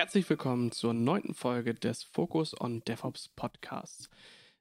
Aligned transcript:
Herzlich 0.00 0.30
willkommen 0.30 0.72
zur 0.72 0.94
neunten 0.94 1.34
Folge 1.34 1.74
des 1.74 2.04
Focus 2.04 2.58
on 2.58 2.82
DevOps 2.86 3.28
Podcasts. 3.36 4.08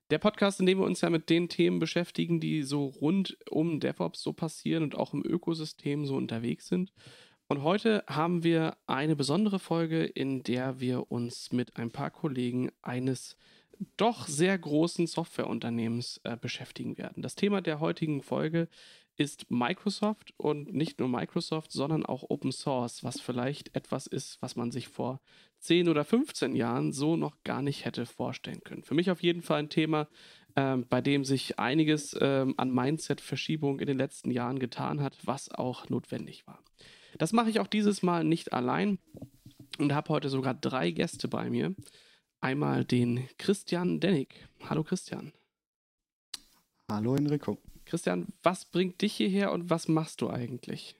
Der 0.10 0.18
Podcast, 0.18 0.60
in 0.60 0.66
dem 0.66 0.80
wir 0.80 0.86
uns 0.86 1.00
ja 1.00 1.10
mit 1.10 1.30
den 1.30 1.48
Themen 1.48 1.80
beschäftigen, 1.80 2.42
die 2.42 2.62
so 2.64 2.88
rund 2.88 3.38
um 3.50 3.80
DevOps 3.80 4.22
so 4.22 4.34
passieren 4.34 4.84
und 4.84 4.96
auch 4.96 5.14
im 5.14 5.26
Ökosystem 5.26 6.06
so 6.06 6.18
unterwegs 6.18 6.68
sind. 6.68 6.92
Und 7.48 7.64
heute 7.64 8.04
haben 8.06 8.44
wir 8.44 8.76
eine 8.86 9.16
besondere 9.16 9.60
Folge, 9.60 10.04
in 10.04 10.44
der 10.44 10.82
wir 10.82 11.10
uns 11.10 11.54
mit 11.54 11.78
ein 11.78 11.90
paar 11.90 12.12
Kollegen 12.12 12.70
eines 12.82 13.38
doch 13.96 14.28
sehr 14.28 14.58
großen 14.58 15.08
Softwareunternehmens 15.08 16.20
äh, 16.26 16.36
beschäftigen 16.36 16.98
werden. 16.98 17.24
Das 17.24 17.36
Thema 17.36 17.62
der 17.62 17.80
heutigen 17.80 18.22
Folge 18.22 18.68
ist 19.20 19.52
Microsoft 19.52 20.34
und 20.38 20.74
nicht 20.74 21.00
nur 21.00 21.10
Microsoft, 21.10 21.74
sondern 21.74 22.06
auch 22.06 22.24
Open 22.30 22.54
Source, 22.54 23.04
was 23.04 23.20
vielleicht 23.20 23.76
etwas 23.76 24.08
ist, 24.08 24.42
was 24.42 24.56
man 24.56 24.72
sich 24.72 24.88
vor 24.88 25.20
10 25.60 25.90
oder 25.90 26.06
15 26.06 26.56
Jahren 26.56 26.94
so 26.94 27.18
noch 27.18 27.36
gar 27.44 27.62
nicht 27.62 27.84
hätte 27.84 28.06
vorstellen 28.06 28.62
können. 28.64 28.84
Für 28.84 28.94
mich 28.94 29.12
auf 29.12 29.22
jeden 29.22 29.42
Fall 29.42 29.60
ein 29.60 29.70
Thema, 29.70 30.08
ähm, 30.56 30.86
bei 30.90 31.02
dem 31.02 31.26
sich 31.26 31.60
einiges 31.60 32.16
ähm, 32.22 32.54
an 32.56 32.72
Mindset-Verschiebung 32.74 33.82
in 33.82 33.88
den 33.88 33.98
letzten 33.98 34.32
Jahren 34.32 34.58
getan 34.58 35.02
hat, 35.02 35.18
was 35.26 35.52
auch 35.52 35.90
notwendig 35.90 36.48
war. 36.48 36.64
Das 37.18 37.34
mache 37.34 37.50
ich 37.50 37.60
auch 37.60 37.68
dieses 37.68 38.02
Mal 38.02 38.24
nicht 38.24 38.54
allein 38.54 39.00
und 39.80 39.94
habe 39.94 40.10
heute 40.10 40.30
sogar 40.30 40.54
drei 40.54 40.92
Gäste 40.92 41.28
bei 41.28 41.50
mir. 41.50 41.76
Einmal 42.40 42.86
den 42.86 43.28
Christian 43.38 44.00
Dennig. 44.00 44.48
Hallo 44.62 44.86
Christian. 44.86 45.34
Hallo 46.90 47.16
Enrico. 47.16 47.58
Christian, 47.90 48.28
was 48.44 48.66
bringt 48.66 49.02
dich 49.02 49.14
hierher 49.14 49.52
und 49.52 49.72
was 49.72 49.88
machst 49.88 50.22
du 50.22 50.30
eigentlich? 50.30 50.96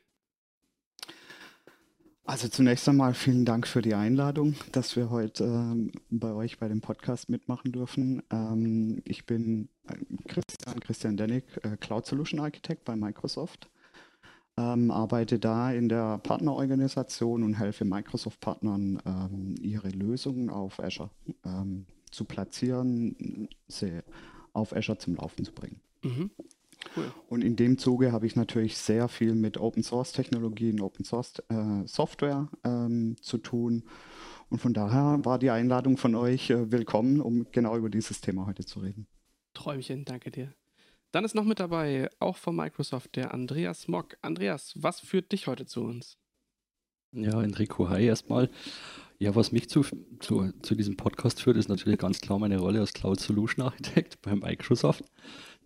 Also 2.26 2.48
zunächst 2.48 2.90
einmal 2.90 3.14
vielen 3.14 3.46
Dank 3.46 3.68
für 3.68 3.84
die 3.84 3.94
Einladung, 3.94 4.56
dass 4.72 4.96
wir 4.96 5.12
heute 5.12 5.44
ähm, 5.44 5.92
bei 6.10 6.34
euch 6.34 6.58
bei 6.58 6.68
dem 6.68 6.82
Podcast 6.82 7.30
mitmachen 7.30 7.72
dürfen. 7.72 8.24
Ähm, 8.32 9.02
ich 9.06 9.28
bin 9.28 9.70
äh, 9.88 9.96
Christian, 10.28 10.80
Christian 10.80 11.18
Dennig, 11.18 11.44
äh, 11.64 11.78
Cloud 11.78 12.08
Solution 12.08 12.40
Architect 12.40 12.86
bei 12.86 12.96
Microsoft. 12.96 13.70
Ähm, 14.58 14.90
arbeite 14.90 15.38
da 15.38 15.72
in 15.72 15.90
der 15.90 16.18
Partnerorganisation 16.18 17.44
und 17.44 17.54
helfe 17.54 17.86
Microsoft-Partnern, 17.86 19.00
ähm, 19.06 19.56
ihre 19.62 19.90
Lösungen 19.90 20.50
auf 20.50 20.80
Azure 20.80 21.12
ähm, 21.46 21.86
zu 22.10 22.26
platzieren, 22.26 23.48
sie 23.68 24.02
auf 24.54 24.76
Azure 24.76 24.98
zum 24.98 25.16
Laufen 25.16 25.46
zu 25.46 25.52
bringen. 25.52 25.82
Mhm. 26.04 26.32
Cool. 26.96 27.12
Und 27.28 27.44
in 27.44 27.56
dem 27.56 27.78
Zuge 27.78 28.12
habe 28.12 28.26
ich 28.26 28.36
natürlich 28.36 28.78
sehr 28.78 29.08
viel 29.08 29.36
mit 29.36 29.58
Open 29.58 29.84
Source 29.84 30.14
Technologien, 30.14 30.82
Open 30.82 31.06
Source 31.06 31.34
äh, 31.50 31.86
Software 31.86 32.50
ähm, 32.64 33.16
zu 33.22 33.38
tun. 33.38 33.84
Und 34.50 34.60
von 34.60 34.74
daher 34.74 35.20
war 35.24 35.40
die 35.40 35.52
Einladung 35.52 35.98
von 35.98 36.16
euch 36.16 36.50
äh, 36.50 36.72
willkommen, 36.72 37.22
um 37.22 37.48
genau 37.52 37.78
über 37.78 37.90
dieses 37.90 38.22
Thema 38.22 38.46
heute 38.46 38.66
zu 38.66 38.80
reden. 38.80 39.08
Träumchen, 39.54 40.06
danke 40.06 40.32
dir. 40.32 40.54
Dann 41.12 41.26
ist 41.26 41.36
noch 41.36 41.44
mit 41.44 41.60
dabei, 41.60 42.10
auch 42.20 42.38
von 42.38 42.56
Microsoft, 42.56 43.16
der 43.16 43.34
Andreas 43.34 43.88
Mock. 43.88 44.18
Andreas, 44.22 44.74
was 44.76 45.00
führt 45.00 45.32
dich 45.32 45.48
heute 45.48 45.66
zu 45.66 45.82
uns? 45.82 46.18
Ja, 47.12 47.42
Enrico, 47.42 47.90
hi 47.90 48.06
erstmal. 48.06 48.50
Ja, 49.18 49.36
was 49.36 49.52
mich 49.52 49.68
zu, 49.70 49.84
zu, 50.20 50.52
zu 50.62 50.76
diesem 50.76 50.96
Podcast 50.96 51.42
führt, 51.42 51.58
ist 51.58 51.68
natürlich 51.68 52.00
ganz 52.00 52.22
klar 52.22 52.40
meine 52.40 52.60
Rolle 52.60 52.80
als 52.80 52.94
Cloud 52.94 53.20
Solution 53.20 53.66
Architect 53.66 54.22
bei 54.22 54.36
Microsoft 54.36 55.04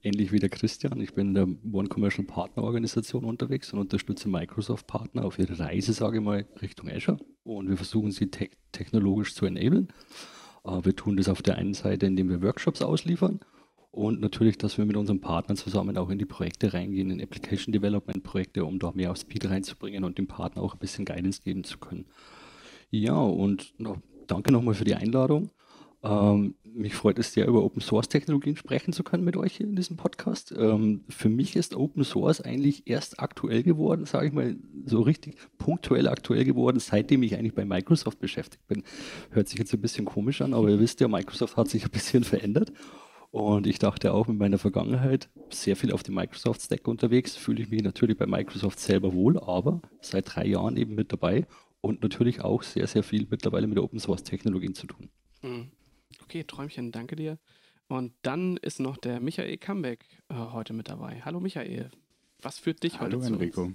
ähnlich 0.03 0.31
wie 0.31 0.39
der 0.39 0.49
Christian. 0.49 1.01
Ich 1.01 1.13
bin 1.13 1.29
in 1.29 1.33
der 1.33 1.47
One 1.73 1.87
Commercial 1.87 2.25
Partner 2.25 2.63
Organisation 2.63 3.25
unterwegs 3.25 3.73
und 3.73 3.79
unterstütze 3.79 4.29
Microsoft 4.29 4.85
Partner 4.87 5.25
auf 5.25 5.39
ihre 5.39 5.57
Reise, 5.57 5.93
sage 5.93 6.17
ich 6.17 6.23
mal, 6.23 6.45
Richtung 6.61 6.89
Azure. 6.89 7.17
Und 7.43 7.69
wir 7.69 7.77
versuchen 7.77 8.11
sie 8.11 8.29
te 8.29 8.49
technologisch 8.71 9.33
zu 9.33 9.45
enablen. 9.45 9.87
Äh, 10.65 10.83
wir 10.83 10.95
tun 10.95 11.17
das 11.17 11.29
auf 11.29 11.41
der 11.41 11.55
einen 11.55 11.73
Seite, 11.73 12.05
indem 12.05 12.29
wir 12.29 12.41
Workshops 12.41 12.81
ausliefern 12.81 13.39
und 13.93 14.21
natürlich, 14.21 14.57
dass 14.57 14.79
wir 14.79 14.85
mit 14.85 14.97
unseren 14.97 15.21
Partnern 15.21 15.55
zusammen 15.55 15.99
auch 15.99 16.09
in 16.09 16.17
die 16.17 16.25
Projekte 16.25 16.73
reingehen, 16.73 17.11
in 17.11 17.21
Application 17.21 17.71
Development 17.71 18.23
Projekte, 18.23 18.65
um 18.65 18.79
da 18.79 18.91
mehr 18.91 19.11
auf 19.11 19.17
Speed 19.17 19.47
reinzubringen 19.47 20.03
und 20.03 20.17
dem 20.17 20.25
Partner 20.25 20.63
auch 20.63 20.73
ein 20.73 20.79
bisschen 20.79 21.05
Guidance 21.05 21.41
geben 21.43 21.63
zu 21.63 21.77
können. 21.77 22.07
Ja, 22.89 23.13
und 23.13 23.79
noch, 23.79 23.97
danke 24.25 24.51
nochmal 24.51 24.73
für 24.73 24.83
die 24.83 24.95
Einladung. 24.95 25.51
Ähm, 26.03 26.55
mich 26.65 26.95
freut 26.95 27.17
es 27.17 27.31
sehr, 27.31 27.47
über 27.47 27.63
Open 27.63 27.81
Source 27.81 28.09
Technologien 28.09 28.57
sprechen 28.57 28.91
zu 28.91 29.03
können 29.03 29.23
mit 29.23 29.37
euch 29.37 29.59
in 29.61 29.75
diesem 29.75 29.95
Podcast. 29.95 30.53
Ähm, 30.57 31.05
für 31.07 31.29
mich 31.29 31.55
ist 31.55 31.75
Open 31.75 32.03
Source 32.03 32.41
eigentlich 32.41 32.87
erst 32.87 33.19
aktuell 33.19 33.63
geworden, 33.63 34.05
sage 34.05 34.27
ich 34.27 34.33
mal, 34.33 34.57
so 34.85 35.01
richtig 35.01 35.37
punktuell 35.57 36.09
aktuell 36.09 36.43
geworden, 36.43 36.79
seitdem 36.79 37.23
ich 37.23 37.35
eigentlich 37.35 37.55
bei 37.55 37.63
Microsoft 37.63 38.19
beschäftigt 38.19 38.67
bin. 38.67 38.83
Hört 39.31 39.47
sich 39.47 39.59
jetzt 39.59 39.73
ein 39.73 39.81
bisschen 39.81 40.03
komisch 40.05 40.41
an, 40.41 40.53
aber 40.53 40.69
ihr 40.69 40.79
wisst 40.79 40.99
ja, 40.99 41.07
Microsoft 41.07 41.55
hat 41.55 41.69
sich 41.69 41.85
ein 41.85 41.91
bisschen 41.91 42.23
verändert. 42.25 42.73
Und 43.31 43.65
ich 43.65 43.79
dachte 43.79 44.13
auch 44.13 44.27
mit 44.27 44.37
meiner 44.37 44.59
Vergangenheit 44.59 45.29
sehr 45.49 45.75
viel 45.75 45.91
auf 45.91 46.03
dem 46.03 46.15
Microsoft 46.15 46.61
Stack 46.61 46.87
unterwegs, 46.87 47.35
fühle 47.35 47.63
ich 47.63 47.69
mich 47.71 47.81
natürlich 47.81 48.17
bei 48.17 48.27
Microsoft 48.27 48.79
selber 48.79 49.13
wohl, 49.13 49.39
aber 49.39 49.81
seit 50.01 50.35
drei 50.35 50.45
Jahren 50.45 50.77
eben 50.77 50.93
mit 50.93 51.11
dabei 51.11 51.47
und 51.81 52.03
natürlich 52.03 52.41
auch 52.41 52.61
sehr, 52.61 52.85
sehr 52.85 53.01
viel 53.03 53.25
mittlerweile 53.29 53.65
mit 53.65 53.79
Open 53.79 53.99
Source 53.99 54.23
Technologien 54.23 54.75
zu 54.75 54.85
tun. 54.85 55.09
Mhm. 55.41 55.71
Okay, 56.33 56.45
Träumchen, 56.45 56.91
danke 56.91 57.15
dir. 57.15 57.37
Und 57.87 58.11
dann 58.23 58.57
ist 58.57 58.79
noch 58.79 58.97
der 58.97 59.19
Michael 59.19 59.55
Kambeck 59.57 60.03
äh, 60.29 60.33
heute 60.33 60.73
mit 60.73 60.89
dabei. 60.89 61.21
Hallo 61.23 61.39
Michael, 61.39 61.91
was 62.41 62.57
führt 62.57 62.81
dich 62.81 62.99
Hallo, 62.99 63.17
heute 63.17 63.27
zu 63.27 63.33
Enrico. 63.33 63.71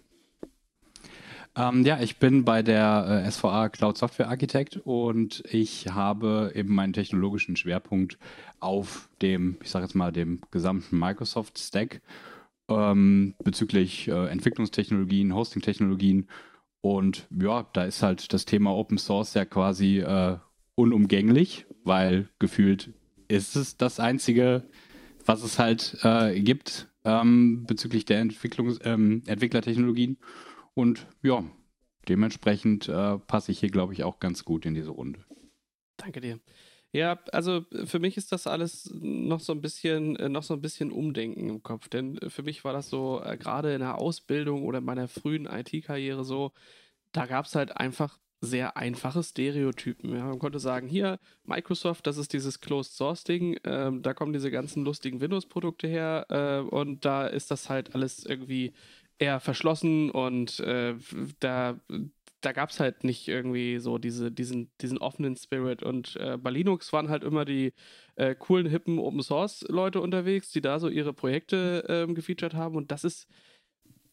Ähm, 1.55 1.85
ja, 1.87 2.01
ich 2.01 2.17
bin 2.17 2.45
bei 2.45 2.65
der 2.65 3.23
äh, 3.25 3.31
SVA 3.31 3.69
Cloud 3.69 3.97
Software 3.97 4.29
Architect 4.29 4.77
und 4.79 5.45
ich 5.49 5.87
habe 5.93 6.51
eben 6.53 6.75
meinen 6.75 6.93
technologischen 6.93 7.55
Schwerpunkt 7.55 8.19
auf 8.59 9.09
dem, 9.23 9.59
ich 9.63 9.71
sage 9.71 9.85
jetzt 9.85 9.95
mal, 9.95 10.11
dem 10.11 10.41
gesamten 10.51 10.99
Microsoft 10.99 11.61
Stack 11.61 12.03
ähm, 12.69 13.37
bezüglich 13.45 14.09
äh, 14.09 14.27
Entwicklungstechnologien, 14.31 15.33
Hosting-Technologien 15.33 16.27
und 16.81 17.29
ja, 17.31 17.69
da 17.73 17.85
ist 17.85 18.03
halt 18.03 18.33
das 18.33 18.47
Thema 18.47 18.75
Open 18.75 18.99
Source 18.99 19.35
ja 19.35 19.45
quasi 19.45 20.01
äh, 20.01 20.39
unumgänglich, 20.79 21.67
weil 21.83 22.29
gefühlt 22.39 22.91
ist 23.27 23.57
es 23.57 23.77
das 23.77 23.99
Einzige, 23.99 24.63
was 25.27 25.43
es 25.43 25.59
halt 25.59 25.99
äh, 26.05 26.41
gibt 26.41 26.89
ähm, 27.05 27.65
bezüglich 27.67 28.05
der 28.05 28.21
Entwicklungs 28.21 28.79
ähm, 28.85 29.23
Entwicklertechnologien. 29.27 30.19
Und 30.75 31.09
ja, 31.23 31.43
dementsprechend 32.09 32.89
äh, 32.89 33.19
passe 33.19 33.51
ich 33.51 33.59
hier, 33.59 33.71
glaube 33.71 33.93
ich, 33.93 34.05
auch 34.05 34.21
ganz 34.21 34.45
gut 34.45 34.65
in 34.67 34.75
diese 34.75 34.91
Runde. 34.91 35.25
Danke 35.97 36.21
dir. 36.21 36.39
Ja, 36.93 37.19
also 37.33 37.67
für 37.85 37.99
mich 37.99 38.17
ist 38.17 38.31
das 38.31 38.47
alles 38.47 38.89
noch 38.95 39.41
so 39.41 39.53
ein 39.53 39.61
bisschen, 39.61 40.15
äh, 40.17 40.29
noch 40.29 40.45
so 40.45 40.55
ein 40.55 40.61
bisschen 40.61 40.93
Umdenken 40.93 41.51
im 41.51 41.63
Kopf. 41.63 41.89
Denn 41.89 42.21
für 42.29 42.45
mich 42.45 42.63
war 42.63 42.73
das 42.73 42.89
so, 42.89 43.21
äh, 43.23 43.37
gerade 43.37 43.75
in 43.75 43.81
der 43.81 43.99
Ausbildung 43.99 44.63
oder 44.63 44.79
in 44.79 44.85
meiner 44.85 45.09
frühen 45.09 45.47
IT-Karriere 45.47 46.25
so, 46.25 46.53
da 47.11 47.27
gab 47.27 47.47
es 47.47 47.57
halt 47.57 47.77
einfach 47.77 48.19
sehr 48.41 48.77
einfache 48.77 49.23
Stereotypen. 49.23 50.15
Ja. 50.15 50.27
Man 50.27 50.39
konnte 50.39 50.61
sagen, 50.61 50.89
hier, 50.89 51.19
Microsoft, 51.45 52.07
das 52.07 52.19
ist 52.19 52.33
dieses 52.33 52.61
Closed 52.61 52.93
Source 52.93 53.25
Ding, 53.25 53.59
ähm, 53.65 54.03
da 54.03 54.15
kommen 54.15 54.33
diese 54.33 54.51
ganzen 54.51 54.85
lustigen 54.85 55.21
Windows-Produkte 55.21 55.89
her 55.89 56.27
äh, 56.29 56.61
und 56.61 57.05
da 57.05 57.27
ist 57.27 57.51
das 57.51 57.69
halt 57.69 57.95
alles 57.95 58.25
irgendwie 58.25 58.73
eher 59.19 59.41
verschlossen 59.41 60.11
und 60.11 60.61
äh, 60.61 60.95
da, 61.41 61.81
da 62.41 62.53
gab 62.53 62.71
es 62.71 62.79
halt 62.79 63.03
nicht 63.03 63.27
irgendwie 63.27 63.79
so 63.79 63.99
diese, 63.99 64.31
diesen, 64.31 64.71
diesen 64.81 64.99
offenen 64.99 65.37
Spirit. 65.37 65.83
Und 65.83 66.17
äh, 66.17 66.37
bei 66.37 66.51
Linux 66.51 66.93
waren 66.93 67.09
halt 67.09 67.25
immer 67.25 67.45
die 67.45 67.73
äh, 68.15 68.35
coolen, 68.37 68.67
hippen 68.67 68.99
Open 68.99 69.23
Source 69.23 69.65
Leute 69.69 70.01
unterwegs, 70.01 70.53
die 70.53 70.61
da 70.61 70.79
so 70.79 70.89
ihre 70.89 71.13
Projekte 71.13 71.85
ähm, 71.89 72.15
gefeatured 72.15 72.55
haben. 72.55 72.77
Und 72.77 72.93
das 72.93 73.03
ist 73.03 73.29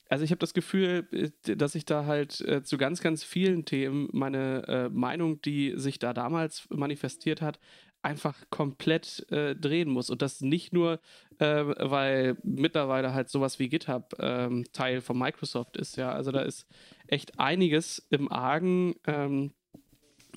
also 0.10 0.24
ich 0.24 0.32
habe 0.32 0.40
das 0.40 0.54
Gefühl, 0.54 1.08
äh, 1.12 1.56
dass 1.56 1.76
ich 1.76 1.86
da 1.86 2.06
halt 2.06 2.42
äh, 2.42 2.64
zu 2.64 2.78
ganz, 2.78 3.02
ganz 3.02 3.24
vielen 3.24 3.66
Themen 3.66 4.10
meine 4.12 4.68
äh, 4.68 4.90
Meinung, 4.90 5.42
die 5.42 5.74
sich 5.76 6.00
da 6.00 6.14
damals 6.14 6.68
manifestiert 6.70 7.42
hat, 7.42 7.60
einfach 8.02 8.36
komplett 8.52 9.26
äh, 9.32 9.56
drehen 9.56 9.90
muss. 9.90 10.12
Und 10.12 10.22
das 10.22 10.42
nicht 10.42 10.74
nur, 10.74 11.00
äh, 11.40 11.64
weil 11.66 12.38
mittlerweile 12.44 13.16
halt 13.16 13.30
sowas 13.30 13.58
wie 13.58 13.68
GitHub 13.68 14.14
ähm, 14.20 14.64
Teil 14.74 15.02
von 15.02 15.18
Microsoft 15.18 15.76
ist. 15.76 15.98
Ja, 15.98 16.12
also 16.12 16.32
da 16.32 16.42
ist 16.42 16.68
echt 17.08 17.40
einiges 17.40 18.06
im 18.12 18.32
Argen, 18.32 18.94
ähm, 19.08 19.54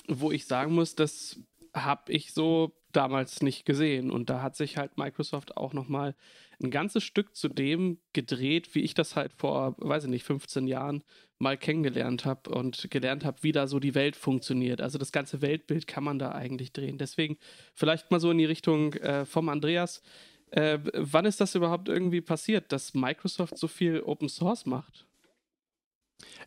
wo 0.08 0.32
ich 0.32 0.46
sagen 0.46 0.74
muss, 0.74 0.94
das 0.94 1.40
habe 1.74 2.10
ich 2.10 2.32
so 2.32 2.72
damals 2.92 3.42
nicht 3.42 3.66
gesehen. 3.66 4.10
Und 4.10 4.30
da 4.30 4.40
hat 4.40 4.56
sich 4.56 4.78
halt 4.78 4.96
Microsoft 4.96 5.58
auch 5.58 5.74
nochmal 5.74 6.14
ein 6.62 6.70
ganzes 6.70 7.04
Stück 7.04 7.36
zu 7.36 7.48
dem 7.48 7.98
gedreht, 8.12 8.74
wie 8.74 8.80
ich 8.80 8.94
das 8.94 9.16
halt 9.16 9.32
vor, 9.32 9.76
weiß 9.78 10.04
ich 10.04 10.10
nicht, 10.10 10.24
15 10.24 10.66
Jahren 10.66 11.04
mal 11.38 11.56
kennengelernt 11.56 12.24
habe 12.24 12.50
und 12.50 12.90
gelernt 12.90 13.24
habe, 13.24 13.42
wie 13.42 13.52
da 13.52 13.66
so 13.66 13.78
die 13.78 13.94
Welt 13.94 14.16
funktioniert. 14.16 14.80
Also 14.80 14.98
das 14.98 15.12
ganze 15.12 15.40
Weltbild 15.40 15.86
kann 15.86 16.04
man 16.04 16.18
da 16.18 16.32
eigentlich 16.32 16.72
drehen. 16.72 16.98
Deswegen 16.98 17.38
vielleicht 17.74 18.10
mal 18.10 18.20
so 18.20 18.30
in 18.30 18.38
die 18.38 18.44
Richtung 18.44 18.94
äh, 18.94 19.24
vom 19.24 19.48
Andreas. 19.48 20.02
Äh, 20.50 20.78
wann 20.94 21.26
ist 21.26 21.40
das 21.40 21.54
überhaupt 21.54 21.88
irgendwie 21.88 22.20
passiert, 22.20 22.72
dass 22.72 22.94
Microsoft 22.94 23.56
so 23.56 23.68
viel 23.68 24.00
Open 24.00 24.28
Source 24.28 24.66
macht? 24.66 25.07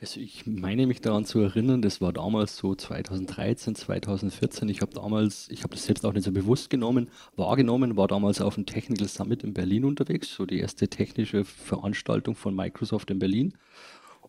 Also 0.02 0.20
ich 0.20 0.48
meine 0.48 0.88
mich 0.88 1.02
daran 1.02 1.26
zu 1.26 1.40
erinnern, 1.40 1.82
das 1.82 2.02
war 2.02 2.12
damals 2.12 2.58
so 2.58 2.74
2013, 2.74 3.76
2014. 3.76 4.68
Ich 4.70 4.82
habe 4.82 4.94
damals, 4.94 5.48
ich 5.50 5.64
habe 5.64 5.76
das 5.76 5.86
selbst 5.86 6.06
auch 6.06 6.14
nicht 6.14 6.24
so 6.24 6.32
bewusst 6.32 6.70
genommen, 6.70 7.10
wahrgenommen, 7.36 7.98
war 7.98 8.08
damals 8.08 8.42
auf 8.42 8.56
dem 8.56 8.66
Technical 8.66 9.08
Summit 9.08 9.44
in 9.44 9.54
Berlin 9.54 9.86
unterwegs, 9.86 10.34
so 10.34 10.46
die 10.46 10.60
erste 10.60 10.88
technische 10.88 11.46
Veranstaltung 11.46 12.36
von 12.36 12.56
Microsoft 12.56 13.12
in 13.12 13.20
Berlin. 13.20 13.54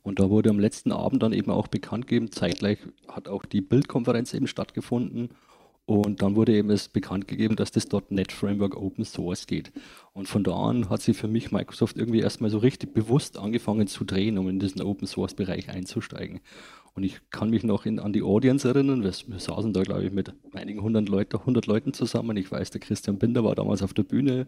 Und 0.03 0.19
da 0.19 0.29
wurde 0.29 0.51
am 0.51 0.59
letzten 0.59 0.93
Abend 0.93 1.23
dann 1.23 1.33
eben 1.33 1.51
auch 1.51 1.69
bekannt 1.69 2.07
gegeben, 2.07 2.31
zeitgleich 2.31 2.79
hat 3.09 3.29
auch 3.29 3.47
die 3.47 3.61
Bildkonferenz 3.61 4.35
eben 4.35 4.49
stattgefunden 4.49 5.31
und 5.85 6.23
dann 6.23 6.37
wurde 6.37 6.55
eben 6.55 6.71
es 6.71 6.89
bekannt 6.89 7.27
gegeben, 7.27 7.57
dass 7.57 7.73
das 7.73 7.89
.NET 8.11 8.31
Framework 8.31 8.77
Open 8.77 9.05
Source 9.05 9.47
geht. 9.47 9.73
Und 10.13 10.29
von 10.29 10.45
da 10.45 10.55
an 10.55 10.89
hat 10.89 11.03
sich 11.03 11.17
für 11.17 11.27
mich 11.27 11.51
Microsoft 11.51 11.97
irgendwie 11.97 12.21
erstmal 12.21 12.51
so 12.51 12.59
richtig 12.59 12.95
bewusst 12.95 13.37
angefangen 13.37 13.89
zu 13.89 14.05
drehen, 14.05 14.39
um 14.39 14.49
in 14.49 14.61
diesen 14.61 14.83
Open 14.83 15.09
Source 15.09 15.35
Bereich 15.35 15.69
einzusteigen. 15.71 16.41
Und 16.95 17.05
ich 17.05 17.21
kann 17.31 17.51
mich 17.51 17.65
noch 17.65 17.87
in, 17.87 17.99
an 17.99 18.13
die 18.13 18.23
Audience 18.23 18.69
erinnern. 18.69 19.03
Wir, 19.03 19.13
wir 19.27 19.39
saßen 19.39 19.73
da, 19.73 19.83
glaube 19.83 20.05
ich, 20.05 20.13
mit 20.13 20.33
einigen 20.53 20.83
hundert, 20.83 21.09
Leute, 21.09 21.45
hundert 21.45 21.67
Leuten 21.67 21.95
zusammen. 21.95 22.37
Ich 22.37 22.53
weiß, 22.53 22.71
der 22.71 22.81
Christian 22.81 23.19
Binder 23.19 23.43
war 23.43 23.55
damals 23.55 23.83
auf 23.83 23.95
der 23.95 24.03
Bühne, 24.03 24.47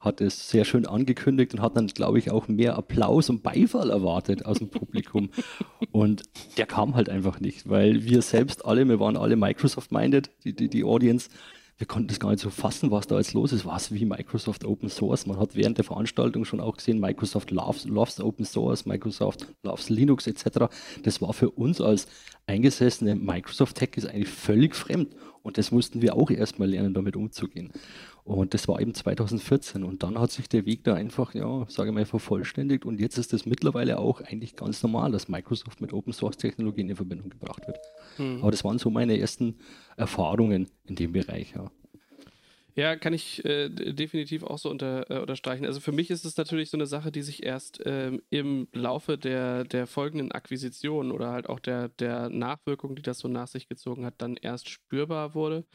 hat 0.00 0.20
es 0.20 0.48
sehr 0.50 0.64
schön 0.64 0.86
angekündigt 0.86 1.54
und 1.54 1.60
hat 1.60 1.76
dann, 1.76 1.88
glaube 1.88 2.18
ich, 2.18 2.30
auch 2.30 2.48
mehr 2.48 2.76
Applaus 2.76 3.30
und 3.30 3.42
Beifall 3.42 3.90
erwartet 3.90 4.44
aus 4.44 4.58
dem 4.58 4.68
Publikum. 4.68 5.30
und 5.92 6.22
der 6.56 6.66
kam 6.66 6.94
halt 6.94 7.08
einfach 7.08 7.40
nicht, 7.40 7.68
weil 7.68 8.04
wir 8.04 8.22
selbst 8.22 8.64
alle, 8.64 8.88
wir 8.88 9.00
waren 9.00 9.16
alle 9.16 9.36
Microsoft-minded, 9.36 10.30
die, 10.44 10.54
die, 10.54 10.68
die 10.68 10.84
Audience, 10.84 11.28
wir 11.78 11.86
konnten 11.86 12.08
das 12.08 12.18
gar 12.18 12.30
nicht 12.30 12.40
so 12.40 12.50
fassen, 12.50 12.90
was 12.90 13.06
da 13.06 13.18
jetzt 13.18 13.34
los 13.34 13.52
ist. 13.52 13.64
Was 13.64 13.92
wie 13.92 14.04
Microsoft 14.04 14.64
Open 14.64 14.88
Source. 14.88 15.26
Man 15.26 15.38
hat 15.38 15.54
während 15.54 15.78
der 15.78 15.84
Veranstaltung 15.84 16.44
schon 16.44 16.60
auch 16.60 16.76
gesehen, 16.76 16.98
Microsoft 16.98 17.52
loves, 17.52 17.84
loves 17.84 18.20
Open 18.20 18.44
Source, 18.44 18.84
Microsoft 18.84 19.46
loves 19.62 19.88
Linux 19.88 20.26
etc. 20.26 20.66
Das 21.04 21.22
war 21.22 21.32
für 21.32 21.50
uns 21.50 21.80
als 21.80 22.08
eingesessene 22.46 23.14
Microsoft 23.14 23.76
Tech 23.76 23.90
ist 23.94 24.06
eigentlich 24.06 24.28
völlig 24.28 24.74
fremd. 24.74 25.14
Und 25.48 25.56
das 25.56 25.72
mussten 25.72 26.02
wir 26.02 26.14
auch 26.14 26.30
erstmal 26.30 26.68
lernen, 26.68 26.92
damit 26.92 27.16
umzugehen. 27.16 27.72
Und 28.22 28.52
das 28.52 28.68
war 28.68 28.82
eben 28.82 28.92
2014. 28.92 29.82
Und 29.82 30.02
dann 30.02 30.18
hat 30.18 30.30
sich 30.30 30.46
der 30.46 30.66
Weg 30.66 30.84
da 30.84 30.92
einfach, 30.92 31.32
ja, 31.32 31.64
sage 31.70 31.88
ich 31.88 31.94
mal, 31.94 32.04
vervollständigt. 32.04 32.84
Und 32.84 33.00
jetzt 33.00 33.16
ist 33.16 33.32
es 33.32 33.46
mittlerweile 33.46 33.98
auch 33.98 34.20
eigentlich 34.20 34.56
ganz 34.56 34.82
normal, 34.82 35.10
dass 35.10 35.28
Microsoft 35.28 35.80
mit 35.80 35.94
Open 35.94 36.12
Source 36.12 36.36
Technologien 36.36 36.90
in 36.90 36.96
Verbindung 36.96 37.30
gebracht 37.30 37.66
wird. 37.66 37.78
Mhm. 38.18 38.42
Aber 38.42 38.50
das 38.50 38.62
waren 38.62 38.78
so 38.78 38.90
meine 38.90 39.18
ersten 39.18 39.56
Erfahrungen 39.96 40.68
in 40.84 40.96
dem 40.96 41.12
Bereich, 41.12 41.54
ja. 41.56 41.70
Ja, 42.78 42.94
kann 42.94 43.12
ich 43.12 43.44
äh, 43.44 43.68
definitiv 43.70 44.44
auch 44.44 44.56
so 44.56 44.70
unter, 44.70 45.10
äh, 45.10 45.18
unterstreichen. 45.18 45.66
Also 45.66 45.80
für 45.80 45.90
mich 45.90 46.10
ist 46.10 46.24
es 46.24 46.36
natürlich 46.36 46.70
so 46.70 46.76
eine 46.76 46.86
Sache, 46.86 47.10
die 47.10 47.22
sich 47.22 47.42
erst 47.42 47.80
ähm, 47.84 48.22
im 48.30 48.68
Laufe 48.72 49.18
der, 49.18 49.64
der 49.64 49.88
folgenden 49.88 50.30
Akquisition 50.30 51.10
oder 51.10 51.32
halt 51.32 51.48
auch 51.48 51.58
der, 51.58 51.88
der 51.88 52.28
Nachwirkung, 52.28 52.94
die 52.94 53.02
das 53.02 53.18
so 53.18 53.26
nach 53.26 53.48
sich 53.48 53.68
gezogen 53.68 54.06
hat, 54.06 54.14
dann 54.18 54.36
erst 54.36 54.68
spürbar 54.68 55.34
wurde. 55.34 55.66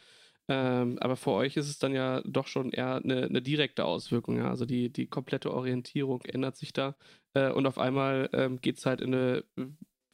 Ähm, 0.47 0.97
aber 1.01 1.17
für 1.17 1.31
euch 1.31 1.57
ist 1.57 1.67
es 1.67 1.77
dann 1.77 1.93
ja 1.93 2.21
doch 2.23 2.47
schon 2.47 2.71
eher 2.71 2.95
eine, 3.03 3.23
eine 3.25 3.41
direkte 3.41 3.83
Auswirkung. 3.83 4.37
Ja? 4.37 4.49
Also 4.49 4.65
die, 4.65 4.89
die 4.89 5.07
komplette 5.07 5.53
Orientierung 5.53 6.21
ändert 6.21 6.55
sich 6.55 6.71
da 6.71 6.95
äh, 7.33 7.51
und 7.51 7.67
auf 7.67 7.79
einmal 7.79 8.29
ähm, 8.31 8.61
geht 8.61 8.77
es 8.77 8.85
halt 8.85 9.01
in 9.01 9.13
eine 9.13 9.43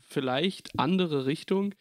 vielleicht 0.02 0.80
andere 0.80 1.28
Richtung. 1.28 1.76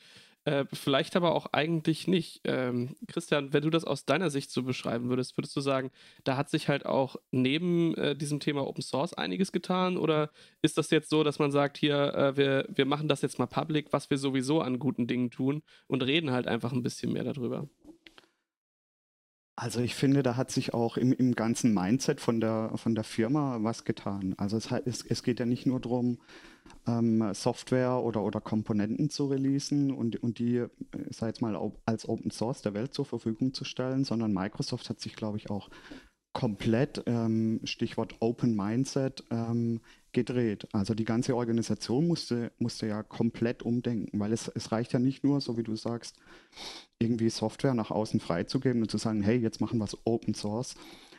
Äh, 0.48 0.64
vielleicht 0.72 1.14
aber 1.14 1.34
auch 1.34 1.52
eigentlich 1.52 2.08
nicht. 2.08 2.40
Ähm, 2.44 2.96
Christian, 3.06 3.52
wenn 3.52 3.62
du 3.62 3.68
das 3.68 3.84
aus 3.84 4.06
deiner 4.06 4.30
Sicht 4.30 4.50
so 4.50 4.62
beschreiben 4.62 5.10
würdest, 5.10 5.36
würdest 5.36 5.54
du 5.54 5.60
sagen, 5.60 5.90
da 6.24 6.38
hat 6.38 6.48
sich 6.48 6.68
halt 6.68 6.86
auch 6.86 7.16
neben 7.30 7.94
äh, 7.96 8.16
diesem 8.16 8.40
Thema 8.40 8.66
Open 8.66 8.82
Source 8.82 9.12
einiges 9.12 9.52
getan? 9.52 9.98
Oder 9.98 10.30
ist 10.62 10.78
das 10.78 10.88
jetzt 10.88 11.10
so, 11.10 11.22
dass 11.22 11.38
man 11.38 11.50
sagt, 11.50 11.76
hier, 11.76 12.14
äh, 12.14 12.36
wir, 12.38 12.66
wir 12.70 12.86
machen 12.86 13.08
das 13.08 13.20
jetzt 13.20 13.38
mal 13.38 13.46
public, 13.46 13.92
was 13.92 14.08
wir 14.08 14.16
sowieso 14.16 14.62
an 14.62 14.78
guten 14.78 15.06
Dingen 15.06 15.30
tun 15.30 15.62
und 15.86 16.02
reden 16.02 16.30
halt 16.30 16.46
einfach 16.48 16.72
ein 16.72 16.82
bisschen 16.82 17.12
mehr 17.12 17.24
darüber? 17.24 17.68
Also 19.60 19.80
ich 19.80 19.96
finde, 19.96 20.22
da 20.22 20.36
hat 20.36 20.52
sich 20.52 20.72
auch 20.72 20.96
im, 20.96 21.12
im 21.12 21.34
ganzen 21.34 21.74
Mindset 21.74 22.20
von 22.20 22.40
der, 22.40 22.70
von 22.76 22.94
der 22.94 23.02
Firma 23.02 23.58
was 23.60 23.84
getan. 23.84 24.36
Also 24.38 24.56
es, 24.56 24.70
es, 24.70 25.04
es 25.04 25.24
geht 25.24 25.40
ja 25.40 25.46
nicht 25.46 25.66
nur 25.66 25.80
darum, 25.80 26.18
ähm, 26.86 27.34
Software 27.34 28.00
oder, 28.04 28.22
oder 28.22 28.40
Komponenten 28.40 29.10
zu 29.10 29.26
releasen 29.26 29.90
und, 29.90 30.22
und 30.22 30.38
die, 30.38 30.58
äh, 30.58 30.68
sag 31.10 31.26
jetzt 31.26 31.42
mal, 31.42 31.58
als 31.86 32.08
Open 32.08 32.30
Source 32.30 32.62
der 32.62 32.72
Welt 32.74 32.94
zur 32.94 33.04
Verfügung 33.04 33.52
zu 33.52 33.64
stellen, 33.64 34.04
sondern 34.04 34.32
Microsoft 34.32 34.88
hat 34.90 35.00
sich, 35.00 35.16
glaube 35.16 35.38
ich, 35.38 35.50
auch 35.50 35.70
komplett, 36.32 37.02
ähm, 37.06 37.58
Stichwort 37.64 38.14
Open 38.20 38.54
Mindset, 38.54 39.24
ähm, 39.32 39.80
gedreht. 40.12 40.66
Also 40.72 40.94
die 40.94 41.04
ganze 41.04 41.36
Organisation 41.36 42.06
musste, 42.06 42.52
musste 42.58 42.86
ja 42.86 43.02
komplett 43.02 43.62
umdenken, 43.62 44.18
weil 44.18 44.32
es, 44.32 44.48
es 44.48 44.72
reicht 44.72 44.92
ja 44.92 44.98
nicht 44.98 45.24
nur, 45.24 45.40
so 45.40 45.56
wie 45.56 45.62
du 45.62 45.76
sagst, 45.76 46.16
irgendwie 46.98 47.30
Software 47.30 47.74
nach 47.74 47.90
außen 47.90 48.20
freizugeben 48.20 48.82
und 48.82 48.90
zu 48.90 48.98
sagen, 48.98 49.22
hey, 49.22 49.38
jetzt 49.38 49.60
machen 49.60 49.78
wir 49.78 49.84
es 49.84 49.96
Open 50.04 50.34
Source, 50.34 50.74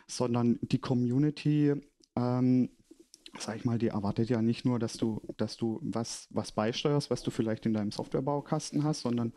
sondern 0.07 0.59
die 0.62 0.80
Community, 0.80 1.74
ähm, 2.15 2.69
sag 3.38 3.57
ich 3.57 3.65
mal, 3.65 3.77
die 3.77 3.89
erwartet 3.89 4.30
ja 4.30 4.41
nicht 4.41 4.65
nur, 4.65 4.80
dass 4.80 4.97
du, 4.97 5.21
dass 5.38 5.56
du 5.56 5.80
was, 5.83 6.27
was 6.31 6.51
beisteuerst, 6.51 7.09
was 7.09 7.21
du 7.21 7.31
vielleicht 7.31 7.65
in 7.65 7.74
deinem 7.74 7.92
Softwarebaukasten 7.92 8.83
hast, 8.83 9.01
sondern 9.01 9.33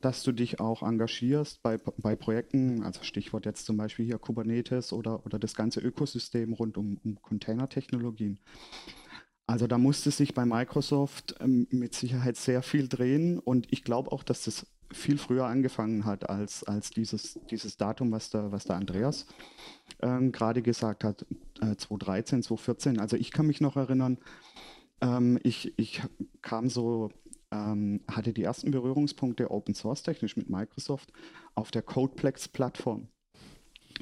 dass 0.00 0.22
du 0.22 0.32
dich 0.32 0.60
auch 0.60 0.82
engagierst 0.82 1.62
bei, 1.62 1.78
bei 1.78 2.14
Projekten, 2.16 2.82
also 2.82 3.02
Stichwort 3.02 3.46
jetzt 3.46 3.66
zum 3.66 3.76
Beispiel 3.76 4.04
hier 4.04 4.18
Kubernetes 4.18 4.92
oder, 4.92 5.24
oder 5.26 5.38
das 5.38 5.54
ganze 5.54 5.80
Ökosystem 5.80 6.52
rund 6.52 6.76
um, 6.76 6.98
um 7.04 7.20
Containertechnologien. 7.20 8.38
Also 9.46 9.66
da 9.66 9.78
musste 9.78 10.10
sich 10.10 10.34
bei 10.34 10.44
Microsoft 10.44 11.36
ähm, 11.40 11.66
mit 11.70 11.94
Sicherheit 11.94 12.36
sehr 12.36 12.62
viel 12.62 12.86
drehen 12.86 13.38
und 13.38 13.66
ich 13.70 13.82
glaube 13.82 14.12
auch, 14.12 14.22
dass 14.22 14.44
das 14.44 14.66
viel 14.92 15.18
früher 15.18 15.46
angefangen 15.46 16.04
hat 16.04 16.28
als, 16.28 16.64
als 16.64 16.90
dieses, 16.90 17.38
dieses 17.50 17.76
Datum, 17.76 18.12
was 18.12 18.30
der, 18.30 18.52
was 18.52 18.64
der 18.64 18.76
Andreas 18.76 19.26
ähm, 20.00 20.32
gerade 20.32 20.62
gesagt 20.62 21.04
hat, 21.04 21.26
äh, 21.60 21.76
2013, 21.76 22.42
2014. 22.42 23.00
Also 23.00 23.16
ich 23.16 23.30
kann 23.30 23.46
mich 23.46 23.60
noch 23.60 23.76
erinnern, 23.76 24.18
ähm, 25.00 25.38
ich, 25.42 25.78
ich 25.78 26.02
kam 26.42 26.68
so 26.68 27.10
ähm, 27.50 28.00
hatte 28.10 28.32
die 28.32 28.42
ersten 28.42 28.70
Berührungspunkte 28.70 29.50
Open 29.50 29.74
Source 29.74 30.02
technisch 30.02 30.36
mit 30.36 30.50
Microsoft 30.50 31.12
auf 31.54 31.70
der 31.70 31.82
Codeplex-Plattform. 31.82 33.08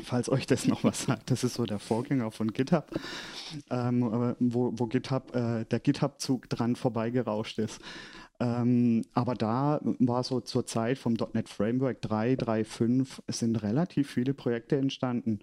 Falls 0.02 0.28
euch 0.28 0.47
das 0.47 0.66
noch 0.66 0.85
was 0.85 1.04
sagt, 1.04 1.30
das 1.30 1.42
ist 1.42 1.54
so 1.54 1.64
der 1.64 1.78
Vorgänger 1.78 2.30
von 2.30 2.52
GitHub, 2.52 2.90
ähm, 3.70 4.35
wo, 4.40 4.73
wo 4.75 4.87
GitHub, 4.87 5.35
äh, 5.35 5.64
der 5.64 5.80
GitHub-Zug 5.80 6.50
dran 6.50 6.76
vorbeigerauscht 6.76 7.59
ist. 7.59 7.80
Ähm, 8.38 9.02
aber 9.14 9.35
da 9.35 9.80
war 9.82 10.23
so 10.23 10.40
zur 10.40 10.66
Zeit 10.66 10.99
vom 10.99 11.14
.NET 11.32 11.49
Framework 11.49 12.02
3, 12.02 12.35
3.5 12.35 13.20
sind 13.28 13.62
relativ 13.62 14.11
viele 14.11 14.35
Projekte 14.35 14.76
entstanden 14.76 15.38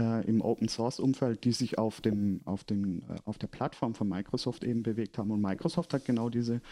äh, 0.00 0.26
im 0.26 0.40
Open 0.40 0.68
Source 0.68 0.98
Umfeld, 0.98 1.44
die 1.44 1.52
sich 1.52 1.78
auf, 1.78 2.00
dem, 2.00 2.40
auf, 2.44 2.64
dem, 2.64 3.00
äh, 3.00 3.16
auf 3.24 3.38
der 3.38 3.48
Plattform 3.48 3.94
von 3.94 4.08
Microsoft 4.08 4.64
eben 4.64 4.82
bewegt 4.82 5.18
haben. 5.18 5.30
Und 5.30 5.42
Microsoft 5.42 5.92
hat 5.92 6.04
genau 6.06 6.30
diese 6.30 6.62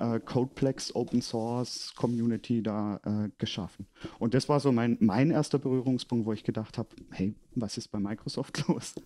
äh, 0.00 0.18
Codeplex 0.18 0.94
Open 0.94 1.22
Source 1.22 1.94
Community 1.94 2.62
da 2.62 3.00
äh, 3.04 3.30
geschaffen. 3.38 3.86
Und 4.18 4.34
das 4.34 4.48
war 4.48 4.58
so 4.58 4.72
mein, 4.72 4.96
mein 5.00 5.30
erster 5.30 5.58
Berührungspunkt, 5.58 6.26
wo 6.26 6.32
ich 6.32 6.42
gedacht 6.42 6.78
habe, 6.78 6.88
hey, 7.10 7.34
was 7.54 7.78
ist 7.78 7.88
bei 7.88 8.00
Microsoft 8.00 8.64
los? 8.68 8.94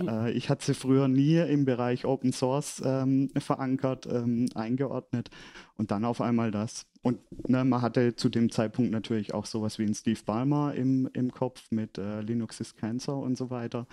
Äh, 0.00 0.32
ich 0.32 0.48
hatte 0.48 0.64
sie 0.64 0.74
früher 0.74 1.08
nie 1.08 1.36
im 1.36 1.64
Bereich 1.64 2.04
Open 2.04 2.32
Source 2.32 2.82
ähm, 2.84 3.30
verankert, 3.36 4.06
ähm, 4.06 4.46
eingeordnet 4.54 5.30
und 5.76 5.90
dann 5.90 6.04
auf 6.04 6.20
einmal 6.20 6.50
das. 6.50 6.86
Und 7.02 7.20
ne, 7.48 7.64
man 7.64 7.82
hatte 7.82 8.16
zu 8.16 8.28
dem 8.28 8.50
Zeitpunkt 8.50 8.90
natürlich 8.90 9.34
auch 9.34 9.46
sowas 9.46 9.78
wie 9.78 9.84
einen 9.84 9.94
Steve 9.94 10.20
Ballmer 10.24 10.74
im, 10.74 11.08
im 11.12 11.30
Kopf 11.30 11.70
mit 11.70 11.98
äh, 11.98 12.20
Linux 12.20 12.60
is 12.60 12.76
Cancer 12.76 13.16
und 13.16 13.36
so 13.36 13.50
weiter. 13.50 13.86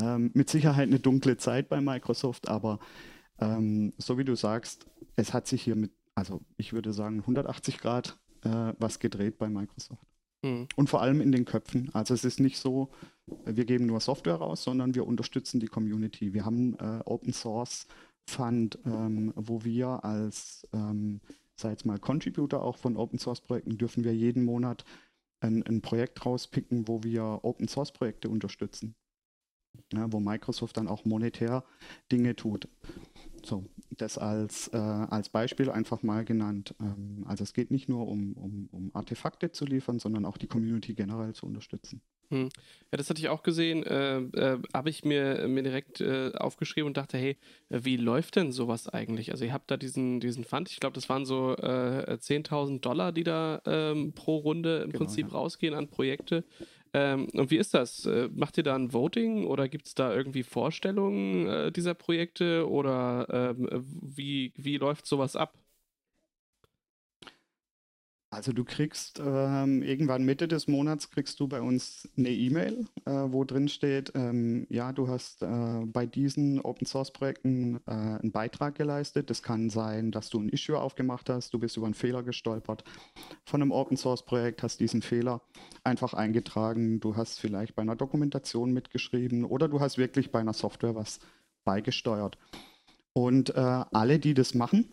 Ähm, 0.00 0.30
mit 0.34 0.50
Sicherheit 0.50 0.88
eine 0.88 1.00
dunkle 1.00 1.36
Zeit 1.36 1.68
bei 1.68 1.80
Microsoft, 1.80 2.48
aber 2.48 2.78
ähm, 3.38 3.92
so 3.98 4.18
wie 4.18 4.24
du 4.24 4.34
sagst, 4.34 4.86
es 5.16 5.34
hat 5.34 5.46
sich 5.46 5.62
hier 5.62 5.76
mit, 5.76 5.92
also 6.14 6.40
ich 6.56 6.72
würde 6.72 6.92
sagen 6.92 7.20
180 7.20 7.78
Grad 7.78 8.18
äh, 8.42 8.72
was 8.78 8.98
gedreht 8.98 9.38
bei 9.38 9.48
Microsoft. 9.48 10.06
Mhm. 10.42 10.68
Und 10.76 10.88
vor 10.88 11.02
allem 11.02 11.20
in 11.20 11.32
den 11.32 11.44
Köpfen. 11.44 11.90
Also 11.92 12.14
es 12.14 12.24
ist 12.24 12.40
nicht 12.40 12.58
so, 12.58 12.90
wir 13.44 13.64
geben 13.64 13.86
nur 13.86 14.00
Software 14.00 14.36
raus, 14.36 14.62
sondern 14.62 14.94
wir 14.94 15.06
unterstützen 15.06 15.60
die 15.60 15.66
Community. 15.66 16.32
Wir 16.32 16.44
haben 16.44 16.74
äh, 16.78 17.00
Open 17.04 17.32
Source 17.32 17.86
Fund, 18.28 18.78
ähm, 18.84 19.32
wo 19.36 19.64
wir 19.64 20.04
als, 20.04 20.66
sei 21.56 21.70
jetzt 21.70 21.86
mal 21.86 21.98
Contributor 21.98 22.62
auch 22.62 22.76
von 22.76 22.96
Open 22.96 23.18
Source 23.18 23.40
Projekten, 23.40 23.78
dürfen 23.78 24.04
wir 24.04 24.14
jeden 24.14 24.44
Monat 24.44 24.84
ein, 25.40 25.62
ein 25.64 25.82
Projekt 25.82 26.24
rauspicken, 26.24 26.88
wo 26.88 27.02
wir 27.02 27.40
Open 27.42 27.68
Source 27.68 27.92
Projekte 27.92 28.28
unterstützen. 28.28 28.94
Ja, 29.92 30.10
wo 30.10 30.20
Microsoft 30.20 30.78
dann 30.78 30.88
auch 30.88 31.04
monetär 31.04 31.62
Dinge 32.10 32.34
tut. 32.34 32.66
So, 33.44 33.64
das 33.90 34.16
als, 34.16 34.68
äh, 34.68 34.76
als 34.76 35.28
Beispiel 35.28 35.70
einfach 35.70 36.02
mal 36.02 36.24
genannt. 36.24 36.74
Ähm, 36.80 37.24
also 37.26 37.44
es 37.44 37.52
geht 37.52 37.70
nicht 37.70 37.88
nur 37.88 38.08
um, 38.08 38.32
um, 38.32 38.68
um 38.72 38.90
Artefakte 38.94 39.52
zu 39.52 39.66
liefern, 39.66 39.98
sondern 39.98 40.24
auch 40.24 40.38
die 40.38 40.46
Community 40.46 40.94
generell 40.94 41.34
zu 41.34 41.46
unterstützen. 41.46 42.00
Hm. 42.30 42.48
Ja, 42.90 42.98
das 42.98 43.10
hatte 43.10 43.20
ich 43.20 43.28
auch 43.28 43.42
gesehen. 43.42 43.82
Äh, 43.84 44.18
äh, 44.18 44.58
Habe 44.72 44.90
ich 44.90 45.04
mir, 45.04 45.46
mir 45.48 45.62
direkt 45.62 46.00
äh, 46.00 46.32
aufgeschrieben 46.34 46.88
und 46.88 46.96
dachte, 46.96 47.18
hey, 47.18 47.36
wie 47.68 47.96
läuft 47.96 48.36
denn 48.36 48.52
sowas 48.52 48.88
eigentlich? 48.88 49.30
Also 49.30 49.44
ihr 49.44 49.52
habt 49.52 49.70
da 49.70 49.76
diesen, 49.76 50.20
diesen 50.20 50.44
Fund, 50.44 50.70
ich 50.70 50.80
glaube, 50.80 50.94
das 50.94 51.08
waren 51.08 51.24
so 51.24 51.56
äh, 51.56 52.16
10.000 52.18 52.80
Dollar, 52.80 53.12
die 53.12 53.24
da 53.24 53.60
ähm, 53.66 54.12
pro 54.12 54.36
Runde 54.36 54.78
im 54.78 54.90
genau, 54.90 55.04
Prinzip 55.04 55.28
ja. 55.28 55.32
rausgehen 55.32 55.74
an 55.74 55.88
Projekte. 55.88 56.44
Ähm, 56.92 57.28
und 57.34 57.50
wie 57.50 57.58
ist 57.58 57.74
das? 57.74 58.06
Äh, 58.06 58.28
macht 58.34 58.56
ihr 58.56 58.64
da 58.64 58.74
ein 58.74 58.92
Voting 58.92 59.46
oder 59.46 59.68
gibt 59.68 59.86
es 59.86 59.94
da 59.94 60.14
irgendwie 60.14 60.42
Vorstellungen 60.42 61.46
äh, 61.46 61.72
dieser 61.72 61.94
Projekte 61.94 62.68
oder 62.68 63.54
ähm, 63.58 63.68
wie, 64.02 64.52
wie 64.56 64.78
läuft 64.78 65.06
sowas 65.06 65.36
ab? 65.36 65.54
Also 68.28 68.52
du 68.52 68.64
kriegst 68.64 69.20
ähm, 69.24 69.82
irgendwann 69.82 70.24
Mitte 70.24 70.48
des 70.48 70.66
Monats 70.66 71.10
kriegst 71.10 71.38
du 71.38 71.46
bei 71.46 71.60
uns 71.60 72.08
eine 72.18 72.30
E-Mail, 72.30 72.84
äh, 73.04 73.10
wo 73.10 73.44
drin 73.44 73.68
steht, 73.68 74.12
ähm, 74.16 74.66
ja, 74.68 74.92
du 74.92 75.06
hast 75.08 75.42
äh, 75.42 75.86
bei 75.86 76.06
diesen 76.06 76.60
Open 76.60 76.86
Source 76.86 77.12
Projekten 77.12 77.76
äh, 77.86 77.92
einen 77.92 78.32
Beitrag 78.32 78.74
geleistet. 78.74 79.30
Das 79.30 79.44
kann 79.44 79.70
sein, 79.70 80.10
dass 80.10 80.28
du 80.28 80.40
ein 80.40 80.48
Issue 80.48 80.78
aufgemacht 80.78 81.30
hast, 81.30 81.54
du 81.54 81.60
bist 81.60 81.76
über 81.76 81.86
einen 81.86 81.94
Fehler 81.94 82.24
gestolpert 82.24 82.82
von 83.44 83.62
einem 83.62 83.70
Open 83.70 83.96
Source 83.96 84.24
Projekt, 84.24 84.62
hast 84.64 84.80
diesen 84.80 85.02
Fehler 85.02 85.40
einfach 85.84 86.12
eingetragen. 86.12 86.98
Du 86.98 87.14
hast 87.14 87.38
vielleicht 87.38 87.76
bei 87.76 87.82
einer 87.82 87.96
Dokumentation 87.96 88.72
mitgeschrieben 88.72 89.44
oder 89.44 89.68
du 89.68 89.78
hast 89.78 89.98
wirklich 89.98 90.32
bei 90.32 90.40
einer 90.40 90.52
Software 90.52 90.96
was 90.96 91.20
beigesteuert. 91.64 92.38
Und 93.12 93.54
äh, 93.54 93.60
alle, 93.92 94.18
die 94.18 94.34
das 94.34 94.52
machen, 94.54 94.92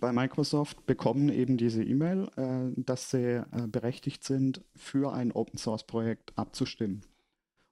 bei 0.00 0.12
Microsoft 0.12 0.86
bekommen 0.86 1.28
eben 1.28 1.56
diese 1.56 1.82
E-Mail, 1.82 2.28
äh, 2.36 2.72
dass 2.76 3.10
sie 3.10 3.36
äh, 3.36 3.66
berechtigt 3.66 4.24
sind, 4.24 4.62
für 4.74 5.12
ein 5.12 5.32
Open 5.32 5.58
Source 5.58 5.84
Projekt 5.84 6.36
abzustimmen. 6.36 7.02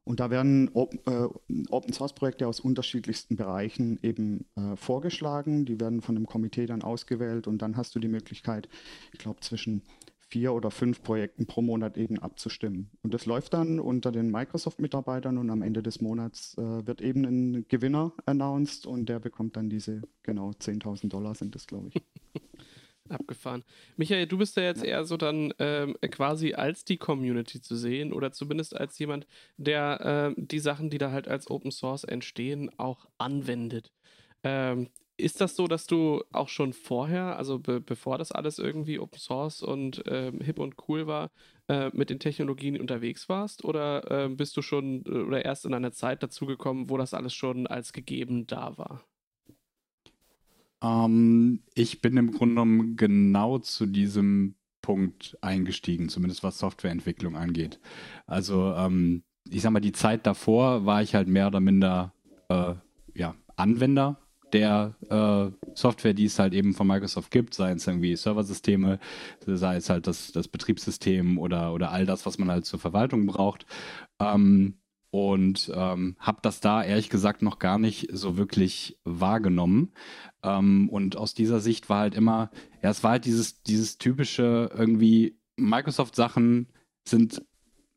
Und 0.05 0.19
da 0.19 0.31
werden 0.31 0.71
Open, 0.73 0.99
äh, 1.07 1.29
Open 1.71 1.93
Source 1.93 2.15
Projekte 2.15 2.49
aus 2.49 2.59
unterschiedlichsten 2.59 3.37
Bereichen 3.37 3.99
eben 4.03 4.47
äh, 4.57 4.75
vorgeschlagen. 4.77 5.67
Die 5.67 5.79
werden 5.79 6.00
von 6.00 6.15
dem 6.15 6.27
Komitee 6.27 6.67
dann 6.67 6.83
ausgewählt 6.83 7.47
und 7.47 7.62
dann 7.62 7.77
hast 7.77 7.95
du 7.95 8.00
die 8.00 8.09
Möglichkeit, 8.09 8.69
ich 9.12 9.19
glaube, 9.19 9.41
zwischen 9.41 9.83
vier 10.31 10.53
oder 10.53 10.71
fünf 10.71 11.03
Projekten 11.03 11.47
pro 11.47 11.61
Monat 11.61 11.99
eben 11.99 12.19
abzustimmen. 12.19 12.91
Und 13.03 13.13
das 13.13 13.27
läuft 13.27 13.53
dann 13.53 13.81
unter 13.81 14.13
den 14.13 14.31
Microsoft-Mitarbeitern 14.31 15.39
und 15.39 15.51
am 15.51 15.63
Ende 15.63 15.83
des 15.83 16.01
Monats 16.01 16.57
äh, 16.57 16.87
wird 16.87 17.01
eben 17.01 17.25
ein 17.25 17.67
Gewinner 17.69 18.13
announced 18.27 18.87
und 18.87 19.09
der 19.09 19.19
bekommt 19.19 19.57
dann 19.57 19.69
diese, 19.69 20.03
genau, 20.23 20.51
10.000 20.51 21.09
Dollar 21.09 21.35
sind 21.35 21.55
das, 21.55 21.67
glaube 21.67 21.89
ich. 21.89 21.95
Abgefahren. 23.09 23.65
Michael, 23.97 24.29
du 24.29 24.39
bist 24.39 24.57
ja 24.57 24.63
jetzt 24.63 24.85
eher 24.85 25.05
so 25.05 25.17
dann 25.17 25.53
ähm, 25.59 25.97
quasi 26.13 26.55
als 26.55 26.85
die 26.85 26.97
Community 26.97 27.61
zu 27.61 27.75
sehen 27.75 28.13
oder 28.13 28.31
zumindest 28.31 28.77
als 28.77 28.97
jemand, 29.01 29.27
der 29.57 30.35
äh, 30.37 30.41
die 30.41 30.61
Sachen, 30.61 30.91
die 30.91 30.99
da 30.99 31.11
halt 31.11 31.27
als 31.27 31.51
Open 31.51 31.73
Source 31.73 32.05
entstehen, 32.05 32.71
auch 32.79 33.09
anwendet. 33.19 33.91
Ähm, 34.45 34.91
ist 35.21 35.41
das 35.41 35.57
so, 35.57 35.67
dass 35.67 35.87
du 35.87 36.23
auch 36.33 36.49
schon 36.49 36.73
vorher, 36.73 37.37
also 37.37 37.59
be 37.59 37.81
bevor 37.81 38.19
das 38.19 38.33
alles 38.33 38.59
irgendwie 38.59 38.99
Open 38.99 39.19
Source 39.19 39.62
und 39.62 40.07
äh, 40.07 40.33
hip 40.43 40.59
und 40.59 40.77
cool 40.89 41.07
war, 41.07 41.31
äh, 41.69 41.91
mit 41.93 42.11
den 42.11 42.19
Technologien 42.19 42.81
unterwegs 42.81 43.29
warst? 43.29 43.65
Oder 43.65 44.11
äh, 44.11 44.29
bist 44.29 44.57
du 44.57 44.62
schon 44.62 45.05
äh, 45.07 45.11
oder 45.11 45.45
erst 45.45 45.67
in 45.67 45.75
einer 45.75 45.93
Zeit 45.93 46.23
dazugekommen, 46.23 46.91
wo 46.91 46.97
das 46.97 47.15
alles 47.15 47.35
schon 47.35 47.67
als 47.67 47.93
gegeben 47.93 48.47
da 48.47 48.77
war? 48.77 49.05
Ähm, 50.83 51.62
ich 51.75 52.00
bin 52.00 52.17
im 52.17 52.33
Grunde 52.33 52.55
genommen 52.55 52.97
genau 52.97 53.59
zu 53.59 53.87
diesem 53.87 54.57
Punkt 54.83 55.37
eingestiegen, 55.43 56.09
zumindest 56.09 56.43
was 56.43 56.59
Softwareentwicklung 56.59 57.37
angeht. 57.37 57.81
Also 58.27 58.75
ähm, 58.75 59.23
ich 59.49 59.62
sag 59.62 59.73
mal, 59.73 59.81
die 59.81 59.93
Zeit 59.93 60.27
davor 60.27 60.87
war 60.87 61.03
ich 61.03 61.15
halt 61.15 61.29
mehr 61.29 61.47
oder 61.47 61.61
minder 61.61 62.15
äh, 62.49 62.75
ja, 63.15 63.35
Anwender 63.57 64.19
der 64.52 64.95
äh, 65.09 65.50
Software, 65.75 66.14
die 66.14 66.25
es 66.26 66.38
halt 66.38 66.54
eben 66.54 66.75
von 66.75 66.87
Microsoft 66.87 67.30
gibt, 67.30 67.54
sei 67.54 67.73
es 67.73 67.87
irgendwie 67.87 68.16
Serversysteme, 68.16 68.99
sei 69.47 69.76
es 69.76 69.90
halt 69.90 70.07
das, 70.07 70.33
das 70.33 70.49
Betriebssystem 70.49 71.38
oder, 71.38 71.73
oder 71.73 71.90
all 71.90 72.07
das, 72.07 72.26
was 72.26 72.38
man 72.38 72.50
halt 72.50 72.66
zur 72.66 72.78
Verwaltung 72.78 73.26
braucht. 73.26 73.66
Ähm, 74.21 74.80
und 75.12 75.73
ähm, 75.75 76.16
habe 76.21 76.38
das 76.42 76.61
da 76.61 76.85
ehrlich 76.85 77.11
gesagt 77.11 77.42
noch 77.42 77.59
gar 77.59 77.78
nicht 77.78 78.09
so 78.12 78.37
wirklich 78.37 78.97
wahrgenommen. 79.04 79.92
Ähm, 80.42 80.88
und 80.88 81.16
aus 81.16 81.35
dieser 81.35 81.59
Sicht 81.61 81.88
war 81.88 82.00
halt 82.00 82.14
immer, 82.14 82.50
ja, 82.83 82.90
es 82.90 83.02
war 83.02 83.12
halt 83.12 83.25
dieses, 83.25 83.62
dieses 83.62 83.99
typische 83.99 84.71
irgendwie 84.73 85.37
Microsoft-Sachen 85.57 86.69
sind 87.07 87.42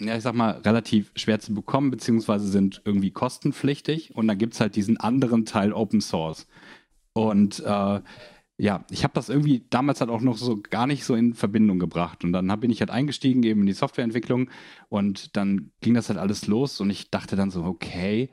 ja, 0.07 0.15
ich 0.15 0.23
sag 0.23 0.35
mal, 0.35 0.51
relativ 0.65 1.11
schwer 1.15 1.39
zu 1.39 1.53
bekommen, 1.53 1.91
beziehungsweise 1.91 2.47
sind 2.47 2.81
irgendwie 2.85 3.11
kostenpflichtig. 3.11 4.15
Und 4.15 4.27
dann 4.27 4.37
gibt 4.37 4.53
es 4.53 4.59
halt 4.59 4.75
diesen 4.75 4.97
anderen 4.97 5.45
Teil 5.45 5.73
Open 5.73 6.01
Source. 6.01 6.47
Und 7.13 7.59
äh, 7.59 8.01
ja, 8.57 8.85
ich 8.91 9.03
habe 9.03 9.13
das 9.13 9.29
irgendwie 9.29 9.65
damals 9.69 9.99
halt 9.99 10.11
auch 10.11 10.21
noch 10.21 10.37
so 10.37 10.61
gar 10.61 10.87
nicht 10.87 11.05
so 11.05 11.15
in 11.15 11.33
Verbindung 11.33 11.79
gebracht. 11.79 12.23
Und 12.23 12.33
dann 12.33 12.47
bin 12.59 12.71
ich 12.71 12.79
halt 12.79 12.91
eingestiegen 12.91 13.43
eben 13.43 13.61
in 13.61 13.67
die 13.67 13.73
Softwareentwicklung 13.73 14.49
und 14.89 15.35
dann 15.35 15.71
ging 15.81 15.93
das 15.93 16.09
halt 16.09 16.19
alles 16.19 16.47
los 16.47 16.79
und 16.79 16.89
ich 16.89 17.09
dachte 17.09 17.35
dann 17.35 17.49
so, 17.49 17.63
okay, 17.63 18.29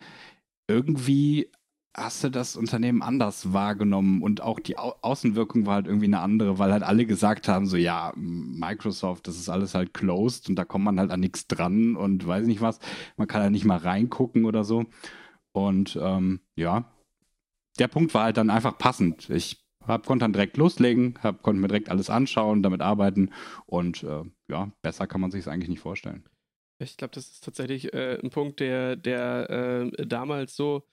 irgendwie 0.68 1.50
hast 1.94 2.23
du 2.23 2.30
das 2.30 2.56
Unternehmen 2.56 3.02
anders 3.02 3.52
wahrgenommen 3.52 4.23
und 4.23 4.40
auch 4.40 4.61
die 4.61 4.78
Au 4.78 4.94
Außenwirkung 5.02 5.66
war 5.66 5.75
halt 5.75 5.87
irgendwie 5.87 6.06
eine 6.06 6.20
andere, 6.20 6.59
weil 6.59 6.73
halt 6.73 6.82
alle 6.82 7.04
gesagt 7.04 7.49
haben, 7.49 7.66
so 7.66 7.76
ja, 7.76 8.12
Microsoft, 8.16 9.26
das 9.26 9.37
ist 9.37 9.49
alles 9.49 9.75
halt 9.75 9.92
closed 9.92 10.49
und 10.49 10.56
da 10.56 10.64
kommt 10.64 10.85
man 10.85 11.00
halt 11.00 11.11
an 11.11 11.20
nichts 11.20 11.47
dran 11.49 11.97
und 11.97 12.26
weiß 12.26 12.47
nicht 12.47 12.61
was, 12.61 12.78
man 13.16 13.26
kann 13.26 13.42
halt 13.42 13.52
nicht 13.52 13.64
mal 13.64 13.78
reingucken 13.78 14.44
oder 14.44 14.64
so. 14.64 14.85
Und 15.52 15.99
ähm, 16.00 16.40
ja, 16.54 16.85
der 17.78 17.88
Punkt 17.88 18.14
war 18.14 18.25
halt 18.25 18.37
dann 18.37 18.50
einfach 18.50 18.78
passend. 18.78 19.28
Ich 19.30 19.64
hab, 19.85 20.06
konnte 20.06 20.25
dann 20.25 20.32
direkt 20.32 20.56
loslegen, 20.56 21.18
hab, 21.23 21.42
konnte 21.42 21.61
mir 21.61 21.68
direkt 21.68 21.88
alles 21.88 22.09
anschauen, 22.09 22.62
damit 22.62 22.82
arbeiten 22.82 23.30
und 23.66 24.04
äh, 24.04 24.23
ja, 24.49 24.70
besser 24.82 25.06
kann 25.09 25.20
man 25.20 25.32
sich 25.32 25.40
es 25.40 25.49
eigentlich 25.49 25.70
nicht 25.70 25.80
vorstellen. 25.80 26.25
Ich 26.78 26.97
glaube, 26.97 27.14
das 27.14 27.26
ist 27.26 27.44
tatsächlich 27.44 27.92
äh, 27.92 28.18
ein 28.23 28.30
Punkt, 28.30 28.61
der, 28.61 28.97
der 28.97 29.50
äh, 29.50 30.06
damals 30.06 30.56
so 30.56 30.85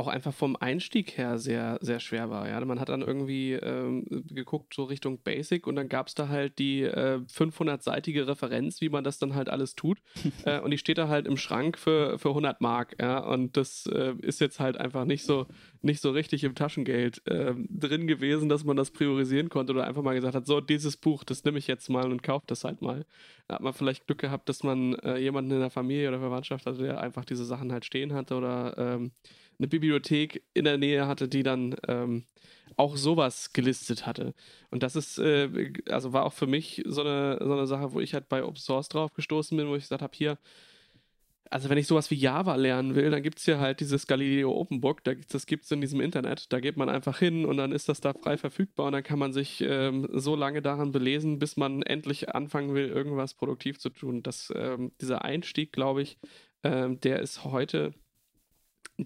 auch 0.00 0.08
einfach 0.08 0.32
vom 0.32 0.56
Einstieg 0.56 1.18
her 1.18 1.38
sehr, 1.38 1.78
sehr 1.82 2.00
schwer 2.00 2.30
war. 2.30 2.48
Ja? 2.48 2.64
Man 2.64 2.80
hat 2.80 2.88
dann 2.88 3.02
irgendwie 3.02 3.52
ähm, 3.52 4.06
geguckt, 4.28 4.72
so 4.74 4.84
Richtung 4.84 5.18
Basic 5.22 5.66
und 5.66 5.76
dann 5.76 5.88
gab 5.88 6.08
es 6.08 6.14
da 6.14 6.28
halt 6.28 6.58
die 6.58 6.82
äh, 6.82 7.20
500-seitige 7.30 8.26
Referenz, 8.26 8.80
wie 8.80 8.88
man 8.88 9.04
das 9.04 9.18
dann 9.18 9.34
halt 9.34 9.50
alles 9.50 9.76
tut. 9.76 9.98
äh, 10.46 10.58
und 10.60 10.70
die 10.70 10.78
steht 10.78 10.96
da 10.96 11.08
halt 11.08 11.26
im 11.26 11.36
Schrank 11.36 11.78
für, 11.78 12.18
für 12.18 12.30
100 12.30 12.62
Mark. 12.62 12.96
Ja? 12.98 13.18
Und 13.18 13.58
das 13.58 13.86
äh, 13.86 14.14
ist 14.22 14.40
jetzt 14.40 14.58
halt 14.58 14.78
einfach 14.78 15.04
nicht 15.04 15.24
so, 15.24 15.46
nicht 15.82 16.00
so 16.00 16.10
richtig 16.10 16.44
im 16.44 16.54
Taschengeld 16.54 17.22
ähm, 17.26 17.68
drin 17.70 18.06
gewesen, 18.06 18.48
dass 18.48 18.64
man 18.64 18.76
das 18.76 18.90
priorisieren 18.90 19.50
konnte 19.50 19.74
oder 19.74 19.86
einfach 19.86 20.02
mal 20.02 20.14
gesagt 20.14 20.34
hat, 20.34 20.46
so, 20.46 20.60
dieses 20.62 20.96
Buch, 20.96 21.24
das 21.24 21.44
nehme 21.44 21.58
ich 21.58 21.66
jetzt 21.66 21.90
mal 21.90 22.10
und 22.10 22.22
kaufe 22.22 22.46
das 22.46 22.64
halt 22.64 22.80
mal. 22.80 23.04
Da 23.48 23.56
hat 23.56 23.62
man 23.62 23.74
vielleicht 23.74 24.06
Glück 24.06 24.18
gehabt, 24.18 24.48
dass 24.48 24.62
man 24.62 24.94
äh, 25.00 25.18
jemanden 25.18 25.50
in 25.50 25.60
der 25.60 25.70
Familie 25.70 26.08
oder 26.08 26.20
Verwandtschaft 26.20 26.64
hatte, 26.64 26.78
der 26.78 27.00
einfach 27.00 27.24
diese 27.24 27.44
Sachen 27.44 27.70
halt 27.70 27.84
stehen 27.84 28.14
hatte 28.14 28.36
oder 28.36 28.74
ähm, 28.78 29.12
eine 29.60 29.68
Bibliothek 29.68 30.42
in 30.54 30.64
der 30.64 30.78
Nähe 30.78 31.06
hatte, 31.06 31.28
die 31.28 31.42
dann 31.42 31.76
ähm, 31.86 32.24
auch 32.76 32.96
sowas 32.96 33.52
gelistet 33.52 34.06
hatte. 34.06 34.34
Und 34.70 34.82
das 34.82 34.96
ist, 34.96 35.18
äh, 35.18 35.72
also 35.90 36.12
war 36.12 36.24
auch 36.24 36.32
für 36.32 36.46
mich 36.46 36.82
so 36.86 37.02
eine, 37.02 37.38
so 37.40 37.52
eine 37.52 37.66
Sache, 37.66 37.92
wo 37.92 38.00
ich 38.00 38.14
halt 38.14 38.28
bei 38.28 38.42
Open 38.42 38.56
Source 38.56 38.88
drauf 38.88 39.12
gestoßen 39.12 39.56
bin, 39.56 39.68
wo 39.68 39.76
ich 39.76 39.84
gesagt 39.84 40.02
habe, 40.02 40.16
hier, 40.16 40.38
also 41.50 41.68
wenn 41.68 41.78
ich 41.78 41.88
sowas 41.88 42.10
wie 42.10 42.14
Java 42.14 42.54
lernen 42.54 42.94
will, 42.94 43.10
dann 43.10 43.22
gibt 43.22 43.38
es 43.38 43.44
hier 43.44 43.58
halt 43.58 43.80
dieses 43.80 44.06
Galileo 44.06 44.52
Open 44.52 44.80
Book, 44.80 45.02
das 45.04 45.46
gibt 45.46 45.64
es 45.64 45.70
in 45.72 45.80
diesem 45.80 46.00
Internet. 46.00 46.52
Da 46.52 46.60
geht 46.60 46.76
man 46.76 46.88
einfach 46.88 47.18
hin 47.18 47.44
und 47.44 47.56
dann 47.56 47.72
ist 47.72 47.88
das 47.88 48.00
da 48.00 48.14
frei 48.14 48.38
verfügbar 48.38 48.86
und 48.86 48.92
dann 48.92 49.02
kann 49.02 49.18
man 49.18 49.32
sich 49.32 49.60
ähm, 49.60 50.08
so 50.12 50.36
lange 50.36 50.62
daran 50.62 50.92
belesen, 50.92 51.38
bis 51.38 51.56
man 51.56 51.82
endlich 51.82 52.34
anfangen 52.34 52.74
will, 52.74 52.88
irgendwas 52.88 53.34
produktiv 53.34 53.78
zu 53.78 53.90
tun. 53.90 54.22
Das, 54.22 54.52
ähm, 54.56 54.92
dieser 55.00 55.24
Einstieg, 55.24 55.72
glaube 55.72 56.02
ich, 56.02 56.18
ähm, 56.62 57.00
der 57.00 57.20
ist 57.20 57.44
heute 57.44 57.94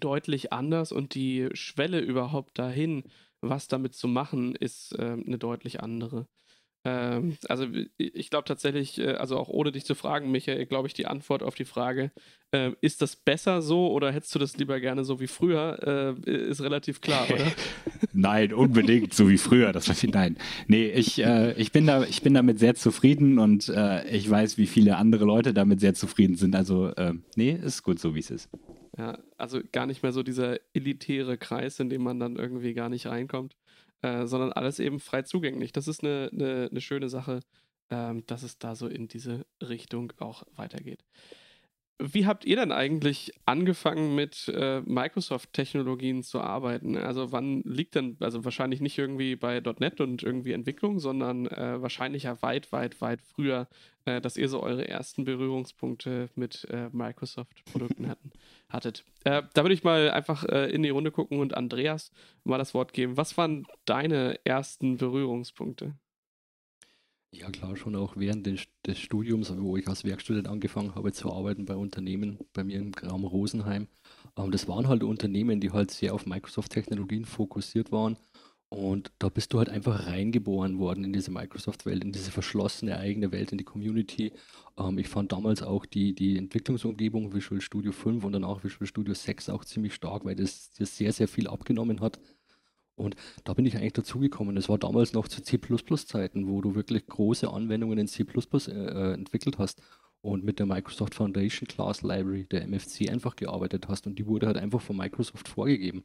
deutlich 0.00 0.52
anders 0.52 0.92
und 0.92 1.14
die 1.14 1.48
Schwelle 1.54 2.00
überhaupt 2.00 2.58
dahin, 2.58 3.04
was 3.40 3.68
damit 3.68 3.94
zu 3.94 4.08
machen, 4.08 4.54
ist 4.54 4.98
äh, 4.98 5.12
eine 5.12 5.38
deutlich 5.38 5.80
andere. 5.80 6.26
Ähm, 6.84 7.38
also 7.48 7.66
ich 7.96 8.28
glaube 8.28 8.44
tatsächlich, 8.44 8.98
äh, 8.98 9.14
also 9.14 9.38
auch 9.38 9.48
ohne 9.48 9.72
dich 9.72 9.84
zu 9.84 9.94
fragen, 9.94 10.30
Michael, 10.30 10.66
glaube 10.66 10.86
ich, 10.86 10.94
die 10.94 11.06
Antwort 11.06 11.42
auf 11.42 11.54
die 11.54 11.64
Frage, 11.64 12.10
äh, 12.52 12.72
ist 12.82 13.00
das 13.00 13.16
besser 13.16 13.62
so 13.62 13.90
oder 13.90 14.12
hättest 14.12 14.34
du 14.34 14.38
das 14.38 14.58
lieber 14.58 14.78
gerne 14.80 15.04
so 15.04 15.18
wie 15.18 15.26
früher, 15.26 16.14
äh, 16.26 16.30
ist 16.30 16.60
relativ 16.60 17.00
klar, 17.00 17.26
oder? 17.32 17.46
nein, 18.12 18.52
unbedingt 18.52 19.14
so 19.14 19.30
wie 19.30 19.38
früher. 19.38 19.72
Das 19.72 19.88
war 19.88 20.10
nein. 20.10 20.36
Nee, 20.66 20.88
ich, 20.90 21.22
äh, 21.24 21.54
ich, 21.54 21.72
bin 21.72 21.86
da, 21.86 22.04
ich 22.04 22.20
bin 22.22 22.34
damit 22.34 22.58
sehr 22.58 22.74
zufrieden 22.74 23.38
und 23.38 23.68
äh, 23.70 24.06
ich 24.08 24.28
weiß, 24.28 24.58
wie 24.58 24.66
viele 24.66 24.96
andere 24.96 25.24
Leute 25.24 25.54
damit 25.54 25.80
sehr 25.80 25.94
zufrieden 25.94 26.36
sind. 26.36 26.54
Also, 26.54 26.88
äh, 26.88 27.14
nee, 27.34 27.52
ist 27.52 27.82
gut 27.82 27.98
so, 27.98 28.14
wie 28.14 28.20
es 28.20 28.30
ist. 28.30 28.50
Ja, 28.96 29.18
also 29.38 29.60
gar 29.72 29.86
nicht 29.86 30.02
mehr 30.02 30.12
so 30.12 30.22
dieser 30.22 30.58
elitäre 30.72 31.36
Kreis, 31.36 31.80
in 31.80 31.88
dem 31.88 32.02
man 32.02 32.20
dann 32.20 32.36
irgendwie 32.36 32.74
gar 32.74 32.88
nicht 32.88 33.06
reinkommt, 33.06 33.56
äh, 34.04 34.26
sondern 34.26 34.52
alles 34.52 34.78
eben 34.80 35.00
frei 35.00 35.22
zugänglich. 35.22 35.72
Das 35.72 35.88
ist 35.88 36.04
eine, 36.04 36.28
eine, 36.30 36.68
eine 36.70 36.80
schöne 36.82 37.08
Sache, 37.08 37.40
ähm, 37.88 38.26
dass 38.26 38.42
es 38.42 38.58
da 38.58 38.74
so 38.74 38.86
in 38.86 39.08
diese 39.08 39.46
Richtung 39.62 40.12
auch 40.18 40.42
weitergeht. 40.56 41.02
Wie 42.00 42.26
habt 42.26 42.44
ihr 42.44 42.56
denn 42.56 42.72
eigentlich 42.72 43.32
angefangen 43.46 44.16
mit 44.16 44.48
äh, 44.48 44.80
Microsoft-Technologien 44.80 46.24
zu 46.24 46.40
arbeiten? 46.40 46.96
Also 46.96 47.30
wann 47.30 47.62
liegt 47.62 47.94
denn, 47.94 48.16
also 48.18 48.44
wahrscheinlich 48.44 48.80
nicht 48.80 48.98
irgendwie 48.98 49.36
bei 49.36 49.60
.NET 49.60 50.00
und 50.00 50.22
irgendwie 50.24 50.52
Entwicklung, 50.52 50.98
sondern 50.98 51.46
äh, 51.46 51.80
wahrscheinlich 51.80 52.24
ja 52.24 52.42
weit, 52.42 52.72
weit, 52.72 53.00
weit 53.00 53.22
früher, 53.22 53.68
äh, 54.06 54.20
dass 54.20 54.36
ihr 54.36 54.48
so 54.48 54.60
eure 54.60 54.88
ersten 54.88 55.24
Berührungspunkte 55.24 56.30
mit 56.34 56.66
äh, 56.68 56.88
Microsoft-Produkten 56.90 58.12
hattet. 58.68 59.04
Äh, 59.22 59.42
da 59.54 59.62
würde 59.62 59.74
ich 59.74 59.84
mal 59.84 60.10
einfach 60.10 60.44
äh, 60.44 60.70
in 60.72 60.82
die 60.82 60.90
Runde 60.90 61.12
gucken 61.12 61.38
und 61.38 61.56
Andreas 61.56 62.10
mal 62.42 62.58
das 62.58 62.74
Wort 62.74 62.92
geben. 62.92 63.16
Was 63.16 63.36
waren 63.36 63.66
deine 63.84 64.44
ersten 64.44 64.96
Berührungspunkte? 64.96 65.94
Ja, 67.36 67.50
klar, 67.50 67.76
schon 67.76 67.96
auch 67.96 68.16
während 68.16 68.46
des, 68.46 68.66
Studiums, 68.96 69.52
wo 69.58 69.76
ich 69.76 69.88
als 69.88 70.04
Werkstudent 70.04 70.46
angefangen 70.46 70.94
habe 70.94 71.12
zu 71.12 71.32
arbeiten 71.32 71.64
bei 71.64 71.74
Unternehmen, 71.74 72.38
bei 72.52 72.62
mir 72.62 72.78
im 72.78 72.92
Raum 72.94 73.24
Rosenheim. 73.24 73.88
Ähm, 74.36 74.52
das 74.52 74.68
waren 74.68 74.86
halt 74.86 75.02
Unternehmen, 75.02 75.60
die 75.60 75.72
halt 75.72 75.90
sehr 75.90 76.14
auf 76.14 76.26
Microsoft-Technologien 76.26 77.24
fokussiert 77.24 77.90
waren. 77.90 78.16
Und 78.68 79.10
da 79.18 79.30
bist 79.30 79.52
du 79.52 79.58
halt 79.58 79.68
einfach 79.68 80.06
reingeboren 80.06 80.78
worden 80.78 81.02
in 81.02 81.12
diese 81.12 81.32
Microsoft-Welt, 81.32 82.04
in 82.04 82.12
diese 82.12 82.30
verschlossene 82.30 82.98
eigene 82.98 83.32
Welt, 83.32 83.50
in 83.50 83.58
die 83.58 83.64
Community. 83.64 84.32
Ähm, 84.78 84.98
ich 84.98 85.08
fand 85.08 85.32
damals 85.32 85.62
auch 85.62 85.86
die, 85.86 86.14
die 86.14 86.38
Entwicklungsumgebung 86.38 87.34
Visual 87.34 87.60
Studio 87.60 87.90
5 87.90 88.22
und 88.22 88.32
dann 88.32 88.44
auch 88.44 88.62
Visual 88.62 88.86
Studio 88.86 89.12
6 89.12 89.48
auch 89.48 89.64
ziemlich 89.64 89.94
stark, 89.94 90.24
weil 90.24 90.36
das, 90.36 90.70
das 90.78 90.96
sehr, 90.96 91.12
sehr 91.12 91.26
viel 91.26 91.48
abgenommen 91.48 92.00
hat 92.00 92.20
und 92.96 93.16
da 93.44 93.54
bin 93.54 93.66
ich 93.66 93.76
eigentlich 93.76 93.92
dazugekommen. 93.94 94.54
Das 94.54 94.68
war 94.68 94.78
damals 94.78 95.12
noch 95.12 95.28
zu 95.28 95.42
C++-Zeiten, 95.42 96.46
wo 96.48 96.60
du 96.60 96.74
wirklich 96.74 97.06
große 97.06 97.50
Anwendungen 97.50 97.98
in 97.98 98.08
C++ 98.08 98.24
äh, 98.24 98.70
äh, 98.70 99.14
entwickelt 99.14 99.58
hast 99.58 99.82
und 100.24 100.42
mit 100.42 100.58
der 100.58 100.64
Microsoft 100.64 101.14
Foundation 101.14 101.68
Class 101.68 102.00
Library, 102.00 102.44
der 102.44 102.66
MFC, 102.66 103.10
einfach 103.10 103.36
gearbeitet 103.36 103.88
hast 103.88 104.06
und 104.06 104.18
die 104.18 104.26
wurde 104.26 104.46
halt 104.46 104.56
einfach 104.56 104.80
von 104.80 104.96
Microsoft 104.96 105.48
vorgegeben. 105.48 106.02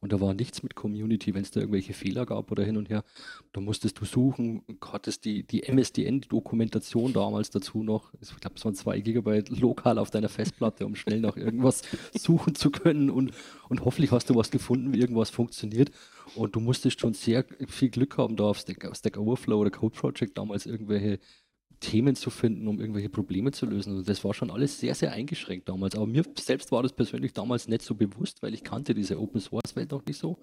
Und 0.00 0.12
da 0.12 0.20
war 0.20 0.34
nichts 0.34 0.62
mit 0.62 0.74
Community, 0.74 1.32
wenn 1.32 1.40
es 1.40 1.52
da 1.52 1.60
irgendwelche 1.60 1.94
Fehler 1.94 2.26
gab 2.26 2.50
oder 2.52 2.64
hin 2.64 2.76
und 2.76 2.90
her, 2.90 3.02
da 3.54 3.62
musstest 3.62 3.98
du 3.98 4.04
suchen, 4.04 4.62
hattest 4.84 5.24
die, 5.24 5.44
die 5.44 5.62
MSDN-Dokumentation 5.62 7.14
damals 7.14 7.48
dazu 7.48 7.82
noch, 7.82 8.12
ich 8.20 8.36
glaube, 8.40 8.56
es 8.56 8.64
waren 8.66 8.74
zwei 8.74 9.00
Gigabyte 9.00 9.48
lokal 9.48 9.98
auf 9.98 10.10
deiner 10.10 10.28
Festplatte, 10.28 10.84
um 10.84 10.94
schnell 10.94 11.20
nach 11.20 11.38
irgendwas 11.38 11.80
suchen 12.14 12.54
zu 12.54 12.70
können 12.70 13.08
und, 13.08 13.32
und 13.70 13.84
hoffentlich 13.86 14.10
hast 14.10 14.28
du 14.28 14.34
was 14.34 14.50
gefunden, 14.50 14.92
wie 14.92 15.00
irgendwas 15.00 15.30
funktioniert. 15.30 15.90
Und 16.34 16.56
du 16.56 16.60
musstest 16.60 17.00
schon 17.00 17.14
sehr 17.14 17.44
viel 17.68 17.88
Glück 17.88 18.18
haben, 18.18 18.36
da 18.36 18.44
auf 18.44 18.58
Stack, 18.58 18.94
Stack 18.94 19.16
Overflow 19.16 19.60
oder 19.60 19.70
Code 19.70 19.96
Project 19.96 20.36
damals 20.36 20.66
irgendwelche 20.66 21.20
Themen 21.82 22.14
zu 22.14 22.30
finden, 22.30 22.68
um 22.68 22.80
irgendwelche 22.80 23.10
Probleme 23.10 23.50
zu 23.50 23.66
lösen. 23.66 23.90
Also 23.90 24.04
das 24.04 24.24
war 24.24 24.32
schon 24.32 24.50
alles 24.50 24.78
sehr, 24.80 24.94
sehr 24.94 25.12
eingeschränkt 25.12 25.68
damals. 25.68 25.94
Aber 25.96 26.06
mir 26.06 26.24
selbst 26.38 26.72
war 26.72 26.82
das 26.82 26.92
persönlich 26.92 27.32
damals 27.32 27.68
nicht 27.68 27.82
so 27.82 27.94
bewusst, 27.94 28.42
weil 28.42 28.54
ich 28.54 28.64
kannte 28.64 28.94
diese 28.94 29.20
Open 29.20 29.40
Source 29.40 29.76
Welt 29.76 29.90
noch 29.90 30.06
nicht 30.06 30.18
so. 30.18 30.38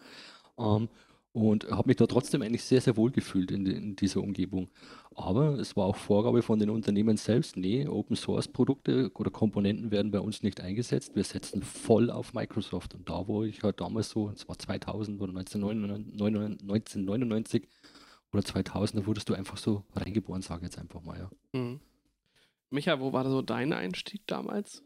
Ähm, 0.59 0.89
und 1.31 1.69
habe 1.69 1.87
mich 1.87 1.97
da 1.97 2.07
trotzdem 2.07 2.41
eigentlich 2.41 2.63
sehr, 2.63 2.81
sehr 2.81 2.97
wohl 2.97 3.11
gefühlt 3.11 3.51
in, 3.51 3.65
in, 3.65 3.95
dieser 3.95 4.21
Umgebung. 4.21 4.67
Aber 5.15 5.59
es 5.59 5.75
war 5.77 5.85
auch 5.85 5.95
Vorgabe 5.95 6.41
von 6.41 6.59
den 6.59 6.69
Unternehmen 6.69 7.17
selbst, 7.17 7.55
nee, 7.55 7.87
Open 7.87 8.15
Source 8.15 8.47
Produkte 8.47 9.11
oder 9.13 9.29
Komponenten 9.29 9.91
werden 9.91 10.11
bei 10.11 10.19
uns 10.19 10.41
nicht 10.41 10.59
eingesetzt, 10.59 11.15
wir 11.15 11.23
setzen 11.23 11.61
voll 11.61 12.09
auf 12.09 12.33
Microsoft. 12.33 12.95
Und 12.95 13.07
da, 13.07 13.27
wo 13.27 13.43
ich 13.43 13.61
halt 13.61 13.79
damals 13.79 14.09
so, 14.09 14.29
es 14.29 14.49
war 14.49 14.57
2000 14.57 15.21
oder 15.21 15.37
1999, 15.37 16.61
1999 16.61 17.67
oder 18.33 18.43
2000, 18.43 19.01
da 19.01 19.07
wurdest 19.07 19.29
du 19.29 19.33
einfach 19.33 19.57
so 19.57 19.83
reingeboren, 19.95 20.41
sage 20.41 20.61
ich 20.61 20.71
jetzt 20.71 20.79
einfach 20.79 21.01
mal, 21.01 21.17
ja. 21.17 21.29
Mhm. 21.59 21.79
Micha, 22.69 22.99
wo 22.99 23.13
war 23.13 23.27
so 23.29 23.41
dein 23.41 23.73
Einstieg 23.73 24.27
damals? 24.27 24.83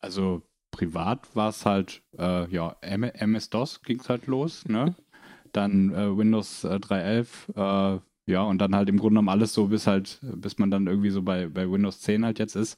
Also 0.00 0.42
privat 0.70 1.34
war 1.34 1.48
es 1.48 1.64
halt, 1.64 2.02
äh, 2.18 2.50
ja, 2.50 2.76
MS-DOS 2.82 3.82
ging 3.82 4.00
es 4.00 4.08
halt 4.08 4.26
los, 4.26 4.66
ne? 4.66 4.94
Dann 5.52 5.94
äh, 5.94 6.16
Windows 6.16 6.64
äh, 6.64 6.74
3.11, 6.74 7.96
äh, 7.96 8.00
ja, 8.26 8.42
und 8.42 8.58
dann 8.58 8.74
halt 8.74 8.88
im 8.88 8.98
Grunde 8.98 9.12
genommen 9.12 9.28
alles 9.28 9.54
so 9.54 9.66
bis 9.68 9.86
halt, 9.86 10.18
bis 10.20 10.58
man 10.58 10.70
dann 10.70 10.88
irgendwie 10.88 11.10
so 11.10 11.22
bei, 11.22 11.46
bei 11.46 11.70
Windows 11.70 12.00
10 12.00 12.24
halt 12.24 12.40
jetzt 12.40 12.56
ist. 12.56 12.76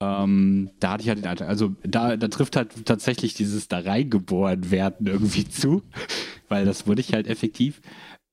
Ähm, 0.00 0.70
da 0.80 0.92
hatte 0.92 1.02
ich 1.02 1.08
halt 1.08 1.18
den 1.18 1.28
Alltag. 1.28 1.48
Also 1.48 1.76
da, 1.84 2.16
da 2.16 2.28
trifft 2.28 2.56
halt 2.56 2.84
tatsächlich 2.84 3.34
dieses 3.34 3.68
da 3.68 3.78
reingeboren 3.78 4.70
werden 4.72 5.06
irgendwie 5.06 5.48
zu, 5.48 5.82
weil 6.48 6.64
das 6.64 6.86
wurde 6.86 7.00
ich 7.00 7.14
halt 7.14 7.28
effektiv. 7.28 7.80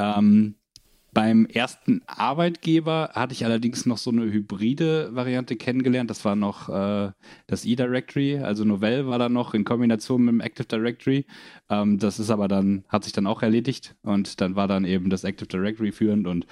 Ähm, 0.01 0.55
beim 1.13 1.45
ersten 1.45 2.01
Arbeitgeber 2.07 3.11
hatte 3.13 3.33
ich 3.33 3.43
allerdings 3.43 3.85
noch 3.85 3.97
so 3.97 4.11
eine 4.11 4.23
hybride 4.23 5.13
Variante 5.13 5.57
kennengelernt. 5.57 6.09
Das 6.09 6.23
war 6.23 6.37
noch 6.37 6.69
äh, 6.69 7.11
das 7.47 7.65
E-Directory, 7.65 8.39
also 8.39 8.63
Novell 8.63 9.07
war 9.07 9.19
da 9.19 9.27
noch 9.27 9.53
in 9.53 9.65
Kombination 9.65 10.23
mit 10.23 10.33
dem 10.33 10.39
Active 10.39 10.67
Directory. 10.67 11.25
Ähm, 11.69 11.99
das 11.99 12.17
ist 12.19 12.29
aber 12.29 12.47
dann, 12.47 12.85
hat 12.87 13.03
sich 13.03 13.11
dann 13.11 13.27
auch 13.27 13.41
erledigt 13.41 13.95
und 14.03 14.39
dann 14.39 14.55
war 14.55 14.69
dann 14.69 14.85
eben 14.85 15.09
das 15.09 15.25
Active 15.25 15.47
Directory 15.47 15.91
führend 15.91 16.27
und 16.27 16.47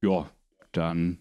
ja, 0.00 0.30
dann 0.72 1.18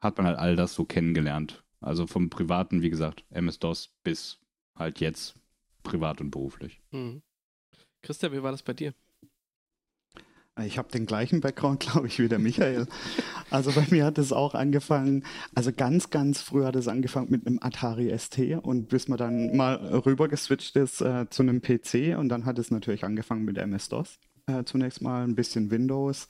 hat 0.00 0.16
man 0.16 0.26
halt 0.26 0.38
all 0.38 0.56
das 0.56 0.74
so 0.74 0.86
kennengelernt. 0.86 1.64
Also 1.80 2.06
vom 2.06 2.30
Privaten, 2.30 2.80
wie 2.80 2.90
gesagt, 2.90 3.24
MS-DOS 3.28 3.90
bis 4.02 4.40
halt 4.74 5.00
jetzt 5.00 5.34
privat 5.82 6.22
und 6.22 6.30
beruflich. 6.30 6.80
Mhm. 6.92 7.22
Christian, 8.00 8.32
wie 8.32 8.42
war 8.42 8.52
das 8.52 8.62
bei 8.62 8.72
dir? 8.72 8.94
Ich 10.64 10.78
habe 10.78 10.90
den 10.90 11.04
gleichen 11.04 11.40
Background, 11.40 11.80
glaube 11.80 12.06
ich, 12.06 12.18
wie 12.18 12.28
der 12.28 12.38
Michael. 12.38 12.86
Also 13.50 13.72
bei 13.72 13.86
mir 13.90 14.04
hat 14.04 14.18
es 14.18 14.32
auch 14.32 14.54
angefangen, 14.54 15.24
also 15.54 15.70
ganz, 15.72 16.10
ganz 16.10 16.40
früh 16.40 16.64
hat 16.64 16.76
es 16.76 16.88
angefangen 16.88 17.30
mit 17.30 17.46
einem 17.46 17.58
Atari 17.60 18.16
ST 18.16 18.38
und 18.62 18.88
bis 18.88 19.08
man 19.08 19.18
dann 19.18 19.54
mal 19.56 19.74
rüber 19.74 20.28
geswitcht 20.28 20.76
ist 20.76 21.00
äh, 21.02 21.26
zu 21.28 21.42
einem 21.42 21.60
PC 21.60 22.16
und 22.18 22.28
dann 22.30 22.46
hat 22.46 22.58
es 22.58 22.70
natürlich 22.70 23.04
angefangen 23.04 23.44
mit 23.44 23.58
MS-DOS. 23.58 24.18
Äh, 24.46 24.64
zunächst 24.64 25.02
mal 25.02 25.24
ein 25.24 25.34
bisschen 25.34 25.70
Windows 25.70 26.28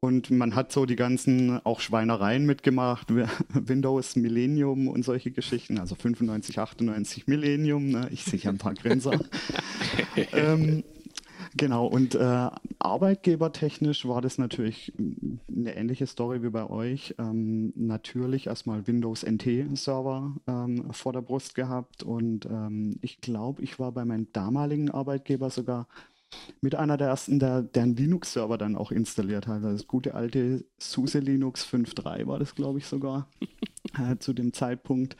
und 0.00 0.30
man 0.30 0.54
hat 0.54 0.70
so 0.70 0.84
die 0.84 0.96
ganzen 0.96 1.64
auch 1.64 1.80
Schweinereien 1.80 2.44
mitgemacht, 2.44 3.08
Windows 3.48 4.16
Millennium 4.16 4.88
und 4.88 5.04
solche 5.04 5.30
Geschichten, 5.30 5.78
also 5.78 5.94
95, 5.94 6.58
98 6.58 7.26
Millennium, 7.26 7.88
ne? 7.88 8.08
ich 8.10 8.24
sehe 8.24 8.48
ein 8.50 8.58
paar 8.58 8.74
Grenzer. 8.74 9.18
ähm, 10.32 10.84
Genau, 11.56 11.86
und 11.86 12.16
äh, 12.16 12.48
arbeitgebertechnisch 12.84 14.06
war 14.06 14.20
das 14.20 14.36
natürlich 14.36 14.92
eine 15.48 15.74
ähnliche 15.74 16.06
Story 16.06 16.42
wie 16.42 16.50
bei 16.50 16.68
euch. 16.68 17.14
Ähm, 17.18 17.72
natürlich 17.76 18.46
erstmal 18.46 18.86
Windows 18.86 19.24
NT-Server 19.24 20.36
ähm, 20.46 20.92
vor 20.92 21.14
der 21.14 21.22
Brust 21.22 21.54
gehabt 21.54 22.02
und 22.02 22.44
ähm, 22.46 22.98
ich 23.00 23.20
glaube, 23.20 23.62
ich 23.62 23.78
war 23.78 23.92
bei 23.92 24.04
meinem 24.04 24.30
damaligen 24.32 24.90
Arbeitgeber 24.90 25.48
sogar 25.48 25.88
mit 26.60 26.74
einer 26.74 26.96
der 26.96 27.08
ersten, 27.08 27.38
der, 27.38 27.62
der 27.62 27.84
einen 27.84 27.96
Linux-Server 27.96 28.58
dann 28.58 28.76
auch 28.76 28.92
installiert 28.92 29.46
hat. 29.46 29.62
Also 29.62 29.72
das 29.72 29.86
gute 29.86 30.14
alte 30.14 30.64
SUSE 30.78 31.20
Linux 31.20 31.64
5.3 31.66 32.26
war 32.26 32.38
das, 32.38 32.54
glaube 32.54 32.80
ich, 32.80 32.86
sogar 32.86 33.28
äh, 33.98 34.18
zu 34.18 34.34
dem 34.34 34.52
Zeitpunkt. 34.52 35.16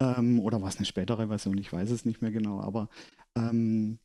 Ähm, 0.00 0.40
oder 0.40 0.60
war 0.60 0.68
es 0.68 0.78
eine 0.78 0.86
spätere 0.86 1.28
Version? 1.28 1.58
Ich 1.58 1.72
weiß 1.72 1.90
es 1.90 2.04
nicht 2.04 2.20
mehr 2.20 2.32
genau. 2.32 2.60
Aber 2.60 2.88
ähm, 3.36 3.98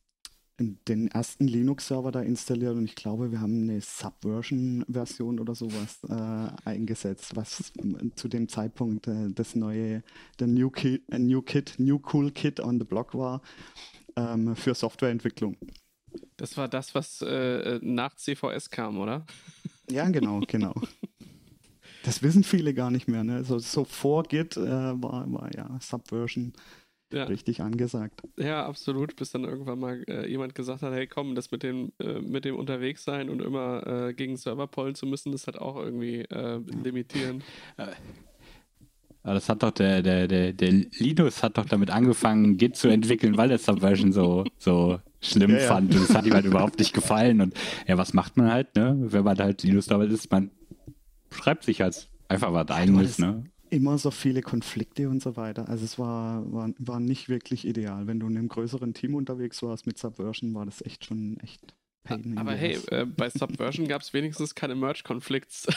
den 0.60 1.08
ersten 1.08 1.46
Linux-Server 1.46 2.12
da 2.12 2.20
installiert 2.20 2.74
und 2.74 2.84
ich 2.84 2.94
glaube, 2.94 3.30
wir 3.32 3.40
haben 3.40 3.62
eine 3.62 3.80
Subversion-Version 3.80 5.40
oder 5.40 5.54
sowas 5.54 6.00
äh, 6.08 6.68
eingesetzt, 6.68 7.34
was 7.34 7.72
zu 8.14 8.28
dem 8.28 8.48
Zeitpunkt 8.48 9.06
äh, 9.08 9.30
das 9.30 9.56
neue, 9.56 10.02
der 10.38 10.46
New 10.46 10.70
Kit, 10.70 11.02
äh, 11.10 11.18
New 11.18 11.42
Kit, 11.42 11.74
New 11.78 12.00
Cool 12.12 12.30
Kit 12.30 12.60
on 12.60 12.78
the 12.78 12.84
Block 12.84 13.14
war 13.14 13.40
ähm, 14.16 14.54
für 14.54 14.74
Softwareentwicklung. 14.74 15.56
Das 16.36 16.56
war 16.56 16.68
das, 16.68 16.94
was 16.94 17.22
äh, 17.22 17.78
nach 17.82 18.16
CVS 18.16 18.70
kam, 18.70 18.98
oder? 18.98 19.24
Ja, 19.90 20.08
genau, 20.08 20.40
genau. 20.46 20.74
Das 22.02 22.22
wissen 22.22 22.44
viele 22.44 22.72
gar 22.72 22.90
nicht 22.90 23.08
mehr. 23.08 23.24
Ne? 23.24 23.44
So, 23.44 23.58
so 23.58 23.84
vor 23.84 24.22
Git 24.22 24.56
äh, 24.56 24.62
war, 24.62 25.30
war 25.30 25.54
ja 25.54 25.78
Subversion 25.80 26.54
ja. 27.12 27.24
richtig 27.24 27.60
angesagt. 27.60 28.22
Ja, 28.36 28.66
absolut, 28.66 29.16
bis 29.16 29.30
dann 29.30 29.44
irgendwann 29.44 29.78
mal 29.78 30.04
äh, 30.08 30.28
jemand 30.28 30.54
gesagt 30.54 30.82
hat, 30.82 30.92
hey 30.92 31.06
komm, 31.06 31.34
das 31.34 31.50
mit 31.50 31.62
dem, 31.62 31.92
äh, 31.98 32.20
mit 32.20 32.44
dem 32.44 32.56
unterwegs 32.56 33.04
sein 33.04 33.28
und 33.30 33.42
immer 33.42 33.86
äh, 33.86 34.14
gegen 34.14 34.36
Server 34.36 34.66
pollen 34.66 34.94
zu 34.94 35.06
müssen, 35.06 35.32
das 35.32 35.46
hat 35.46 35.58
auch 35.58 35.76
irgendwie 35.76 36.20
äh, 36.20 36.60
limitierend. 36.82 37.44
Aber 39.22 39.34
das 39.34 39.48
hat 39.48 39.62
doch 39.62 39.70
der, 39.70 40.02
der, 40.02 40.28
der, 40.28 40.52
der 40.52 40.72
Linus 40.98 41.42
hat 41.42 41.58
doch 41.58 41.66
damit 41.66 41.90
angefangen, 41.90 42.56
Git 42.56 42.76
zu 42.76 42.88
entwickeln, 42.88 43.36
weil 43.36 43.50
er 43.50 43.58
Subversion 43.58 44.12
so, 44.12 44.44
so 44.56 44.98
schlimm 45.20 45.50
ja, 45.50 45.58
fand. 45.58 45.94
Und 45.94 46.02
es 46.02 46.14
hat 46.14 46.24
ihm 46.24 46.32
halt 46.32 46.46
überhaupt 46.46 46.78
nicht 46.78 46.94
gefallen. 46.94 47.42
Und 47.42 47.54
ja, 47.86 47.98
was 47.98 48.14
macht 48.14 48.38
man 48.38 48.50
halt, 48.50 48.74
ne? 48.76 48.96
Wenn 48.98 49.24
man 49.24 49.38
halt 49.38 49.62
Linus 49.62 49.86
damit 49.86 50.10
ist, 50.10 50.30
man 50.30 50.50
schreibt 51.30 51.64
sich 51.64 51.82
halt 51.82 52.08
einfach 52.28 52.52
was 52.52 52.70
eigenes, 52.70 53.18
ne? 53.18 53.44
Immer 53.70 53.98
so 53.98 54.10
viele 54.10 54.42
Konflikte 54.42 55.08
und 55.08 55.22
so 55.22 55.36
weiter. 55.36 55.68
Also 55.68 55.84
es 55.84 55.98
war, 55.98 56.50
war, 56.52 56.70
war 56.78 57.00
nicht 57.00 57.28
wirklich 57.28 57.66
ideal. 57.66 58.06
Wenn 58.06 58.20
du 58.20 58.26
in 58.26 58.36
einem 58.36 58.48
größeren 58.48 58.94
Team 58.94 59.14
unterwegs 59.14 59.62
warst 59.62 59.86
mit 59.86 59.98
Subversion, 59.98 60.54
war 60.54 60.66
das 60.66 60.82
echt 60.84 61.04
schon 61.04 61.38
echt 61.40 61.60
Pain. 62.02 62.36
Aber 62.38 62.52
hey, 62.52 62.78
äh, 62.90 63.04
bei 63.04 63.28
Subversion 63.30 63.86
gab 63.86 64.02
es 64.02 64.12
wenigstens 64.12 64.54
keine 64.54 64.74
Merge-Konflikts. 64.74 65.66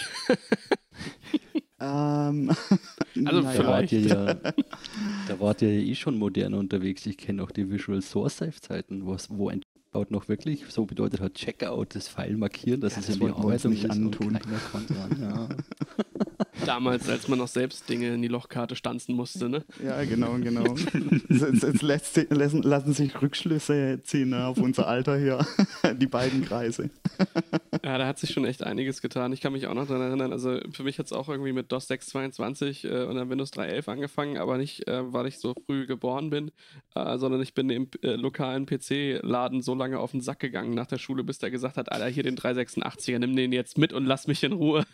Ähm, 1.80 2.50
Also 3.26 3.42
naja, 3.42 3.62
Da 3.62 3.68
wart, 3.68 3.90
Vielleicht. 3.90 3.94
ihr 3.94 4.00
ja, 4.02 4.34
da 4.34 5.40
wart 5.40 5.62
ihr 5.62 5.74
ja 5.74 5.82
eh 5.86 5.96
schon 5.96 6.18
modern 6.18 6.54
unterwegs. 6.56 7.06
Ich 7.06 7.18
kenne 7.18 7.44
auch 7.44 7.52
die 7.52 7.70
Visual 7.70 8.02
Source 8.02 8.38
Safe 8.38 8.60
Zeiten, 8.60 9.06
wo 9.06 9.50
ein 9.50 9.62
Checkout 9.62 10.10
noch 10.12 10.28
wirklich 10.30 10.64
so 10.70 10.86
bedeutet 10.86 11.20
hat, 11.20 11.34
Checkout, 11.36 11.94
das 11.96 12.08
Pfeil 12.08 12.38
markieren, 12.38 12.82
dass 12.82 12.96
Ja, 12.96 13.02
es 13.02 13.08
das 13.08 13.16
in 13.16 13.20
die 13.20 13.28
Bearbeitung 13.28 13.72
nicht 13.74 13.84
ist 13.84 13.92
und 13.98 14.06
antun. 14.08 14.34
keiner 14.34 14.60
konnte 14.72 14.96
ran, 14.98 15.18
ja. 15.22 15.50
Damals, 16.66 17.10
als 17.10 17.28
man 17.28 17.40
noch 17.40 17.48
selbst 17.48 17.90
Dinge 17.90 18.14
in 18.14 18.22
die 18.22 18.28
Lochkarte 18.28 18.76
stanzen 18.76 19.16
musste, 19.16 19.50
ne? 19.50 19.64
Ja, 19.84 20.04
genau, 20.04 20.34
genau. 20.36 20.76
Jetzt, 21.30 21.82
lassen 21.82 22.94
sich 22.94 23.22
Rückschlüsse 23.22 24.02
ziehen 24.04 24.30
ne, 24.30 24.46
auf 24.46 24.58
unser 24.58 24.88
Alter 24.88 25.18
hier, 25.18 25.46
die 25.98 26.08
beiden 26.08 26.44
Kreise. 26.46 26.90
Ja, 27.84 27.98
da 27.98 28.08
hat 28.08 28.18
sich 28.18 28.32
schon 28.32 28.46
echt 28.46 28.64
einiges 28.64 29.02
getan. 29.02 29.34
Ich 29.34 29.42
kann 29.42 29.52
mich 29.52 29.68
auch 29.68 29.74
noch 29.74 29.88
daran 29.88 30.04
erinnern. 30.04 30.32
Also 30.32 30.60
für 30.72 30.84
mich 30.84 31.00
hat 31.00 31.08
es 31.08 31.12
auch 31.12 31.28
irgendwie 31.28 31.52
mit 31.52 31.70
DOS 31.70 31.90
6.22 31.90 32.88
äh, 32.88 33.04
und 33.06 33.16
dann 33.16 33.30
Windows 33.30 33.52
3.11 33.52 33.90
angefangen, 33.90 34.38
aber 34.38 34.58
nicht, 34.58 34.88
äh, 34.88 35.12
weil 35.12 35.28
ich 35.28 35.40
so 35.40 35.54
früh 35.66 35.86
geboren 35.86 36.30
bin, 36.30 36.52
äh, 36.96 37.18
sondern 37.18 37.42
ich 37.42 37.54
bin 37.54 37.70
im 37.70 37.90
äh, 38.02 38.12
lokalen 38.12 38.66
PC-Laden 38.68 39.62
so 39.62 39.76
lange 39.76 40.00
auf 40.00 40.12
den 40.12 40.22
Sack 40.22 40.40
gegangen 40.40 40.74
nach 40.74 40.88
der 40.88 40.98
Schule, 40.98 41.26
bis 41.26 41.40
der 41.40 41.52
gesagt 41.52 41.76
hat, 41.76 41.92
Alter, 41.92 42.08
hier 42.08 42.24
den 42.24 42.38
386er, 42.38 43.20
nimm 43.20 43.36
den 43.36 43.52
jetzt 43.52 43.78
mit 43.78 43.92
und 43.92 44.06
lass 44.06 44.28
mich 44.28 44.44
in 44.44 44.54
Ruhe. 44.54 44.86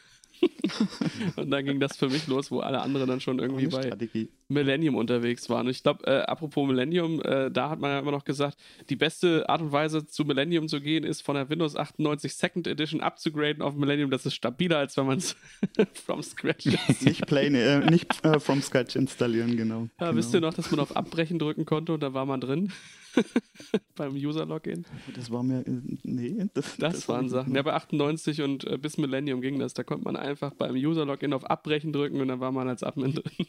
Und 1.35 1.49
dann 1.49 1.65
ging 1.65 1.79
das 1.79 1.97
für 1.97 2.09
mich 2.09 2.27
los, 2.27 2.51
wo 2.51 2.59
alle 2.59 2.81
anderen 2.81 3.07
dann 3.07 3.19
schon 3.19 3.39
irgendwie 3.39 3.67
bei 3.67 3.83
Strategie. 3.83 4.29
Millennium 4.47 4.95
unterwegs 4.95 5.49
waren. 5.49 5.67
Und 5.67 5.71
ich 5.71 5.83
glaube, 5.83 6.05
äh, 6.07 6.21
apropos 6.21 6.67
Millennium, 6.67 7.21
äh, 7.21 7.51
da 7.51 7.69
hat 7.69 7.79
man 7.79 7.91
ja 7.91 7.99
immer 7.99 8.11
noch 8.11 8.25
gesagt, 8.25 8.57
die 8.89 8.95
beste 8.95 9.47
Art 9.47 9.61
und 9.61 9.71
Weise 9.71 10.05
zu 10.05 10.25
Millennium 10.25 10.67
zu 10.67 10.81
gehen, 10.81 11.03
ist 11.03 11.21
von 11.21 11.35
der 11.35 11.49
Windows 11.49 11.75
98 11.75 12.33
Second 12.33 12.67
Edition 12.67 13.01
abzugraden 13.01 13.61
auf 13.61 13.75
Millennium. 13.75 14.09
Das 14.09 14.25
ist 14.25 14.35
stabiler, 14.35 14.77
als 14.77 14.97
wenn 14.97 15.05
man 15.05 15.17
es 15.17 15.35
from 15.93 16.23
scratch. 16.23 16.65
Nicht 17.01 17.25
plain, 17.27 17.55
äh, 17.55 17.79
nicht 17.89 18.25
äh, 18.25 18.39
from 18.39 18.61
scratch 18.61 18.95
installieren, 18.95 19.55
genau. 19.55 19.87
Ja, 19.99 20.07
genau. 20.07 20.17
Wisst 20.17 20.33
ihr 20.33 20.41
noch, 20.41 20.53
dass 20.53 20.71
man 20.71 20.79
auf 20.79 20.95
Abbrechen 20.95 21.39
drücken 21.39 21.65
konnte 21.65 21.93
und 21.93 22.01
da 22.01 22.13
war 22.13 22.25
man 22.25 22.41
drin? 22.41 22.71
Beim 23.95 24.13
User-Login. 24.15 24.85
Das 25.15 25.31
war 25.31 25.43
mir, 25.43 25.59
äh, 25.65 25.81
nee, 26.03 26.45
das, 26.53 26.77
Das, 26.77 27.07
waren 27.07 27.17
hab 27.17 27.25
ich- 27.25 27.31
Sachen. 27.31 27.55
Ja, 27.55 27.61
bei 27.61 27.73
98 27.73 28.41
und 28.41 28.63
äh, 28.65 28.77
bis 28.77 28.97
Millennium 28.97 29.41
ging 29.41 29.59
das. 29.59 29.73
Da 29.73 29.83
konnte 29.83 30.05
man 30.05 30.15
einfach 30.15 30.53
beim 30.53 30.75
User-Login 30.75 31.33
auf 31.33 31.43
Abbrechen 31.45 31.91
drücken 31.93 32.21
und 32.21 32.27
dann 32.27 32.39
war 32.39 32.51
man 32.51 32.67
als 32.69 32.83
Admin 32.83 33.13
drin. 33.15 33.47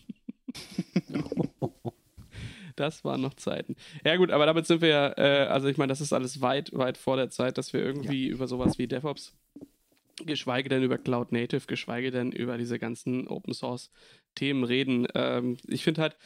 Das 2.77 3.05
waren 3.05 3.21
noch 3.21 3.35
Zeiten. 3.35 3.77
Ja, 4.07 4.17
gut, 4.17 4.31
aber 4.31 4.47
damit 4.47 4.67
sind 4.67 4.81
wir 4.81 4.89
ja, 4.89 5.09
äh, 5.19 5.47
also 5.49 5.69
ich 5.69 5.77
meine, 5.77 5.91
das 5.91 6.01
ist 6.01 6.15
alles 6.15 6.41
weit, 6.41 6.71
weit 6.73 6.97
vor 6.97 7.17
der 7.17 7.29
Zeit, 7.29 7.59
dass 7.59 7.75
wir 7.75 7.81
irgendwie 7.83 8.29
über 8.29 8.49
sowas 8.49 8.79
wie 8.79 8.87
DevOps, 8.87 9.35
geschweige 10.25 10.71
denn 10.71 10.83
über 10.83 10.97
Cloud 10.97 11.31
Native, 11.31 11.67
geschweige 11.67 12.11
denn 12.11 12.33
über 12.33 12.57
diese 12.57 12.79
ganzen 12.79 13.29
Open 13.29 13.53
Source 13.53 13.91
Themen 14.35 14.65
reden. 14.65 15.07
Ähm, 15.15 15.59
ich 15.69 15.85
finde 15.85 16.01
halt, 16.01 16.17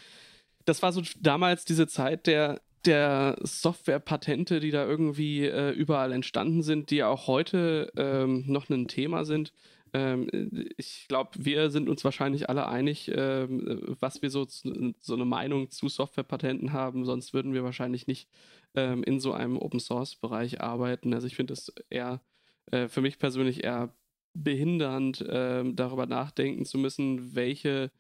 das 0.64 0.80
war 0.82 0.92
so 0.92 1.02
damals 1.20 1.64
diese 1.64 1.88
Zeit 1.88 2.26
der, 2.28 2.60
der 2.86 3.36
Softwarepatente, 3.42 4.60
die 4.60 4.70
da 4.70 4.84
irgendwie 4.86 5.44
äh, 5.44 5.70
überall 5.70 6.12
entstanden 6.12 6.62
sind, 6.62 6.90
die 6.90 7.02
auch 7.02 7.26
heute 7.26 7.92
ähm, 7.96 8.44
noch 8.46 8.68
ein 8.68 8.88
Thema 8.88 9.24
sind. 9.24 9.52
Ähm, 9.92 10.28
ich 10.76 11.06
glaube, 11.08 11.30
wir 11.36 11.70
sind 11.70 11.88
uns 11.88 12.04
wahrscheinlich 12.04 12.48
alle 12.48 12.66
einig, 12.66 13.10
ähm, 13.14 13.96
was 14.00 14.22
wir 14.22 14.30
so, 14.30 14.46
so 14.48 15.14
eine 15.14 15.24
Meinung 15.24 15.70
zu 15.70 15.88
Softwarepatenten 15.88 16.72
haben, 16.72 17.04
sonst 17.04 17.32
würden 17.32 17.54
wir 17.54 17.64
wahrscheinlich 17.64 18.06
nicht 18.06 18.28
ähm, 18.74 19.04
in 19.04 19.20
so 19.20 19.32
einem 19.32 19.56
Open 19.56 19.80
Source 19.80 20.16
Bereich 20.16 20.60
arbeiten. 20.60 21.14
Also 21.14 21.26
ich 21.26 21.36
finde 21.36 21.52
es 21.52 21.72
eher 21.90 22.20
äh, 22.70 22.88
für 22.88 23.00
mich 23.00 23.18
persönlich 23.18 23.64
eher 23.64 23.94
behindernd, 24.34 25.24
ähm, 25.28 25.76
darüber 25.76 26.06
nachdenken 26.06 26.64
zu 26.64 26.76
müssen, 26.76 27.36
welche 27.36 27.92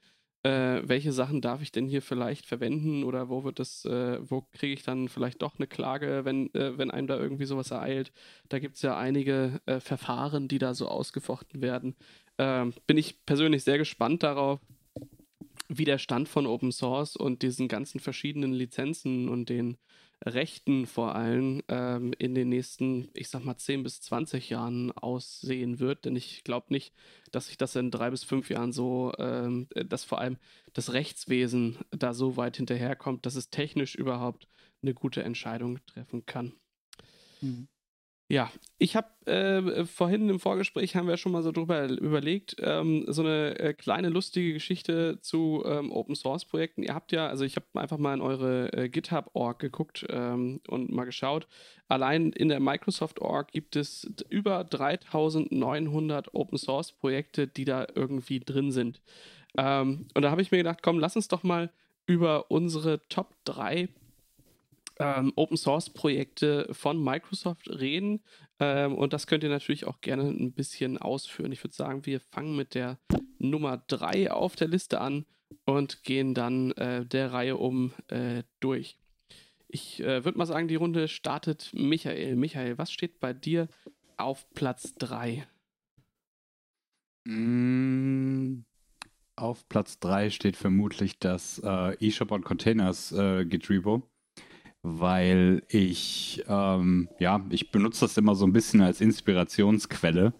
äh, 0.44 0.82
welche 0.86 1.12
Sachen 1.12 1.40
darf 1.40 1.62
ich 1.62 1.72
denn 1.72 1.86
hier 1.86 2.02
vielleicht 2.02 2.46
verwenden 2.46 3.02
oder 3.02 3.30
wo 3.30 3.44
wird 3.44 3.58
das, 3.58 3.84
äh, 3.86 4.18
wo 4.22 4.42
kriege 4.42 4.74
ich 4.74 4.82
dann 4.82 5.08
vielleicht 5.08 5.40
doch 5.40 5.58
eine 5.58 5.66
Klage, 5.66 6.24
wenn, 6.24 6.54
äh, 6.54 6.76
wenn 6.76 6.90
einem 6.90 7.06
da 7.06 7.18
irgendwie 7.18 7.46
sowas 7.46 7.70
ereilt. 7.70 8.12
Da 8.50 8.58
gibt 8.58 8.76
es 8.76 8.82
ja 8.82 8.96
einige 8.96 9.60
äh, 9.64 9.80
Verfahren, 9.80 10.46
die 10.46 10.58
da 10.58 10.74
so 10.74 10.86
ausgefochten 10.86 11.62
werden. 11.62 11.96
Ähm, 12.36 12.74
bin 12.86 12.98
ich 12.98 13.24
persönlich 13.24 13.64
sehr 13.64 13.78
gespannt 13.78 14.22
darauf, 14.22 14.60
wie 15.68 15.86
der 15.86 15.98
Stand 15.98 16.28
von 16.28 16.46
Open 16.46 16.72
Source 16.72 17.16
und 17.16 17.42
diesen 17.42 17.66
ganzen 17.66 17.98
verschiedenen 17.98 18.52
Lizenzen 18.52 19.30
und 19.30 19.48
den 19.48 19.78
Rechten 20.24 20.86
vor 20.86 21.14
allem 21.14 21.62
ähm, 21.68 22.14
in 22.18 22.34
den 22.34 22.48
nächsten, 22.48 23.08
ich 23.14 23.28
sag 23.28 23.44
mal, 23.44 23.56
10 23.56 23.82
bis 23.82 24.00
20 24.00 24.50
Jahren 24.50 24.92
aussehen 24.92 25.80
wird. 25.80 26.04
Denn 26.04 26.16
ich 26.16 26.44
glaube 26.44 26.66
nicht, 26.70 26.94
dass 27.30 27.46
sich 27.46 27.58
das 27.58 27.76
in 27.76 27.90
drei 27.90 28.10
bis 28.10 28.24
fünf 28.24 28.50
Jahren 28.50 28.72
so, 28.72 29.12
ähm, 29.18 29.68
dass 29.74 30.04
vor 30.04 30.20
allem 30.20 30.38
das 30.72 30.92
Rechtswesen 30.92 31.78
da 31.90 32.14
so 32.14 32.36
weit 32.36 32.56
hinterherkommt, 32.56 33.26
dass 33.26 33.34
es 33.34 33.50
technisch 33.50 33.94
überhaupt 33.94 34.48
eine 34.82 34.94
gute 34.94 35.22
Entscheidung 35.22 35.84
treffen 35.86 36.26
kann. 36.26 36.54
Mhm. 37.40 37.68
Ja, 38.26 38.50
ich 38.78 38.96
habe 38.96 39.26
äh, 39.26 39.84
vorhin 39.84 40.30
im 40.30 40.40
Vorgespräch 40.40 40.96
haben 40.96 41.06
wir 41.06 41.18
schon 41.18 41.32
mal 41.32 41.42
so 41.42 41.52
drüber 41.52 41.90
überlegt, 41.90 42.56
ähm, 42.58 43.04
so 43.06 43.20
eine 43.20 43.58
äh, 43.58 43.74
kleine 43.74 44.08
lustige 44.08 44.54
Geschichte 44.54 45.18
zu 45.20 45.62
ähm, 45.66 45.92
Open 45.92 46.14
Source 46.14 46.46
Projekten. 46.46 46.82
Ihr 46.82 46.94
habt 46.94 47.12
ja, 47.12 47.26
also 47.26 47.44
ich 47.44 47.56
habe 47.56 47.66
einfach 47.74 47.98
mal 47.98 48.14
in 48.14 48.22
eure 48.22 48.72
äh, 48.72 48.88
GitHub-Org 48.88 49.58
geguckt 49.58 50.06
ähm, 50.08 50.62
und 50.68 50.90
mal 50.90 51.04
geschaut. 51.04 51.46
Allein 51.88 52.32
in 52.32 52.48
der 52.48 52.60
Microsoft-Org 52.60 53.52
gibt 53.52 53.76
es 53.76 54.10
über 54.30 54.64
3900 54.64 56.34
Open 56.34 56.56
Source 56.56 56.92
Projekte, 56.92 57.46
die 57.46 57.66
da 57.66 57.86
irgendwie 57.94 58.40
drin 58.40 58.72
sind. 58.72 59.02
Ähm, 59.58 60.08
und 60.14 60.22
da 60.22 60.30
habe 60.30 60.40
ich 60.40 60.50
mir 60.50 60.58
gedacht, 60.58 60.82
komm, 60.82 60.98
lass 60.98 61.14
uns 61.14 61.28
doch 61.28 61.42
mal 61.42 61.70
über 62.06 62.50
unsere 62.50 63.06
Top 63.08 63.34
3 63.44 63.90
ähm, 64.98 65.32
Open 65.36 65.56
Source 65.56 65.90
Projekte 65.90 66.68
von 66.72 67.02
Microsoft 67.02 67.68
reden. 67.68 68.22
Ähm, 68.60 68.94
und 68.94 69.12
das 69.12 69.26
könnt 69.26 69.42
ihr 69.42 69.50
natürlich 69.50 69.86
auch 69.86 70.00
gerne 70.00 70.24
ein 70.24 70.52
bisschen 70.52 70.98
ausführen. 70.98 71.52
Ich 71.52 71.62
würde 71.64 71.74
sagen, 71.74 72.06
wir 72.06 72.20
fangen 72.20 72.56
mit 72.56 72.74
der 72.74 72.98
Nummer 73.38 73.78
3 73.88 74.30
auf 74.30 74.56
der 74.56 74.68
Liste 74.68 75.00
an 75.00 75.26
und 75.64 76.02
gehen 76.04 76.34
dann 76.34 76.72
äh, 76.72 77.04
der 77.04 77.32
Reihe 77.32 77.56
um 77.56 77.92
äh, 78.08 78.42
durch. 78.60 78.98
Ich 79.68 80.00
äh, 80.00 80.24
würde 80.24 80.38
mal 80.38 80.46
sagen, 80.46 80.68
die 80.68 80.76
Runde 80.76 81.08
startet 81.08 81.70
Michael. 81.74 82.36
Michael, 82.36 82.78
was 82.78 82.92
steht 82.92 83.18
bei 83.20 83.32
dir 83.32 83.68
auf 84.16 84.48
Platz 84.54 84.94
3? 84.94 85.46
Mm, 87.26 88.64
Auf 89.36 89.68
Platz 89.68 89.98
3 89.98 90.30
steht 90.30 90.56
vermutlich 90.56 91.18
das 91.18 91.60
äh, 91.64 92.06
eShop 92.06 92.30
on 92.30 92.44
Containers 92.44 93.12
äh, 93.12 93.44
Git 93.46 93.68
Repo, 93.70 94.02
weil 94.86 95.62
ich, 95.68 96.44
ähm, 96.46 97.08
ja, 97.18 97.42
ich 97.48 97.70
benutze 97.70 98.02
das 98.02 98.18
immer 98.18 98.34
so 98.34 98.44
ein 98.46 98.52
bisschen 98.52 98.82
als 98.82 99.00
Inspirationsquelle, 99.00 100.34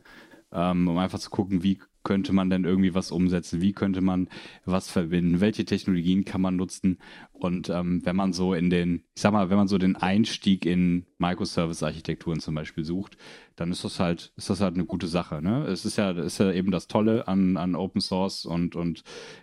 ähm, 0.53 0.87
um 0.87 0.99
einfach 0.99 1.19
zu 1.19 1.31
gucken, 1.31 1.63
wie 1.63 1.81
könnte 2.05 2.33
man 2.33 2.51
denn 2.51 2.65
irgendwie 2.65 2.95
was 2.95 3.11
umsetzen, 3.11 3.61
wie 3.61 3.73
könnte 3.73 4.01
man 4.01 4.29
was 4.65 4.91
verbinden, 4.91 5.41
welche 5.41 5.65
Technologien 5.65 6.25
kann 6.25 6.41
man 6.41 6.57
nutzen 6.57 6.99
und 7.45 7.69
ähm, 7.69 8.01
wenn 8.05 8.17
man 8.17 8.33
so 8.33 8.55
in 8.55 8.71
den, 8.71 9.03
ich 9.15 9.21
sag 9.21 9.33
mal, 9.33 9.51
wenn 9.51 9.59
man 9.59 9.69
so 9.69 9.77
den 9.77 9.97
Einstieg 9.97 10.65
in 10.65 11.05
Microservice-Architekturen 11.19 12.41
zum 12.41 12.55
Beispiel 12.55 12.85
sucht, 12.85 13.19
dann 13.57 13.71
ist 13.71 13.85
das 13.85 14.01
halt, 14.01 14.33
ist 14.37 14.49
das 14.49 14.61
halt 14.61 14.77
eine 14.77 14.87
gute 14.87 15.09
Sache. 15.09 15.43
Ne? 15.43 15.67
Es 15.67 15.85
ist 15.85 15.97
ja, 15.97 16.13
ist 16.13 16.39
ja 16.39 16.53
eben 16.53 16.71
das 16.71 16.87
Tolle 16.87 17.29
an, 17.29 17.57
an 17.57 17.75
Open 17.75 18.01
Source 18.01 18.47
und, 18.47 18.77
und 18.77 19.03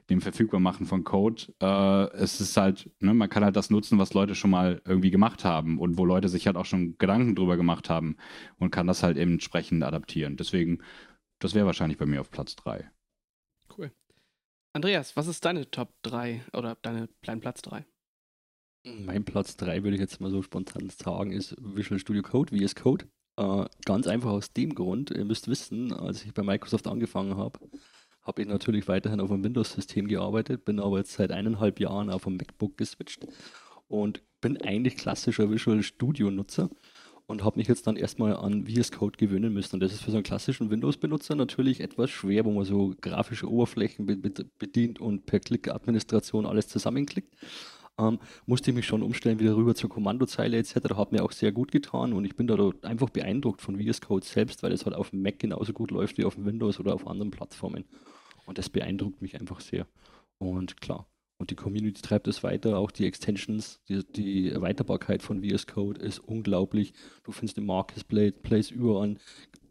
dem 0.09 0.21
Verfügbarmachen 0.21 0.85
von 0.85 1.03
Code. 1.03 1.43
Äh, 1.61 2.17
es 2.17 2.41
ist 2.41 2.57
halt, 2.57 2.89
ne, 3.01 3.13
man 3.13 3.29
kann 3.29 3.43
halt 3.43 3.55
das 3.55 3.69
nutzen, 3.69 3.99
was 3.99 4.13
Leute 4.13 4.35
schon 4.35 4.51
mal 4.51 4.81
irgendwie 4.85 5.11
gemacht 5.11 5.45
haben 5.45 5.77
und 5.77 5.97
wo 5.97 6.05
Leute 6.05 6.29
sich 6.29 6.47
halt 6.47 6.55
auch 6.55 6.65
schon 6.65 6.97
Gedanken 6.97 7.35
drüber 7.35 7.57
gemacht 7.57 7.89
haben 7.89 8.15
und 8.57 8.71
kann 8.71 8.87
das 8.87 9.03
halt 9.03 9.17
eben 9.17 9.33
entsprechend 9.33 9.83
adaptieren. 9.83 10.37
Deswegen, 10.37 10.79
das 11.41 11.53
wäre 11.53 11.65
wahrscheinlich 11.65 11.97
bei 11.97 12.05
mir 12.05 12.21
auf 12.21 12.29
Platz 12.29 12.55
3. 12.55 12.89
Cool. 13.77 13.91
Andreas, 14.73 15.15
was 15.17 15.27
ist 15.27 15.43
deine 15.43 15.69
Top 15.69 15.93
3 16.03 16.45
oder 16.53 16.77
deine, 16.81 17.09
dein 17.23 17.41
Platz 17.41 17.61
3? 17.63 17.85
Mein 18.83 19.25
Platz 19.25 19.57
3 19.57 19.83
würde 19.83 19.95
ich 19.95 20.01
jetzt 20.01 20.21
mal 20.21 20.31
so 20.31 20.41
spontan 20.41 20.89
sagen, 20.89 21.31
ist 21.31 21.55
Visual 21.59 21.99
Studio 21.99 22.21
Code, 22.21 22.55
VS 22.55 22.75
Code. 22.75 23.05
Äh, 23.37 23.65
ganz 23.85 24.07
einfach 24.07 24.31
aus 24.31 24.53
dem 24.53 24.75
Grund, 24.75 25.11
ihr 25.11 25.25
müsst 25.25 25.47
wissen, 25.47 25.93
als 25.93 26.23
ich 26.23 26.33
bei 26.33 26.43
Microsoft 26.43 26.87
angefangen 26.87 27.37
habe, 27.37 27.59
habe 28.21 28.41
ich 28.41 28.47
natürlich 28.47 28.87
weiterhin 28.87 29.19
auf 29.19 29.31
einem 29.31 29.43
Windows-System 29.43 30.07
gearbeitet, 30.07 30.65
bin 30.65 30.79
aber 30.79 30.99
jetzt 30.99 31.13
seit 31.13 31.31
eineinhalb 31.31 31.79
Jahren 31.79 32.09
auf 32.09 32.27
ein 32.27 32.37
MacBook 32.37 32.77
geswitcht 32.77 33.25
und 33.87 34.21
bin 34.41 34.61
eigentlich 34.61 34.95
klassischer 34.95 35.49
Visual 35.49 35.81
Studio-Nutzer 35.81 36.69
und 37.31 37.43
habe 37.43 37.59
mich 37.59 37.67
jetzt 37.67 37.87
dann 37.87 37.95
erstmal 37.95 38.35
an 38.35 38.65
VS 38.67 38.91
Code 38.91 39.17
gewöhnen 39.17 39.53
müssen. 39.53 39.75
Und 39.75 39.79
das 39.79 39.93
ist 39.93 40.01
für 40.01 40.11
so 40.11 40.17
einen 40.17 40.23
klassischen 40.23 40.69
Windows-Benutzer 40.69 41.35
natürlich 41.35 41.79
etwas 41.81 42.09
schwer, 42.09 42.45
wo 42.45 42.51
man 42.51 42.65
so 42.65 42.93
grafische 43.01 43.49
Oberflächen 43.49 44.05
be- 44.05 44.17
be- 44.17 44.45
bedient 44.59 44.99
und 44.99 45.25
per 45.25 45.39
Klick-Administration 45.39 46.45
alles 46.45 46.67
zusammenklickt 46.67 47.33
ähm, 47.97 48.19
musste 48.45 48.71
ich 48.71 48.75
mich 48.75 48.85
schon 48.85 49.01
umstellen, 49.01 49.39
wieder 49.39 49.55
rüber 49.55 49.75
zur 49.75 49.89
Kommandozeile 49.89 50.57
etc. 50.57 50.75
Hat 50.95 51.11
mir 51.11 51.23
auch 51.23 51.31
sehr 51.31 51.51
gut 51.51 51.71
getan 51.71 52.13
und 52.13 52.25
ich 52.25 52.35
bin 52.35 52.47
da 52.47 52.71
einfach 52.83 53.09
beeindruckt 53.09 53.61
von 53.61 53.79
VS 53.79 54.01
Code 54.01 54.25
selbst, 54.25 54.63
weil 54.63 54.71
es 54.71 54.85
halt 54.85 54.95
auf 54.95 55.09
dem 55.11 55.21
Mac 55.21 55.39
genauso 55.39 55.73
gut 55.73 55.91
läuft 55.91 56.17
wie 56.17 56.25
auf 56.25 56.35
dem 56.35 56.45
Windows 56.45 56.79
oder 56.79 56.93
auf 56.93 57.07
anderen 57.07 57.31
Plattformen. 57.31 57.85
Und 58.45 58.57
das 58.57 58.69
beeindruckt 58.69 59.21
mich 59.21 59.39
einfach 59.39 59.59
sehr. 59.59 59.87
Und 60.37 60.81
klar, 60.81 61.07
und 61.41 61.49
die 61.49 61.55
Community 61.55 62.03
treibt 62.03 62.27
es 62.27 62.43
weiter, 62.43 62.77
auch 62.77 62.91
die 62.91 63.07
Extensions, 63.07 63.81
die, 63.89 64.03
die 64.05 64.49
Erweiterbarkeit 64.49 65.23
von 65.23 65.43
VS 65.43 65.65
Code 65.65 65.99
ist 65.99 66.19
unglaublich. 66.19 66.93
Du 67.23 67.31
findest 67.31 67.57
im 67.57 67.65
Marketplace 67.65 68.69
überall 68.69 69.15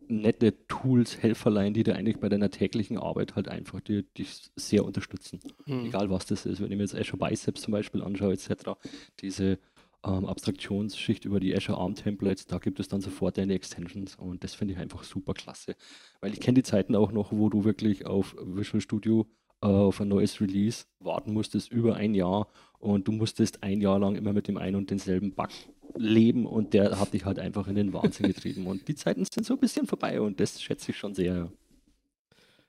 nette 0.08 0.66
Tools, 0.66 1.22
Helferlein, 1.22 1.72
die 1.72 1.84
dir 1.84 1.94
eigentlich 1.94 2.18
bei 2.18 2.28
deiner 2.28 2.50
täglichen 2.50 2.98
Arbeit 2.98 3.36
halt 3.36 3.46
einfach 3.46 3.80
dich 3.80 4.50
sehr 4.56 4.84
unterstützen. 4.84 5.38
Mhm. 5.64 5.86
Egal 5.86 6.10
was 6.10 6.26
das 6.26 6.44
ist. 6.44 6.60
Wenn 6.60 6.72
ich 6.72 6.76
mir 6.76 6.82
jetzt 6.82 6.96
Azure 6.96 7.18
Biceps 7.18 7.62
zum 7.62 7.70
Beispiel 7.70 8.02
anschaue, 8.02 8.32
etc., 8.32 8.72
diese 9.20 9.60
ähm, 10.04 10.26
Abstraktionsschicht 10.26 11.24
über 11.24 11.38
die 11.38 11.54
Azure 11.54 11.78
ARM 11.78 11.94
Templates, 11.94 12.48
da 12.48 12.58
gibt 12.58 12.80
es 12.80 12.88
dann 12.88 13.00
sofort 13.00 13.38
deine 13.38 13.54
Extensions 13.54 14.16
und 14.16 14.42
das 14.42 14.54
finde 14.54 14.74
ich 14.74 14.80
einfach 14.80 15.04
super 15.04 15.34
klasse. 15.34 15.76
Weil 16.20 16.32
ich 16.32 16.40
kenne 16.40 16.56
die 16.56 16.64
Zeiten 16.64 16.96
auch 16.96 17.12
noch, 17.12 17.30
wo 17.30 17.48
du 17.48 17.62
wirklich 17.62 18.06
auf 18.06 18.34
Visual 18.42 18.80
Studio 18.80 19.28
äh, 19.62 19.66
auf 19.66 20.00
ein 20.00 20.08
neues 20.08 20.40
Release 20.40 20.84
warten 21.00 21.32
musstest 21.32 21.70
über 21.70 21.96
ein 21.96 22.14
Jahr 22.14 22.48
und 22.78 23.06
du 23.06 23.12
musstest 23.12 23.62
ein 23.62 23.80
Jahr 23.80 23.98
lang 23.98 24.16
immer 24.16 24.32
mit 24.32 24.48
dem 24.48 24.56
einen 24.56 24.76
und 24.76 24.90
denselben 24.90 25.34
Bug 25.34 25.50
leben 25.96 26.46
und 26.46 26.72
der 26.72 26.98
hat 26.98 27.12
dich 27.12 27.24
halt 27.24 27.38
einfach 27.38 27.66
in 27.66 27.74
den 27.74 27.92
Wahnsinn 27.92 28.26
getrieben. 28.26 28.66
Und 28.66 28.88
die 28.88 28.94
Zeiten 28.94 29.24
sind 29.24 29.44
so 29.44 29.54
ein 29.54 29.60
bisschen 29.60 29.86
vorbei 29.86 30.20
und 30.20 30.40
das 30.40 30.62
schätze 30.62 30.92
ich 30.92 30.98
schon 30.98 31.14
sehr. 31.14 31.52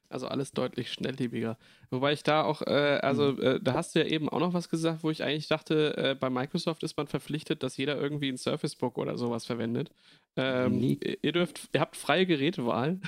Also 0.10 0.28
alles 0.28 0.52
deutlich 0.52 0.92
schnelllebiger. 0.92 1.58
Wobei 1.90 2.12
ich 2.12 2.24
da 2.24 2.44
auch, 2.44 2.62
äh, 2.64 3.00
also 3.02 3.34
mhm. 3.34 3.42
äh, 3.42 3.60
da 3.62 3.76
hast 3.76 3.96
du 3.96 4.00
ja 4.00 4.06
eben 4.06 4.28
auch 4.28 4.42
noch 4.42 4.54
was 4.54 4.68
gesagt, 4.68 5.04
wo 5.04 5.10
ich 5.10 5.24
eigentlich 5.24 5.48
dachte, 5.48 5.96
äh, 5.96 6.16
bei 6.16 6.30
Microsoft 6.30 6.84
ist 6.84 6.98
man 6.98 7.08
verpflichtet, 7.08 7.64
dass 7.64 7.78
jeder 7.78 7.98
irgendwie 7.98 8.28
ein 8.28 8.38
Surface 8.38 8.76
Book 8.76 8.98
oder 8.98 9.18
sowas 9.18 9.46
verwendet. 9.46 9.92
Ähm, 10.36 10.78
nee. 10.78 11.00
Ihr 11.22 11.32
dürft, 11.32 11.70
ihr 11.74 11.80
habt 11.80 11.96
freie 11.96 12.26
Gerätewahl. 12.26 13.00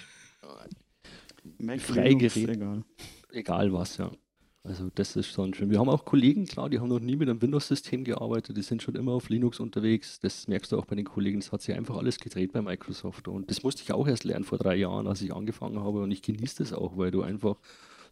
Freie 1.79 2.15
Geräte 2.15 2.53
egal 2.53 2.85
was, 3.33 3.97
ja. 3.97 4.11
Also 4.65 4.89
das 4.95 5.17
ist 5.17 5.27
schon 5.27 5.53
schön. 5.53 5.69
Wir 5.69 5.79
haben 5.79 5.89
auch 5.89 6.05
Kollegen, 6.05 6.45
klar, 6.45 6.69
die 6.69 6.79
haben 6.79 6.87
noch 6.87 7.01
nie 7.01 7.17
mit 7.17 7.27
einem 7.27 7.41
Windows-System 7.41 8.05
gearbeitet, 8.05 8.55
die 8.55 8.61
sind 8.61 8.81
schon 8.81 8.95
immer 8.95 9.11
auf 9.11 9.27
Linux 9.27 9.59
unterwegs. 9.59 10.21
Das 10.21 10.47
merkst 10.47 10.71
du 10.71 10.77
auch 10.77 10.85
bei 10.85 10.95
den 10.95 11.03
Kollegen, 11.03 11.41
das 11.41 11.51
hat 11.51 11.61
sich 11.61 11.75
einfach 11.75 11.97
alles 11.97 12.17
gedreht 12.17 12.53
bei 12.53 12.61
Microsoft. 12.61 13.27
Und 13.27 13.49
das 13.49 13.63
musste 13.63 13.83
ich 13.83 13.91
auch 13.91 14.07
erst 14.07 14.23
lernen 14.23 14.45
vor 14.45 14.57
drei 14.57 14.75
Jahren, 14.75 15.07
als 15.07 15.21
ich 15.21 15.33
angefangen 15.33 15.79
habe. 15.79 16.01
Und 16.01 16.11
ich 16.11 16.21
genieße 16.21 16.63
das 16.63 16.71
auch, 16.71 16.95
weil 16.95 17.11
du 17.11 17.23
einfach 17.23 17.57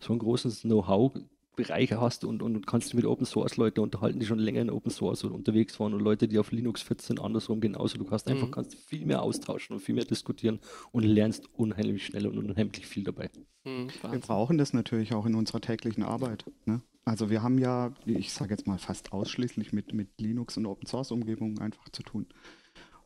so 0.01 0.11
ein 0.11 0.19
großes 0.19 0.63
Know-how 0.63 1.13
Bereiche 1.55 1.99
hast 1.99 2.23
und, 2.23 2.41
und 2.41 2.65
kannst 2.65 2.87
dich 2.87 2.95
mit 2.95 3.05
Open 3.05 3.25
Source 3.25 3.57
Leute 3.57 3.81
unterhalten, 3.81 4.19
die 4.19 4.25
schon 4.25 4.39
länger 4.39 4.61
in 4.61 4.69
Open 4.69 4.91
Source 4.91 5.23
unterwegs 5.23 5.79
waren 5.79 5.93
und 5.93 5.99
Leute, 5.99 6.27
die 6.27 6.39
auf 6.39 6.51
Linux 6.51 6.81
fit 6.81 7.01
sind, 7.01 7.19
andersrum 7.19 7.59
genauso. 7.59 7.97
Du 7.97 8.05
kannst 8.05 8.27
einfach 8.27 8.47
mhm. 8.47 8.51
kannst 8.51 8.75
viel 8.75 9.05
mehr 9.05 9.21
austauschen 9.21 9.75
und 9.75 9.81
viel 9.81 9.95
mehr 9.95 10.05
diskutieren 10.05 10.59
und 10.91 11.03
lernst 11.03 11.49
unheimlich 11.53 12.05
schnell 12.05 12.27
und 12.27 12.37
unheimlich 12.37 12.87
viel 12.87 13.03
dabei. 13.03 13.29
Mhm, 13.65 13.89
wir 14.09 14.19
brauchen 14.19 14.57
das 14.57 14.73
natürlich 14.73 15.13
auch 15.13 15.25
in 15.25 15.35
unserer 15.35 15.61
täglichen 15.61 16.03
Arbeit. 16.03 16.45
Ne? 16.65 16.81
Also 17.03 17.29
wir 17.29 17.41
haben 17.43 17.57
ja, 17.57 17.93
ich 18.05 18.31
sage 18.31 18.51
jetzt 18.51 18.67
mal 18.67 18.77
fast 18.77 19.11
ausschließlich 19.11 19.73
mit, 19.73 19.93
mit 19.93 20.09
Linux 20.19 20.57
und 20.57 20.65
Open 20.65 20.87
Source 20.87 21.11
Umgebungen 21.11 21.59
einfach 21.59 21.89
zu 21.89 22.03
tun. 22.03 22.27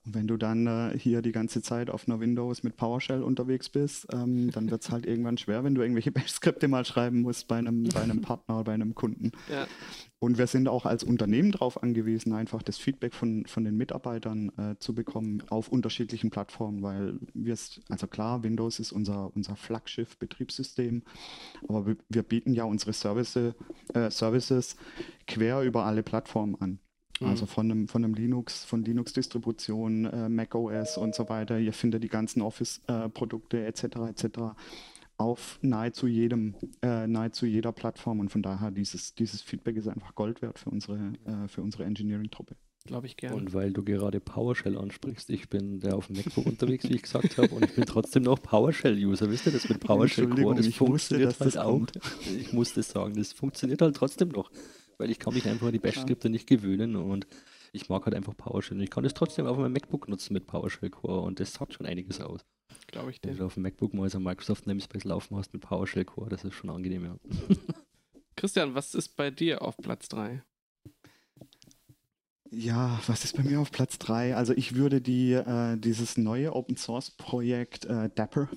Und 0.06 0.14
wenn 0.14 0.28
du 0.28 0.38
dann 0.38 0.68
äh, 0.68 0.98
hier 0.98 1.22
die 1.22 1.32
ganze 1.32 1.62
Zeit 1.62 1.90
auf 1.90 2.08
einer 2.08 2.20
Windows 2.20 2.64
mit 2.64 2.78
PowerShell 2.78 3.24
unterwegs 3.24 3.70
bist, 3.70 4.08
ähm, 4.14 4.52
dann 4.52 4.70
wird 4.70 4.84
es 4.84 4.92
halt 4.92 5.06
irgendwann 5.06 5.38
schwer, 5.38 5.64
wenn 5.64 5.74
du 5.74 5.82
irgendwelche 5.82 6.12
Bash-Skripte 6.14 6.68
mal 6.68 6.86
schreiben 6.86 7.22
musst 7.22 7.48
bei 7.48 7.58
einem, 7.58 7.84
bei 7.84 8.02
einem 8.02 8.22
Partner 8.22 8.56
oder 8.56 8.66
bei 8.66 8.74
einem 8.74 8.94
Kunden. 8.94 9.32
Ja. 9.52 9.68
Und 10.20 10.38
wir 10.38 10.48
sind 10.48 10.68
auch 10.68 10.86
als 10.86 11.04
Unternehmen 11.04 11.52
darauf 11.52 11.84
angewiesen, 11.84 12.34
einfach 12.34 12.64
das 12.64 12.78
Feedback 12.78 13.14
von, 13.14 13.46
von 13.46 13.64
den 13.64 13.78
Mitarbeitern 13.78 14.52
äh, 14.58 14.76
zu 14.80 14.96
bekommen 14.96 15.44
auf 15.50 15.70
unterschiedlichen 15.70 16.30
Plattformen, 16.30 16.82
weil 16.82 17.20
wir 17.34 17.56
also 17.90 18.08
klar, 18.08 18.44
Windows 18.44 18.80
ist 18.80 18.92
unser, 18.92 19.36
unser 19.36 19.56
Flaggschiff-Betriebssystem, 19.56 21.04
aber 21.68 21.86
wir, 21.86 21.98
wir, 22.10 22.24
bieten 22.24 22.54
ja 22.54 22.64
unsere 22.64 22.94
Service, 22.94 23.36
äh, 23.36 23.54
Services 24.10 24.78
quer 25.28 25.62
über 25.62 25.86
alle 25.86 26.02
Plattformen 26.04 26.56
an. 26.60 26.80
Mhm. 27.20 27.28
Also 27.28 27.46
von 27.46 27.72
einem, 27.72 27.88
von 27.88 28.04
einem 28.04 28.14
Linux, 28.14 28.66
von 28.66 28.84
Linux-Distributionen, 28.84 30.06
äh, 30.06 30.30
Mac 30.30 30.56
OS 30.56 30.98
und 30.98 31.16
so 31.16 31.30
weiter. 31.30 31.60
Ihr 31.60 31.74
findet 31.74 32.04
die 32.04 32.10
ganzen 32.10 32.42
Office-Produkte 32.42 33.60
äh, 33.60 33.68
etc. 33.68 33.84
etc. 34.10 34.28
auf 35.18 35.60
nahezu 35.62 36.08
jedem, 36.08 36.56
äh, 36.82 37.08
nahezu 37.08 37.46
jeder 37.46 37.72
Plattform 37.72 38.20
und 38.20 38.30
von 38.30 38.42
daher 38.42 38.72
dieses, 38.72 39.16
dieses 39.16 39.42
Feedback 39.42 39.78
ist 39.78 39.88
einfach 39.88 40.14
Gold 40.16 40.42
wert 40.42 40.60
für 40.60 40.70
unsere, 40.70 41.14
äh, 41.26 41.48
für 41.48 41.62
unsere 41.62 41.86
Engineering-Truppe. 41.86 42.56
Glaube 42.86 43.08
ich 43.08 43.18
gerne. 43.18 43.36
Und 43.36 43.52
weil 43.54 43.74
du 43.74 43.84
gerade 43.84 44.20
PowerShell 44.20 44.78
ansprichst, 44.78 45.32
ich 45.32 45.50
bin 45.50 45.80
der 45.80 45.96
auf 45.96 46.06
dem 46.06 46.18
MacBook 46.18 46.46
unterwegs, 46.46 46.88
wie 46.88 46.94
ich 46.94 47.02
gesagt 47.02 47.36
habe, 47.40 47.50
und 47.56 47.66
ich 47.66 47.74
bin 47.74 47.86
trotzdem 47.86 48.22
noch 48.22 48.40
PowerShell-User. 48.40 49.32
Wisst 49.32 49.48
ihr 49.48 49.54
das 49.54 49.68
mit 49.68 49.80
PowerShell 49.80 50.28
Core? 50.28 50.56
Das 50.56 50.68
funktioniert 50.68 51.40
wusste, 51.40 51.46
halt 51.46 51.58
auch. 51.58 51.88
Ich 52.38 52.54
muss 52.54 52.74
das 52.74 52.90
sagen, 52.90 53.16
das 53.16 53.34
funktioniert 53.34 53.82
halt 53.82 53.96
trotzdem 53.96 54.30
noch 54.30 54.52
weil 54.98 55.10
ich 55.10 55.20
kann 55.20 55.34
mich 55.34 55.48
einfach 55.48 55.68
an 55.68 55.74
die 55.74 55.80
Bash-Skripte 55.80 56.30
nicht 56.30 56.48
gewöhnen 56.48 56.96
und 56.96 57.28
ich 57.72 57.90
mag 57.90 58.06
halt 58.06 58.16
einfach 58.16 58.36
PowerShell. 58.36 58.78
Und 58.78 58.84
ich 58.84 58.90
kann 58.90 59.04
das 59.04 59.14
trotzdem 59.14 59.46
auf 59.46 59.58
meinem 59.58 59.74
MacBook 59.74 60.08
nutzen 60.08 60.34
mit 60.34 60.48
PowerShell 60.48 60.90
Core 60.90 61.22
und 61.22 61.40
das 61.40 61.54
sagt 61.54 61.74
schon 61.74 61.86
einiges 61.86 62.22
aus. 62.22 62.46
Glaube 62.88 63.12
ich 63.12 63.22
dir. 63.22 63.30
Wenn 63.30 63.38
du 63.38 63.46
auf 63.46 63.54
dem 63.56 63.64
MacBook 63.64 63.94
mal 63.94 64.10
so 64.10 64.20
Microsoft 64.20 64.68
Namespace 64.68 65.04
laufen 65.04 65.36
hast 65.38 65.54
mit 65.54 65.62
PowerShell 65.62 66.06
Core, 66.06 66.30
das 66.30 66.44
ist 66.44 66.54
schon 66.54 66.70
angenehm, 66.70 67.06
ja. 67.06 67.18
Christian, 68.36 68.76
was 68.76 68.96
ist 68.96 69.16
bei 69.16 69.32
dir 69.32 69.62
auf 69.62 69.78
Platz 69.78 70.08
3? 70.10 70.44
Ja, 72.52 73.02
was 73.08 73.26
ist 73.26 73.36
bei 73.36 73.44
mir 73.44 73.60
auf 73.60 73.72
Platz 73.72 73.98
3? 73.98 74.36
Also 74.36 74.54
ich 74.54 74.76
würde 74.76 75.02
die, 75.02 75.34
äh, 75.34 75.78
dieses 75.78 76.18
neue 76.18 76.54
Open 76.54 76.78
Source 76.78 77.12
Projekt 77.12 77.86
äh, 77.86 78.10
Dapper 78.14 78.50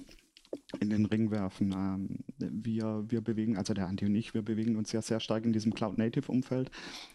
in 0.81 0.91
den 0.91 1.07
Ring 1.07 1.31
werfen. 1.31 1.73
Ähm, 1.73 2.19
wir, 2.39 3.05
wir 3.09 3.21
bewegen, 3.21 3.57
also 3.57 3.75
der 3.75 3.87
Andi 3.87 4.07
und 4.07 4.15
ich, 4.15 4.35
wir 4.35 4.43
bewegen 4.43 4.77
uns 4.77 4.93
ja 4.93 5.03
sehr 5.03 5.21
stark 5.21 5.45
in 5.45 5.53
diesem 5.53 5.75
Cloud-Native-Umfeld. 5.75 6.71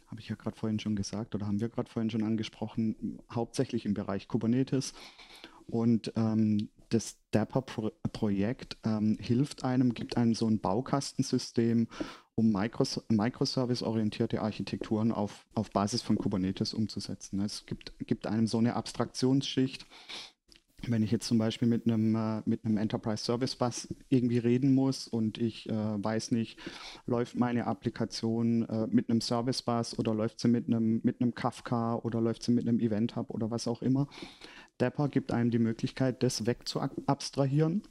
Habe 0.08 0.22
ich 0.22 0.30
ja 0.30 0.36
gerade 0.36 0.58
vorhin 0.58 0.80
schon 0.80 0.96
gesagt 0.96 1.36
oder 1.36 1.48
haben 1.48 1.60
wir 1.60 1.70
gerade 1.70 1.90
vorhin 1.90 2.10
schon 2.10 2.24
angesprochen, 2.24 3.20
hauptsächlich 3.32 3.86
im 3.86 3.94
Bereich 3.94 4.28
Kubernetes. 4.28 4.94
Und 5.68 6.12
ähm, 6.16 6.70
das 6.90 7.18
Dapper-Projekt 7.32 8.78
ähm, 8.84 9.18
hilft 9.20 9.64
einem, 9.64 9.94
gibt 9.94 10.18
einem 10.18 10.36
so 10.36 10.48
ein 10.48 10.60
Baukastensystem, 10.60 11.88
um 12.36 12.52
Micros 12.52 13.04
Microservice-orientierte 13.10 14.42
Architekturen 14.42 15.12
auf, 15.12 15.46
auf 15.56 15.72
Basis 15.72 16.02
von 16.02 16.18
Kubernetes 16.18 16.74
umzusetzen. 16.74 17.40
Es 17.40 17.66
gibt, 17.66 17.94
gibt 18.00 18.28
einem 18.28 18.48
so 18.48 18.58
eine 18.58 18.76
Abstraktionsschicht, 18.76 19.86
wenn 20.88 21.04
ich 21.04 21.12
jetzt 21.12 21.28
zum 21.28 21.38
Beispiel 21.38 21.68
mit 21.68 21.88
einem, 21.88 22.16
äh, 22.16 22.42
mit 22.46 22.66
einem 22.66 22.78
Enterprise 22.78 23.24
Service 23.24 23.56
Bus 23.56 23.88
irgendwie 24.10 24.38
reden 24.38 24.74
muss 24.74 25.08
und 25.08 25.38
ich 25.38 25.70
äh, 25.70 25.74
weiß 25.74 26.32
nicht, 26.32 26.60
läuft 27.06 27.36
meine 27.36 27.68
Applikation 27.68 28.64
äh, 28.64 28.88
mit 28.88 29.10
einem 29.10 29.22
Service 29.22 29.62
Bus 29.62 29.98
oder 29.98 30.14
läuft 30.14 30.40
sie 30.40 30.48
mit 30.48 30.68
einem, 30.68 31.02
mit 31.04 31.22
einem 31.22 31.34
Kafka 31.34 31.96
oder 31.96 32.22
läuft 32.22 32.44
sie 32.44 32.52
mit 32.52 32.68
einem 32.68 32.80
Event 32.80 33.16
Hub 33.16 33.30
oder 33.30 33.52
was 33.52 33.68
auch 33.68 33.82
immer. 33.82 34.08
Dapper 34.78 35.08
gibt 35.10 35.32
einem 35.32 35.52
die 35.52 35.60
Möglichkeit, 35.60 36.24
das 36.24 36.46
wegzuabstrahieren 36.46 37.84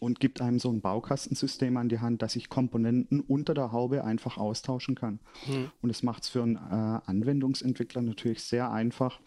und 0.00 0.18
gibt 0.18 0.40
einem 0.40 0.58
so 0.58 0.70
ein 0.70 0.80
Baukastensystem 0.80 1.76
an 1.76 1.88
die 1.88 2.00
Hand, 2.00 2.22
dass 2.22 2.34
ich 2.34 2.48
Komponenten 2.48 3.20
unter 3.20 3.54
der 3.54 3.70
Haube 3.70 4.04
einfach 4.04 4.38
austauschen 4.38 4.94
kann. 4.94 5.20
Mhm. 5.46 5.70
Und 5.82 5.90
es 5.90 6.02
macht 6.02 6.24
es 6.24 6.30
für 6.30 6.42
einen 6.42 6.56
äh, 6.56 7.00
Anwendungsentwickler 7.06 8.02
natürlich 8.02 8.42
sehr 8.42 8.72
einfach, 8.72 9.20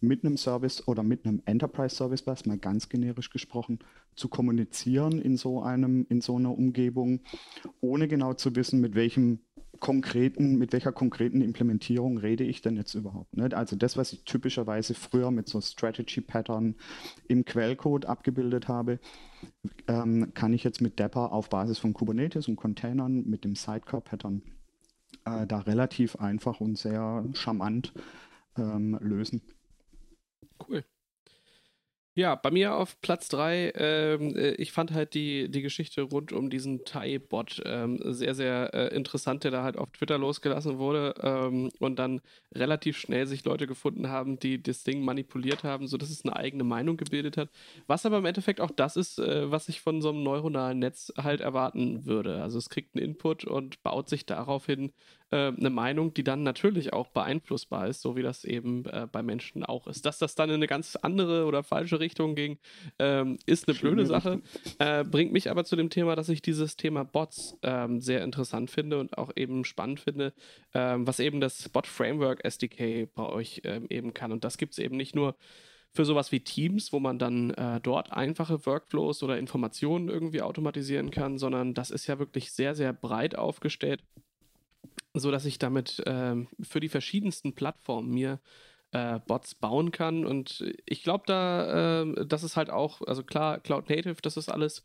mit 0.00 0.24
einem 0.24 0.36
Service 0.36 0.86
oder 0.86 1.02
mit 1.02 1.24
einem 1.24 1.42
Enterprise 1.44 1.96
Service 1.96 2.22
Bus, 2.22 2.46
mal 2.46 2.58
ganz 2.58 2.88
generisch 2.88 3.30
gesprochen, 3.30 3.78
zu 4.14 4.28
kommunizieren 4.28 5.20
in 5.20 5.36
so 5.36 5.62
einem, 5.62 6.06
in 6.08 6.20
so 6.20 6.36
einer 6.36 6.56
Umgebung, 6.56 7.20
ohne 7.80 8.08
genau 8.08 8.34
zu 8.34 8.54
wissen, 8.56 8.80
mit 8.80 8.94
welchem 8.94 9.40
konkreten, 9.80 10.56
mit 10.58 10.72
welcher 10.72 10.92
konkreten 10.92 11.40
Implementierung 11.40 12.18
rede 12.18 12.44
ich 12.44 12.62
denn 12.62 12.76
jetzt 12.76 12.94
überhaupt? 12.94 13.36
Ne? 13.36 13.48
Also 13.52 13.76
das, 13.76 13.96
was 13.96 14.12
ich 14.12 14.24
typischerweise 14.24 14.94
früher 14.94 15.30
mit 15.30 15.48
so 15.48 15.60
Strategy 15.60 16.20
Pattern 16.20 16.74
im 17.28 17.44
Quellcode 17.44 18.06
abgebildet 18.06 18.68
habe, 18.68 18.98
ähm, 19.86 20.32
kann 20.34 20.52
ich 20.52 20.64
jetzt 20.64 20.80
mit 20.80 20.98
Dapper 20.98 21.32
auf 21.32 21.48
Basis 21.48 21.78
von 21.78 21.92
Kubernetes 21.92 22.48
und 22.48 22.56
Containern 22.56 23.24
mit 23.26 23.44
dem 23.44 23.54
Sidecar 23.54 24.00
Pattern 24.00 24.42
äh, 25.24 25.46
da 25.46 25.58
relativ 25.60 26.16
einfach 26.16 26.60
und 26.60 26.76
sehr 26.76 27.24
charmant 27.32 27.92
ähm, 28.56 28.98
lösen. 29.00 29.42
Cool. 30.58 30.82
Ja, 32.14 32.34
bei 32.34 32.50
mir 32.50 32.74
auf 32.74 33.00
Platz 33.00 33.28
3, 33.28 33.70
ähm, 33.76 34.34
äh, 34.36 34.50
ich 34.54 34.72
fand 34.72 34.90
halt 34.92 35.14
die, 35.14 35.48
die 35.48 35.62
Geschichte 35.62 36.02
rund 36.02 36.32
um 36.32 36.50
diesen 36.50 36.84
Thai-Bot 36.84 37.62
ähm, 37.64 38.00
sehr, 38.04 38.34
sehr 38.34 38.74
äh, 38.74 38.88
interessant, 38.96 39.44
der 39.44 39.52
da 39.52 39.62
halt 39.62 39.76
auf 39.76 39.92
Twitter 39.92 40.18
losgelassen 40.18 40.78
wurde 40.78 41.14
ähm, 41.22 41.70
und 41.78 41.96
dann 42.00 42.20
relativ 42.52 42.98
schnell 42.98 43.28
sich 43.28 43.44
Leute 43.44 43.68
gefunden 43.68 44.08
haben, 44.08 44.36
die 44.40 44.60
das 44.60 44.82
Ding 44.82 45.04
manipuliert 45.04 45.62
haben, 45.62 45.86
sodass 45.86 46.10
es 46.10 46.24
eine 46.24 46.34
eigene 46.34 46.64
Meinung 46.64 46.96
gebildet 46.96 47.36
hat. 47.36 47.50
Was 47.86 48.04
aber 48.04 48.18
im 48.18 48.24
Endeffekt 48.26 48.60
auch 48.60 48.72
das 48.72 48.96
ist, 48.96 49.20
äh, 49.20 49.48
was 49.52 49.68
ich 49.68 49.80
von 49.80 50.02
so 50.02 50.08
einem 50.08 50.24
neuronalen 50.24 50.80
Netz 50.80 51.12
halt 51.16 51.40
erwarten 51.40 52.04
würde. 52.04 52.42
Also 52.42 52.58
es 52.58 52.68
kriegt 52.68 52.96
einen 52.96 53.04
Input 53.04 53.44
und 53.44 53.80
baut 53.84 54.08
sich 54.08 54.26
daraufhin 54.26 54.92
äh, 55.30 55.48
eine 55.48 55.70
Meinung, 55.70 56.14
die 56.14 56.24
dann 56.24 56.42
natürlich 56.42 56.92
auch 56.92 57.08
beeinflussbar 57.08 57.88
ist, 57.88 58.00
so 58.00 58.16
wie 58.16 58.22
das 58.22 58.44
eben 58.44 58.84
äh, 58.86 59.06
bei 59.10 59.22
Menschen 59.22 59.64
auch 59.64 59.86
ist. 59.86 60.06
Dass 60.06 60.18
das 60.18 60.34
dann 60.34 60.48
in 60.48 60.56
eine 60.56 60.66
ganz 60.66 60.96
andere 60.96 61.44
oder 61.46 61.62
falsche 61.62 62.00
Richtung 62.00 62.34
ging, 62.34 62.58
ähm, 62.98 63.38
ist 63.46 63.68
eine 63.68 63.78
blöde 63.78 64.06
Sache. 64.06 64.40
Äh, 64.78 65.04
bringt 65.04 65.32
mich 65.32 65.50
aber 65.50 65.64
zu 65.64 65.76
dem 65.76 65.90
Thema, 65.90 66.16
dass 66.16 66.28
ich 66.28 66.42
dieses 66.42 66.76
Thema 66.76 67.04
Bots 67.04 67.56
ähm, 67.62 68.00
sehr 68.00 68.22
interessant 68.22 68.70
finde 68.70 68.98
und 68.98 69.18
auch 69.18 69.30
eben 69.36 69.64
spannend 69.64 70.00
finde, 70.00 70.32
ähm, 70.74 71.06
was 71.06 71.20
eben 71.20 71.40
das 71.40 71.68
Bot 71.68 71.86
Framework 71.86 72.44
SDK 72.44 73.08
bei 73.14 73.26
euch 73.26 73.62
ähm, 73.64 73.86
eben 73.90 74.14
kann. 74.14 74.32
Und 74.32 74.44
das 74.44 74.58
gibt 74.58 74.72
es 74.72 74.78
eben 74.78 74.96
nicht 74.96 75.14
nur 75.14 75.36
für 75.92 76.04
sowas 76.04 76.32
wie 76.32 76.40
Teams, 76.40 76.92
wo 76.92 77.00
man 77.00 77.18
dann 77.18 77.50
äh, 77.50 77.80
dort 77.80 78.12
einfache 78.12 78.64
Workflows 78.66 79.22
oder 79.22 79.38
Informationen 79.38 80.08
irgendwie 80.08 80.42
automatisieren 80.42 81.10
kann, 81.10 81.38
sondern 81.38 81.74
das 81.74 81.90
ist 81.90 82.06
ja 82.06 82.18
wirklich 82.18 82.52
sehr, 82.52 82.74
sehr 82.74 82.92
breit 82.92 83.36
aufgestellt, 83.36 84.02
sodass 85.14 85.44
ich 85.44 85.58
damit 85.58 86.02
ähm, 86.06 86.48
für 86.60 86.80
die 86.80 86.88
verschiedensten 86.88 87.54
Plattformen 87.54 88.10
mir 88.10 88.40
äh, 88.92 89.20
Bots 89.26 89.54
bauen 89.54 89.92
kann. 89.92 90.24
Und 90.24 90.64
ich 90.86 91.02
glaube 91.02 91.24
da, 91.26 92.02
äh, 92.02 92.26
das 92.26 92.42
ist 92.42 92.56
halt 92.56 92.70
auch, 92.70 93.02
also 93.06 93.22
klar, 93.22 93.60
Cloud 93.60 93.88
Native, 93.88 94.16
das 94.22 94.36
ist 94.36 94.48
alles 94.48 94.84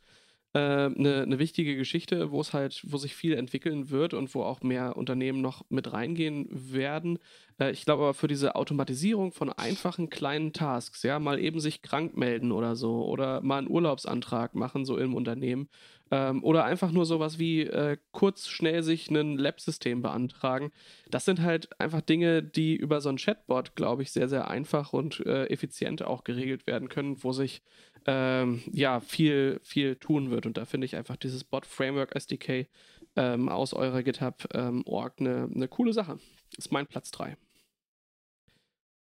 eine, 0.53 0.91
äh, 0.95 1.21
eine 1.23 1.39
wichtige 1.39 1.75
Geschichte, 1.75 2.31
wo 2.31 2.39
es 2.41 2.53
halt, 2.53 2.83
wo 2.87 2.97
sich 2.97 3.15
viel 3.15 3.33
entwickeln 3.33 3.89
wird 3.89 4.13
und 4.13 4.33
wo 4.35 4.43
auch 4.43 4.61
mehr 4.61 4.95
Unternehmen 4.97 5.41
noch 5.41 5.65
mit 5.69 5.91
reingehen 5.91 6.47
werden. 6.51 7.17
Äh, 7.59 7.71
ich 7.71 7.85
glaube 7.85 8.03
aber 8.03 8.13
für 8.13 8.27
diese 8.27 8.55
Automatisierung 8.55 9.31
von 9.31 9.51
einfachen 9.51 10.09
kleinen 10.09 10.53
Tasks, 10.53 11.03
ja, 11.03 11.19
mal 11.19 11.39
eben 11.39 11.59
sich 11.59 11.81
krank 11.81 12.15
melden 12.15 12.51
oder 12.51 12.75
so 12.75 13.03
oder 13.05 13.41
mal 13.41 13.59
einen 13.59 13.69
Urlaubsantrag 13.69 14.53
machen, 14.53 14.85
so 14.85 14.97
im 14.97 15.15
Unternehmen, 15.15 15.69
ähm, 16.13 16.43
oder 16.43 16.63
einfach 16.63 16.91
nur 16.91 17.07
sowas 17.07 17.39
wie 17.39 17.61
äh, 17.61 17.97
kurz 18.11 18.47
schnell 18.47 18.83
sich 18.83 19.09
ein 19.09 19.35
Lab-System 19.35 20.03
beantragen. 20.03 20.71
Das 21.09 21.25
sind 21.25 21.41
halt 21.41 21.79
einfach 21.81 22.01
Dinge, 22.01 22.43
die 22.43 22.75
über 22.75 23.01
so 23.01 23.09
ein 23.09 23.17
Chatbot, 23.17 23.75
glaube 23.75 24.03
ich, 24.03 24.11
sehr, 24.11 24.29
sehr 24.29 24.47
einfach 24.47 24.93
und 24.93 25.25
äh, 25.25 25.47
effizient 25.47 26.03
auch 26.03 26.23
geregelt 26.23 26.67
werden 26.67 26.87
können, 26.87 27.23
wo 27.23 27.31
sich 27.31 27.63
ähm, 28.05 28.61
ja 28.71 28.99
viel, 28.99 29.59
viel 29.63 29.95
tun 29.95 30.29
wird. 30.29 30.45
Und 30.45 30.57
da 30.57 30.65
finde 30.65 30.85
ich 30.85 30.95
einfach 30.95 31.15
dieses 31.15 31.43
Bot-Framework 31.43 32.15
SDK 32.15 32.67
ähm, 33.15 33.49
aus 33.49 33.73
eurer 33.73 34.03
GitHub-Org 34.03 35.13
eine 35.19 35.47
ne 35.49 35.67
coole 35.67 35.93
Sache. 35.93 36.19
Ist 36.57 36.71
mein 36.71 36.85
Platz 36.85 37.09
3. 37.09 37.37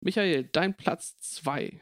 Michael, 0.00 0.44
dein 0.44 0.76
Platz 0.76 1.18
2. 1.18 1.80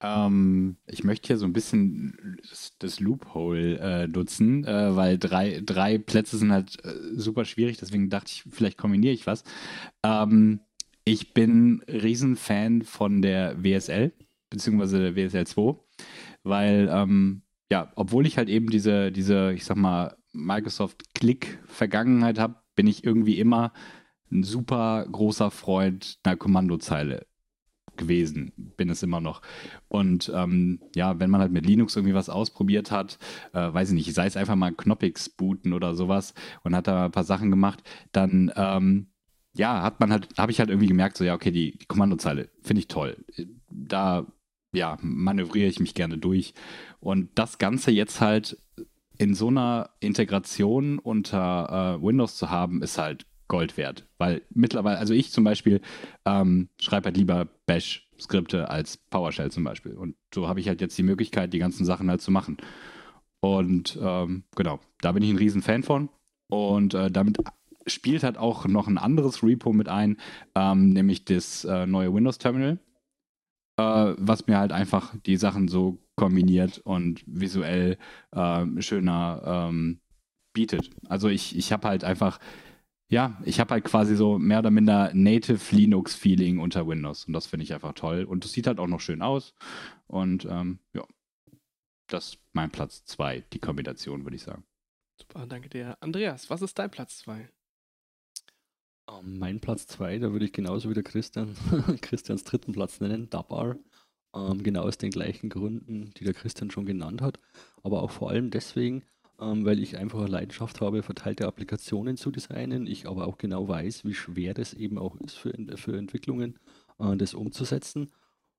Ähm, 0.00 0.76
ich 0.86 1.04
möchte 1.04 1.28
hier 1.28 1.38
so 1.38 1.46
ein 1.46 1.54
bisschen 1.54 2.38
das, 2.78 3.00
Loophole 3.00 3.78
äh, 3.78 4.06
nutzen, 4.06 4.64
äh, 4.64 4.94
weil 4.94 5.18
drei, 5.18 5.62
drei 5.64 5.96
Plätze 5.98 6.36
sind 6.36 6.52
halt 6.52 6.84
äh, 6.84 6.92
super 7.14 7.46
schwierig, 7.46 7.78
deswegen 7.78 8.10
dachte 8.10 8.30
ich, 8.32 8.44
vielleicht 8.50 8.76
kombiniere 8.78 9.14
ich 9.14 9.26
was. 9.26 9.42
Ähm, 10.02 10.60
ich 11.04 11.32
bin 11.32 11.82
Riesenfan 11.88 12.82
von 12.82 13.22
der 13.22 13.62
WSL, 13.62 14.12
beziehungsweise 14.50 14.98
der 14.98 15.16
WSL 15.16 15.46
2, 15.46 15.76
weil, 16.42 16.90
ähm, 16.92 17.42
ja, 17.70 17.92
obwohl 17.96 18.26
ich 18.26 18.38
halt 18.38 18.48
eben 18.48 18.70
diese, 18.70 19.12
diese 19.12 19.52
ich 19.52 19.64
sag 19.64 19.76
mal, 19.76 20.16
Microsoft-Click-Vergangenheit 20.32 22.38
habe, 22.38 22.56
bin 22.74 22.86
ich 22.86 23.04
irgendwie 23.04 23.38
immer 23.38 23.72
ein 24.30 24.42
super 24.42 25.06
großer 25.10 25.50
Freund 25.50 26.18
einer 26.24 26.36
Kommandozeile 26.36 27.26
gewesen, 27.96 28.52
bin 28.56 28.90
es 28.90 29.02
immer 29.02 29.20
noch. 29.20 29.42
Und 29.88 30.30
ähm, 30.34 30.80
ja, 30.94 31.18
wenn 31.18 31.30
man 31.30 31.40
halt 31.40 31.52
mit 31.52 31.66
Linux 31.66 31.96
irgendwie 31.96 32.14
was 32.14 32.28
ausprobiert 32.28 32.90
hat, 32.90 33.18
äh, 33.52 33.72
weiß 33.72 33.88
ich 33.90 33.94
nicht, 33.94 34.14
sei 34.14 34.26
es 34.26 34.36
einfach 34.36 34.56
mal 34.56 34.72
Knoppix 34.72 35.28
booten 35.28 35.72
oder 35.72 35.94
sowas 35.94 36.34
und 36.62 36.74
hat 36.74 36.86
da 36.86 37.06
ein 37.06 37.12
paar 37.12 37.24
Sachen 37.24 37.50
gemacht, 37.50 37.82
dann 38.12 38.52
ähm, 38.56 39.06
ja, 39.56 39.82
hat 39.82 40.00
man 40.00 40.12
halt, 40.12 40.28
habe 40.36 40.52
ich 40.52 40.60
halt 40.60 40.68
irgendwie 40.68 40.88
gemerkt, 40.88 41.16
so 41.16 41.24
ja, 41.24 41.34
okay, 41.34 41.50
die, 41.50 41.78
Kommandozeile 41.88 42.50
finde 42.62 42.80
ich 42.80 42.88
toll. 42.88 43.16
Da 43.70 44.26
ja, 44.72 44.98
manövriere 45.00 45.68
ich 45.68 45.80
mich 45.80 45.94
gerne 45.94 46.18
durch. 46.18 46.54
Und 47.00 47.30
das 47.34 47.58
Ganze 47.58 47.90
jetzt 47.90 48.20
halt 48.20 48.58
in 49.18 49.34
so 49.34 49.48
einer 49.48 49.90
Integration 50.00 50.98
unter 50.98 51.98
äh, 51.98 52.02
Windows 52.04 52.36
zu 52.36 52.50
haben, 52.50 52.82
ist 52.82 52.98
halt 52.98 53.26
Gold 53.48 53.76
wert. 53.76 54.06
Weil 54.18 54.42
mittlerweile, 54.50 54.98
also 54.98 55.14
ich 55.14 55.32
zum 55.32 55.44
Beispiel 55.44 55.80
ähm, 56.24 56.68
schreibe 56.80 57.06
halt 57.06 57.16
lieber 57.16 57.48
Bash-Skripte 57.66 58.70
als 58.70 58.96
PowerShell 58.96 59.50
zum 59.50 59.64
Beispiel. 59.64 59.92
Und 59.92 60.16
so 60.34 60.48
habe 60.48 60.60
ich 60.60 60.68
halt 60.68 60.80
jetzt 60.80 60.98
die 60.98 61.02
Möglichkeit, 61.02 61.52
die 61.52 61.58
ganzen 61.58 61.84
Sachen 61.84 62.10
halt 62.10 62.22
zu 62.22 62.30
machen. 62.30 62.56
Und 63.40 63.98
ähm, 64.00 64.44
genau, 64.54 64.80
da 65.00 65.12
bin 65.12 65.22
ich 65.22 65.30
ein 65.30 65.38
riesen 65.38 65.62
Fan 65.62 65.82
von. 65.82 66.08
Und 66.48 66.94
äh, 66.94 67.10
damit 67.10 67.38
spielt 67.86 68.22
halt 68.24 68.38
auch 68.38 68.66
noch 68.66 68.88
ein 68.88 68.98
anderes 68.98 69.42
Repo 69.42 69.72
mit 69.72 69.88
ein, 69.88 70.16
ähm, 70.54 70.90
nämlich 70.90 71.24
das 71.24 71.64
äh, 71.64 71.86
neue 71.86 72.12
Windows 72.12 72.38
Terminal, 72.38 72.78
äh, 73.78 74.14
was 74.18 74.46
mir 74.46 74.58
halt 74.58 74.72
einfach 74.72 75.14
die 75.24 75.36
Sachen 75.36 75.68
so 75.68 75.98
kombiniert 76.16 76.78
und 76.78 77.22
visuell 77.26 77.98
äh, 78.32 78.64
schöner 78.80 79.68
ähm, 79.68 80.00
bietet. 80.52 80.90
Also 81.08 81.28
ich, 81.28 81.56
ich 81.56 81.72
habe 81.72 81.86
halt 81.86 82.02
einfach 82.02 82.40
ja, 83.08 83.40
ich 83.44 83.60
habe 83.60 83.74
halt 83.74 83.84
quasi 83.84 84.16
so 84.16 84.38
mehr 84.38 84.58
oder 84.58 84.70
minder 84.70 85.12
Native 85.14 85.74
Linux-Feeling 85.74 86.58
unter 86.58 86.86
Windows 86.86 87.24
und 87.26 87.32
das 87.32 87.46
finde 87.46 87.64
ich 87.64 87.72
einfach 87.72 87.94
toll. 87.94 88.24
Und 88.24 88.44
es 88.44 88.52
sieht 88.52 88.66
halt 88.66 88.80
auch 88.80 88.88
noch 88.88 89.00
schön 89.00 89.22
aus. 89.22 89.54
Und 90.06 90.44
ähm, 90.46 90.80
ja, 90.92 91.04
das 92.08 92.30
ist 92.30 92.38
mein 92.52 92.70
Platz 92.70 93.04
2, 93.04 93.44
die 93.52 93.60
Kombination, 93.60 94.24
würde 94.24 94.36
ich 94.36 94.42
sagen. 94.42 94.64
Super, 95.18 95.46
danke 95.46 95.68
dir. 95.68 95.96
Andreas, 96.00 96.50
was 96.50 96.62
ist 96.62 96.78
dein 96.78 96.90
Platz 96.90 97.18
2? 97.18 97.48
Um, 99.08 99.24
ähm, 99.24 99.38
mein 99.38 99.60
Platz 99.60 99.86
2, 99.86 100.18
da 100.18 100.32
würde 100.32 100.44
ich 100.44 100.52
genauso 100.52 100.90
wie 100.90 100.94
der 100.94 101.02
Christian, 101.04 101.54
Christians 102.00 102.44
dritten 102.44 102.72
Platz 102.72 103.00
nennen, 103.00 103.30
Dabar. 103.30 103.76
Um, 104.32 104.58
ähm, 104.58 104.62
genau 104.64 104.82
aus 104.82 104.98
den 104.98 105.10
gleichen 105.10 105.48
Gründen, 105.48 106.12
die 106.14 106.24
der 106.24 106.34
Christian 106.34 106.70
schon 106.70 106.86
genannt 106.86 107.22
hat. 107.22 107.38
Aber 107.82 108.02
auch 108.02 108.10
vor 108.10 108.30
allem 108.30 108.50
deswegen, 108.50 109.04
weil 109.38 109.80
ich 109.80 109.96
einfach 109.96 110.20
eine 110.20 110.28
Leidenschaft 110.28 110.80
habe, 110.80 111.02
verteilte 111.02 111.46
Applikationen 111.46 112.16
zu 112.16 112.30
designen. 112.30 112.86
Ich 112.86 113.06
aber 113.06 113.26
auch 113.26 113.38
genau 113.38 113.68
weiß, 113.68 114.04
wie 114.04 114.14
schwer 114.14 114.54
das 114.54 114.74
eben 114.74 114.98
auch 114.98 115.16
ist 115.16 115.36
für, 115.36 115.54
für 115.76 115.96
Entwicklungen, 115.96 116.58
äh, 116.98 117.16
das 117.16 117.34
umzusetzen. 117.34 118.10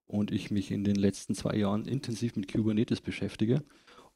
Und 0.05 0.31
ich 0.31 0.51
mich 0.51 0.71
in 0.71 0.83
den 0.83 0.95
letzten 0.95 1.35
zwei 1.35 1.55
Jahren 1.55 1.85
intensiv 1.85 2.35
mit 2.35 2.51
Kubernetes 2.51 3.01
beschäftige 3.01 3.63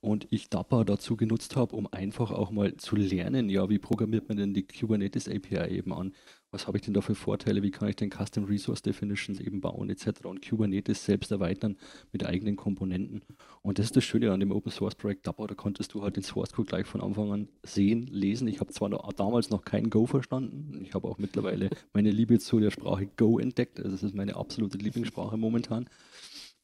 und 0.02 0.28
ich 0.32 0.50
Dapper 0.50 0.84
dazu 0.84 1.16
genutzt 1.16 1.56
habe, 1.56 1.76
um 1.76 1.88
einfach 1.92 2.32
auch 2.32 2.50
mal 2.50 2.76
zu 2.76 2.96
lernen, 2.96 3.50
ja, 3.50 3.70
wie 3.70 3.78
programmiert 3.78 4.28
man 4.28 4.38
denn 4.38 4.54
die 4.54 4.66
Kubernetes 4.66 5.30
API 5.30 5.70
eben 5.70 5.94
an? 5.94 6.14
Was 6.50 6.68
habe 6.68 6.78
ich 6.78 6.84
denn 6.84 6.94
da 6.94 7.02
für 7.02 7.16
Vorteile? 7.16 7.64
Wie 7.64 7.72
kann 7.72 7.88
ich 7.88 7.96
denn 7.96 8.10
Custom 8.10 8.44
Resource 8.44 8.82
Definitions 8.82 9.40
eben 9.40 9.62
bauen 9.62 9.90
etc. 9.90 10.26
und 10.26 10.46
Kubernetes 10.46 11.06
selbst 11.06 11.32
erweitern 11.32 11.78
mit 12.12 12.26
eigenen 12.26 12.56
Komponenten? 12.56 13.22
Und 13.62 13.78
das 13.78 13.86
ist 13.86 13.96
das 13.96 14.04
Schöne 14.04 14.32
an 14.32 14.40
dem 14.40 14.52
Open 14.52 14.72
Source 14.72 14.96
Projekt 14.96 15.28
Dapper, 15.28 15.48
da 15.48 15.54
konntest 15.54 15.94
du 15.94 16.02
halt 16.02 16.16
den 16.16 16.24
Source 16.24 16.52
Code 16.52 16.68
gleich 16.68 16.88
von 16.88 17.00
Anfang 17.00 17.32
an 17.32 17.48
sehen, 17.64 18.08
lesen. 18.08 18.48
Ich 18.48 18.60
habe 18.60 18.74
zwar 18.74 18.90
noch, 18.90 19.14
damals 19.14 19.52
noch 19.52 19.64
kein 19.64 19.90
Go 19.92 20.08
verstanden, 20.08 20.84
ich 20.84 20.96
habe 20.96 21.08
auch 21.08 21.20
mittlerweile 21.20 21.70
meine 21.94 22.10
Liebe 22.10 22.40
zu 22.40 22.60
der 22.60 22.72
Sprache 22.72 23.08
Go 23.18 23.38
entdeckt, 23.38 23.80
also 23.80 23.92
das 23.92 24.04
ist 24.04 24.16
meine 24.16 24.36
absolute 24.36 24.80
Lieblingssprache 24.80 25.38
momentan. 25.38 25.88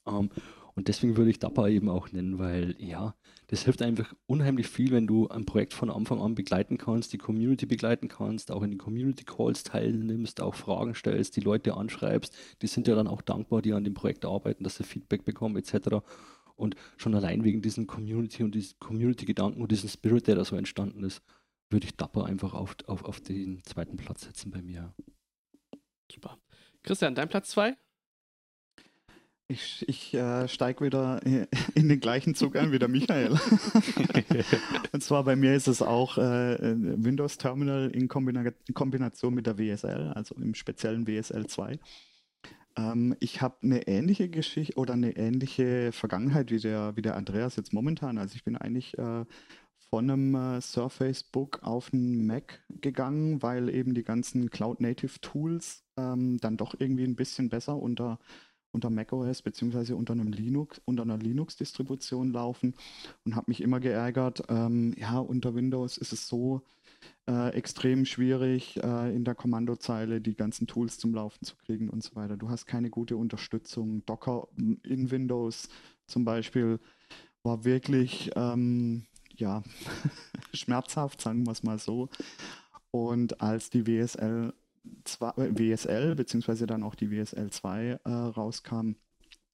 Um, 0.06 0.16
ähm, 0.16 0.30
und 0.78 0.88
deswegen 0.90 1.18
würde 1.18 1.32
ich 1.32 1.40
Dapper 1.40 1.70
eben 1.70 1.90
auch 1.90 2.12
nennen, 2.12 2.38
weil 2.38 2.76
ja, 2.78 3.16
das 3.48 3.64
hilft 3.64 3.82
einfach 3.82 4.14
unheimlich 4.28 4.68
viel, 4.68 4.92
wenn 4.92 5.08
du 5.08 5.28
ein 5.28 5.44
Projekt 5.44 5.74
von 5.74 5.90
Anfang 5.90 6.22
an 6.22 6.36
begleiten 6.36 6.78
kannst, 6.78 7.12
die 7.14 7.18
Community 7.18 7.66
begleiten 7.66 8.10
kannst, 8.10 8.52
auch 8.52 8.62
in 8.62 8.70
den 8.70 8.78
Community 8.78 9.24
Calls 9.24 9.64
teilnimmst, 9.64 10.40
auch 10.40 10.54
Fragen 10.54 10.94
stellst, 10.94 11.36
die 11.36 11.42
Leute 11.42 11.76
anschreibst. 11.76 12.38
Die 12.62 12.68
sind 12.68 12.88
ja 12.88 12.94
dann 12.94 13.08
auch 13.08 13.24
dankbar, 13.24 13.64
die 13.64 13.74
an 13.74 13.86
dem 13.86 13.96
Projekt 13.96 14.24
arbeiten, 14.24 14.64
dass 14.64 14.76
sie 14.76 14.84
Feedback 14.84 15.26
bekommen 15.26 15.58
etc. 15.58 16.06
Und 16.56 16.76
schon 16.98 17.16
allein 17.16 17.44
wegen 17.44 17.64
diesem 17.64 17.88
Community 17.88 18.44
und 18.44 18.54
diesem 18.54 18.78
Community-Gedanken 18.78 19.64
und 19.64 19.72
diesem 19.72 19.90
Spirit, 19.90 20.28
der 20.28 20.36
da 20.36 20.46
so 20.46 20.56
entstanden 20.56 21.04
ist, 21.04 21.24
würde 21.72 21.88
ich 21.88 21.96
Dapper 21.98 22.26
einfach 22.26 22.54
auf, 22.54 22.76
auf, 22.86 23.04
auf 23.04 23.20
den 23.20 23.64
zweiten 23.64 23.98
Platz 23.98 24.26
setzen 24.26 24.52
bei 24.52 24.62
mir. 24.62 24.94
Super. 26.12 26.38
Christian, 26.84 27.16
dein 27.16 27.30
Platz 27.30 27.50
zwei? 27.50 27.76
Ich, 29.50 29.86
ich 29.88 30.14
äh, 30.14 30.48
steige 30.50 30.84
wieder 30.84 31.22
in 31.74 31.88
den 31.88 32.00
gleichen 32.02 32.36
Zug 32.36 32.58
ein 32.58 32.74
wie 32.74 32.80
der 32.80 32.90
Michael. 32.90 33.32
und 34.92 35.02
zwar 35.02 35.24
bei 35.24 35.38
mir 35.38 35.56
ist 35.56 35.68
es 35.68 35.82
auch 35.82 36.18
äh, 36.18 36.58
Windows 36.60 37.38
Terminal 37.38 37.90
in, 37.92 38.10
Kombina 38.10 38.42
in, 38.42 38.74
Kombination 38.74 39.34
mit 39.34 39.48
der 39.48 39.58
WSL, 39.58 40.12
also 40.14 40.36
im 40.36 40.54
speziellen 40.54 41.08
WSL 41.08 41.48
2. 41.48 41.80
Ähm, 42.78 43.16
ich 43.22 43.42
habe 43.42 43.56
eine 43.64 43.88
ähnliche 43.88 44.28
Geschichte 44.28 44.76
oder 44.76 44.94
eine 44.94 45.16
ähnliche 45.16 45.94
Vergangenheit 45.94 46.52
wie 46.52 46.60
der, 46.60 46.98
wie 46.98 47.02
der 47.02 47.16
Andreas 47.16 47.56
jetzt 47.56 47.72
momentan. 47.72 48.18
Also 48.18 48.36
ich 48.36 48.44
bin 48.44 48.58
eigentlich 48.58 48.98
äh, 48.98 49.24
von 49.90 50.10
einem 50.10 50.36
äh, 50.36 50.60
Surface 50.60 51.24
Book 51.24 51.64
auf 51.64 51.94
einen 51.94 52.28
Mac 52.28 52.66
gegangen, 52.82 53.42
weil 53.42 53.70
eben 53.70 53.94
die 53.94 54.04
ganzen 54.04 54.50
Cloud 54.50 54.82
Native 54.82 55.22
Tools 55.22 55.86
ähm, 55.96 56.38
dann 56.40 56.58
doch 56.58 56.76
irgendwie 56.78 57.06
ein 57.06 57.16
bisschen 57.16 57.48
besser 57.48 57.78
unter 57.78 58.20
unter 58.72 58.90
macOS 58.90 59.42
beziehungsweise 59.42 59.96
unter 59.96 60.14
einem 60.14 60.32
Linux, 60.32 60.82
unter 60.86 61.04
einer 61.04 61.18
Linux-Distribution 61.18 62.32
laufen 62.32 62.74
und 63.26 63.36
habe 63.36 63.46
mich 63.50 63.62
immer 63.62 63.80
geärgert, 63.80 64.44
ähm, 64.50 64.94
ja, 64.98 65.18
unter 65.18 65.56
Windows 65.56 65.98
ist 65.98 66.14
es 66.14 66.28
so, 66.28 66.62
äh, 67.28 67.50
extrem 67.50 68.06
schwierig, 68.06 68.82
äh, 68.84 69.16
in 69.16 69.26
der 69.26 69.36
Kommandozeile 69.36 70.22
die 70.22 70.36
ganzen 70.36 70.68
Tools 70.68 70.98
zum 70.98 71.14
Laufen 71.14 71.44
zu 71.44 71.56
kriegen 71.58 71.90
und 71.90 72.04
so 72.04 72.16
weiter. 72.16 72.38
Du 72.38 72.50
hast 72.50 72.66
keine 72.66 72.90
gute 72.90 73.18
Unterstützung. 73.18 74.06
Docker 74.06 74.48
in 74.58 75.12
Windows 75.12 75.70
zum 76.06 76.24
Beispiel 76.26 76.80
war 77.44 77.66
wirklich 77.66 78.32
ähm, 78.36 79.06
ja, 79.36 79.64
schmerzhaft, 80.54 81.22
sagen 81.22 81.46
wir 81.46 81.52
es 81.52 81.64
mal 81.64 81.80
so. 81.80 82.10
Und 82.92 83.42
als 83.42 83.70
die 83.70 83.86
WSL 83.86 84.54
2, 85.04 85.30
äh, 85.38 85.60
WSL 85.60 86.16
beziehungsweise 86.16 86.68
dann 86.68 86.84
auch 86.84 86.96
die 86.96 87.12
WSL 87.12 87.50
2 87.50 88.00
äh, 88.04 88.10
rauskam, 88.10 88.94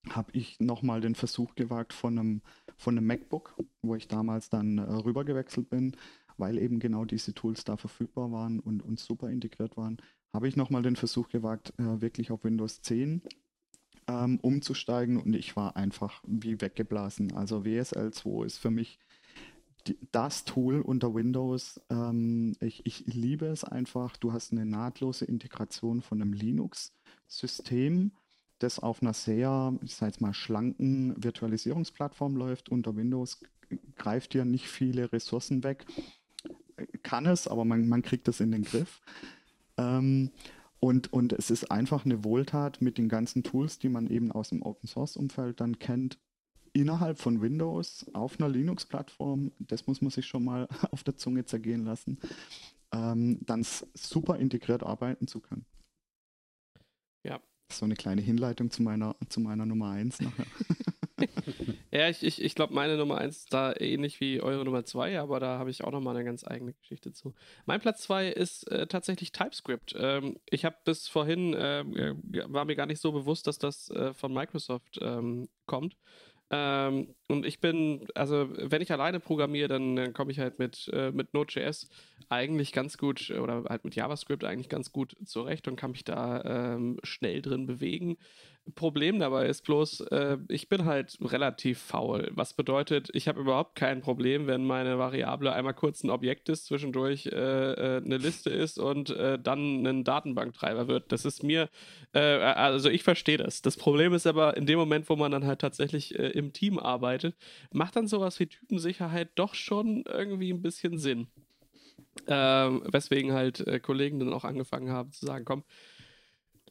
habe 0.10 0.32
ich 0.34 0.60
nochmal 0.60 1.02
den 1.02 1.16
Versuch 1.16 1.56
gewagt 1.56 1.94
von 1.94 2.20
einem, 2.20 2.42
von 2.78 2.98
einem 2.98 3.08
MacBook, 3.08 3.56
wo 3.82 3.96
ich 3.96 4.08
damals 4.08 4.50
dann 4.50 4.78
äh, 4.78 4.82
rüber 4.82 5.24
gewechselt 5.24 5.70
bin, 5.70 5.96
weil 6.38 6.58
eben 6.58 6.80
genau 6.80 7.06
diese 7.06 7.34
Tools 7.34 7.64
da 7.64 7.78
verfügbar 7.78 8.32
waren 8.32 8.60
und, 8.60 8.82
und 8.82 9.00
super 9.00 9.30
integriert 9.30 9.78
waren, 9.78 9.98
habe 10.34 10.48
ich 10.48 10.56
nochmal 10.56 10.82
den 10.82 10.96
Versuch 10.96 11.30
gewagt, 11.30 11.74
äh, 11.78 12.02
wirklich 12.02 12.32
auf 12.32 12.44
Windows 12.44 12.82
10 12.82 13.22
ähm, 14.08 14.40
umzusteigen 14.42 15.18
und 15.18 15.34
ich 15.36 15.56
war 15.56 15.76
einfach 15.76 16.22
wie 16.28 16.60
weggeblasen. 16.60 17.34
Also 17.34 17.66
WSL 17.66 18.12
2 18.12 18.46
ist 18.46 18.58
für 18.58 18.72
mich 18.72 19.00
die, 19.88 19.98
das 20.12 20.46
Tool 20.46 20.82
unter 20.82 21.14
Windows. 21.14 21.82
Ähm, 21.90 22.56
ich, 22.60 22.86
ich 22.86 23.06
liebe 23.08 23.48
es 23.48 23.64
einfach. 23.64 24.18
Du 24.18 24.34
hast 24.34 24.52
eine 24.52 24.66
nahtlose 24.66 25.26
Integration 25.26 26.02
von 26.02 26.22
einem 26.22 26.34
Linux-System 26.34 28.12
das 28.64 28.80
auf 28.80 29.02
einer 29.02 29.14
sehr, 29.14 29.78
ich 29.82 29.96
sage 29.96 30.12
jetzt 30.12 30.22
mal, 30.22 30.34
schlanken 30.34 31.22
Virtualisierungsplattform 31.22 32.36
läuft 32.36 32.70
unter 32.70 32.96
Windows, 32.96 33.42
greift 33.96 34.34
dir 34.34 34.46
nicht 34.46 34.68
viele 34.68 35.12
Ressourcen 35.12 35.64
weg. 35.64 35.86
Kann 37.04 37.26
es, 37.26 37.48
aber 37.48 37.66
man, 37.66 37.88
man 37.88 38.02
kriegt 38.02 38.28
es 38.28 38.40
in 38.40 38.52
den 38.52 38.64
Griff. 38.64 39.02
Ähm, 39.78 40.32
und, 40.80 41.14
und 41.14 41.34
es 41.34 41.50
ist 41.52 41.72
einfach 41.72 42.06
eine 42.06 42.24
Wohltat 42.24 42.82
mit 42.82 42.98
den 42.98 43.10
ganzen 43.10 43.44
Tools, 43.44 43.80
die 43.80 43.90
man 43.90 44.08
eben 44.08 44.32
aus 44.32 44.50
dem 44.50 44.62
Open 44.62 44.88
Source 44.88 45.18
Umfeld 45.18 45.60
dann 45.60 45.80
kennt, 45.80 46.18
innerhalb 46.74 47.20
von 47.20 47.42
Windows 47.42 48.06
auf 48.14 48.40
einer 48.40 48.50
Linux-Plattform, 48.50 49.52
das 49.60 49.88
muss 49.88 50.02
man 50.02 50.12
sich 50.12 50.26
schon 50.26 50.44
mal 50.44 50.68
auf 50.92 51.04
der 51.04 51.16
Zunge 51.16 51.46
zergehen 51.46 51.86
lassen, 51.86 52.20
ähm, 52.92 53.40
dann 53.42 53.64
super 53.94 54.38
integriert 54.38 54.84
arbeiten 54.84 55.28
zu 55.28 55.40
können. 55.40 55.66
Ja, 57.24 57.40
so 57.72 57.86
eine 57.86 57.96
kleine 57.96 58.22
Hinleitung 58.22 58.70
zu 58.70 58.84
meiner, 58.84 59.16
zu 59.30 59.40
meiner 59.40 59.66
Nummer 59.66 59.92
1 59.92 60.22
nachher. 60.22 60.46
ja, 61.92 62.10
ich, 62.10 62.24
ich, 62.24 62.42
ich 62.42 62.56
glaube, 62.56 62.74
meine 62.74 62.98
Nummer 62.98 63.18
1 63.18 63.38
ist 63.38 63.54
da 63.54 63.74
ähnlich 63.76 64.20
wie 64.20 64.42
eure 64.42 64.66
Nummer 64.66 64.84
2, 64.84 65.20
aber 65.20 65.40
da 65.40 65.58
habe 65.60 65.70
ich 65.70 65.84
auch 65.84 65.92
nochmal 65.92 66.16
eine 66.16 66.26
ganz 66.26 66.46
eigene 66.46 66.74
Geschichte 66.74 67.14
zu. 67.14 67.34
Mein 67.66 67.80
Platz 67.82 68.02
2 68.04 68.30
ist 68.30 68.70
äh, 68.72 68.88
tatsächlich 68.88 69.32
TypeScript. 69.32 69.96
Ähm, 69.98 70.40
ich 70.50 70.66
habe 70.66 70.76
bis 70.86 71.08
vorhin, 71.08 71.54
äh, 71.54 71.84
war 72.48 72.66
mir 72.66 72.76
gar 72.76 72.88
nicht 72.88 73.00
so 73.00 73.12
bewusst, 73.12 73.48
dass 73.48 73.58
das 73.58 73.90
äh, 73.90 74.14
von 74.14 74.34
Microsoft 74.34 75.00
ähm, 75.02 75.50
kommt. 75.66 75.98
Ähm, 76.56 77.16
und 77.28 77.48
ich 77.48 77.60
bin, 77.60 78.06
also 78.14 78.48
wenn 78.52 78.84
ich 78.84 78.92
alleine 78.92 79.20
programmiere, 79.20 79.68
dann, 79.68 79.96
dann 79.96 80.14
komme 80.14 80.32
ich 80.32 80.38
halt 80.38 80.60
mit, 80.60 80.88
äh, 80.94 81.12
mit 81.12 81.34
Node.js 81.34 81.90
eigentlich 82.30 82.72
ganz 82.74 83.00
gut 83.00 83.32
oder 83.32 83.64
halt 83.68 83.84
mit 83.84 83.96
JavaScript 83.96 84.44
eigentlich 84.44 84.70
ganz 84.70 84.92
gut 84.92 85.16
zurecht 85.26 85.68
und 85.68 85.78
kann 85.78 85.92
mich 85.92 86.04
da 86.04 86.76
ähm, 86.76 87.00
schnell 87.02 87.42
drin 87.42 87.66
bewegen. 87.66 88.18
Problem 88.76 89.20
dabei 89.20 89.48
ist 89.48 89.64
bloß, 89.66 90.02
äh, 90.12 90.38
ich 90.48 90.70
bin 90.70 90.86
halt 90.86 91.18
relativ 91.22 91.80
faul. 91.80 92.32
Was 92.34 92.54
bedeutet, 92.54 93.10
ich 93.14 93.28
habe 93.28 93.42
überhaupt 93.42 93.76
kein 93.76 94.00
Problem, 94.00 94.48
wenn 94.48 94.66
meine 94.66 94.98
Variable 94.98 95.52
einmal 95.52 95.74
kurz 95.74 96.04
ein 96.04 96.10
Objekt 96.10 96.48
ist, 96.48 96.66
zwischendurch 96.66 97.26
äh, 97.28 97.30
äh, 97.30 97.98
eine 97.98 98.18
Liste 98.18 98.50
ist 98.50 98.80
und 98.80 99.10
äh, 99.10 99.38
dann 99.38 99.86
ein 99.86 100.04
Datenbanktreiber 100.06 100.88
wird. 100.88 101.12
Das 101.12 101.26
ist 101.26 101.44
mir, 101.44 101.70
äh, 102.14 102.20
also 102.20 102.90
ich 102.90 103.04
verstehe 103.04 103.38
das. 103.38 103.62
Das 103.62 103.76
Problem 103.76 104.14
ist 104.14 104.26
aber, 104.26 104.56
in 104.56 104.66
dem 104.66 104.80
Moment, 104.80 105.10
wo 105.10 105.18
man 105.18 105.32
dann 105.32 105.46
halt 105.46 105.60
tatsächlich 105.60 106.18
äh, 106.18 106.30
im 106.30 106.54
Team 106.54 106.80
arbeitet, 106.80 107.36
macht 107.72 107.98
dann 107.98 108.08
sowas 108.08 108.40
wie 108.40 108.48
Typensicherheit 108.48 109.30
doch 109.36 109.56
schon 109.56 110.06
irgendwie 110.08 110.52
ein 110.54 110.62
bisschen 110.62 110.98
Sinn. 110.98 111.28
Ähm, 112.28 112.84
weswegen 112.86 113.34
halt 113.34 113.66
Kollegen 113.82 114.20
dann 114.20 114.34
auch 114.34 114.44
angefangen 114.44 114.92
haben 114.92 115.12
zu 115.12 115.26
sagen, 115.26 115.46
komm, 115.46 115.64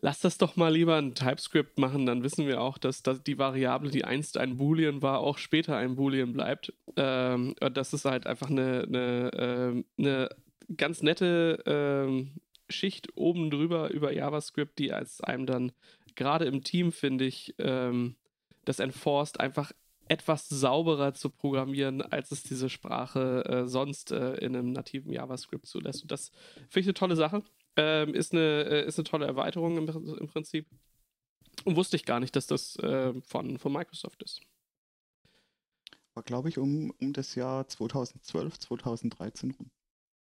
lass 0.02 0.20
das 0.20 0.36
doch 0.36 0.56
mal 0.56 0.74
lieber 0.74 0.96
ein 0.96 1.14
TypeScript 1.14 1.78
machen, 1.78 2.04
dann 2.06 2.24
wissen 2.24 2.46
wir 2.46 2.60
auch, 2.60 2.76
dass, 2.76 3.02
dass 3.02 3.22
die 3.22 3.38
Variable, 3.38 3.90
die 3.90 4.04
einst 4.04 4.36
ein 4.36 4.56
Boolean 4.56 5.00
war, 5.00 5.20
auch 5.20 5.38
später 5.38 5.76
ein 5.76 5.94
Boolean 5.94 6.32
bleibt. 6.32 6.74
Ähm, 6.96 7.54
das 7.72 7.94
ist 7.94 8.04
halt 8.04 8.26
einfach 8.26 8.50
eine, 8.50 8.84
eine, 8.86 9.32
äh, 9.32 10.02
eine 10.02 10.28
ganz 10.76 11.02
nette 11.02 11.64
äh, 11.64 12.26
Schicht 12.70 13.16
oben 13.16 13.50
drüber 13.50 13.90
über 13.90 14.12
JavaScript, 14.12 14.78
die 14.78 14.92
als 14.92 15.20
einem 15.20 15.46
dann 15.46 15.72
gerade 16.16 16.46
im 16.46 16.64
Team, 16.64 16.90
finde 16.90 17.24
ich, 17.24 17.54
ähm, 17.58 18.16
das 18.64 18.80
enforced, 18.80 19.38
einfach 19.40 19.72
etwas 20.08 20.48
sauberer 20.48 21.14
zu 21.14 21.30
programmieren, 21.30 22.02
als 22.02 22.32
es 22.32 22.42
diese 22.42 22.68
Sprache 22.68 23.44
äh, 23.44 23.66
sonst 23.68 24.10
äh, 24.10 24.34
in 24.34 24.56
einem 24.56 24.72
nativen 24.72 25.12
JavaScript 25.12 25.66
zulässt. 25.66 26.02
Und 26.02 26.10
das 26.10 26.32
finde 26.68 26.80
ich 26.80 26.86
eine 26.86 26.94
tolle 26.94 27.16
Sache. 27.16 27.44
Ähm, 27.76 28.14
ist, 28.14 28.32
eine, 28.32 28.64
äh, 28.64 28.86
ist 28.86 28.98
eine 28.98 29.04
tolle 29.04 29.26
Erweiterung 29.26 29.78
im, 29.78 29.88
im, 29.88 30.28
Prinzip. 30.28 30.66
Und 31.64 31.76
wusste 31.76 31.96
ich 31.96 32.04
gar 32.04 32.20
nicht, 32.20 32.36
dass 32.36 32.46
das 32.46 32.76
äh, 32.76 33.14
von, 33.22 33.58
von 33.58 33.72
Microsoft 33.72 34.22
ist. 34.22 34.40
War, 36.14 36.22
glaube 36.22 36.48
ich, 36.50 36.58
um, 36.58 36.92
um 37.00 37.12
das 37.12 37.34
Jahr 37.34 37.66
2012, 37.66 38.58
2013 38.58 39.52
rum. 39.52 39.70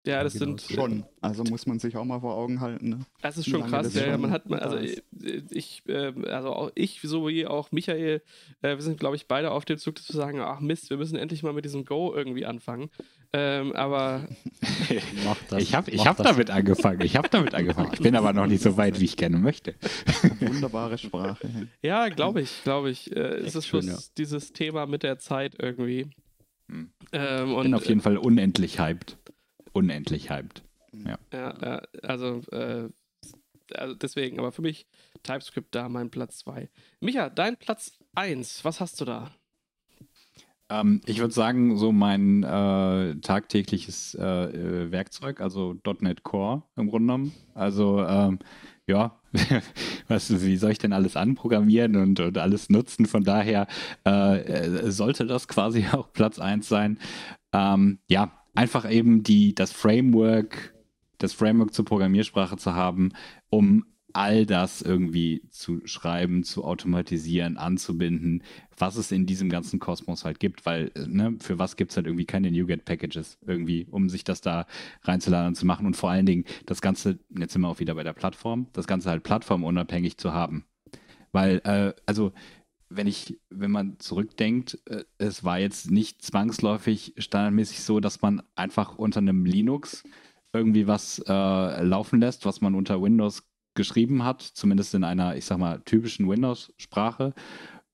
Ja, 0.06 0.22
das 0.22 0.34
genau, 0.34 0.44
sind 0.44 0.60
schon. 0.60 1.04
Also 1.22 1.44
muss 1.44 1.66
man 1.66 1.78
sich 1.78 1.96
auch 1.96 2.04
mal 2.04 2.20
vor 2.20 2.34
Augen 2.34 2.60
halten. 2.60 2.90
Ne? 2.90 3.06
Das 3.22 3.38
ist 3.38 3.48
schon 3.48 3.66
krass. 3.66 3.94
Ja, 3.94 4.18
man 4.18 4.30
hat, 4.30 4.50
also 4.52 4.76
ich, 4.76 5.82
äh, 5.88 6.12
also 6.28 6.52
auch 6.52 6.70
ich 6.74 7.00
so 7.02 7.26
wie 7.26 7.46
auch 7.46 7.72
Michael, 7.72 8.22
äh, 8.60 8.76
wir 8.76 8.82
sind 8.82 9.00
glaube 9.00 9.16
ich 9.16 9.26
beide 9.26 9.50
auf 9.50 9.64
dem 9.64 9.78
Zug 9.78 9.98
zu 9.98 10.12
sagen, 10.12 10.40
ach 10.40 10.60
Mist, 10.60 10.90
wir 10.90 10.98
müssen 10.98 11.16
endlich 11.16 11.42
mal 11.42 11.54
mit 11.54 11.64
diesem 11.64 11.86
Go 11.86 12.14
irgendwie 12.14 12.44
anfangen. 12.44 12.90
Ähm, 13.36 13.72
aber 13.72 14.28
das, 15.50 15.62
ich 15.62 15.74
habe 15.74 15.90
ich 15.90 16.06
hab 16.06 16.16
damit 16.18 16.50
angefangen. 16.50 17.00
Ich 17.00 17.16
habe 17.16 17.28
damit 17.28 17.54
angefangen. 17.54 17.90
Ich 17.92 18.00
bin 18.00 18.14
aber 18.14 18.32
noch 18.32 18.46
nicht 18.46 18.62
so 18.62 18.76
weit, 18.76 19.00
wie 19.00 19.06
ich 19.06 19.16
gerne 19.16 19.38
möchte. 19.38 19.74
Wunderbare 20.40 20.98
Sprache. 20.98 21.68
Ja, 21.82 22.08
glaube 22.10 22.42
ich, 22.42 22.62
glaube 22.62 22.90
ich. 22.90 23.14
Äh, 23.14 23.18
es 23.18 23.56
ist 23.56 23.66
schon 23.66 23.86
ja. 23.86 23.98
dieses 24.16 24.52
Thema 24.52 24.86
mit 24.86 25.02
der 25.02 25.18
Zeit 25.18 25.56
irgendwie. 25.58 26.10
Hm. 26.70 26.90
Ähm, 27.12 27.54
und, 27.54 27.64
bin 27.64 27.74
auf 27.74 27.86
jeden 27.86 28.00
Fall 28.00 28.16
unendlich 28.16 28.78
hyped 28.78 29.18
unendlich 29.74 30.30
hyped. 30.30 30.62
Ja, 30.92 31.18
ja, 31.32 31.54
ja 31.60 31.82
also, 32.02 32.40
äh, 32.52 32.88
also 33.74 33.94
deswegen, 33.94 34.38
aber 34.38 34.52
für 34.52 34.62
mich 34.62 34.86
TypeScript 35.22 35.74
da 35.74 35.88
mein 35.88 36.10
Platz 36.10 36.38
2. 36.38 36.70
Micha, 37.00 37.28
dein 37.28 37.56
Platz 37.56 37.98
1, 38.14 38.64
was 38.64 38.80
hast 38.80 39.00
du 39.00 39.04
da? 39.04 39.30
Ähm, 40.80 41.00
ich 41.06 41.18
würde 41.18 41.34
sagen, 41.34 41.76
so 41.76 41.92
mein 41.92 42.42
äh, 42.42 43.16
tagtägliches 43.20 44.14
äh, 44.14 44.24
äh 44.24 44.90
Werkzeug, 44.90 45.40
also 45.40 45.76
.NET 46.00 46.22
Core 46.22 46.62
im 46.76 46.88
Grunde 46.88 47.06
genommen. 47.06 47.32
Also 47.54 48.04
ähm, 48.04 48.38
ja, 48.86 49.20
was, 50.08 50.42
wie 50.44 50.56
soll 50.56 50.72
ich 50.72 50.78
denn 50.78 50.92
alles 50.92 51.16
anprogrammieren 51.16 51.96
und, 51.96 52.20
und 52.20 52.38
alles 52.38 52.70
nutzen? 52.70 53.06
Von 53.06 53.24
daher 53.24 53.66
äh, 54.06 54.38
äh 54.38 54.90
sollte 54.90 55.26
das 55.26 55.48
quasi 55.48 55.86
auch 55.92 56.12
Platz 56.12 56.38
1 56.38 56.68
sein. 56.68 56.98
Ähm, 57.52 57.98
ja, 58.08 58.32
einfach 58.54 58.90
eben 58.90 59.22
die, 59.22 59.54
das 59.54 59.72
Framework, 59.72 60.74
das 61.18 61.32
Framework 61.32 61.72
zur 61.72 61.84
Programmiersprache 61.84 62.56
zu 62.56 62.74
haben, 62.74 63.12
um 63.48 63.84
all 64.14 64.46
das 64.46 64.80
irgendwie 64.80 65.42
zu 65.50 65.80
schreiben, 65.86 66.44
zu 66.44 66.64
automatisieren, 66.64 67.56
anzubinden, 67.56 68.42
was 68.78 68.96
es 68.96 69.12
in 69.12 69.26
diesem 69.26 69.50
ganzen 69.50 69.80
Kosmos 69.80 70.24
halt 70.24 70.40
gibt, 70.40 70.64
weil 70.66 70.92
ne, 71.06 71.36
für 71.40 71.58
was 71.58 71.76
gibt 71.76 71.90
es 71.90 71.96
halt 71.96 72.06
irgendwie 72.06 72.24
keine 72.24 72.50
NuGet-Packages 72.50 73.38
irgendwie, 73.46 73.86
um 73.90 74.08
sich 74.08 74.24
das 74.24 74.40
da 74.40 74.66
reinzuladen 75.02 75.48
und 75.48 75.54
zu 75.56 75.66
machen 75.66 75.86
und 75.86 75.96
vor 75.96 76.10
allen 76.10 76.26
Dingen 76.26 76.44
das 76.66 76.80
Ganze, 76.80 77.18
jetzt 77.36 77.52
sind 77.52 77.62
wir 77.62 77.68
auch 77.68 77.80
wieder 77.80 77.96
bei 77.96 78.04
der 78.04 78.12
Plattform, 78.12 78.68
das 78.72 78.86
Ganze 78.86 79.10
halt 79.10 79.24
plattformunabhängig 79.24 80.16
zu 80.16 80.32
haben. 80.32 80.64
Weil, 81.32 81.60
äh, 81.64 81.92
also 82.06 82.32
wenn 82.88 83.08
ich, 83.08 83.40
wenn 83.50 83.72
man 83.72 83.98
zurückdenkt, 83.98 84.78
äh, 84.86 85.04
es 85.18 85.42
war 85.42 85.58
jetzt 85.58 85.90
nicht 85.90 86.22
zwangsläufig 86.22 87.14
standardmäßig 87.18 87.80
so, 87.80 87.98
dass 87.98 88.22
man 88.22 88.42
einfach 88.54 88.96
unter 88.96 89.18
einem 89.18 89.44
Linux 89.44 90.04
irgendwie 90.52 90.86
was 90.86 91.18
äh, 91.26 91.82
laufen 91.82 92.20
lässt, 92.20 92.46
was 92.46 92.60
man 92.60 92.76
unter 92.76 93.02
Windows 93.02 93.42
geschrieben 93.74 94.24
hat, 94.24 94.42
zumindest 94.42 94.94
in 94.94 95.04
einer, 95.04 95.36
ich 95.36 95.44
sag 95.44 95.58
mal, 95.58 95.80
typischen 95.84 96.28
Windows-Sprache, 96.28 97.34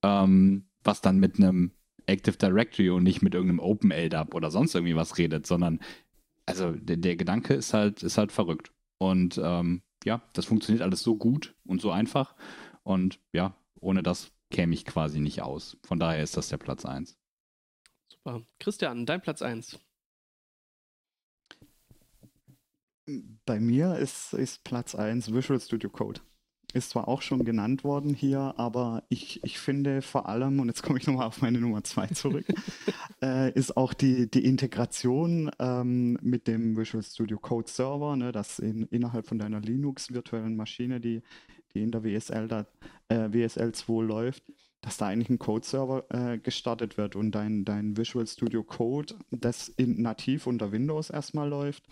ähm, 0.03 0.67
was 0.83 1.01
dann 1.01 1.19
mit 1.19 1.39
einem 1.39 1.73
Active 2.07 2.37
Directory 2.37 2.91
und 2.91 3.03
nicht 3.03 3.23
mit 3.23 3.35
irgendeinem 3.35 3.61
Open 3.61 3.91
LDAP 3.91 4.35
oder 4.35 4.51
sonst 4.51 4.75
irgendwie 4.75 4.97
was 4.97 5.19
redet, 5.19 5.47
sondern 5.47 5.81
also 6.47 6.73
der, 6.73 6.97
der 6.97 7.17
Gedanke 7.17 7.55
ist 7.55 7.75
halt, 7.75 8.03
ist 8.03 8.19
halt 8.19 8.33
verrückt. 8.33 8.73
Und 8.99 9.41
ähm, 9.43 9.83
ja, 10.05 10.23
das 10.33 10.47
funktioniert 10.47 10.83
alles 10.83 11.03
so 11.03 11.17
gut 11.17 11.55
und 11.65 11.81
so 11.81 11.91
einfach. 11.91 12.35
Und 12.83 13.21
ja, 13.33 13.55
ohne 13.81 14.03
das 14.03 14.33
käme 14.51 14.75
ich 14.75 14.85
quasi 14.85 15.21
nicht 15.21 15.43
aus. 15.43 15.79
Von 15.85 15.99
daher 15.99 16.23
ist 16.23 16.37
das 16.37 16.49
der 16.49 16.59
Platz 16.59 16.85
1. 16.85 17.17
Super. 18.09 18.43
Christian, 18.59 19.07
dein 19.07 19.21
Platz 19.21 19.43
1. 19.43 19.79
bei 23.47 23.61
mir 23.61 23.97
ist, 23.97 24.33
ist 24.33 24.65
Platz 24.65 24.95
1 24.95 25.33
Visual 25.33 25.61
Studio 25.61 25.91
Code. 25.91 26.21
Ist 26.73 26.91
zwar 26.91 27.09
auch 27.09 27.21
schon 27.21 27.45
genannt 27.45 27.83
worden 27.83 28.15
hier, 28.15 28.55
aber 28.57 29.03
ich, 29.09 29.43
ich 29.43 29.59
finde 29.59 30.03
vor 30.03 30.29
allem, 30.29 30.61
und 30.61 30.69
jetzt 30.69 30.83
komme 30.83 30.99
ich 30.99 31.07
nochmal 31.07 31.27
auf 31.27 31.43
meine 31.43 31.61
Nummer 31.61 31.83
2 31.83 32.07
zurück, 32.09 32.47
äh, 33.23 33.53
ist 33.53 33.77
auch 33.77 33.93
die, 33.93 34.31
die 34.31 34.45
Integration 34.45 35.51
ähm, 35.59 36.17
mit 36.23 36.47
dem 36.47 36.77
Visual 36.77 37.03
Studio 37.03 37.39
Code 37.39 37.69
Server, 37.69 38.15
ne, 38.15 38.31
das 38.31 38.61
in, 38.61 38.85
innerhalb 38.85 39.27
von 39.27 39.39
deiner 39.39 39.61
Linux-virtuellen 39.61 40.55
Maschine, 40.55 41.01
die, 41.01 41.23
die 41.75 41.83
in 41.83 41.91
der 41.91 42.05
WSL, 42.05 42.47
da, 42.47 42.67
äh, 43.09 43.29
WSL 43.33 43.73
2 43.73 44.05
läuft, 44.05 44.45
dass 44.81 44.97
da 44.97 45.07
eigentlich 45.07 45.29
ein 45.29 45.39
Code-Server 45.39 46.05
äh, 46.11 46.39
gestartet 46.39 46.97
wird 46.97 47.17
und 47.17 47.33
dein, 47.33 47.65
dein 47.65 47.97
Visual 47.97 48.27
Studio 48.27 48.63
Code, 48.63 49.15
das 49.31 49.69
in, 49.69 50.01
nativ 50.01 50.47
unter 50.47 50.73
Windows 50.73 51.11
erstmal 51.11 51.49
läuft, 51.49 51.85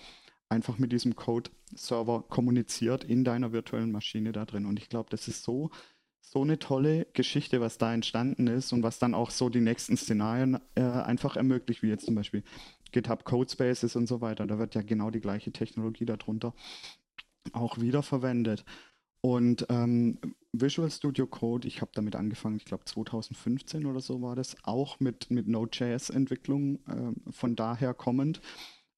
einfach 0.49 0.79
mit 0.79 0.93
diesem 0.93 1.17
Code-Server 1.17 2.25
kommuniziert 2.29 3.05
in 3.05 3.25
deiner 3.25 3.53
virtuellen 3.53 3.93
Maschine 3.93 4.33
da 4.33 4.45
drin. 4.45 4.67
Und 4.67 4.79
ich 4.79 4.89
glaube, 4.89 5.11
das 5.11 5.29
ist 5.29 5.43
so, 5.43 5.71
so 6.21 6.43
eine 6.43 6.59
tolle 6.59 7.07
Geschichte, 7.13 7.61
was 7.61 7.79
da 7.79 7.93
entstanden 7.93 8.47
ist 8.47 8.73
und 8.73 8.83
was 8.83 8.99
dann 8.99 9.15
auch 9.15 9.31
so 9.31 9.49
die 9.49 9.61
nächsten 9.61 9.97
Szenarien 9.97 10.59
äh, 10.75 10.83
einfach 10.83 11.37
ermöglicht, 11.37 11.83
wie 11.83 11.89
jetzt 11.89 12.07
zum 12.07 12.15
Beispiel 12.15 12.43
GitHub 12.93 13.25
Codespaces 13.25 13.97
und 13.97 14.07
so 14.07 14.21
weiter. 14.21 14.47
Da 14.47 14.59
wird 14.59 14.75
ja 14.75 14.83
genau 14.83 15.11
die 15.11 15.21
gleiche 15.21 15.53
Technologie 15.53 16.07
darunter 16.07 16.55
auch 17.53 17.79
wiederverwendet. 17.79 18.65
Und 19.21 19.67
ähm, 19.69 20.19
Visual 20.53 20.91
Studio 20.91 21.27
Code, 21.27 21.67
ich 21.67 21.81
habe 21.81 21.91
damit 21.95 22.15
angefangen, 22.15 22.57
ich 22.57 22.65
glaube 22.65 22.85
2015 22.85 23.85
oder 23.87 24.01
so 24.01 24.23
war 24.23 24.37
das, 24.37 24.57
auch 24.63 25.01
mit, 25.01 25.31
mit 25.31 25.49
Node.js-Entwicklung 25.49 26.79
äh, 26.87 27.33
von 27.33 27.57
daher 27.57 27.95
kommend, 27.95 28.41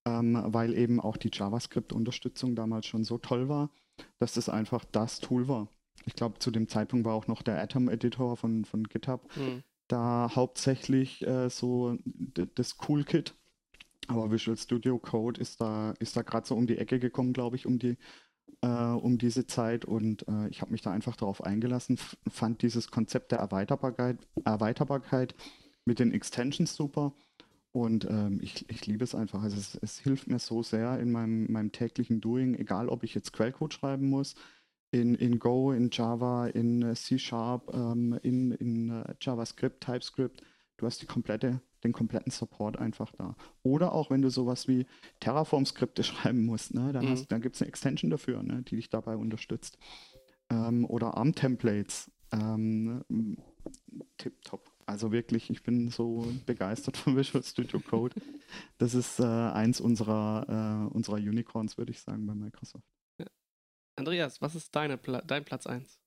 ähm, 0.07 0.43
weil 0.47 0.75
eben 0.75 1.01
auch 1.01 1.17
die 1.17 1.31
JavaScript-Unterstützung 1.33 2.55
damals 2.55 2.87
schon 2.87 3.05
so 3.05 3.19
toll 3.19 3.49
war, 3.49 3.71
dass 4.19 4.35
das 4.35 4.49
einfach 4.49 4.85
das 4.85 5.21
Tool 5.21 5.49
war. 5.49 5.69
Ich 6.07 6.15
glaube, 6.15 6.39
zu 6.39 6.51
dem 6.51 6.69
Zeitpunkt 6.69 7.05
war 7.05 7.15
auch 7.15 7.27
noch 7.27 7.43
der 7.43 7.61
Atom-Editor 7.61 8.37
von, 8.37 8.65
von 8.65 8.85
GitHub 8.85 9.29
mhm. 9.37 9.63
da 9.89 10.31
hauptsächlich 10.35 11.27
äh, 11.27 11.51
so 11.51 11.99
das 12.55 12.77
Cool-Kit. 12.89 13.35
Aber 14.09 14.31
Visual 14.31 14.57
Studio 14.57 14.99
Code 14.99 15.41
ist 15.41 15.61
da, 15.61 15.93
ist 16.01 16.17
da 16.17 16.23
gerade 16.23 16.47
so 16.47 16.57
um 16.57 16.67
die 16.67 16.79
Ecke 16.79 16.99
gekommen, 16.99 17.33
glaube 17.33 17.57
ich, 17.57 17.67
um 17.67 17.79
die 17.79 17.97
äh, 18.63 18.69
um 18.69 19.19
diese 19.19 19.47
Zeit 19.47 19.85
und 19.85 20.27
äh, 20.29 20.49
ich 20.49 20.61
habe 20.61 20.73
mich 20.73 20.83
da 20.83 20.91
einfach 20.91 21.17
darauf 21.17 21.43
eingelassen, 21.43 21.99
fand 22.29 22.63
dieses 22.63 22.91
Konzept 22.91 23.33
der 23.33 23.39
Erweiterbarkeit, 23.39 24.19
Erweiterbarkeit 24.45 25.35
mit 25.85 25.99
den 25.99 26.13
Extensions 26.13 26.75
super 26.75 27.15
und 27.73 28.05
ähm, 28.11 28.41
ich, 28.43 28.69
ich 28.69 28.87
liebe 28.87 29.05
es 29.05 29.15
einfach. 29.15 29.43
Also 29.43 29.57
es, 29.57 29.77
es, 29.77 29.99
hilft 29.99 30.29
mir 30.29 30.39
so 30.39 30.63
sehr 30.63 30.99
in 30.99 31.13
meinem, 31.13 31.51
meinem 31.51 31.73
täglichen 31.73 32.21
Doing, 32.21 32.55
egal 32.55 32.89
ob 32.89 33.05
ich 33.05 33.15
jetzt 33.15 33.33
Quellcode 33.33 33.75
schreiben 33.75 34.09
muss, 34.09 34.35
in, 34.91 35.15
in 35.15 35.39
Go, 35.39 35.71
in 35.73 35.91
Java, 35.93 36.49
in 36.49 36.83
äh, 36.83 36.95
C 36.95 37.19
Sharp, 37.19 37.73
ähm, 37.73 38.19
in, 38.23 38.51
in 38.53 38.91
uh, 38.91 39.05
JavaScript, 39.21 39.83
TypeScript. 39.83 40.43
Du 40.79 40.87
hast 40.87 41.01
die 41.01 41.07
komplette 41.07 41.61
den 41.85 41.93
kompletten 41.93 42.31
Support 42.31 42.79
einfach 42.79 43.13
da. 43.13 43.37
Oder 43.63 43.93
auch 43.93 44.11
wenn 44.11 44.23
du 44.23 44.31
sowas 44.31 44.69
wie 44.69 44.87
Terraform-Skripte 45.21 46.03
schreiben 46.05 46.45
musst, 46.45 46.75
ne, 46.75 46.93
dann, 46.93 47.07
mhm. 47.07 47.27
dann 47.29 47.41
gibt 47.41 47.57
es 47.57 47.63
eine 47.63 47.69
Extension 47.69 48.11
dafür, 48.11 48.43
ne, 48.43 48.63
die 48.63 48.77
dich 48.77 48.91
dabei 48.91 49.17
unterstützt. 49.17 49.79
Ähm, 50.51 50.85
oder 50.85 51.17
ARM-Templates. 51.17 52.11
Ähm, 52.33 53.03
Tipptopp. 54.19 54.70
Also 54.91 55.13
wirklich, 55.13 55.51
ich 55.51 55.63
bin 55.63 55.89
so 55.89 56.27
begeistert 56.47 56.97
von 56.97 57.17
Visual 57.17 57.45
Studio 57.45 57.79
Code. 57.79 58.21
Das 58.79 58.95
ist 58.95 59.21
äh, 59.21 59.23
eins 59.23 59.81
unserer, 59.81 60.89
äh, 60.91 60.93
unserer 60.93 61.17
Unicorns, 61.17 61.79
würde 61.79 61.93
ich 61.93 62.01
sagen, 62.01 62.27
bei 62.27 62.35
Microsoft. 62.35 62.85
Ja. 63.19 63.27
Andreas, 63.95 64.41
was 64.43 64.57
ist 64.57 64.75
deine 64.75 64.99
Pla 64.99 65.21
dein 65.21 65.45
Platz 65.45 65.69
1? 65.69 66.01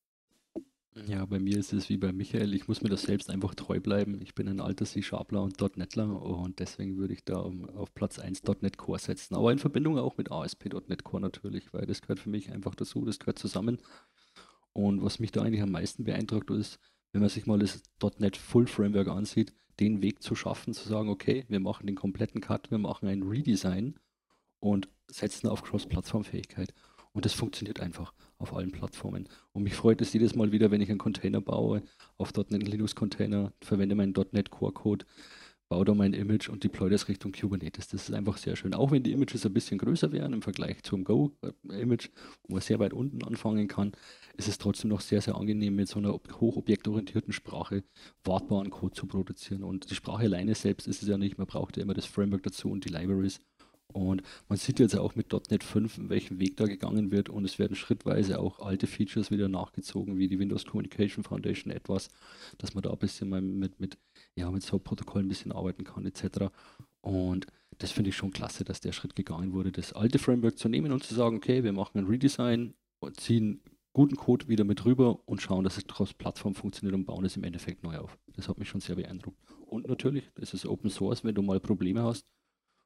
Ja, 1.08 1.26
bei 1.26 1.40
mir 1.40 1.58
ist 1.58 1.72
es 1.72 1.88
wie 1.88 1.98
bei 1.98 2.12
Michael. 2.12 2.54
Ich 2.54 2.68
muss 2.68 2.82
mir 2.82 2.90
das 2.90 3.04
selbst 3.04 3.30
einfach 3.30 3.56
treu 3.56 3.80
bleiben. 3.80 4.22
Ich 4.22 4.36
bin 4.36 4.50
ein 4.50 4.60
alter 4.60 4.86
C-Sharpler 4.86 5.42
und 5.42 5.60
.NETler 5.78 6.22
und 6.22 6.60
deswegen 6.60 6.98
würde 6.98 7.14
ich 7.14 7.24
da 7.24 7.38
auf 7.38 7.96
Platz 7.96 8.20
1 8.20 8.44
.NET 8.44 8.78
Core 8.78 9.00
setzen. 9.00 9.36
Aber 9.36 9.54
in 9.54 9.60
Verbindung 9.60 9.98
auch 9.98 10.18
mit 10.18 10.30
ASP.NET 10.30 11.06
Core 11.06 11.22
natürlich, 11.22 11.74
weil 11.74 11.86
das 11.86 12.02
gehört 12.02 12.20
für 12.20 12.30
mich 12.30 12.52
einfach 12.52 12.76
dazu, 12.76 13.06
das 13.06 13.18
gehört 13.18 13.40
zusammen. 13.40 13.80
Und 14.74 15.02
was 15.02 15.20
mich 15.20 15.32
da 15.32 15.42
eigentlich 15.42 15.62
am 15.62 15.72
meisten 15.72 16.04
beeindruckt 16.04 16.52
ist, 16.52 16.80
wenn 17.14 17.22
man 17.22 17.30
sich 17.30 17.45
mal 17.45 17.59
das 17.59 17.82
.NET 18.18 18.36
Full 18.36 18.68
Framework 18.68 19.07
ansieht, 19.07 19.53
den 19.80 20.01
Weg 20.01 20.22
zu 20.22 20.36
schaffen, 20.36 20.74
zu 20.74 20.88
sagen, 20.88 21.09
okay, 21.09 21.45
wir 21.47 21.59
machen 21.59 21.88
den 21.88 21.95
kompletten 21.95 22.41
Cut, 22.41 22.70
wir 22.72 22.80
machen 22.80 23.07
ein 23.07 23.24
Redesign 23.24 23.95
und 24.59 24.89
setzen 25.07 25.47
auf 25.47 25.64
Cross-Plattform-Fähigkeit. 25.64 26.74
Und 27.11 27.26
das 27.26 27.34
funktioniert 27.34 27.80
einfach 27.80 28.14
auf 28.39 28.55
allen 28.55 28.72
Plattformen. 28.72 29.30
Und 29.51 29.64
mich 29.64 29.76
freut 29.76 30.01
es 30.01 30.14
jedes 30.14 30.36
Mal 30.36 30.51
wieder, 30.51 30.72
wenn 30.72 30.82
ich 30.82 30.89
einen 30.89 30.97
Container 30.97 31.41
baue, 31.41 31.84
auf 32.18 32.34
.NET 32.34 32.68
Linux 32.68 32.95
Container, 32.95 33.53
verwende 33.61 33.95
meinen 33.95 34.14
.NET 34.32 34.49
Core 34.49 34.74
Code, 34.74 35.05
baue 35.74 35.86
da 35.86 35.96
mein 35.96 36.14
Image 36.14 36.50
und 36.50 36.64
deploy 36.64 36.88
das 36.88 37.08
Richtung 37.08 37.32
Kubernetes. 37.32 37.88
Das 37.88 38.08
ist 38.08 38.14
einfach 38.14 38.38
sehr 38.38 38.56
schön. 38.56 38.76
Auch 38.76 38.92
wenn 38.92 39.02
die 39.02 39.12
Images 39.12 39.44
ein 39.44 39.54
bisschen 39.54 39.80
größer 39.80 40.12
wären 40.12 40.32
im 40.32 40.44
Vergleich 40.44 40.84
zum 40.84 41.04
Go-Image, 41.04 42.10
wo 42.44 42.54
man 42.54 42.62
sehr 42.62 42.78
weit 42.78 42.94
unten 42.94 43.24
anfangen 43.24 43.68
kann, 43.68 43.94
ist 44.38 44.48
es 44.48 44.60
trotzdem 44.60 44.92
noch 44.92 45.02
sehr, 45.02 45.22
sehr 45.22 45.36
angenehm, 45.36 45.74
mit 45.74 45.88
so 45.88 45.98
einer 45.98 46.14
hochobjektorientierten 46.14 47.34
Sprache 47.34 47.84
wartbaren 48.24 48.70
Code 48.70 48.94
zu 48.94 49.08
produzieren. 49.08 49.64
Und 49.64 49.90
die 49.90 49.96
Sprache 49.96 50.26
alleine 50.26 50.54
selbst 50.54 50.88
ist 50.88 51.02
es 51.02 51.10
ja 51.10 51.18
nicht, 51.18 51.40
man 51.40 51.48
braucht 51.48 51.76
ja 51.76 51.82
immer 51.82 51.96
das 51.96 52.06
Framework 52.06 52.44
dazu 52.44 52.70
und 52.70 52.86
die 52.86 52.90
Libraries. 52.90 53.40
Und 53.94 54.24
man 54.50 54.58
sieht 54.58 54.80
jetzt 54.80 54.98
auch 54.98 55.16
mit 55.16 55.32
.NET 55.52 55.64
5, 55.64 55.98
in 56.00 56.10
welchem 56.10 56.40
Weg 56.40 56.58
da 56.58 56.66
gegangen 56.66 57.12
wird 57.12 57.30
und 57.30 57.46
es 57.46 57.60
werden 57.60 57.76
schrittweise 57.76 58.40
auch 58.40 58.60
alte 58.60 58.88
Features 58.88 59.30
wieder 59.30 59.48
nachgezogen, 59.48 60.18
wie 60.18 60.28
die 60.28 60.40
Windows 60.40 60.66
Communication 60.66 61.24
Foundation 61.24 61.72
etwas, 61.72 62.10
dass 62.58 62.74
man 62.74 62.82
da 62.82 62.92
ein 62.92 62.98
bisschen 62.98 63.30
mal 63.30 63.42
mit, 63.42 63.80
mit, 63.80 63.98
ja, 64.36 64.50
mit 64.52 64.64
so 64.64 64.80
Protokollen 64.80 65.26
ein 65.26 65.30
bisschen 65.30 65.52
arbeiten 65.52 65.84
kann 65.84 66.06
etc. 66.06 66.50
Und 67.02 67.48
das 67.78 67.92
finde 67.92 68.10
ich 68.10 68.16
schon 68.16 68.32
klasse, 68.32 68.64
dass 68.64 68.82
der 68.82 68.92
Schritt 68.92 69.16
gegangen 69.16 69.54
wurde, 69.54 69.72
das 69.72 69.94
alte 69.94 70.20
Framework 70.20 70.58
zu 70.58 70.70
nehmen 70.70 70.92
und 70.92 71.04
zu 71.04 71.14
sagen, 71.16 71.38
okay, 71.38 71.64
wir 71.64 71.74
machen 71.74 71.98
ein 71.98 72.08
Redesign, 72.08 72.74
ziehen 73.14 73.62
guten 73.94 74.16
Code 74.16 74.48
wieder 74.48 74.64
mit 74.64 74.86
rüber 74.86 75.20
und 75.28 75.42
schauen, 75.42 75.64
dass 75.64 75.78
es 75.78 75.86
trotz 75.88 76.14
Plattform 76.14 76.56
funktioniert 76.56 76.96
und 76.96 77.06
bauen 77.06 77.26
es 77.26 77.38
im 77.38 77.44
Endeffekt 77.44 77.84
neu 77.84 77.98
auf. 77.98 78.18
Das 78.36 78.48
hat 78.48 78.58
mich 78.58 78.70
schon 78.70 78.82
sehr 78.82 78.96
beeindruckt. 78.96 79.38
Und 79.68 79.88
natürlich, 79.88 80.30
das 80.36 80.54
ist 80.54 80.66
Open 80.66 80.90
Source, 80.90 81.24
wenn 81.24 81.36
du 81.36 81.42
mal 81.42 81.60
Probleme 81.60 82.04
hast, 82.04 82.26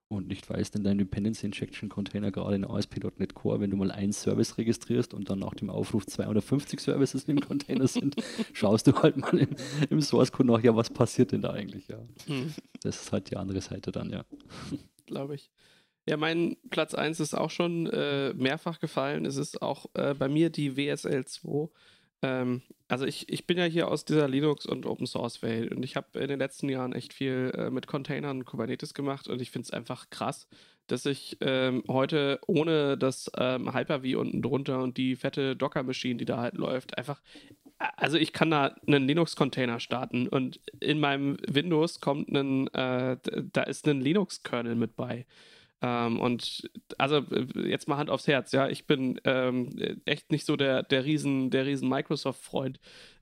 und 0.09 0.27
nicht 0.27 0.49
weißt, 0.49 0.75
in 0.75 0.83
deinem 0.83 0.99
Dependency 0.99 1.45
Injection 1.45 1.89
Container, 1.89 2.31
gerade 2.31 2.55
in 2.55 2.65
ASP.NET 2.65 3.33
Core, 3.33 3.59
wenn 3.59 3.71
du 3.71 3.77
mal 3.77 3.91
einen 3.91 4.13
Service 4.13 4.57
registrierst 4.57 5.13
und 5.13 5.29
dann 5.29 5.39
nach 5.39 5.53
dem 5.55 5.69
Aufruf 5.69 6.05
250 6.05 6.79
Services 6.79 7.25
im 7.25 7.41
Container 7.41 7.87
sind, 7.87 8.15
schaust 8.53 8.87
du 8.87 8.93
halt 9.01 9.17
mal 9.17 9.37
im, 9.37 9.49
im 9.89 10.01
Source 10.01 10.31
Code 10.31 10.51
nach, 10.51 10.63
ja, 10.63 10.75
was 10.75 10.89
passiert 10.89 11.33
denn 11.33 11.41
da 11.41 11.51
eigentlich, 11.51 11.87
ja. 11.87 11.99
Hm. 12.27 12.53
Das 12.81 13.01
ist 13.01 13.11
halt 13.11 13.29
die 13.29 13.37
andere 13.37 13.61
Seite 13.61 13.91
dann, 13.91 14.09
ja. 14.09 14.23
Glaube 15.05 15.35
ich. 15.35 15.49
Ja, 16.07 16.15
mein 16.15 16.55
Platz 16.69 16.93
1 16.93 17.19
ist 17.19 17.33
auch 17.33 17.49
schon 17.49 17.87
äh, 17.87 18.33
mehrfach 18.33 18.79
gefallen. 18.79 19.25
Es 19.25 19.35
ist 19.35 19.61
auch 19.61 19.87
äh, 19.93 20.13
bei 20.13 20.29
mir 20.29 20.49
die 20.49 20.77
WSL 20.77 21.25
2. 21.25 21.69
Ähm, 22.21 22.61
also 22.87 23.05
ich, 23.05 23.29
ich 23.29 23.45
bin 23.45 23.57
ja 23.57 23.65
hier 23.65 23.89
aus 23.89 24.05
dieser 24.05 24.27
Linux- 24.27 24.65
und 24.65 24.85
Open-Source-Welt 24.85 25.71
und 25.71 25.83
ich 25.83 25.95
habe 25.95 26.19
in 26.19 26.27
den 26.27 26.39
letzten 26.39 26.69
Jahren 26.69 26.93
echt 26.93 27.13
viel 27.13 27.51
äh, 27.55 27.69
mit 27.69 27.87
Containern 27.87 28.39
und 28.39 28.45
Kubernetes 28.45 28.93
gemacht 28.93 29.27
und 29.27 29.41
ich 29.41 29.51
finde 29.51 29.65
es 29.65 29.71
einfach 29.71 30.09
krass, 30.09 30.47
dass 30.87 31.05
ich 31.05 31.37
ähm, 31.41 31.83
heute 31.87 32.39
ohne 32.47 32.97
das 32.97 33.29
ähm, 33.37 33.73
Hyper-V 33.73 34.19
unten 34.19 34.41
drunter 34.41 34.81
und 34.81 34.97
die 34.97 35.15
fette 35.15 35.55
Docker-Maschine, 35.55 36.17
die 36.17 36.25
da 36.25 36.37
halt 36.37 36.55
läuft, 36.55 36.97
einfach, 36.97 37.21
also 37.77 38.17
ich 38.17 38.33
kann 38.33 38.49
da 38.49 38.75
einen 38.87 39.05
Linux-Container 39.05 39.79
starten 39.79 40.27
und 40.27 40.59
in 40.79 40.99
meinem 40.99 41.37
Windows 41.47 41.99
kommt 41.99 42.29
ein, 42.29 42.67
äh, 42.69 43.17
da 43.51 43.63
ist 43.63 43.87
ein 43.87 44.01
Linux-Kernel 44.01 44.75
mit 44.75 44.95
bei. 44.95 45.25
Ähm, 45.81 46.19
und 46.19 46.69
also 46.97 47.23
jetzt 47.55 47.87
mal 47.87 47.97
Hand 47.97 48.09
aufs 48.09 48.27
Herz, 48.27 48.51
ja, 48.51 48.67
ich 48.67 48.85
bin 48.87 49.19
ähm, 49.25 50.01
echt 50.05 50.31
nicht 50.31 50.45
so 50.45 50.55
der, 50.55 50.83
der 50.83 51.05
riesen, 51.05 51.49
der 51.49 51.65
riesen 51.65 51.89
Microsoft-Freund 51.89 52.79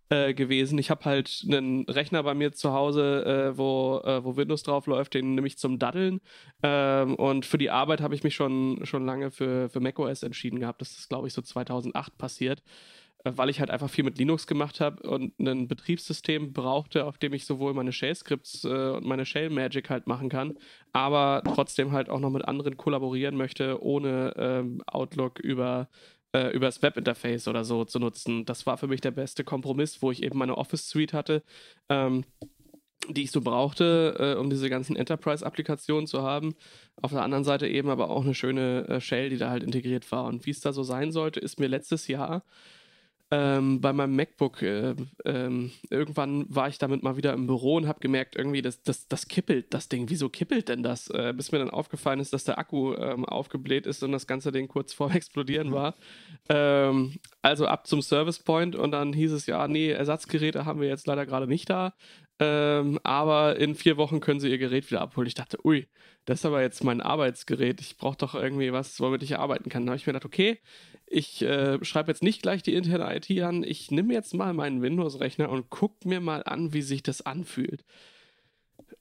äh, 0.10 0.34
gewesen. 0.34 0.78
Ich 0.78 0.90
habe 0.90 1.06
halt 1.06 1.44
einen 1.48 1.86
Rechner 1.86 2.24
bei 2.24 2.34
mir 2.34 2.54
zu 2.54 2.72
Hause, 2.74 3.54
äh, 3.54 3.58
wo, 3.58 4.02
äh, 4.06 4.24
wo 4.24 4.38
Windows 4.38 4.64
drauf 4.64 4.88
läuft, 4.88 5.16
den 5.16 5.36
nehme 5.36 5.48
ich 5.48 5.58
zum 5.58 5.80
Daddeln. 5.80 6.22
Ähm, 6.64 7.16
und 7.16 7.46
für 7.46 7.58
die 7.58 7.72
Arbeit 7.72 8.02
habe 8.02 8.16
ich 8.16 8.24
mich 8.24 8.36
schon, 8.36 8.86
schon 8.86 9.06
lange 9.06 9.32
für, 9.32 9.70
für 9.70 9.80
macOS 9.80 10.24
entschieden 10.24 10.60
gehabt. 10.60 10.82
Das 10.82 10.98
ist, 10.98 11.10
glaube 11.10 11.28
ich, 11.28 11.34
so 11.34 11.42
2008 11.42 12.18
passiert 12.18 12.62
weil 13.26 13.50
ich 13.50 13.60
halt 13.60 13.72
einfach 13.72 13.90
viel 13.90 14.04
mit 14.04 14.18
Linux 14.18 14.46
gemacht 14.46 14.80
habe 14.80 15.08
und 15.10 15.38
ein 15.40 15.68
Betriebssystem 15.68 16.54
brauchte, 16.54 17.06
auf 17.06 17.18
dem 17.18 17.34
ich 17.34 17.46
sowohl 17.46 17.74
meine 17.74 17.92
Shell-Scripts 17.92 18.66
äh, 18.66 18.92
und 18.92 19.06
meine 19.06 19.26
Shell-Magic 19.26 19.90
halt 19.90 20.06
machen 20.08 20.30
kann, 20.30 20.58
aber 20.94 21.42
trotzdem 21.44 21.92
halt 21.92 22.10
auch 22.10 22.20
noch 22.20 22.30
mit 22.30 22.46
anderen 22.46 22.78
kollaborieren 22.78 23.36
möchte, 23.36 23.82
ohne 23.84 24.34
ähm, 24.38 24.82
Outlook 24.86 25.40
über 25.40 25.90
äh, 26.36 26.52
übers 26.52 26.82
Webinterface 26.82 27.48
oder 27.48 27.64
so 27.64 27.84
zu 27.86 28.00
nutzen. 28.00 28.46
Das 28.46 28.66
war 28.66 28.78
für 28.78 28.88
mich 28.88 29.02
der 29.02 29.12
beste 29.12 29.44
Kompromiss, 29.44 30.02
wo 30.02 30.12
ich 30.12 30.22
eben 30.22 30.38
meine 30.38 30.58
Office 30.58 30.88
Suite 30.88 31.14
hatte. 31.14 31.44
Ähm, 31.90 32.26
die 33.08 33.24
ich 33.24 33.32
so 33.32 33.42
brauchte, 33.42 34.16
äh, 34.18 34.40
um 34.40 34.50
diese 34.50 34.68
ganzen 34.68 34.96
Enterprise-Applikationen 34.96 36.08
zu 36.08 36.24
haben. 36.24 36.56
Auf 37.02 37.12
der 37.12 37.22
anderen 37.22 37.44
Seite 37.44 37.68
eben 37.68 37.90
aber 37.90 38.10
auch 38.10 38.24
eine 38.24 38.34
schöne 38.34 38.88
äh, 38.88 39.00
Shell, 39.02 39.30
die 39.30 39.38
da 39.38 39.52
halt 39.52 39.64
integriert 39.64 40.12
war. 40.12 40.26
Und 40.26 40.46
wie 40.48 40.52
es 40.52 40.60
da 40.60 40.74
so 40.74 40.82
sein 40.82 41.12
sollte, 41.12 41.40
ist 41.40 41.60
mir 41.60 41.68
letztes 41.68 42.08
Jahr 42.08 42.44
ähm, 43.32 43.82
bei 43.82 43.92
meinem 43.92 44.16
MacBook, 44.16 44.62
äh, 44.62 44.96
ähm, 45.26 45.72
irgendwann 45.90 46.46
war 46.48 46.68
ich 46.68 46.78
damit 46.78 47.02
mal 47.02 47.18
wieder 47.18 47.34
im 47.34 47.48
Büro 47.48 47.76
und 47.76 47.88
habe 47.88 48.00
gemerkt, 48.00 48.36
irgendwie, 48.36 48.62
das, 48.62 48.84
das, 48.84 49.08
das 49.08 49.28
kippelt, 49.28 49.74
das 49.74 49.90
Ding. 49.90 50.10
Wieso 50.10 50.30
kippelt 50.30 50.70
denn 50.70 50.84
das? 50.84 51.10
Äh, 51.10 51.34
bis 51.36 51.52
mir 51.52 51.58
dann 51.58 51.72
aufgefallen 51.72 52.20
ist, 52.20 52.34
dass 52.34 52.44
der 52.44 52.60
Akku 52.60 52.94
ähm, 52.94 53.26
aufgebläht 53.26 53.88
ist 53.88 54.04
und 54.04 54.12
das 54.12 54.28
ganze 54.28 54.52
Ding 54.52 54.68
kurz 54.68 54.94
vor 54.94 55.14
Explodieren 55.14 55.72
war. 55.72 55.96
Ähm, 56.50 57.16
also 57.42 57.66
ab 57.66 57.88
zum 57.88 58.04
Service 58.04 58.40
Point 58.40 58.76
und 58.76 58.92
dann 58.92 59.12
hieß 59.12 59.32
es 59.32 59.48
ja, 59.48 59.68
nee, 59.68 59.90
Ersatzgeräte 59.90 60.66
haben 60.66 60.80
wir 60.80 60.88
jetzt 60.88 61.08
leider 61.08 61.26
gerade 61.26 61.48
nicht 61.48 61.70
da. 61.70 61.94
Ähm, 62.38 63.00
aber 63.04 63.58
in 63.58 63.76
vier 63.76 63.98
Wochen 63.98 64.20
können 64.20 64.40
sie 64.40 64.50
ihr 64.50 64.58
Gerät 64.58 64.90
wieder 64.92 65.02
abholen. 65.02 65.28
Ich 65.28 65.36
dachte, 65.36 65.58
ui, 65.66 65.88
das 66.26 66.40
ist 66.40 66.46
aber 66.46 66.62
jetzt 66.62 66.84
mein 66.84 67.02
Arbeitsgerät. 67.02 67.80
Ich 67.82 67.98
brauche 67.98 68.18
doch 68.18 68.36
irgendwie 68.36 68.74
was, 68.74 69.00
womit 69.00 69.24
ich 69.24 69.38
arbeiten 69.38 69.70
kann. 69.70 69.86
Da 69.86 69.92
habe 69.92 69.98
ich 69.98 70.06
mir 70.06 70.14
gedacht, 70.14 70.26
okay, 70.26 70.60
ich 71.08 71.42
äh, 71.42 71.84
schreibe 71.84 72.12
jetzt 72.12 72.24
nicht 72.24 72.42
gleich 72.42 72.64
die 72.64 72.74
interne 72.74 73.16
IT 73.16 73.30
an. 73.42 73.64
Ich 73.64 73.92
nehme 73.92 74.14
jetzt 74.14 74.34
mal 74.34 74.54
meinen 74.54 74.82
Windows-Rechner 74.82 75.50
und 75.50 75.70
gucke 75.70 76.08
mir 76.08 76.20
mal 76.20 76.44
an, 76.44 76.74
wie 76.74 76.82
sich 76.82 77.04
das 77.04 77.26
anfühlt. 77.26 77.84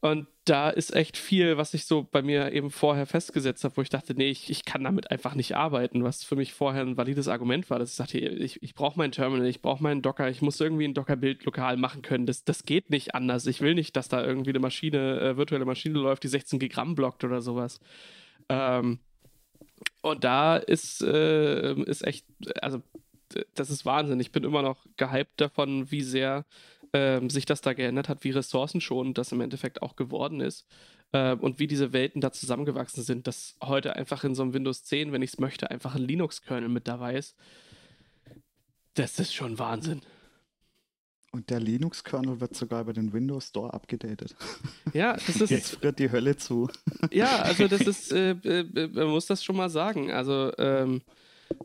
Und 0.01 0.27
da 0.45 0.69
ist 0.69 0.95
echt 0.95 1.17
viel, 1.17 1.57
was 1.57 1.73
ich 1.73 1.87
so 1.87 2.03
bei 2.03 2.21
mir 2.21 2.53
eben 2.53 2.71
vorher 2.71 3.07
festgesetzt 3.07 3.65
habe, 3.65 3.79
wo 3.79 3.83
ich 3.83 3.89
dachte, 3.89 4.15
nee, 4.15 4.29
ich, 4.29 4.51
ich 4.51 4.67
kann 4.67 4.85
damit 4.85 5.11
einfach 5.11 5.35
nicht 5.35 5.57
arbeiten, 5.57 6.05
was 6.05 6.23
für 6.25 6.37
mich 6.37 6.53
vorher 6.53 6.83
ein 6.83 6.99
valides 6.99 7.29
Argument 7.29 7.71
war, 7.71 7.79
dass 7.79 7.91
ich 7.91 7.97
sagte, 7.97 8.19
ich, 8.19 8.63
ich 8.63 8.75
brauche 8.75 8.99
mein 8.99 9.13
Terminal, 9.13 9.47
ich 9.47 9.63
brauche 9.63 9.83
meinen 9.83 10.03
Docker, 10.03 10.29
ich 10.29 10.43
muss 10.43 10.61
irgendwie 10.61 10.85
ein 10.85 10.93
Docker-Bild 10.93 11.45
lokal 11.45 11.79
machen 11.79 12.03
können. 12.03 12.27
Das, 12.27 12.45
das 12.45 12.65
geht 12.65 12.91
nicht 12.91 13.15
anders. 13.15 13.47
Ich 13.47 13.63
will 13.63 13.75
nicht, 13.75 13.97
dass 13.97 14.09
da 14.09 14.23
irgendwie 14.23 14.51
eine 14.51 14.59
Maschine, 14.59 15.21
äh, 15.21 15.37
virtuelle 15.39 15.65
Maschine 15.65 15.99
läuft, 15.99 16.23
die 16.25 16.29
16 16.29 16.59
Gigramm 16.59 16.95
blockt 16.95 17.25
oder 17.25 17.41
sowas. 17.41 17.81
Ähm, 18.51 18.99
und 20.03 20.25
da 20.25 20.57
ist, 20.57 21.03
äh, 21.03 21.75
ist 21.83 22.07
echt, 22.07 22.27
also 22.61 22.83
das 23.55 23.71
ist 23.71 23.87
Wahnsinn. 23.87 24.21
Ich 24.21 24.33
bin 24.33 24.45
immer 24.45 24.63
noch 24.63 24.87
gehypt 24.97 25.41
davon, 25.41 25.91
wie 25.91 26.03
sehr 26.03 26.45
ähm, 26.93 27.31
sich 27.31 27.47
das 27.47 27.61
da 27.61 27.73
geändert 27.73 28.09
hat, 28.09 28.23
wie 28.25 28.31
ressourcenschonend 28.31 29.19
das 29.19 29.33
im 29.33 29.41
Endeffekt 29.41 29.83
auch 29.83 29.97
geworden 29.97 30.41
ist 30.41 30.67
äh, 31.13 31.35
und 31.35 31.59
wie 31.59 31.67
diese 31.67 31.93
Welten 31.93 32.21
da 32.21 32.33
zusammengewachsen 32.33 33.03
sind, 33.03 33.27
dass 33.27 33.57
heute 33.63 33.97
einfach 33.97 34.25
in 34.25 34.35
so 34.35 34.43
einem 34.43 34.55
Windows 34.55 34.85
10, 34.85 35.13
wenn 35.13 35.23
ich 35.23 35.33
es 35.33 35.39
möchte, 35.39 35.71
einfach 35.71 35.95
ein 35.95 36.03
Linux-Kernel 36.03 36.69
mit 36.69 36.87
dabei 36.87 37.17
ist. 37.17 37.35
Das 38.95 39.19
ist 39.19 39.35
schon 39.35 39.59
Wahnsinn. 39.59 40.03
Und 41.35 41.51
der 41.51 41.59
Linux-Kernel 41.59 42.41
wird 42.41 42.55
sogar 42.55 42.83
über 42.83 42.93
den 42.93 43.13
Windows 43.13 43.49
Store 43.49 43.75
abgedatet. 43.75 44.37
Ja, 44.93 45.15
das 45.15 45.41
ist. 45.41 45.51
Jetzt 45.51 45.75
friert 45.75 45.99
die 45.99 46.13
Hölle 46.13 46.37
zu. 46.37 46.69
Ja, 47.11 47.41
also 47.41 47.67
das 47.67 47.81
ist, 47.81 48.13
äh, 48.13 48.31
äh, 48.31 48.89
man 48.93 49.09
muss 49.09 49.27
das 49.27 49.43
schon 49.43 49.57
mal 49.57 49.69
sagen. 49.69 50.13
Also 50.13 50.53
ähm, 50.59 51.03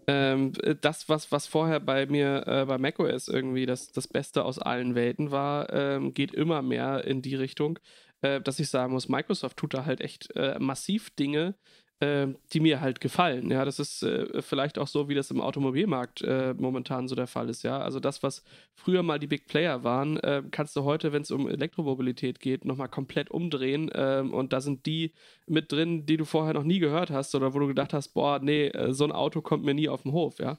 ähm, 0.08 0.54
das, 0.82 1.08
was, 1.08 1.32
was 1.32 1.46
vorher 1.46 1.80
bei 1.80 2.08
mir 2.08 2.48
äh, 2.48 2.66
bei 2.66 2.80
macOS 2.80 3.28
irgendwie 3.28 3.68
das, 3.68 3.92
das 3.92 4.08
Beste 4.08 4.44
aus 4.44 4.58
allen 4.58 4.96
Welten 4.96 5.30
war, 5.30 5.72
ähm, 5.72 6.16
geht 6.16 6.34
immer 6.34 6.64
mehr 6.64 7.06
in 7.06 7.22
die 7.22 7.36
Richtung, 7.36 7.78
äh, 8.22 8.42
dass 8.42 8.60
ich 8.60 8.70
sagen 8.70 8.94
muss, 8.94 9.08
Microsoft 9.08 9.58
tut 9.58 9.76
da 9.76 9.86
halt 9.86 10.02
echt 10.02 10.36
äh, 10.36 10.58
massiv 10.58 11.12
Dinge, 11.12 11.54
die 12.02 12.60
mir 12.62 12.80
halt 12.80 13.02
gefallen. 13.02 13.52
Ja, 13.52 13.66
das 13.66 13.78
ist 13.78 14.04
äh, 14.04 14.42
vielleicht 14.42 14.80
auch 14.80 14.88
so, 14.88 15.10
wie 15.10 15.16
das 15.16 15.32
im 15.32 15.42
Automobilmarkt 15.42 16.22
äh, 16.22 16.54
momentan 16.58 17.10
so 17.10 17.16
der 17.16 17.28
Fall 17.28 17.50
ist. 17.50 17.64
Ja, 17.64 17.80
also 17.80 18.00
das, 18.00 18.24
was 18.24 18.42
früher 18.74 19.04
mal 19.04 19.20
die 19.20 19.28
Big 19.28 19.48
Player 19.48 19.84
waren, 19.84 20.16
äh, 20.18 20.42
kannst 20.50 20.78
du 20.78 20.86
heute, 20.86 21.12
wenn 21.12 21.24
es 21.24 21.32
um 21.32 21.50
Elektromobilität 21.50 22.40
geht, 22.40 22.64
nochmal 22.64 22.88
komplett 22.88 23.30
umdrehen. 23.30 23.92
Ähm, 23.94 24.34
und 24.34 24.54
da 24.54 24.62
sind 24.62 24.86
die 24.86 25.12
mit 25.46 25.74
drin, 25.74 26.06
die 26.06 26.16
du 26.16 26.24
vorher 26.24 26.54
noch 26.54 26.64
nie 26.64 26.80
gehört 26.80 27.12
hast 27.12 27.36
oder 27.36 27.54
wo 27.54 27.60
du 27.60 27.68
gedacht 27.68 27.94
hast, 27.94 28.14
boah, 28.14 28.40
nee, 28.40 28.68
äh, 28.68 28.94
so 28.94 29.04
ein 29.04 29.12
Auto 29.12 29.42
kommt 29.42 29.66
mir 29.66 29.74
nie 29.74 29.90
auf 29.90 30.04
den 30.04 30.14
Hof. 30.14 30.40
Ja, 30.40 30.58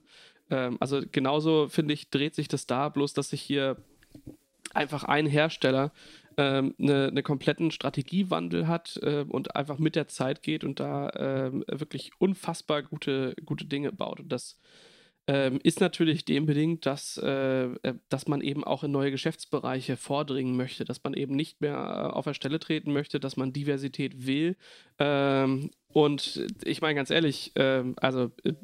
ähm, 0.51 0.77
also 0.79 1.01
genauso 1.11 1.69
finde 1.69 1.95
ich, 1.95 2.11
dreht 2.11 2.35
sich 2.35 2.49
das 2.49 2.67
da, 2.67 2.91
bloß 2.91 3.15
dass 3.15 3.31
sich 3.31 3.41
hier 3.41 3.79
einfach 4.75 5.05
ein 5.05 5.27
Hersteller 5.27 5.91
ähm, 6.41 6.75
eine, 6.79 7.09
eine, 7.09 7.23
kompletten 7.23 7.71
Strategiewandel 7.71 8.67
hat 8.67 8.99
äh, 9.03 9.27
und 9.29 9.57
einfach 9.57 9.79
mit 9.79 9.95
der 9.95 10.09
Zeit 10.09 10.43
geht 10.43 10.65
und 10.65 10.81
da 10.81 11.11
ähm, 11.15 11.65
wirklich 11.69 12.13
unfassbar 12.19 12.83
gute, 12.83 13.35
gute 13.45 13.67
Dinge 13.67 13.93
baut. 13.93 14.21
Und 14.21 14.33
das 14.33 14.59
ähm, 15.27 15.61
ist 15.63 15.81
natürlich 15.81 16.25
dem 16.25 16.47
bedingt, 16.47 16.87
dass, 16.87 17.21
äh, 17.23 17.65
äh, 17.65 17.95
dass 18.09 18.27
man 18.27 18.41
eben 18.41 18.65
auch 18.65 18.85
in 18.85 18.91
neue 18.91 19.11
Geschäftsbereiche 19.11 19.99
vordringen 19.99 20.57
möchte, 20.57 20.87
dass 20.87 21.05
man 21.05 21.13
eben 21.13 21.37
nicht 21.37 21.61
mehr 21.61 22.17
auf 22.17 22.25
der 22.25 22.33
Stelle 22.33 22.59
treten 22.59 22.95
möchte, 22.95 23.21
dass 23.21 23.37
man 23.37 23.53
Diversität 23.53 24.27
will. 24.27 24.57
Ähm, 24.99 25.71
und 25.89 26.47
ich 26.65 26.81
meine 26.81 26.95
ganz 26.95 27.11
ehrlich, 27.11 27.53
ähm, 27.57 27.97
also 27.99 28.31
äh, 28.45 28.55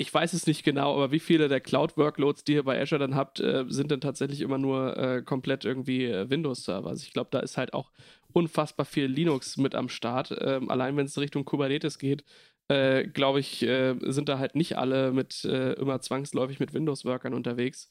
ich 0.00 0.14
weiß 0.14 0.32
es 0.32 0.46
nicht 0.46 0.62
genau, 0.62 0.94
aber 0.94 1.10
wie 1.10 1.18
viele 1.18 1.48
der 1.48 1.60
Cloud-Workloads, 1.60 2.44
die 2.44 2.54
ihr 2.54 2.62
bei 2.62 2.80
Azure 2.80 3.00
dann 3.00 3.16
habt, 3.16 3.40
äh, 3.40 3.64
sind 3.68 3.90
dann 3.90 4.00
tatsächlich 4.00 4.40
immer 4.40 4.56
nur 4.56 4.96
äh, 4.96 5.22
komplett 5.22 5.64
irgendwie 5.64 6.04
äh, 6.04 6.30
Windows-Server? 6.30 6.88
Also 6.88 7.04
ich 7.04 7.12
glaube, 7.12 7.30
da 7.32 7.40
ist 7.40 7.56
halt 7.56 7.74
auch 7.74 7.90
unfassbar 8.32 8.86
viel 8.86 9.06
Linux 9.06 9.56
mit 9.56 9.74
am 9.74 9.88
Start. 9.88 10.32
Ähm, 10.40 10.70
allein 10.70 10.96
wenn 10.96 11.06
es 11.06 11.18
Richtung 11.18 11.44
Kubernetes 11.44 11.98
geht, 11.98 12.24
äh, 12.68 13.08
glaube 13.08 13.40
ich, 13.40 13.64
äh, 13.64 13.96
sind 14.02 14.28
da 14.28 14.38
halt 14.38 14.54
nicht 14.54 14.78
alle 14.78 15.10
mit 15.10 15.44
immer 15.44 16.00
zwangsläufig 16.00 16.60
mit 16.60 16.74
Windows-Workern 16.74 17.34
unterwegs. 17.34 17.90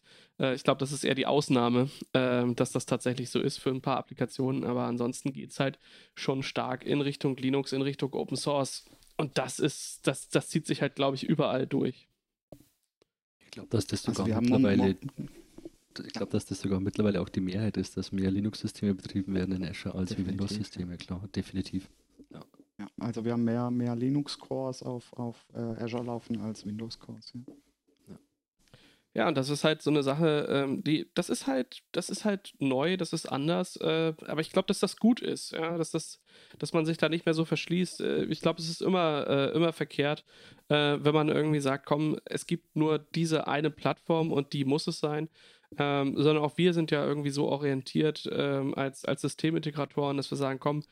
ich 0.53 0.63
glaube, 0.63 0.79
das 0.79 0.91
ist 0.91 1.03
eher 1.03 1.15
die 1.15 1.25
Ausnahme, 1.25 1.89
ähm, 2.13 2.55
dass 2.55 2.71
das 2.71 2.85
tatsächlich 2.85 3.31
so 3.31 3.39
ist 3.39 3.57
für 3.57 3.71
ein 3.71 3.81
paar 3.81 3.97
Applikationen. 3.97 4.63
Aber 4.63 4.83
ansonsten 4.83 5.33
geht 5.33 5.49
es 5.49 5.59
halt 5.59 5.79
schon 6.15 6.43
stark 6.43 6.85
in 6.85 7.01
Richtung 7.01 7.35
Linux, 7.37 7.73
in 7.73 7.81
Richtung 7.81 8.13
Open 8.13 8.37
Source. 8.37 8.85
Und 9.17 9.37
das 9.37 9.59
ist, 9.59 10.05
das, 10.05 10.29
das 10.29 10.49
zieht 10.49 10.67
sich 10.67 10.81
halt, 10.81 10.95
glaube 10.95 11.15
ich, 11.15 11.23
überall 11.23 11.65
durch. 11.65 12.07
Ich 13.39 13.51
glaube, 13.51 13.69
dass 13.69 13.87
das 13.87 14.07
also 14.07 14.23
sogar 14.23 14.37
also 14.37 14.49
mittlerweile, 14.49 14.97
ich 16.05 16.13
glaube, 16.13 16.31
dass 16.31 16.45
das 16.45 16.61
sogar 16.61 16.79
mittlerweile 16.79 17.21
auch 17.21 17.29
die 17.29 17.41
Mehrheit 17.41 17.77
ist, 17.77 17.97
dass 17.97 18.11
mehr 18.11 18.29
Linux-Systeme 18.29 18.93
betrieben 18.93 19.33
werden 19.33 19.55
in 19.55 19.65
Azure 19.65 19.95
als 19.95 20.15
Windows-Systeme, 20.15 20.97
klar, 20.97 21.27
definitiv. 21.35 21.89
Ja. 22.29 22.45
ja. 22.77 22.87
also 22.99 23.25
wir 23.25 23.33
haben 23.33 23.43
mehr, 23.43 23.71
mehr 23.71 23.95
Linux-Cores 23.95 24.83
auf, 24.83 25.11
auf 25.13 25.47
äh, 25.53 25.59
Azure 25.59 26.03
laufen 26.03 26.39
als 26.41 26.65
Windows-Cores. 26.65 27.33
Ja. 27.33 27.53
Ja, 29.13 29.27
und 29.27 29.35
das 29.35 29.49
ist 29.49 29.63
halt 29.63 29.81
so 29.81 29.89
eine 29.89 30.03
Sache, 30.03 30.47
ähm, 30.49 30.83
die, 30.83 31.09
das 31.15 31.29
ist 31.29 31.47
halt, 31.47 31.81
das 31.91 32.09
ist 32.11 32.23
halt 32.23 32.53
neu, 32.59 32.97
das 32.97 33.13
ist 33.13 33.25
anders, 33.25 33.75
äh, 33.77 34.13
aber 34.27 34.41
ich 34.41 34.51
glaube, 34.51 34.67
dass 34.67 34.79
das 34.79 34.97
gut 34.97 35.21
ist, 35.21 35.53
ja, 35.53 35.75
dass 35.77 35.89
das, 35.89 36.21
dass 36.59 36.71
man 36.73 36.85
sich 36.85 36.97
da 36.97 37.09
nicht 37.09 37.25
mehr 37.25 37.33
so 37.33 37.43
verschließt. 37.43 38.01
Äh, 38.01 38.25
ich 38.25 38.41
glaube, 38.41 38.61
es 38.61 38.69
ist 38.69 38.81
immer, 38.81 39.25
äh, 39.27 39.55
immer 39.55 39.73
verkehrt, 39.73 40.23
äh, 40.69 40.97
wenn 40.99 41.15
man 41.15 41.29
irgendwie 41.29 41.59
sagt, 41.61 41.87
komm, 41.87 42.19
es 42.25 42.45
gibt 42.45 42.75
nur 42.75 42.99
diese 42.99 43.47
eine 43.47 43.71
Plattform 43.71 44.31
und 44.31 44.53
die 44.53 44.65
muss 44.65 44.85
es 44.87 44.99
sein. 44.99 45.29
Ähm, 45.77 46.13
sondern 46.15 46.43
auch 46.45 46.57
wir 46.57 46.73
sind 46.73 46.91
ja 46.91 47.05
irgendwie 47.05 47.29
so 47.29 47.47
orientiert 47.49 48.29
ähm, 48.31 48.73
als, 48.75 49.03
als 49.03 49.21
Systemintegratoren, 49.21 50.15
dass 50.15 50.31
wir 50.31 50.37
sagen, 50.37 50.59
komm, 50.59 50.83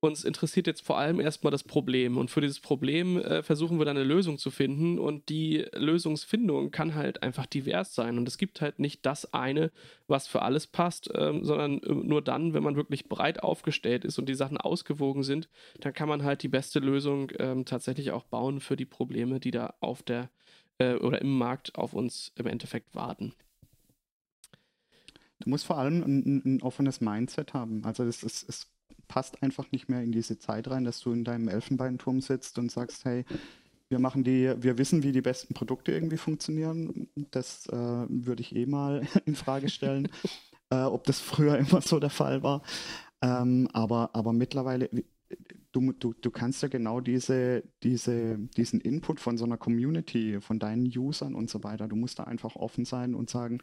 uns 0.00 0.24
interessiert 0.24 0.66
jetzt 0.66 0.80
vor 0.80 0.98
allem 0.98 1.20
erstmal 1.20 1.50
das 1.50 1.62
Problem. 1.62 2.16
Und 2.16 2.30
für 2.30 2.40
dieses 2.40 2.58
Problem 2.58 3.18
äh, 3.18 3.42
versuchen 3.42 3.78
wir 3.78 3.84
dann 3.84 3.98
eine 3.98 4.06
Lösung 4.06 4.38
zu 4.38 4.50
finden. 4.50 4.98
Und 4.98 5.28
die 5.28 5.66
Lösungsfindung 5.74 6.70
kann 6.70 6.94
halt 6.94 7.22
einfach 7.22 7.46
divers 7.46 7.94
sein. 7.94 8.16
Und 8.16 8.26
es 8.26 8.38
gibt 8.38 8.62
halt 8.62 8.78
nicht 8.78 9.04
das 9.04 9.34
eine, 9.34 9.70
was 10.08 10.26
für 10.26 10.42
alles 10.42 10.66
passt, 10.66 11.10
ähm, 11.14 11.44
sondern 11.44 11.82
äh, 11.82 11.92
nur 11.92 12.22
dann, 12.22 12.54
wenn 12.54 12.62
man 12.62 12.76
wirklich 12.76 13.08
breit 13.08 13.42
aufgestellt 13.42 14.04
ist 14.06 14.18
und 14.18 14.28
die 14.28 14.34
Sachen 14.34 14.56
ausgewogen 14.56 15.22
sind, 15.22 15.48
dann 15.80 15.92
kann 15.92 16.08
man 16.08 16.24
halt 16.24 16.42
die 16.42 16.48
beste 16.48 16.78
Lösung 16.78 17.30
ähm, 17.38 17.66
tatsächlich 17.66 18.10
auch 18.12 18.24
bauen 18.24 18.60
für 18.60 18.76
die 18.76 18.86
Probleme, 18.86 19.38
die 19.38 19.50
da 19.50 19.74
auf 19.80 20.02
der 20.02 20.30
äh, 20.78 20.94
oder 20.94 21.20
im 21.20 21.36
Markt 21.36 21.76
auf 21.76 21.92
uns 21.92 22.32
im 22.36 22.46
Endeffekt 22.46 22.94
warten. 22.94 23.34
Du 25.40 25.50
musst 25.50 25.64
vor 25.66 25.78
allem 25.78 26.02
ein, 26.02 26.42
ein 26.44 26.62
offenes 26.62 27.00
Mindset 27.00 27.54
haben. 27.54 27.84
Also 27.84 28.04
es, 28.04 28.22
es 28.22 28.70
passt 29.10 29.42
einfach 29.42 29.72
nicht 29.72 29.88
mehr 29.88 30.02
in 30.02 30.12
diese 30.12 30.38
Zeit 30.38 30.70
rein, 30.70 30.84
dass 30.84 31.00
du 31.00 31.12
in 31.12 31.24
deinem 31.24 31.48
Elfenbeinturm 31.48 32.20
sitzt 32.20 32.58
und 32.60 32.70
sagst, 32.70 33.04
hey, 33.04 33.24
wir 33.88 33.98
machen 33.98 34.22
die, 34.22 34.54
wir 34.56 34.78
wissen, 34.78 35.02
wie 35.02 35.10
die 35.10 35.20
besten 35.20 35.52
Produkte 35.52 35.90
irgendwie 35.90 36.16
funktionieren. 36.16 37.08
Das 37.32 37.66
äh, 37.66 37.76
würde 37.76 38.40
ich 38.40 38.54
eh 38.54 38.66
mal 38.66 39.04
in 39.26 39.34
Frage 39.34 39.68
stellen, 39.68 40.08
äh, 40.70 40.76
ob 40.76 41.04
das 41.04 41.18
früher 41.18 41.58
immer 41.58 41.80
so 41.80 41.98
der 41.98 42.10
Fall 42.10 42.44
war. 42.44 42.62
Ähm, 43.20 43.68
aber, 43.72 44.10
aber 44.12 44.32
mittlerweile, 44.32 44.88
du, 45.72 45.92
du, 45.92 46.14
du 46.14 46.30
kannst 46.30 46.62
ja 46.62 46.68
genau 46.68 47.00
diese, 47.00 47.64
diese, 47.82 48.38
diesen 48.56 48.80
Input 48.80 49.18
von 49.18 49.36
so 49.36 49.44
einer 49.44 49.56
Community, 49.56 50.40
von 50.40 50.60
deinen 50.60 50.86
Usern 50.86 51.34
und 51.34 51.50
so 51.50 51.64
weiter, 51.64 51.88
du 51.88 51.96
musst 51.96 52.20
da 52.20 52.24
einfach 52.24 52.54
offen 52.54 52.84
sein 52.84 53.16
und 53.16 53.28
sagen, 53.28 53.58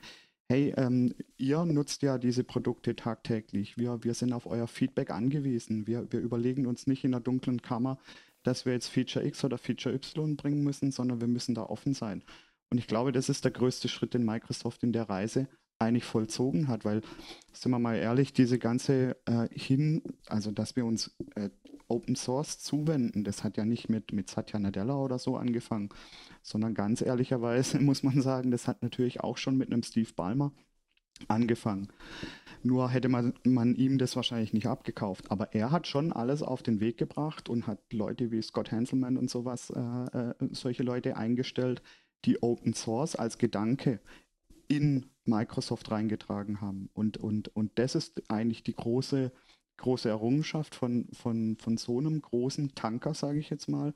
hey, 0.49 0.73
ähm, 0.77 1.13
ihr 1.37 1.65
nutzt 1.65 2.01
ja 2.01 2.17
diese 2.17 2.43
Produkte 2.43 2.95
tagtäglich. 2.95 3.77
Wir, 3.77 4.03
wir 4.03 4.13
sind 4.13 4.33
auf 4.33 4.45
euer 4.45 4.67
Feedback 4.67 5.11
angewiesen. 5.11 5.87
Wir, 5.87 6.11
wir 6.11 6.19
überlegen 6.19 6.65
uns 6.65 6.87
nicht 6.87 7.03
in 7.03 7.11
der 7.11 7.19
dunklen 7.19 7.61
Kammer, 7.61 7.97
dass 8.43 8.65
wir 8.65 8.73
jetzt 8.73 8.87
Feature 8.87 9.25
X 9.25 9.43
oder 9.43 9.57
Feature 9.57 9.93
Y 9.93 10.37
bringen 10.37 10.63
müssen, 10.63 10.91
sondern 10.91 11.19
wir 11.19 11.27
müssen 11.27 11.55
da 11.55 11.63
offen 11.63 11.93
sein. 11.93 12.23
Und 12.69 12.77
ich 12.77 12.87
glaube, 12.87 13.11
das 13.11 13.29
ist 13.29 13.43
der 13.43 13.51
größte 13.51 13.87
Schritt 13.87 14.15
in 14.15 14.25
Microsoft 14.25 14.83
in 14.83 14.93
der 14.93 15.09
Reise, 15.09 15.47
eigentlich 15.79 16.05
vollzogen 16.05 16.67
hat, 16.67 16.85
weil, 16.85 17.01
sind 17.53 17.71
wir 17.71 17.79
mal 17.79 17.95
ehrlich, 17.95 18.33
diese 18.33 18.59
ganze 18.59 19.17
äh, 19.25 19.47
hin, 19.51 20.01
also 20.27 20.51
dass 20.51 20.75
wir 20.75 20.85
uns 20.85 21.15
äh, 21.35 21.49
Open 21.87 22.15
Source 22.15 22.59
zuwenden, 22.59 23.23
das 23.23 23.43
hat 23.43 23.57
ja 23.57 23.65
nicht 23.65 23.89
mit, 23.89 24.11
mit 24.11 24.29
Satya 24.29 24.59
Nadella 24.59 24.95
oder 24.95 25.19
so 25.19 25.37
angefangen, 25.37 25.89
sondern 26.41 26.73
ganz 26.73 27.01
ehrlicherweise 27.01 27.79
muss 27.81 28.03
man 28.03 28.21
sagen, 28.21 28.51
das 28.51 28.67
hat 28.67 28.81
natürlich 28.81 29.21
auch 29.21 29.37
schon 29.37 29.57
mit 29.57 29.71
einem 29.71 29.83
Steve 29.83 30.11
Ballmer 30.15 30.51
angefangen. 31.27 31.87
Nur 32.63 32.89
hätte 32.89 33.09
man, 33.09 33.33
man 33.43 33.75
ihm 33.75 33.97
das 33.97 34.15
wahrscheinlich 34.15 34.53
nicht 34.53 34.67
abgekauft. 34.67 35.31
Aber 35.31 35.53
er 35.53 35.71
hat 35.71 35.87
schon 35.87 36.11
alles 36.11 36.43
auf 36.43 36.61
den 36.61 36.79
Weg 36.79 36.97
gebracht 36.97 37.49
und 37.49 37.65
hat 37.65 37.79
Leute 37.91 38.31
wie 38.31 38.41
Scott 38.41 38.71
Hanselman 38.71 39.17
und 39.17 39.29
sowas, 39.29 39.71
äh, 39.71 39.79
äh, 39.79 40.33
solche 40.51 40.83
Leute 40.83 41.17
eingestellt, 41.17 41.81
die 42.25 42.41
Open 42.43 42.73
Source 42.73 43.15
als 43.15 43.37
Gedanke 43.37 43.99
in 44.67 45.07
Microsoft 45.25 45.91
reingetragen 45.91 46.61
haben. 46.61 46.89
Und, 46.93 47.17
und, 47.17 47.55
und 47.55 47.71
das 47.75 47.95
ist 47.95 48.29
eigentlich 48.29 48.63
die 48.63 48.75
große, 48.75 49.31
große 49.77 50.09
Errungenschaft 50.09 50.75
von, 50.75 51.07
von, 51.13 51.57
von 51.57 51.77
so 51.77 51.99
einem 51.99 52.21
großen 52.21 52.75
Tanker, 52.75 53.13
sage 53.13 53.39
ich 53.39 53.49
jetzt 53.49 53.69
mal, 53.69 53.93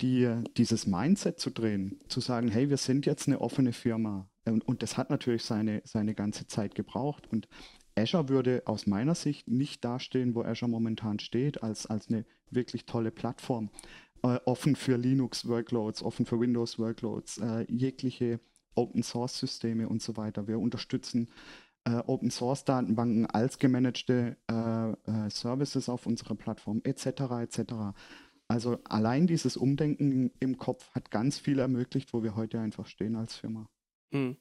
die, 0.00 0.28
dieses 0.56 0.86
Mindset 0.86 1.38
zu 1.38 1.50
drehen, 1.50 1.98
zu 2.08 2.20
sagen, 2.20 2.48
hey, 2.48 2.70
wir 2.70 2.76
sind 2.76 3.06
jetzt 3.06 3.28
eine 3.28 3.40
offene 3.40 3.72
Firma. 3.72 4.28
Und, 4.44 4.66
und 4.66 4.82
das 4.82 4.96
hat 4.96 5.10
natürlich 5.10 5.44
seine, 5.44 5.82
seine 5.84 6.14
ganze 6.14 6.46
Zeit 6.46 6.74
gebraucht. 6.74 7.26
Und 7.30 7.48
Azure 7.94 8.28
würde 8.28 8.62
aus 8.66 8.86
meiner 8.86 9.14
Sicht 9.14 9.48
nicht 9.48 9.84
dastehen, 9.84 10.34
wo 10.34 10.42
Azure 10.42 10.70
momentan 10.70 11.18
steht, 11.18 11.62
als, 11.62 11.86
als 11.86 12.08
eine 12.08 12.24
wirklich 12.50 12.86
tolle 12.86 13.10
Plattform. 13.10 13.70
Äh, 14.22 14.38
offen 14.46 14.76
für 14.76 14.96
Linux-Workloads, 14.96 16.02
offen 16.02 16.26
für 16.26 16.40
Windows-Workloads, 16.40 17.38
äh, 17.38 17.66
jegliche 17.68 18.40
Open-Source-Systeme 18.74 19.88
und 19.88 20.02
so 20.02 20.16
weiter. 20.16 20.46
Wir 20.46 20.58
unterstützen 20.58 21.28
äh, 21.84 21.96
Open-Source-Datenbanken 22.06 23.26
als 23.26 23.58
gemanagte 23.58 24.36
äh, 24.50 24.90
äh, 24.90 25.30
Services 25.30 25.88
auf 25.88 26.06
unserer 26.06 26.34
Plattform 26.34 26.80
etc. 26.84 27.06
etc. 27.42 27.74
Also 28.48 28.78
allein 28.84 29.26
dieses 29.26 29.56
Umdenken 29.56 30.30
im 30.38 30.58
Kopf 30.58 30.90
hat 30.90 31.10
ganz 31.10 31.38
viel 31.38 31.58
ermöglicht, 31.58 32.12
wo 32.12 32.22
wir 32.22 32.36
heute 32.36 32.60
einfach 32.60 32.86
stehen 32.86 33.16
als 33.16 33.36
Firma. 33.36 33.66
Hm. 34.12 34.36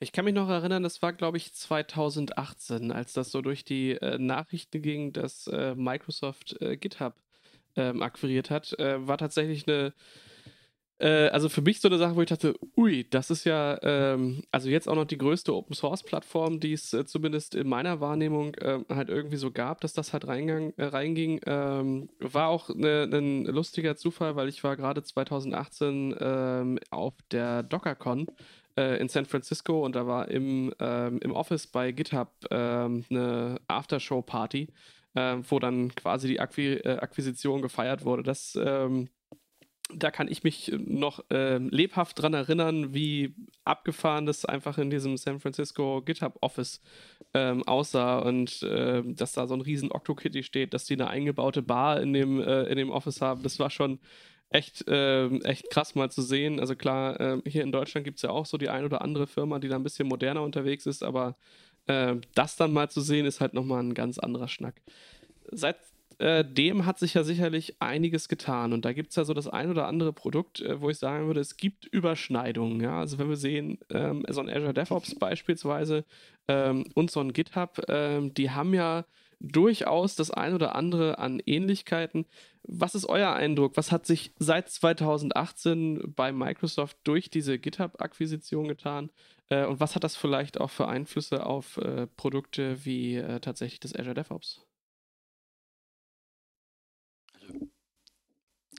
Ich 0.00 0.10
kann 0.10 0.24
mich 0.24 0.34
noch 0.34 0.48
erinnern, 0.48 0.82
das 0.82 1.00
war, 1.00 1.12
glaube 1.12 1.36
ich, 1.36 1.54
2018, 1.54 2.90
als 2.90 3.12
das 3.12 3.30
so 3.30 3.40
durch 3.40 3.64
die 3.64 3.92
äh, 3.92 4.18
Nachrichten 4.18 4.82
ging, 4.82 5.12
dass 5.12 5.46
äh, 5.46 5.76
Microsoft 5.76 6.60
äh, 6.60 6.76
GitHub 6.76 7.14
ähm, 7.76 8.02
akquiriert 8.02 8.50
hat, 8.50 8.78
äh, 8.80 9.06
war 9.06 9.16
tatsächlich 9.16 9.66
eine, 9.68 9.94
äh, 11.02 11.28
also 11.28 11.48
für 11.48 11.62
mich 11.62 11.80
so 11.80 11.88
eine 11.88 11.98
Sache, 11.98 12.16
wo 12.16 12.22
ich 12.22 12.28
dachte, 12.28 12.54
ui, 12.76 13.06
das 13.10 13.30
ist 13.30 13.44
ja, 13.44 13.78
ähm, 13.82 14.44
also 14.50 14.68
jetzt 14.68 14.88
auch 14.88 14.94
noch 14.94 15.04
die 15.04 15.18
größte 15.18 15.54
Open 15.54 15.74
Source 15.74 16.02
Plattform, 16.02 16.60
die 16.60 16.72
es 16.72 16.92
äh, 16.92 17.04
zumindest 17.04 17.54
in 17.54 17.68
meiner 17.68 18.00
Wahrnehmung 18.00 18.56
halt 18.88 19.08
irgendwie 19.08 19.36
so 19.36 19.50
gab, 19.50 19.80
dass 19.80 19.92
das 19.92 20.12
halt 20.12 20.26
reingang, 20.26 20.72
reinging. 20.78 21.40
Ähm, 21.46 22.08
war 22.20 22.48
auch 22.48 22.68
ne, 22.74 23.08
ein 23.12 23.44
lustiger 23.46 23.96
Zufall, 23.96 24.36
weil 24.36 24.48
ich 24.48 24.62
war 24.64 24.76
gerade 24.76 25.02
2018 25.02 26.14
ähm, 26.20 26.78
auf 26.90 27.14
der 27.30 27.62
DockerCon 27.62 28.26
äh, 28.76 29.00
in 29.00 29.08
San 29.08 29.26
Francisco 29.26 29.84
und 29.84 29.96
da 29.96 30.06
war 30.06 30.28
im, 30.28 30.72
ähm, 30.78 31.18
im 31.22 31.32
Office 31.32 31.66
bei 31.66 31.92
GitHub 31.92 32.30
ähm, 32.50 33.04
eine 33.10 33.60
Aftershow-Party, 33.68 34.68
äh, 35.14 35.36
wo 35.48 35.58
dann 35.58 35.94
quasi 35.94 36.28
die 36.28 36.40
Akqui 36.40 36.74
äh, 36.74 36.98
Akquisition 36.98 37.62
gefeiert 37.62 38.04
wurde. 38.04 38.22
Das 38.22 38.58
ähm, 38.62 39.08
da 39.94 40.10
kann 40.10 40.28
ich 40.28 40.42
mich 40.42 40.72
noch 40.78 41.24
äh, 41.30 41.58
lebhaft 41.58 42.20
dran 42.20 42.34
erinnern, 42.34 42.94
wie 42.94 43.34
abgefahren 43.64 44.26
das 44.26 44.44
einfach 44.44 44.78
in 44.78 44.90
diesem 44.90 45.16
San 45.16 45.40
Francisco 45.40 46.02
GitHub 46.02 46.38
Office 46.40 46.80
ähm, 47.34 47.62
aussah 47.64 48.18
und 48.18 48.62
äh, 48.62 49.02
dass 49.04 49.32
da 49.32 49.46
so 49.46 49.54
ein 49.54 49.60
riesen 49.60 49.92
OctoKitty 49.92 50.42
steht, 50.42 50.74
dass 50.74 50.84
die 50.84 50.94
eine 50.94 51.08
eingebaute 51.08 51.62
Bar 51.62 52.00
in 52.00 52.12
dem, 52.12 52.40
äh, 52.40 52.64
in 52.64 52.76
dem 52.76 52.90
Office 52.90 53.20
haben. 53.20 53.42
Das 53.42 53.58
war 53.58 53.70
schon 53.70 54.00
echt, 54.50 54.86
äh, 54.88 55.28
echt 55.40 55.70
krass 55.70 55.94
mal 55.94 56.10
zu 56.10 56.22
sehen. 56.22 56.60
Also 56.60 56.76
klar, 56.76 57.20
äh, 57.20 57.40
hier 57.46 57.62
in 57.62 57.72
Deutschland 57.72 58.04
gibt 58.04 58.16
es 58.16 58.22
ja 58.22 58.30
auch 58.30 58.46
so 58.46 58.58
die 58.58 58.68
ein 58.68 58.84
oder 58.84 59.02
andere 59.02 59.26
Firma, 59.26 59.58
die 59.58 59.68
da 59.68 59.76
ein 59.76 59.82
bisschen 59.82 60.08
moderner 60.08 60.42
unterwegs 60.42 60.86
ist, 60.86 61.02
aber 61.02 61.36
äh, 61.86 62.16
das 62.34 62.56
dann 62.56 62.72
mal 62.72 62.90
zu 62.90 63.00
sehen, 63.00 63.26
ist 63.26 63.40
halt 63.40 63.54
nochmal 63.54 63.82
ein 63.82 63.94
ganz 63.94 64.18
anderer 64.18 64.48
Schnack. 64.48 64.82
Seitdem 65.50 65.91
äh, 66.18 66.44
hat 66.82 66.98
sich 66.98 67.14
ja 67.14 67.24
sicherlich 67.24 67.76
einiges 67.80 68.28
getan 68.28 68.72
und 68.72 68.84
da 68.84 68.92
gibt 68.92 69.10
es 69.10 69.16
ja 69.16 69.24
so 69.24 69.34
das 69.34 69.48
ein 69.48 69.70
oder 69.70 69.86
andere 69.86 70.12
Produkt, 70.12 70.60
äh, 70.60 70.80
wo 70.80 70.90
ich 70.90 70.98
sagen 70.98 71.26
würde, 71.26 71.40
es 71.40 71.56
gibt 71.56 71.86
Überschneidungen. 71.86 72.80
Ja? 72.80 73.00
Also 73.00 73.18
wenn 73.18 73.28
wir 73.28 73.36
sehen, 73.36 73.78
ähm, 73.90 74.24
so 74.28 74.40
ein 74.40 74.50
Azure 74.50 74.74
DevOps 74.74 75.14
beispielsweise 75.16 76.04
ähm, 76.48 76.84
und 76.94 77.10
so 77.10 77.20
ein 77.20 77.32
GitHub, 77.32 77.82
ähm, 77.88 78.34
die 78.34 78.50
haben 78.50 78.74
ja 78.74 79.04
durchaus 79.42 80.14
das 80.14 80.30
ein 80.30 80.54
oder 80.54 80.74
andere 80.76 81.18
an 81.18 81.42
Ähnlichkeiten. 81.44 82.26
Was 82.62 82.94
ist 82.94 83.06
euer 83.06 83.32
Eindruck? 83.32 83.76
Was 83.76 83.90
hat 83.90 84.06
sich 84.06 84.32
seit 84.38 84.70
2018 84.70 86.14
bei 86.14 86.32
Microsoft 86.32 86.96
durch 87.04 87.28
diese 87.28 87.58
GitHub-Akquisition 87.58 88.68
getan? 88.68 89.10
Äh, 89.48 89.66
und 89.66 89.80
was 89.80 89.94
hat 89.96 90.04
das 90.04 90.16
vielleicht 90.16 90.60
auch 90.60 90.70
für 90.70 90.86
Einflüsse 90.86 91.44
auf 91.44 91.76
äh, 91.78 92.06
Produkte 92.06 92.84
wie 92.84 93.16
äh, 93.16 93.40
tatsächlich 93.40 93.80
das 93.80 93.94
Azure 93.94 94.14
DevOps? 94.14 94.64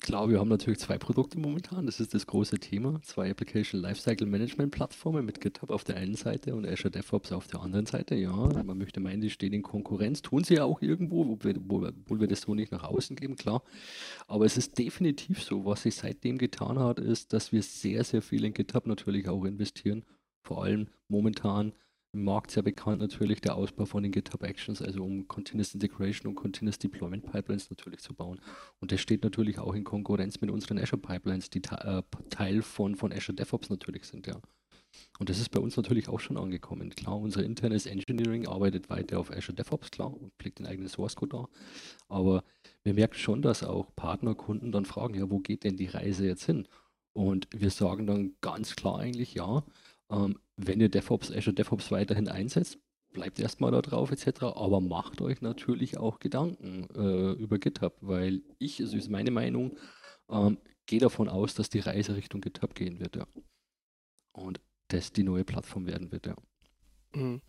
Klar, 0.03 0.29
wir 0.29 0.41
haben 0.41 0.49
natürlich 0.49 0.79
zwei 0.79 0.97
Produkte 0.97 1.39
momentan. 1.39 1.85
Das 1.85 2.01
ist 2.01 2.13
das 2.13 2.27
große 2.27 2.59
Thema. 2.59 3.01
Zwei 3.03 3.31
Application 3.31 3.79
Lifecycle 3.79 4.27
Management 4.27 4.73
Plattformen 4.73 5.25
mit 5.25 5.39
GitHub 5.39 5.69
auf 5.69 5.85
der 5.85 5.95
einen 5.95 6.15
Seite 6.15 6.53
und 6.55 6.67
Azure 6.67 6.91
DevOps 6.91 7.31
auf 7.31 7.47
der 7.47 7.61
anderen 7.61 7.85
Seite. 7.85 8.13
Ja, 8.15 8.33
man 8.33 8.77
möchte 8.77 8.99
meinen, 8.99 9.21
die 9.21 9.29
stehen 9.29 9.53
in 9.53 9.63
Konkurrenz. 9.63 10.21
Tun 10.21 10.43
sie 10.43 10.55
ja 10.55 10.65
auch 10.65 10.81
irgendwo, 10.81 11.21
obwohl 11.31 12.19
wir 12.19 12.27
das 12.27 12.41
so 12.41 12.53
nicht 12.53 12.73
nach 12.73 12.83
außen 12.83 13.15
geben, 13.15 13.37
klar. 13.37 13.63
Aber 14.27 14.43
es 14.43 14.57
ist 14.57 14.77
definitiv 14.77 15.41
so, 15.41 15.63
was 15.63 15.83
sich 15.83 15.95
seitdem 15.95 16.37
getan 16.37 16.79
hat, 16.79 16.99
ist, 16.99 17.31
dass 17.31 17.53
wir 17.53 17.63
sehr, 17.63 18.03
sehr 18.03 18.21
viel 18.21 18.43
in 18.43 18.53
GitHub 18.53 18.85
natürlich 18.87 19.29
auch 19.29 19.45
investieren. 19.45 20.03
Vor 20.41 20.65
allem 20.65 20.89
momentan 21.07 21.71
Markt 22.13 22.51
sehr 22.51 22.63
bekannt 22.63 23.01
natürlich 23.01 23.41
der 23.41 23.55
Ausbau 23.55 23.85
von 23.85 24.03
den 24.03 24.11
GitHub 24.11 24.43
Actions, 24.43 24.81
also 24.81 25.03
um 25.03 25.27
Continuous 25.27 25.73
Integration 25.73 26.29
und 26.29 26.35
Continuous 26.35 26.77
Deployment 26.77 27.25
Pipelines 27.25 27.69
natürlich 27.69 28.01
zu 28.01 28.13
bauen. 28.13 28.39
Und 28.79 28.91
das 28.91 29.01
steht 29.01 29.23
natürlich 29.23 29.57
auch 29.59 29.73
in 29.73 29.83
Konkurrenz 29.83 30.39
mit 30.39 30.51
unseren 30.51 30.77
Azure 30.77 31.01
Pipelines, 31.01 31.49
die 31.49 31.61
äh, 31.63 32.03
Teil 32.29 32.61
von, 32.61 32.95
von 32.95 33.11
Azure 33.11 33.35
DevOps 33.35 33.69
natürlich 33.69 34.05
sind, 34.05 34.27
ja. 34.27 34.39
Und 35.17 35.29
das 35.29 35.39
ist 35.39 35.49
bei 35.49 35.59
uns 35.59 35.75
natürlich 35.75 36.07
auch 36.07 36.19
schon 36.19 36.37
angekommen. 36.37 36.91
Klar, 36.91 37.17
unser 37.17 37.43
internes 37.43 37.87
Engineering 37.87 38.47
arbeitet 38.47 38.91
weiter 38.91 39.19
auf 39.19 39.31
Azure 39.31 39.55
DevOps, 39.55 39.89
klar, 39.89 40.13
und 40.13 40.31
pflegt 40.37 40.59
den 40.59 40.67
eigenen 40.67 40.89
Source 40.89 41.15
Code 41.15 41.35
da. 41.37 41.47
Aber 42.09 42.43
wir 42.83 42.93
merken 42.93 43.15
schon, 43.15 43.41
dass 43.41 43.63
auch 43.63 43.87
Partnerkunden 43.95 44.71
dann 44.71 44.85
fragen, 44.85 45.15
ja, 45.15 45.29
wo 45.31 45.39
geht 45.39 45.63
denn 45.63 45.77
die 45.77 45.87
Reise 45.87 46.27
jetzt 46.27 46.45
hin? 46.45 46.67
Und 47.13 47.47
wir 47.51 47.69
sagen 47.69 48.07
dann 48.07 48.35
ganz 48.41 48.75
klar 48.75 48.99
eigentlich, 48.99 49.33
ja, 49.33 49.63
ähm, 50.11 50.37
wenn 50.57 50.79
ihr 50.79 50.89
DevOps, 50.89 51.31
Azure 51.31 51.53
DevOps 51.53 51.91
weiterhin 51.91 52.27
einsetzt, 52.27 52.79
bleibt 53.13 53.39
erstmal 53.39 53.71
da 53.71 53.81
drauf 53.81 54.11
etc. 54.11 54.43
Aber 54.43 54.81
macht 54.81 55.21
euch 55.21 55.41
natürlich 55.41 55.97
auch 55.97 56.19
Gedanken 56.19 56.87
äh, 56.95 57.33
über 57.33 57.59
GitHub, 57.59 57.95
weil 58.01 58.41
ich, 58.59 58.81
also 58.81 58.97
ist 58.97 59.09
meine 59.09 59.31
Meinung, 59.31 59.77
ähm, 60.29 60.57
gehe 60.85 60.99
davon 60.99 61.29
aus, 61.29 61.53
dass 61.53 61.69
die 61.69 61.79
Reise 61.79 62.15
Richtung 62.15 62.41
GitHub 62.41 62.75
gehen 62.75 62.99
wird, 62.99 63.15
ja. 63.15 63.27
Und 64.31 64.59
das 64.87 65.13
die 65.13 65.23
neue 65.23 65.43
Plattform 65.45 65.85
werden 65.87 66.11
wird, 66.11 66.25
ja. 66.25 66.35
Mhm. 67.15 67.41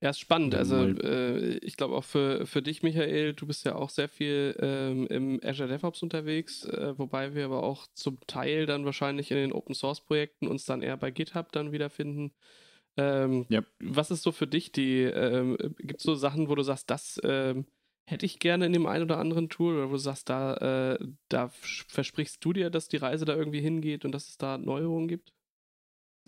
Ja, 0.00 0.10
ist 0.10 0.20
spannend. 0.20 0.54
Also 0.54 0.76
äh, 0.76 1.56
ich 1.58 1.76
glaube 1.76 1.96
auch 1.96 2.04
für, 2.04 2.46
für 2.46 2.62
dich, 2.62 2.84
Michael, 2.84 3.34
du 3.34 3.46
bist 3.46 3.64
ja 3.64 3.74
auch 3.74 3.90
sehr 3.90 4.08
viel 4.08 4.56
ähm, 4.60 5.08
im 5.08 5.40
Azure 5.42 5.68
DevOps 5.68 6.04
unterwegs, 6.04 6.64
äh, 6.64 6.96
wobei 6.96 7.34
wir 7.34 7.46
aber 7.46 7.64
auch 7.64 7.88
zum 7.94 8.18
Teil 8.28 8.66
dann 8.66 8.84
wahrscheinlich 8.84 9.32
in 9.32 9.38
den 9.38 9.52
Open 9.52 9.74
Source 9.74 10.00
Projekten 10.00 10.46
uns 10.46 10.64
dann 10.64 10.82
eher 10.82 10.96
bei 10.96 11.10
GitHub 11.10 11.50
dann 11.50 11.72
wiederfinden. 11.72 12.32
Ähm, 12.96 13.46
yep. 13.50 13.66
Was 13.80 14.12
ist 14.12 14.22
so 14.22 14.30
für 14.30 14.46
dich 14.46 14.70
die, 14.70 15.02
ähm, 15.02 15.56
gibt 15.78 15.98
es 15.98 16.04
so 16.04 16.14
Sachen, 16.14 16.48
wo 16.48 16.54
du 16.54 16.62
sagst, 16.62 16.90
das 16.90 17.20
ähm, 17.24 17.66
hätte 18.06 18.24
ich 18.24 18.38
gerne 18.38 18.66
in 18.66 18.72
dem 18.72 18.86
einen 18.86 19.04
oder 19.04 19.18
anderen 19.18 19.48
Tool 19.48 19.76
oder 19.76 19.88
wo 19.88 19.92
du 19.92 19.98
sagst, 19.98 20.28
da, 20.28 20.94
äh, 20.94 20.98
da 21.28 21.48
versprichst 21.48 22.44
du 22.44 22.52
dir, 22.52 22.70
dass 22.70 22.88
die 22.88 22.96
Reise 22.98 23.24
da 23.24 23.34
irgendwie 23.34 23.60
hingeht 23.60 24.04
und 24.04 24.12
dass 24.12 24.28
es 24.28 24.38
da 24.38 24.58
Neuerungen 24.58 25.08
gibt? 25.08 25.32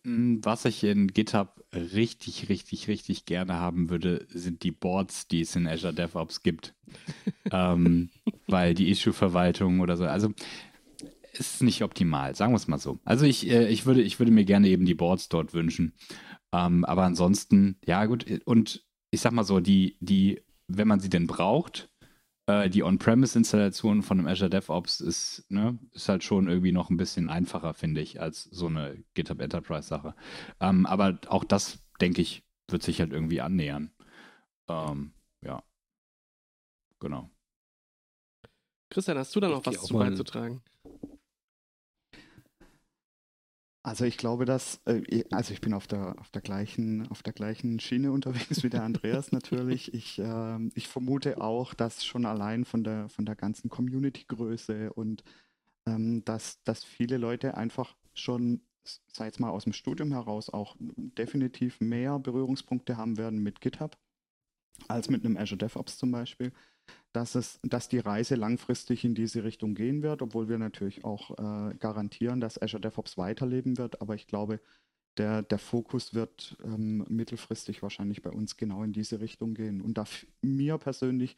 Hm, 0.04 0.44
was 0.44 0.64
ich 0.64 0.82
in 0.84 1.08
GitHub 1.08 1.64
richtig, 1.74 2.48
richtig, 2.48 2.88
richtig 2.88 3.26
gerne 3.26 3.54
haben 3.54 3.90
würde, 3.90 4.26
sind 4.28 4.62
die 4.62 4.70
Boards, 4.70 5.28
die 5.28 5.42
es 5.42 5.56
in 5.56 5.66
Azure 5.66 5.94
DevOps 5.94 6.42
gibt. 6.42 6.74
ähm, 7.52 8.10
weil 8.46 8.74
die 8.74 8.90
Issue-Verwaltung 8.90 9.80
oder 9.80 9.96
so, 9.96 10.04
also 10.04 10.32
ist 11.32 11.62
nicht 11.62 11.82
optimal, 11.82 12.34
sagen 12.34 12.52
wir 12.52 12.56
es 12.56 12.68
mal 12.68 12.78
so. 12.78 12.98
Also 13.04 13.24
ich, 13.24 13.48
äh, 13.48 13.68
ich, 13.68 13.86
würde, 13.86 14.02
ich 14.02 14.18
würde 14.18 14.32
mir 14.32 14.44
gerne 14.44 14.68
eben 14.68 14.84
die 14.84 14.94
Boards 14.94 15.28
dort 15.28 15.54
wünschen. 15.54 15.94
Ähm, 16.52 16.84
aber 16.84 17.04
ansonsten, 17.04 17.76
ja 17.84 18.06
gut, 18.06 18.26
und 18.44 18.84
ich 19.10 19.20
sag 19.20 19.32
mal 19.32 19.44
so, 19.44 19.60
die, 19.60 19.96
die, 20.00 20.42
wenn 20.66 20.88
man 20.88 21.00
sie 21.00 21.10
denn 21.10 21.26
braucht, 21.26 21.89
äh, 22.50 22.68
die 22.68 22.82
On-Premise-Installation 22.82 24.02
von 24.02 24.18
einem 24.18 24.28
Azure 24.28 24.50
DevOps 24.50 25.00
ist, 25.00 25.44
ne, 25.48 25.78
ist 25.92 26.08
halt 26.08 26.24
schon 26.24 26.48
irgendwie 26.48 26.72
noch 26.72 26.90
ein 26.90 26.96
bisschen 26.96 27.28
einfacher, 27.28 27.74
finde 27.74 28.00
ich, 28.00 28.20
als 28.20 28.44
so 28.44 28.66
eine 28.66 29.02
GitHub 29.14 29.40
Enterprise-Sache. 29.40 30.14
Ähm, 30.60 30.86
aber 30.86 31.18
auch 31.28 31.44
das, 31.44 31.78
denke 32.00 32.22
ich, 32.22 32.42
wird 32.68 32.82
sich 32.82 33.00
halt 33.00 33.12
irgendwie 33.12 33.40
annähern. 33.40 33.92
Ähm, 34.68 35.12
ja. 35.42 35.62
Genau. 36.98 37.30
Christian, 38.90 39.18
hast 39.18 39.34
du 39.36 39.40
da 39.40 39.48
noch 39.48 39.64
was 39.64 39.82
zu 39.82 39.94
beizutragen? 39.94 40.62
Also 43.82 44.04
ich 44.04 44.18
glaube, 44.18 44.44
dass, 44.44 44.80
äh, 44.84 45.24
also 45.30 45.52
ich 45.54 45.60
bin 45.62 45.72
auf 45.72 45.86
der, 45.86 46.18
auf 46.18 46.30
der 46.30 46.42
gleichen, 46.42 47.08
auf 47.08 47.22
der 47.22 47.32
gleichen 47.32 47.80
Schiene 47.80 48.12
unterwegs 48.12 48.62
wie 48.62 48.70
der 48.70 48.82
Andreas 48.82 49.32
natürlich. 49.32 49.94
Ich, 49.94 50.18
äh, 50.18 50.58
ich 50.74 50.88
vermute 50.88 51.40
auch, 51.40 51.74
dass 51.74 52.04
schon 52.04 52.26
allein 52.26 52.64
von 52.64 52.84
der, 52.84 53.08
von 53.08 53.24
der 53.24 53.36
ganzen 53.36 53.70
Community-Größe 53.70 54.92
und 54.92 55.24
ähm, 55.86 56.24
dass, 56.24 56.62
dass 56.64 56.84
viele 56.84 57.16
Leute 57.16 57.56
einfach 57.56 57.96
schon, 58.12 58.60
sei 59.12 59.28
es 59.28 59.38
mal 59.38 59.50
aus 59.50 59.64
dem 59.64 59.72
Studium 59.72 60.12
heraus, 60.12 60.50
auch 60.50 60.76
definitiv 60.78 61.80
mehr 61.80 62.18
Berührungspunkte 62.18 62.96
haben 62.96 63.16
werden 63.16 63.42
mit 63.42 63.60
GitHub 63.60 63.96
als 64.88 65.08
mit 65.10 65.24
einem 65.24 65.36
Azure 65.36 65.58
DevOps 65.58 65.98
zum 65.98 66.10
Beispiel 66.10 66.52
dass, 67.12 67.34
es, 67.34 67.60
dass 67.62 67.88
die 67.88 67.98
Reise 67.98 68.34
langfristig 68.34 69.04
in 69.04 69.14
diese 69.14 69.44
Richtung 69.44 69.74
gehen 69.74 70.02
wird, 70.02 70.22
obwohl 70.22 70.48
wir 70.48 70.58
natürlich 70.58 71.04
auch 71.04 71.30
äh, 71.38 71.74
garantieren, 71.74 72.40
dass 72.40 72.60
Azure 72.60 72.80
DevOps 72.80 73.18
weiterleben 73.18 73.78
wird. 73.78 74.00
Aber 74.00 74.14
ich 74.14 74.26
glaube, 74.26 74.60
der, 75.16 75.42
der 75.42 75.58
Fokus 75.58 76.14
wird 76.14 76.56
ähm, 76.64 77.04
mittelfristig 77.08 77.82
wahrscheinlich 77.82 78.22
bei 78.22 78.30
uns 78.30 78.56
genau 78.56 78.82
in 78.82 78.92
diese 78.92 79.20
Richtung 79.20 79.54
gehen. 79.54 79.80
Und 79.80 79.98
da 79.98 80.04
mir 80.40 80.78
persönlich 80.78 81.36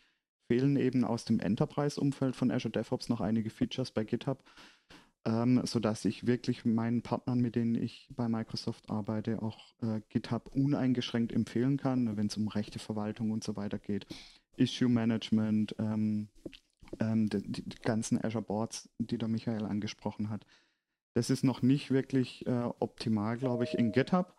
fehlen 0.48 0.76
eben 0.76 1.05
aus 1.05 1.24
dem 1.24 1.40
Enterprise-Umfeld 1.40 2.36
von 2.36 2.50
Azure 2.50 2.72
DevOps 2.72 3.09
noch 3.09 3.20
einige 3.20 3.50
Features 3.50 3.90
bei 3.90 4.05
GitHub, 4.05 4.44
ähm, 5.24 5.62
sodass 5.64 6.05
ich 6.05 6.26
wirklich 6.26 6.64
meinen 6.64 7.03
Partnern, 7.03 7.40
mit 7.40 7.57
denen 7.57 7.74
ich 7.74 8.09
bei 8.11 8.28
Microsoft 8.28 8.90
arbeite, 8.90 9.40
auch 9.40 9.74
äh, 9.82 10.00
GitHub 10.09 10.48
uneingeschränkt 10.55 11.32
empfehlen 11.32 11.76
kann, 11.76 12.16
wenn 12.16 12.26
es 12.26 12.36
um 12.36 12.48
Rechteverwaltung 12.48 13.30
und 13.30 13.42
so 13.42 13.57
weiter 13.57 13.78
geht. 13.78 14.07
Issue 14.57 14.88
Management, 14.88 15.74
ähm, 15.78 16.28
ähm, 17.00 17.28
die, 17.28 17.62
die, 17.62 17.78
ganzen 17.82 18.22
Azure 18.22 18.44
Boards, 18.44 18.88
die 18.98 19.18
der 19.18 19.28
Michael 19.28 19.64
angesprochen 19.64 20.30
hat. 20.30 20.46
Das 21.14 21.30
ist 21.30 21.44
noch 21.44 21.62
nicht 21.62 21.90
wirklich 21.90 22.46
äh, 22.46 22.70
optimal, 22.78 23.36
glaube 23.36 23.64
ich, 23.64 23.74
in 23.74 23.92
GitHub. 23.92 24.34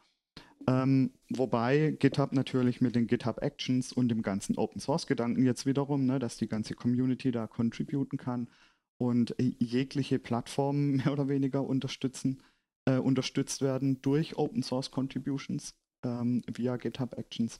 Ähm, 0.68 1.12
wobei 1.30 1.96
GitHub 2.00 2.32
natürlich 2.32 2.80
mit 2.80 2.96
den 2.96 3.08
GitHub 3.08 3.42
Actions 3.42 3.92
und 3.92 4.10
dem 4.10 4.22
ganzen 4.22 4.58
Open 4.58 4.80
Source 4.80 5.08
Gedanken 5.08 5.46
jetzt 5.46 5.66
wiederum, 5.66 6.06
ne, 6.06 6.20
dass 6.20 6.38
die 6.38 6.48
ganze 6.48 6.74
Community 6.74 7.32
da 7.32 7.48
contributen 7.48 8.18
kann 8.18 8.50
und 8.98 9.36
jegliche 9.40 10.20
Plattformen 10.20 10.96
mehr 10.98 11.12
oder 11.12 11.28
weniger 11.28 11.64
unterstützen, 11.64 12.42
äh, 12.86 12.98
unterstützt 12.98 13.62
werden 13.62 14.02
durch 14.02 14.38
Open 14.38 14.64
Source 14.64 14.92
Contributions 14.92 15.76
ähm, 16.04 16.44
via 16.54 16.78
GitHub 16.78 17.18
Actions. 17.18 17.60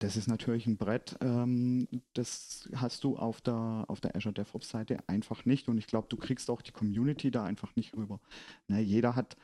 Das 0.00 0.16
ist 0.16 0.28
natürlich 0.28 0.66
ein 0.66 0.78
Brett, 0.78 1.16
ähm, 1.20 1.86
das 2.14 2.68
hast 2.74 3.04
du 3.04 3.18
auf 3.18 3.42
der, 3.42 3.84
auf 3.86 4.00
der 4.00 4.16
Azure 4.16 4.32
DevOps 4.32 4.70
Seite 4.70 4.98
einfach 5.06 5.44
nicht 5.44 5.68
und 5.68 5.76
ich 5.76 5.86
glaube, 5.86 6.06
du 6.08 6.16
kriegst 6.16 6.48
auch 6.48 6.62
die 6.62 6.72
Community 6.72 7.30
da 7.30 7.44
einfach 7.44 7.76
nicht 7.76 7.94
rüber. 7.94 8.18
Ne, 8.66 8.80
jeder 8.80 9.14
hat, 9.14 9.36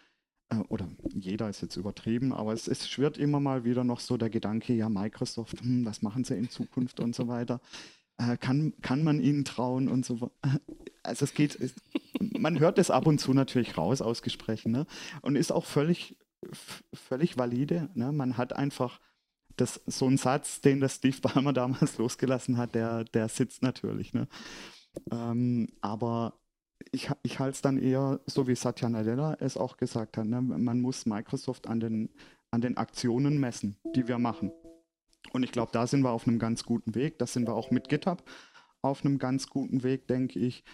äh, 0.48 0.56
oder 0.68 0.88
jeder 1.14 1.50
ist 1.50 1.60
jetzt 1.60 1.76
übertrieben, 1.76 2.32
aber 2.32 2.54
es, 2.54 2.68
es 2.68 2.88
schwirrt 2.88 3.18
immer 3.18 3.38
mal 3.38 3.64
wieder 3.64 3.84
noch 3.84 4.00
so 4.00 4.16
der 4.16 4.30
Gedanke, 4.30 4.72
ja, 4.72 4.88
Microsoft, 4.88 5.60
hm, 5.60 5.84
was 5.84 6.00
machen 6.00 6.24
sie 6.24 6.38
in 6.38 6.48
Zukunft 6.48 7.00
und 7.00 7.14
so 7.14 7.28
weiter. 7.28 7.60
Äh, 8.16 8.38
kann, 8.38 8.72
kann 8.80 9.04
man 9.04 9.20
ihnen 9.20 9.44
trauen 9.44 9.88
und 9.88 10.06
so 10.06 10.20
weiter. 10.22 10.32
Also 11.02 11.24
es 11.24 11.34
geht, 11.34 11.54
es, 11.60 11.72
man 12.18 12.58
hört 12.58 12.80
es 12.80 12.90
ab 12.90 13.06
und 13.06 13.20
zu 13.20 13.32
natürlich 13.32 13.78
raus 13.78 14.02
aus 14.02 14.22
Gesprächen 14.22 14.72
ne? 14.72 14.86
und 15.22 15.36
ist 15.36 15.52
auch 15.52 15.64
völlig, 15.64 16.16
völlig 16.92 17.38
valide. 17.38 17.90
Ne? 17.94 18.10
Man 18.10 18.36
hat 18.36 18.52
einfach 18.52 18.98
das, 19.56 19.80
so 19.86 20.06
ein 20.06 20.16
Satz, 20.16 20.60
den 20.60 20.80
der 20.80 20.88
Steve 20.88 21.16
Ballmer 21.20 21.52
damals 21.52 21.98
losgelassen 21.98 22.56
hat, 22.56 22.74
der, 22.74 23.04
der 23.04 23.28
sitzt 23.28 23.62
natürlich. 23.62 24.12
Ne? 24.12 24.28
Ähm, 25.10 25.68
aber 25.80 26.34
ich, 26.92 27.10
ich 27.22 27.38
halte 27.38 27.54
es 27.54 27.62
dann 27.62 27.78
eher, 27.78 28.20
so 28.26 28.46
wie 28.46 28.54
Satya 28.54 28.88
Nadella 28.88 29.36
es 29.40 29.56
auch 29.56 29.76
gesagt 29.76 30.16
hat, 30.16 30.26
ne? 30.26 30.40
man 30.40 30.80
muss 30.80 31.06
Microsoft 31.06 31.66
an 31.66 31.80
den, 31.80 32.10
an 32.50 32.60
den 32.60 32.76
Aktionen 32.76 33.38
messen, 33.38 33.76
die 33.94 34.08
wir 34.08 34.18
machen. 34.18 34.52
Und 35.32 35.42
ich 35.42 35.52
glaube, 35.52 35.72
da 35.72 35.86
sind 35.86 36.02
wir 36.02 36.10
auf 36.10 36.26
einem 36.26 36.38
ganz 36.38 36.64
guten 36.64 36.94
Weg. 36.94 37.18
Das 37.18 37.32
sind 37.32 37.46
wir 37.46 37.54
auch 37.54 37.70
mit 37.70 37.88
GitHub 37.88 38.22
auf 38.82 39.04
einem 39.04 39.18
ganz 39.18 39.48
guten 39.48 39.82
Weg, 39.82 40.06
denke 40.06 40.38
ich, 40.38 40.64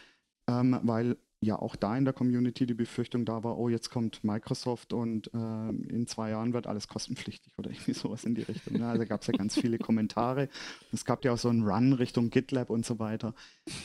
ähm, 0.47 0.79
weil 0.83 1.17
ja 1.43 1.59
auch 1.59 1.75
da 1.75 1.97
in 1.97 2.05
der 2.05 2.15
Community 2.15 2.67
die 2.67 2.75
Befürchtung 2.75 3.25
da 3.25 3.43
war, 3.43 3.59
oh, 3.59 3.69
jetzt 3.69 3.91
kommt 3.91 4.23
Microsoft 4.23 4.93
und 4.93 5.27
äh, 5.35 5.69
in 5.71 6.07
zwei 6.07 6.31
Jahren 6.31 6.53
wird 6.53 6.69
alles 6.69 6.87
kostenpflichtig 6.87 7.59
oder 7.59 7.71
irgendwie 7.73 7.95
sowas 7.95 8.25
in 8.25 8.37
die 8.37 8.43
Richtung. 8.43 8.79
Ne? 8.79 8.87
Also 8.87 9.05
gab 9.05 9.23
es 9.23 9.27
ja 9.27 9.35
ganz 9.35 9.59
viele 9.59 9.79
Kommentare. 9.79 10.49
Es 10.93 11.05
gab 11.05 11.25
ja 11.25 11.33
auch 11.33 11.39
so 11.39 11.49
einen 11.49 11.65
Run 11.65 11.95
Richtung 11.95 12.31
GitLab 12.31 12.71
und 12.71 12.87
so 12.87 13.01
weiter 13.01 13.35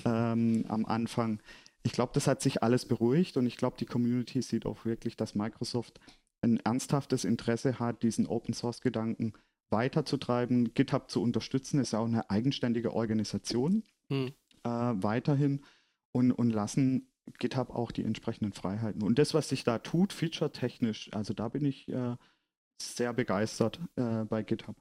ähm, 0.06 0.66
am 0.68 0.86
Anfang. 0.86 1.42
Ich 1.82 1.94
glaube, 1.94 2.12
das 2.14 2.28
hat 2.28 2.42
sich 2.42 2.62
alles 2.62 2.86
beruhigt 2.86 3.38
und 3.38 3.48
ich 3.48 3.58
glaube, 3.58 3.78
die 3.80 3.86
Community 3.86 4.42
sieht 4.44 4.68
auch 4.68 4.86
wirklich, 4.86 5.18
dass 5.18 5.34
Microsoft 5.34 6.00
ein 6.42 6.60
ernsthaftes 6.60 7.26
Interesse 7.26 7.80
hat, 7.80 8.04
diesen 8.04 8.28
Open 8.28 8.54
Source 8.54 8.82
Gedanken 8.82 9.34
weiterzutreiben, 9.72 10.76
GitHub 10.76 11.10
zu 11.10 11.24
unterstützen, 11.24 11.80
ist 11.80 11.94
ja 11.94 12.00
auch 12.00 12.08
eine 12.08 12.30
eigenständige 12.30 12.94
Organisation 12.94 13.84
hm. 14.12 14.28
äh, 14.64 14.70
weiterhin 14.70 15.62
und, 16.12 16.32
und 16.32 16.52
lassen 16.52 17.10
GitHub 17.40 17.70
auch 17.70 17.92
die 17.92 18.04
entsprechenden 18.04 18.54
Freiheiten. 18.54 19.04
Und 19.04 19.20
das, 19.20 19.34
was 19.34 19.50
sich 19.50 19.64
da 19.64 19.80
tut, 19.80 20.14
feature-technisch, 20.14 21.10
also 21.14 21.34
da 21.34 21.50
bin 21.50 21.66
ich 21.66 21.88
äh, 21.90 22.16
sehr 22.82 23.14
begeistert 23.14 23.80
äh, 23.96 24.24
bei 24.26 24.44
GitHub. 24.44 24.76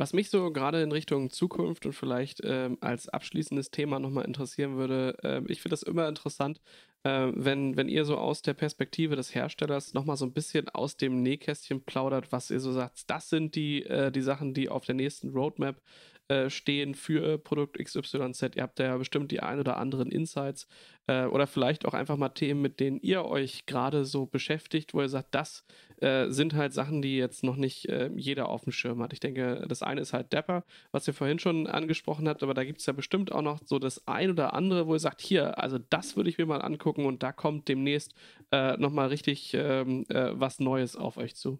Was 0.00 0.14
mich 0.14 0.30
so 0.30 0.50
gerade 0.50 0.80
in 0.80 0.92
Richtung 0.92 1.28
Zukunft 1.28 1.84
und 1.84 1.92
vielleicht 1.92 2.40
ähm, 2.42 2.78
als 2.80 3.10
abschließendes 3.10 3.70
Thema 3.70 3.98
nochmal 3.98 4.24
interessieren 4.24 4.76
würde, 4.76 5.14
äh, 5.22 5.42
ich 5.48 5.60
finde 5.60 5.74
das 5.74 5.82
immer 5.82 6.08
interessant, 6.08 6.62
äh, 7.02 7.30
wenn, 7.34 7.76
wenn 7.76 7.90
ihr 7.90 8.06
so 8.06 8.16
aus 8.16 8.40
der 8.40 8.54
Perspektive 8.54 9.14
des 9.14 9.34
Herstellers 9.34 9.92
nochmal 9.92 10.16
so 10.16 10.24
ein 10.24 10.32
bisschen 10.32 10.70
aus 10.70 10.96
dem 10.96 11.22
Nähkästchen 11.22 11.84
plaudert, 11.84 12.32
was 12.32 12.50
ihr 12.50 12.60
so 12.60 12.72
sagt, 12.72 13.10
das 13.10 13.28
sind 13.28 13.54
die, 13.54 13.84
äh, 13.84 14.10
die 14.10 14.22
Sachen, 14.22 14.54
die 14.54 14.70
auf 14.70 14.86
der 14.86 14.94
nächsten 14.94 15.30
Roadmap 15.30 15.82
äh, 16.30 16.48
stehen 16.48 16.94
für 16.94 17.38
Produkt 17.38 17.76
XYZ. 17.76 18.54
Ihr 18.54 18.62
habt 18.62 18.78
ja 18.78 18.96
bestimmt 18.96 19.32
die 19.32 19.40
ein 19.40 19.58
oder 19.58 19.78
anderen 19.78 20.12
Insights 20.12 20.68
äh, 21.08 21.24
oder 21.24 21.48
vielleicht 21.48 21.84
auch 21.86 21.92
einfach 21.92 22.16
mal 22.16 22.28
Themen, 22.28 22.62
mit 22.62 22.78
denen 22.78 23.00
ihr 23.00 23.24
euch 23.24 23.66
gerade 23.66 24.04
so 24.04 24.26
beschäftigt, 24.26 24.94
wo 24.94 25.00
ihr 25.00 25.08
sagt, 25.08 25.34
das 25.34 25.64
äh, 26.00 26.28
sind 26.28 26.54
halt 26.54 26.72
Sachen, 26.72 27.02
die 27.02 27.16
jetzt 27.16 27.42
noch 27.42 27.56
nicht 27.56 27.88
äh, 27.88 28.10
jeder 28.14 28.48
auf 28.48 28.62
dem 28.62 28.72
Schirm 28.72 29.02
hat. 29.02 29.12
Ich 29.12 29.18
denke, 29.18 29.64
das 29.66 29.82
eine 29.82 30.02
ist 30.02 30.12
halt 30.12 30.32
Dapper, 30.32 30.64
was 30.92 31.08
ihr 31.08 31.14
vorhin 31.14 31.40
schon 31.40 31.66
angesprochen 31.66 32.28
habt, 32.28 32.44
aber 32.44 32.54
da 32.54 32.62
gibt 32.62 32.78
es 32.78 32.86
ja 32.86 32.92
bestimmt 32.92 33.32
auch 33.32 33.42
noch 33.42 33.60
so 33.64 33.80
das 33.80 34.06
ein 34.06 34.30
oder 34.30 34.54
andere, 34.54 34.86
wo 34.86 34.94
ihr 34.94 35.00
sagt, 35.00 35.20
hier, 35.20 35.58
also 35.58 35.78
das 35.78 36.14
würde 36.14 36.30
ich 36.30 36.38
mir 36.38 36.46
mal 36.46 36.62
angucken 36.62 37.06
und 37.06 37.24
da 37.24 37.32
kommt 37.32 37.66
demnächst 37.66 38.14
äh, 38.52 38.76
nochmal 38.76 39.08
richtig 39.08 39.52
ähm, 39.54 40.04
äh, 40.10 40.30
was 40.38 40.60
Neues 40.60 40.94
auf 40.94 41.16
euch 41.16 41.34
zu. 41.34 41.58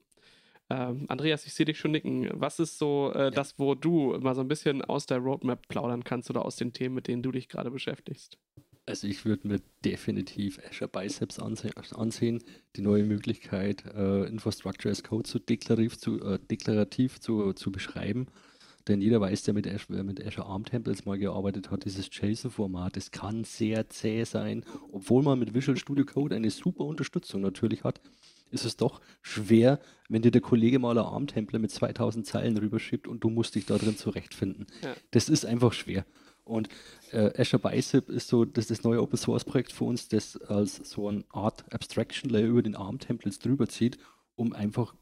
Ähm, 0.70 1.06
Andreas, 1.08 1.44
ich 1.46 1.52
sehe 1.52 1.66
dich 1.66 1.78
schon 1.78 1.90
nicken. 1.90 2.28
Was 2.32 2.60
ist 2.60 2.78
so 2.78 3.12
äh, 3.12 3.24
ja. 3.24 3.30
das, 3.30 3.58
wo 3.58 3.74
du 3.74 4.16
mal 4.20 4.36
so 4.36 4.40
ein 4.40 4.48
bisschen 4.48 4.82
aus 4.82 5.06
der 5.06 5.18
Roadmap 5.18 5.66
plaudern 5.66 6.04
kannst 6.04 6.30
oder 6.30 6.44
aus 6.44 6.56
den 6.56 6.72
Themen, 6.72 6.94
mit 6.94 7.08
denen 7.08 7.22
du 7.22 7.32
dich 7.32 7.48
gerade 7.48 7.70
beschäftigst? 7.70 8.38
Also 8.86 9.08
ich 9.08 9.24
würde 9.24 9.46
mir 9.46 9.60
definitiv 9.84 10.60
Azure 10.68 10.88
Biceps 10.88 11.38
anse 11.38 11.70
ansehen, 11.94 12.42
die 12.76 12.82
neue 12.82 13.04
Möglichkeit, 13.04 13.84
äh, 13.94 14.24
Infrastructure 14.26 14.90
as 14.90 15.02
Code 15.02 15.28
zu 15.28 15.38
deklarativ, 15.38 15.98
zu, 15.98 16.20
äh, 16.22 16.38
deklarativ 16.38 17.20
zu, 17.20 17.52
zu 17.52 17.72
beschreiben. 17.72 18.26
Denn 18.88 19.00
jeder 19.00 19.20
weiß, 19.20 19.42
der 19.42 19.54
mit 19.54 19.68
Azure, 19.68 20.02
mit 20.04 20.24
Azure 20.24 20.46
ARM 20.46 20.64
Templates 20.64 21.04
mal 21.04 21.18
gearbeitet 21.18 21.70
hat, 21.70 21.84
dieses 21.84 22.08
JSON-Format, 22.10 22.96
das 22.96 23.10
kann 23.10 23.44
sehr 23.44 23.88
zäh 23.90 24.24
sein, 24.24 24.64
obwohl 24.90 25.22
man 25.22 25.38
mit 25.38 25.52
Visual 25.52 25.76
Studio 25.76 26.04
Code 26.04 26.34
eine 26.34 26.50
super 26.50 26.84
Unterstützung 26.84 27.42
natürlich 27.42 27.84
hat 27.84 28.00
ist 28.50 28.64
es 28.64 28.76
doch 28.76 29.00
schwer, 29.22 29.80
wenn 30.08 30.22
dir 30.22 30.30
der 30.30 30.40
Kollege 30.40 30.78
mal 30.78 30.98
ein 30.98 31.04
ARM-Template 31.04 31.60
mit 31.60 31.70
2000 31.70 32.26
Zeilen 32.26 32.56
rüberschiebt 32.56 33.08
und 33.08 33.22
du 33.24 33.30
musst 33.30 33.54
dich 33.54 33.66
da 33.66 33.78
drin 33.78 33.96
zurechtfinden. 33.96 34.66
Ja. 34.82 34.94
Das 35.10 35.28
ist 35.28 35.44
einfach 35.44 35.72
schwer. 35.72 36.04
Und 36.44 36.68
äh, 37.12 37.30
Azure 37.40 37.62
Bicep 37.62 38.08
ist 38.08 38.28
so 38.28 38.44
das, 38.44 38.64
ist 38.64 38.70
das 38.70 38.82
neue 38.82 39.00
Open 39.00 39.16
Source 39.16 39.44
Projekt 39.44 39.72
für 39.72 39.84
uns, 39.84 40.08
das 40.08 40.36
als 40.36 40.76
so 40.76 41.08
eine 41.08 41.24
Art 41.30 41.64
Abstraction 41.72 42.28
Layer 42.30 42.46
über 42.46 42.62
den 42.62 42.74
ARM-Templates 42.74 43.38
drüber 43.38 43.68
zieht, 43.68 43.98
um 44.34 44.52
einfach 44.52 44.94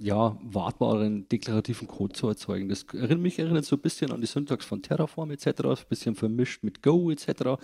ja, 0.00 0.36
wartbaren 0.42 1.28
deklarativen 1.28 1.86
Code 1.86 2.12
zu 2.12 2.28
erzeugen. 2.28 2.68
Das 2.68 2.84
erinnert 2.92 3.20
mich 3.20 3.38
erinnert 3.38 3.64
so 3.64 3.76
ein 3.76 3.82
bisschen 3.82 4.10
an 4.10 4.20
die 4.20 4.26
Syntax 4.26 4.64
von 4.64 4.82
Terraform 4.82 5.30
etc., 5.30 5.46
ein 5.46 5.76
bisschen 5.88 6.14
vermischt 6.16 6.64
mit 6.64 6.82
Go 6.82 7.10
etc. 7.10 7.60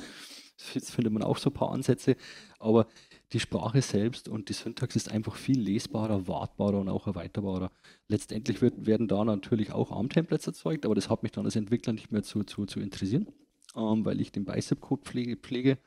Jetzt 0.72 0.90
findet 0.90 1.12
man 1.12 1.22
auch 1.22 1.36
so 1.36 1.50
ein 1.50 1.54
paar 1.54 1.72
Ansätze, 1.72 2.16
aber 2.58 2.86
die 3.32 3.40
Sprache 3.40 3.82
selbst 3.82 4.28
und 4.28 4.48
die 4.48 4.52
Syntax 4.52 4.94
ist 4.94 5.10
einfach 5.10 5.34
viel 5.34 5.60
lesbarer, 5.60 6.28
wartbarer 6.28 6.78
und 6.78 6.88
auch 6.88 7.06
erweiterbarer. 7.06 7.72
Letztendlich 8.08 8.62
wird, 8.62 8.86
werden 8.86 9.08
da 9.08 9.24
natürlich 9.24 9.72
auch 9.72 9.90
ARM-Templates 9.90 10.46
erzeugt, 10.46 10.84
aber 10.84 10.94
das 10.94 11.10
hat 11.10 11.22
mich 11.22 11.32
dann 11.32 11.44
als 11.44 11.56
Entwickler 11.56 11.92
nicht 11.92 12.12
mehr 12.12 12.22
zu, 12.22 12.44
zu, 12.44 12.66
zu 12.66 12.78
interessieren, 12.78 13.26
ähm, 13.74 14.04
weil 14.04 14.20
ich 14.20 14.30
den 14.30 14.44
Bicep-Code 14.44 15.02
pflege, 15.02 15.36
pflege 15.36 15.78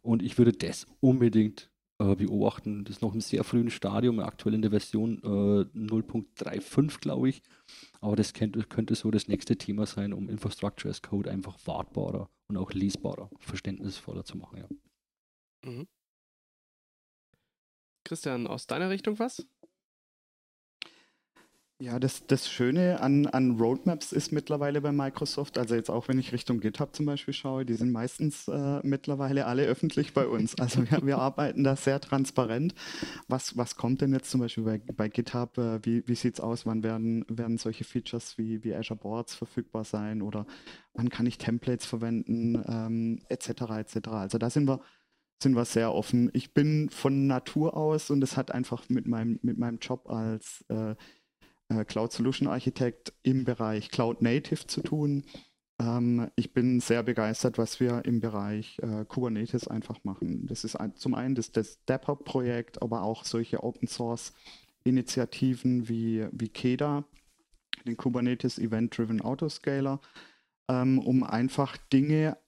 und 0.00 0.22
ich 0.22 0.38
würde 0.38 0.52
das 0.52 0.86
unbedingt 1.00 1.70
äh, 1.98 2.14
beobachten. 2.14 2.84
Das 2.84 2.96
ist 2.96 3.02
noch 3.02 3.14
im 3.14 3.20
sehr 3.20 3.44
frühen 3.44 3.70
Stadium, 3.70 4.20
aktuell 4.20 4.54
in 4.54 4.62
der 4.62 4.70
Version 4.70 5.18
äh, 5.22 5.78
0.35, 5.78 7.00
glaube 7.00 7.28
ich. 7.28 7.42
Aber 8.00 8.16
das 8.16 8.32
könnte, 8.32 8.62
könnte, 8.64 8.94
so 8.94 9.10
das 9.10 9.28
nächste 9.28 9.56
Thema 9.56 9.86
sein, 9.86 10.12
um 10.12 10.28
Infrastructure 10.28 10.90
as 10.90 11.02
Code 11.02 11.30
einfach 11.30 11.58
wartbarer 11.66 12.28
und 12.48 12.56
auch 12.56 12.72
lesbarer, 12.72 13.30
verständnisvoller 13.38 14.24
zu 14.24 14.36
machen. 14.36 14.58
Ja. 14.58 15.70
Mhm. 15.70 15.86
Christian, 18.06 18.46
aus 18.46 18.66
deiner 18.66 18.88
Richtung 18.88 19.18
was? 19.18 19.44
Ja, 21.78 21.98
das, 21.98 22.26
das 22.26 22.48
Schöne 22.48 23.02
an, 23.02 23.26
an 23.26 23.58
Roadmaps 23.60 24.12
ist 24.12 24.32
mittlerweile 24.32 24.80
bei 24.80 24.92
Microsoft, 24.92 25.58
also 25.58 25.74
jetzt 25.74 25.90
auch 25.90 26.08
wenn 26.08 26.18
ich 26.18 26.32
Richtung 26.32 26.58
GitHub 26.60 26.96
zum 26.96 27.04
Beispiel 27.04 27.34
schaue, 27.34 27.66
die 27.66 27.74
sind 27.74 27.92
meistens 27.92 28.48
äh, 28.48 28.80
mittlerweile 28.82 29.44
alle 29.44 29.64
öffentlich 29.66 30.14
bei 30.14 30.26
uns. 30.26 30.54
Also 30.58 30.90
wir, 30.90 31.04
wir, 31.04 31.18
arbeiten 31.18 31.64
da 31.64 31.76
sehr 31.76 32.00
transparent. 32.00 32.74
Was, 33.28 33.58
was 33.58 33.76
kommt 33.76 34.00
denn 34.00 34.14
jetzt 34.14 34.30
zum 34.30 34.40
Beispiel 34.40 34.64
bei, 34.64 34.78
bei 34.78 35.08
GitHub? 35.10 35.58
Äh, 35.58 35.84
wie 35.84 36.02
wie 36.08 36.14
sieht 36.14 36.34
es 36.34 36.40
aus? 36.40 36.64
Wann 36.64 36.82
werden, 36.82 37.26
werden 37.28 37.58
solche 37.58 37.84
Features 37.84 38.38
wie, 38.38 38.64
wie 38.64 38.74
Azure 38.74 38.98
Boards 38.98 39.34
verfügbar 39.34 39.84
sein? 39.84 40.22
Oder 40.22 40.46
wann 40.94 41.10
kann 41.10 41.26
ich 41.26 41.36
Templates 41.36 41.84
verwenden? 41.84 42.64
Ähm, 42.66 43.20
etc. 43.28 43.48
etc. 43.76 44.08
Also 44.08 44.38
da 44.38 44.48
sind 44.48 44.66
wir, 44.66 44.80
sind 45.42 45.54
wir 45.54 45.64
sehr 45.64 45.92
offen. 45.92 46.30
Ich 46.32 46.54
bin 46.54 46.88
von 46.90 47.26
Natur 47.26 47.76
aus 47.76 48.10
und 48.10 48.22
es 48.22 48.36
hat 48.36 48.52
einfach 48.52 48.88
mit 48.88 49.06
meinem, 49.06 49.38
mit 49.42 49.58
meinem 49.58 49.78
Job 49.78 50.08
als 50.08 50.64
äh, 50.68 50.94
äh, 51.68 51.84
Cloud 51.84 52.12
Solution 52.12 52.48
Architect 52.48 53.12
im 53.22 53.44
Bereich 53.44 53.90
Cloud 53.90 54.22
Native 54.22 54.66
zu 54.66 54.82
tun. 54.82 55.24
Ähm, 55.80 56.30
ich 56.36 56.52
bin 56.52 56.80
sehr 56.80 57.02
begeistert, 57.02 57.58
was 57.58 57.80
wir 57.80 58.04
im 58.04 58.20
Bereich 58.20 58.78
äh, 58.80 59.04
Kubernetes 59.04 59.68
einfach 59.68 60.02
machen. 60.04 60.46
Das 60.46 60.64
ist 60.64 60.76
ein, 60.76 60.96
zum 60.96 61.14
einen 61.14 61.34
das, 61.34 61.52
das 61.52 61.84
DevOps-Projekt, 61.84 62.82
aber 62.82 63.02
auch 63.02 63.24
solche 63.24 63.62
Open 63.62 63.88
Source 63.88 64.32
Initiativen 64.84 65.88
wie, 65.88 66.26
wie 66.30 66.48
KEDA, 66.48 67.04
den 67.86 67.96
Kubernetes 67.96 68.58
Event 68.58 68.96
Driven 68.96 69.20
Autoscaler, 69.20 70.00
ähm, 70.68 70.98
um 70.98 71.24
einfach 71.24 71.76
Dinge 71.76 72.38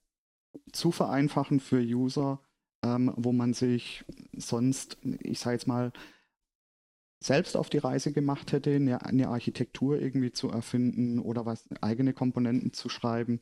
zu 0.71 0.91
vereinfachen 0.91 1.59
für 1.59 1.81
User, 1.81 2.41
ähm, 2.83 3.13
wo 3.15 3.31
man 3.31 3.53
sich 3.53 4.05
sonst, 4.35 4.97
ich 5.21 5.39
sage 5.39 5.55
jetzt 5.55 5.67
mal, 5.67 5.91
selbst 7.21 7.57
auf 7.57 7.69
die 7.69 7.79
Reise 7.79 8.13
gemacht 8.13 8.53
hätte, 8.53 8.71
eine, 8.75 9.05
eine, 9.05 9.27
Architektur 9.27 9.99
irgendwie 9.99 10.31
zu 10.31 10.49
erfinden 10.49 11.19
oder 11.19 11.45
was 11.45 11.65
eigene 11.81 12.13
Komponenten 12.13 12.71
zu 12.71 12.87
schreiben. 12.87 13.41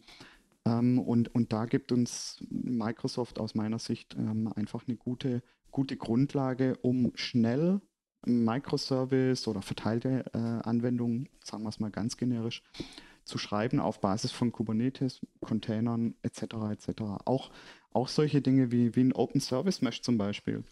Ähm, 0.65 0.99
und, 0.99 1.33
und 1.35 1.53
da 1.53 1.65
gibt 1.65 1.91
uns 1.91 2.43
Microsoft 2.49 3.39
aus 3.39 3.53
meiner 3.53 3.79
Sicht 3.79 4.15
ähm, 4.15 4.51
einfach 4.55 4.87
eine 4.87 4.97
gute, 4.97 5.43
gute 5.71 5.95
Grundlage, 5.95 6.77
um 6.81 7.11
schnell 7.13 7.81
Microservice 8.25 9.47
oder 9.47 9.61
verteilte 9.61 10.25
äh, 10.33 10.37
Anwendungen, 10.37 11.29
sagen 11.43 11.63
wir 11.63 11.69
es 11.69 11.79
mal 11.79 11.91
ganz 11.91 12.17
generisch, 12.17 12.63
zu 13.23 13.37
schreiben 13.37 13.79
auf 13.79 13.99
Basis 13.99 14.31
von 14.31 14.51
Kubernetes, 14.51 15.21
Containern 15.41 16.15
etc. 16.23 16.43
etc. 16.71 17.01
Auch, 17.25 17.51
auch 17.97 18.07
solche 18.07 18.41
Dinge 18.41 18.71
wie, 18.71 18.95
wie 18.95 19.01
ein 19.01 19.13
Open 19.13 19.41
Service 19.41 19.81
Mesh 19.81 20.01
zum 20.03 20.19
Beispiel 20.19 20.63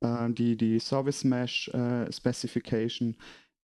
äh, 0.00 0.30
die, 0.30 0.56
die 0.56 0.80
Service 0.80 1.22
Mesh 1.22 1.68
äh, 1.68 2.10
Specification, 2.12 3.16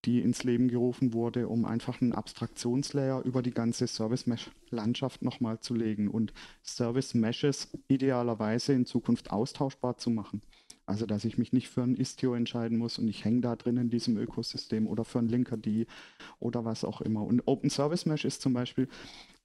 die 0.05 0.21
ins 0.21 0.45
Leben 0.45 0.69
gerufen 0.69 1.13
wurde, 1.13 1.49
um 1.49 1.65
einfach 1.65 1.99
einen 1.99 2.13
Abstraktionslayer 2.13 3.21
über 3.25 3.41
die 3.41 3.51
ganze 3.51 3.87
Service 3.87 4.25
Mesh 4.25 4.49
Landschaft 4.69 5.21
nochmal 5.21 5.59
zu 5.59 5.75
legen 5.75 6.07
und 6.07 6.31
Service 6.63 7.13
Meshes 7.13 7.69
idealerweise 7.89 8.71
in 8.71 8.85
Zukunft 8.85 9.31
austauschbar 9.31 9.97
zu 9.97 10.09
machen. 10.09 10.41
Also, 10.85 11.05
dass 11.05 11.25
ich 11.25 11.37
mich 11.37 11.51
nicht 11.51 11.67
für 11.67 11.83
ein 11.83 11.97
Istio 11.97 12.33
entscheiden 12.33 12.77
muss 12.77 12.97
und 12.97 13.09
ich 13.09 13.25
hänge 13.25 13.41
da 13.41 13.57
drin 13.57 13.75
in 13.75 13.89
diesem 13.89 14.17
Ökosystem 14.17 14.87
oder 14.87 15.03
für 15.03 15.19
ein 15.19 15.27
Linkerd 15.27 15.67
oder 16.39 16.63
was 16.63 16.85
auch 16.85 17.01
immer. 17.01 17.23
Und 17.23 17.41
Open 17.45 17.69
Service 17.69 18.05
Mesh 18.05 18.23
ist 18.23 18.41
zum 18.41 18.53
Beispiel 18.53 18.87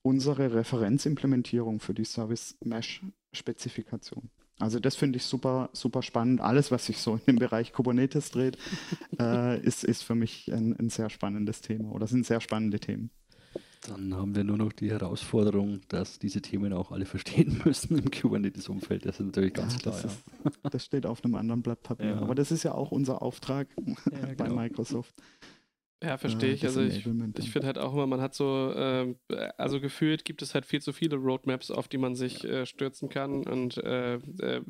unsere 0.05 0.53
Referenzimplementierung 0.53 1.81
für 1.81 1.95
die 1.95 2.05
Service 2.05 2.57
Mesh 2.63 3.03
Spezifikation. 3.33 4.31
Also 4.61 4.79
das 4.79 4.95
finde 4.95 5.17
ich 5.17 5.25
super, 5.25 5.71
super 5.73 6.03
spannend. 6.03 6.41
Alles, 6.41 6.71
was 6.71 6.87
sich 6.87 6.99
so 6.99 7.15
in 7.15 7.23
dem 7.27 7.37
Bereich 7.37 7.73
Kubernetes 7.73 8.31
dreht, 8.31 8.57
äh, 9.19 9.61
ist, 9.61 9.83
ist 9.83 10.03
für 10.03 10.15
mich 10.15 10.53
ein, 10.53 10.77
ein 10.79 10.91
sehr 10.91 11.11
spannendes 11.11 11.61
Thema 11.61 11.91
oder 11.91 12.07
sind 12.07 12.25
sehr 12.25 12.41
spannende 12.41 12.79
Themen. 12.79 13.11
Dann 13.89 14.15
haben 14.15 14.35
wir 14.35 14.45
nur 14.45 14.57
noch 14.57 14.73
die 14.73 14.91
Herausforderung, 14.91 15.81
dass 15.89 16.19
diese 16.19 16.41
Themen 16.41 16.73
auch 16.73 16.91
alle 16.91 17.05
verstehen 17.05 17.61
müssen 17.65 17.99
im 17.99 18.11
Kubernetes-Umfeld. 18.11 19.05
Das 19.05 19.21
ist 19.21 19.27
natürlich 19.27 19.55
ganz 19.55 19.75
ja, 19.75 19.79
klar. 19.81 19.95
Das, 19.95 20.05
ja. 20.05 20.51
ist, 20.51 20.59
das, 20.75 20.85
steht 20.85 21.07
auf 21.07 21.25
einem 21.25 21.35
anderen 21.35 21.63
Blatt 21.63 21.83
Papier. 21.83 22.11
Ja. 22.11 22.21
Aber 22.21 22.35
das 22.35 22.51
ist 22.51 22.63
ja 22.63 22.73
auch 22.73 22.93
unser 22.93 23.21
Auftrag 23.21 23.69
ja, 23.85 23.95
bei 24.37 24.45
genau. 24.45 24.55
Microsoft. 24.55 25.15
Ja, 26.05 26.19
verstehe 26.19 26.51
äh, 26.51 26.55
ich. 26.55 26.65
Also 26.65 26.83
ich, 26.83 27.07
ich 27.39 27.51
finde 27.51 27.67
halt 27.67 27.79
auch 27.79 27.93
immer, 27.93 28.07
man 28.07 28.21
hat 28.21 28.35
so, 28.35 28.73
äh, 28.73 29.15
also 29.57 29.81
gefühlt 29.81 30.25
gibt 30.25 30.43
es 30.43 30.55
halt 30.55 30.67
viel 30.67 30.83
zu 30.83 30.93
viele 30.93 31.17
Roadmaps, 31.17 31.71
auf 31.71 31.89
die 31.89 31.99
man 31.99 32.15
sich 32.15 32.45
äh, 32.45 32.67
stürzen 32.67 33.09
kann. 33.09 33.47
Und 33.47 33.79
äh, 33.79 34.15
äh, 34.15 34.61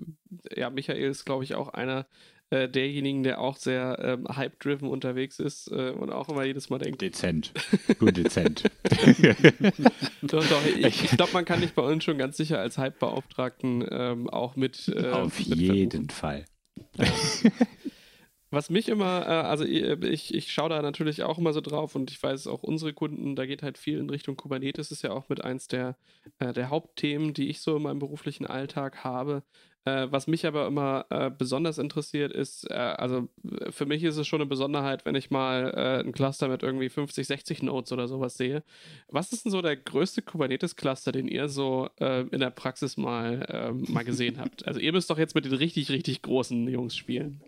ja, 0.54 0.70
Michael 0.70 1.10
ist, 1.10 1.24
glaube 1.24 1.44
ich, 1.44 1.54
auch 1.54 1.68
einer 1.68 2.06
äh, 2.50 2.68
derjenigen, 2.68 3.22
der 3.22 3.40
auch 3.40 3.56
sehr 3.56 3.98
ähm, 4.00 4.28
hype-driven 4.28 4.88
unterwegs 4.88 5.38
ist 5.40 5.68
und 5.68 6.12
auch 6.12 6.28
immer 6.28 6.44
jedes 6.44 6.70
Mal 6.70 6.78
denkt. 6.78 7.00
Dezent. 7.00 7.52
Gut 7.98 8.16
dezent. 8.16 8.64
doch, 10.22 10.46
doch, 10.46 10.66
ich, 10.66 11.04
ich 11.04 11.10
glaube, 11.16 11.32
man 11.32 11.44
kann 11.44 11.62
dich 11.62 11.72
bei 11.72 11.82
uns 11.82 12.04
schon 12.04 12.18
ganz 12.18 12.36
sicher 12.36 12.60
als 12.60 12.78
Hype-Beauftragten 12.78 13.84
ähm, 13.90 14.28
auch 14.28 14.56
mit. 14.56 14.94
auf 15.10 15.38
mit 15.38 15.58
jeden 15.58 15.90
verbuchen. 15.90 16.10
Fall. 16.10 16.44
Ja. 16.98 17.06
Was 18.54 18.70
mich 18.70 18.88
immer, 18.88 19.22
äh, 19.26 19.30
also 19.30 19.64
äh, 19.64 19.96
ich, 20.08 20.32
ich 20.32 20.52
schaue 20.52 20.68
da 20.68 20.80
natürlich 20.80 21.22
auch 21.24 21.38
immer 21.38 21.52
so 21.52 21.60
drauf 21.60 21.94
und 21.96 22.10
ich 22.10 22.22
weiß 22.22 22.46
auch 22.46 22.62
unsere 22.62 22.92
Kunden, 22.92 23.34
da 23.34 23.46
geht 23.46 23.62
halt 23.62 23.78
viel 23.78 23.98
in 23.98 24.08
Richtung 24.08 24.36
Kubernetes, 24.36 24.92
ist 24.92 25.02
ja 25.02 25.10
auch 25.10 25.28
mit 25.28 25.42
eins 25.42 25.66
der, 25.66 25.96
äh, 26.38 26.52
der 26.52 26.70
Hauptthemen, 26.70 27.34
die 27.34 27.48
ich 27.50 27.60
so 27.60 27.76
in 27.76 27.82
meinem 27.82 27.98
beruflichen 27.98 28.46
Alltag 28.46 29.04
habe. 29.04 29.42
was 29.86 30.26
mich 30.28 30.46
aber 30.46 30.66
immer 30.66 31.04
besonders 31.36 31.76
interessiert 31.76 32.32
ist, 32.32 32.70
also 32.70 33.28
für 33.68 33.84
mich 33.84 34.02
ist 34.02 34.16
es 34.16 34.26
schon 34.26 34.40
eine 34.40 34.48
Besonderheit, 34.48 35.04
wenn 35.04 35.14
ich 35.14 35.30
mal 35.30 35.74
ein 35.74 36.12
Cluster 36.12 36.48
mit 36.48 36.62
irgendwie 36.62 36.88
50, 36.88 37.26
60 37.26 37.62
Nodes 37.62 37.92
oder 37.92 38.08
sowas 38.08 38.38
sehe. 38.38 38.62
Was 39.08 39.30
ist 39.34 39.44
denn 39.44 39.52
so 39.52 39.60
der 39.60 39.76
größte 39.76 40.22
Kubernetes-Cluster, 40.22 41.12
den 41.12 41.28
ihr 41.28 41.50
so 41.50 41.90
in 41.98 42.40
der 42.40 42.48
Praxis 42.48 42.96
mal, 42.96 43.46
ähm, 43.50 43.84
mal 43.88 44.04
gesehen 44.06 44.38
habt? 44.38 44.66
Also 44.66 44.80
ihr 44.80 44.92
müsst 44.92 45.10
doch 45.10 45.18
jetzt 45.18 45.34
mit 45.34 45.44
den 45.44 45.52
richtig, 45.52 45.90
richtig 45.90 46.22
großen 46.22 46.66
Jungs 46.66 46.96
spielen. 46.96 47.42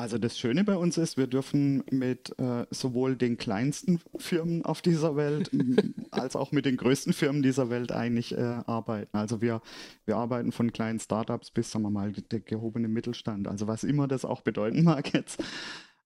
Also 0.00 0.16
das 0.16 0.38
Schöne 0.38 0.64
bei 0.64 0.78
uns 0.78 0.96
ist, 0.96 1.18
wir 1.18 1.26
dürfen 1.26 1.84
mit 1.90 2.34
äh, 2.38 2.64
sowohl 2.70 3.16
den 3.16 3.36
kleinsten 3.36 4.00
Firmen 4.16 4.64
auf 4.64 4.80
dieser 4.80 5.14
Welt 5.14 5.50
als 6.10 6.36
auch 6.36 6.52
mit 6.52 6.64
den 6.64 6.78
größten 6.78 7.12
Firmen 7.12 7.42
dieser 7.42 7.68
Welt 7.68 7.92
eigentlich 7.92 8.32
äh, 8.32 8.62
arbeiten. 8.64 9.14
Also 9.14 9.42
wir, 9.42 9.60
wir 10.06 10.16
arbeiten 10.16 10.52
von 10.52 10.72
kleinen 10.72 11.00
Startups 11.00 11.50
bis, 11.50 11.70
sagen 11.70 11.84
wir 11.84 11.90
mal, 11.90 12.12
der 12.12 12.40
gehobene 12.40 12.88
Mittelstand. 12.88 13.46
Also 13.46 13.66
was 13.66 13.84
immer 13.84 14.08
das 14.08 14.24
auch 14.24 14.40
bedeuten 14.40 14.84
mag 14.84 15.12
jetzt. 15.12 15.38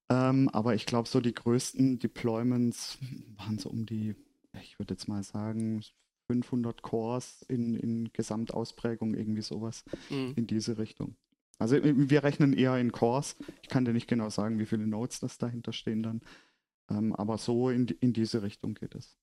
Ähm, 0.09 0.49
aber 0.49 0.75
ich 0.75 0.85
glaube, 0.85 1.07
so 1.07 1.21
die 1.21 1.33
größten 1.33 1.97
Deployments 1.99 2.97
waren 3.37 3.59
so 3.59 3.69
um 3.69 3.85
die, 3.85 4.13
ich 4.61 4.77
würde 4.77 4.95
jetzt 4.95 5.07
mal 5.07 5.23
sagen, 5.23 5.81
500 6.27 6.81
Cores 6.81 7.45
in, 7.47 7.75
in 7.75 8.09
Gesamtausprägung, 8.11 9.13
irgendwie 9.13 9.41
sowas 9.41 9.85
mhm. 10.09 10.33
in 10.35 10.47
diese 10.47 10.77
Richtung. 10.77 11.15
Also 11.57 11.75
äh, 11.75 11.93
wir 11.95 12.23
rechnen 12.23 12.53
eher 12.53 12.77
in 12.77 12.91
Cores. 12.91 13.35
Ich 13.61 13.69
kann 13.69 13.85
dir 13.85 13.93
nicht 13.93 14.07
genau 14.07 14.29
sagen, 14.29 14.59
wie 14.59 14.65
viele 14.65 14.87
Nodes 14.87 15.19
das 15.19 15.37
dahinter 15.37 15.73
stehen 15.73 16.03
dann. 16.03 16.21
Ähm, 16.89 17.13
aber 17.15 17.37
so 17.37 17.69
in, 17.69 17.87
in 17.99 18.13
diese 18.13 18.41
Richtung 18.41 18.75
geht 18.75 18.95
es. 18.95 19.17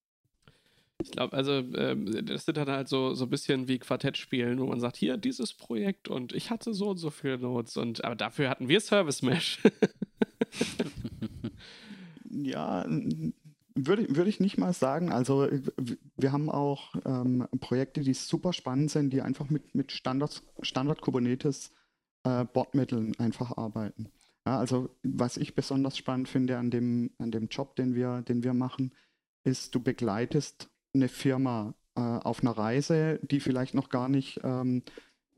Ich 1.03 1.11
glaube, 1.11 1.37
also 1.37 1.53
ähm, 1.53 2.27
das 2.27 2.45
sind 2.45 2.57
dann 2.57 2.69
halt 2.69 2.89
so, 2.89 3.15
so 3.15 3.25
ein 3.25 3.31
bisschen 3.31 3.67
wie 3.67 3.79
Quartettspielen, 3.79 4.61
wo 4.61 4.67
man 4.67 4.79
sagt, 4.79 4.97
hier 4.97 5.17
dieses 5.17 5.53
Projekt 5.53 6.09
und 6.09 6.33
ich 6.33 6.51
hatte 6.51 6.75
so 6.75 6.91
und 6.91 6.99
so 6.99 7.11
viele 7.11 7.39
Nodes 7.39 7.77
und 7.77 8.05
aber 8.05 8.15
dafür 8.15 8.49
hatten 8.49 8.69
wir 8.69 8.81
Service 8.81 9.23
Mesh. 9.23 9.61
ja, 12.31 12.87
würde, 13.75 14.15
würde 14.15 14.29
ich 14.29 14.41
nicht 14.41 14.59
mal 14.59 14.73
sagen. 14.73 15.13
Also 15.13 15.49
wir 16.17 16.33
haben 16.33 16.51
auch 16.51 16.95
ähm, 17.05 17.49
Projekte, 17.61 18.03
die 18.03 18.15
super 18.15 18.53
spannend 18.53 18.91
sind, 18.91 19.13
die 19.13 19.23
einfach 19.23 19.51
mit, 19.51 19.75
mit 19.75 19.93
Standard, 19.93 20.43
Standard 20.61 21.01
Kubernetes 21.01 21.73
äh, 22.25 22.45
Bordmitteln 22.45 23.19
einfach 23.19 23.57
arbeiten. 23.57 24.11
Ja, 24.47 24.59
also 24.59 24.91
was 25.03 25.37
ich 25.37 25.55
besonders 25.55 25.97
spannend 25.97 26.29
finde 26.29 26.59
an 26.59 26.71
dem, 26.71 27.11
an 27.19 27.31
dem 27.31 27.49
Job, 27.49 27.77
den 27.77 27.95
wir, 27.95 28.23
den 28.23 28.43
wir 28.43 28.55
machen, 28.55 28.93
ist, 29.45 29.75
du 29.75 29.81
begleitest 29.81 30.69
eine 30.95 31.09
Firma 31.09 31.75
äh, 31.95 32.01
auf 32.01 32.43
einer 32.43 32.53
Reise, 32.53 33.21
die 33.23 33.41
vielleicht 33.41 33.75
noch 33.75 33.89
gar 33.89 34.09
nicht, 34.09 34.41
ähm, 34.43 34.83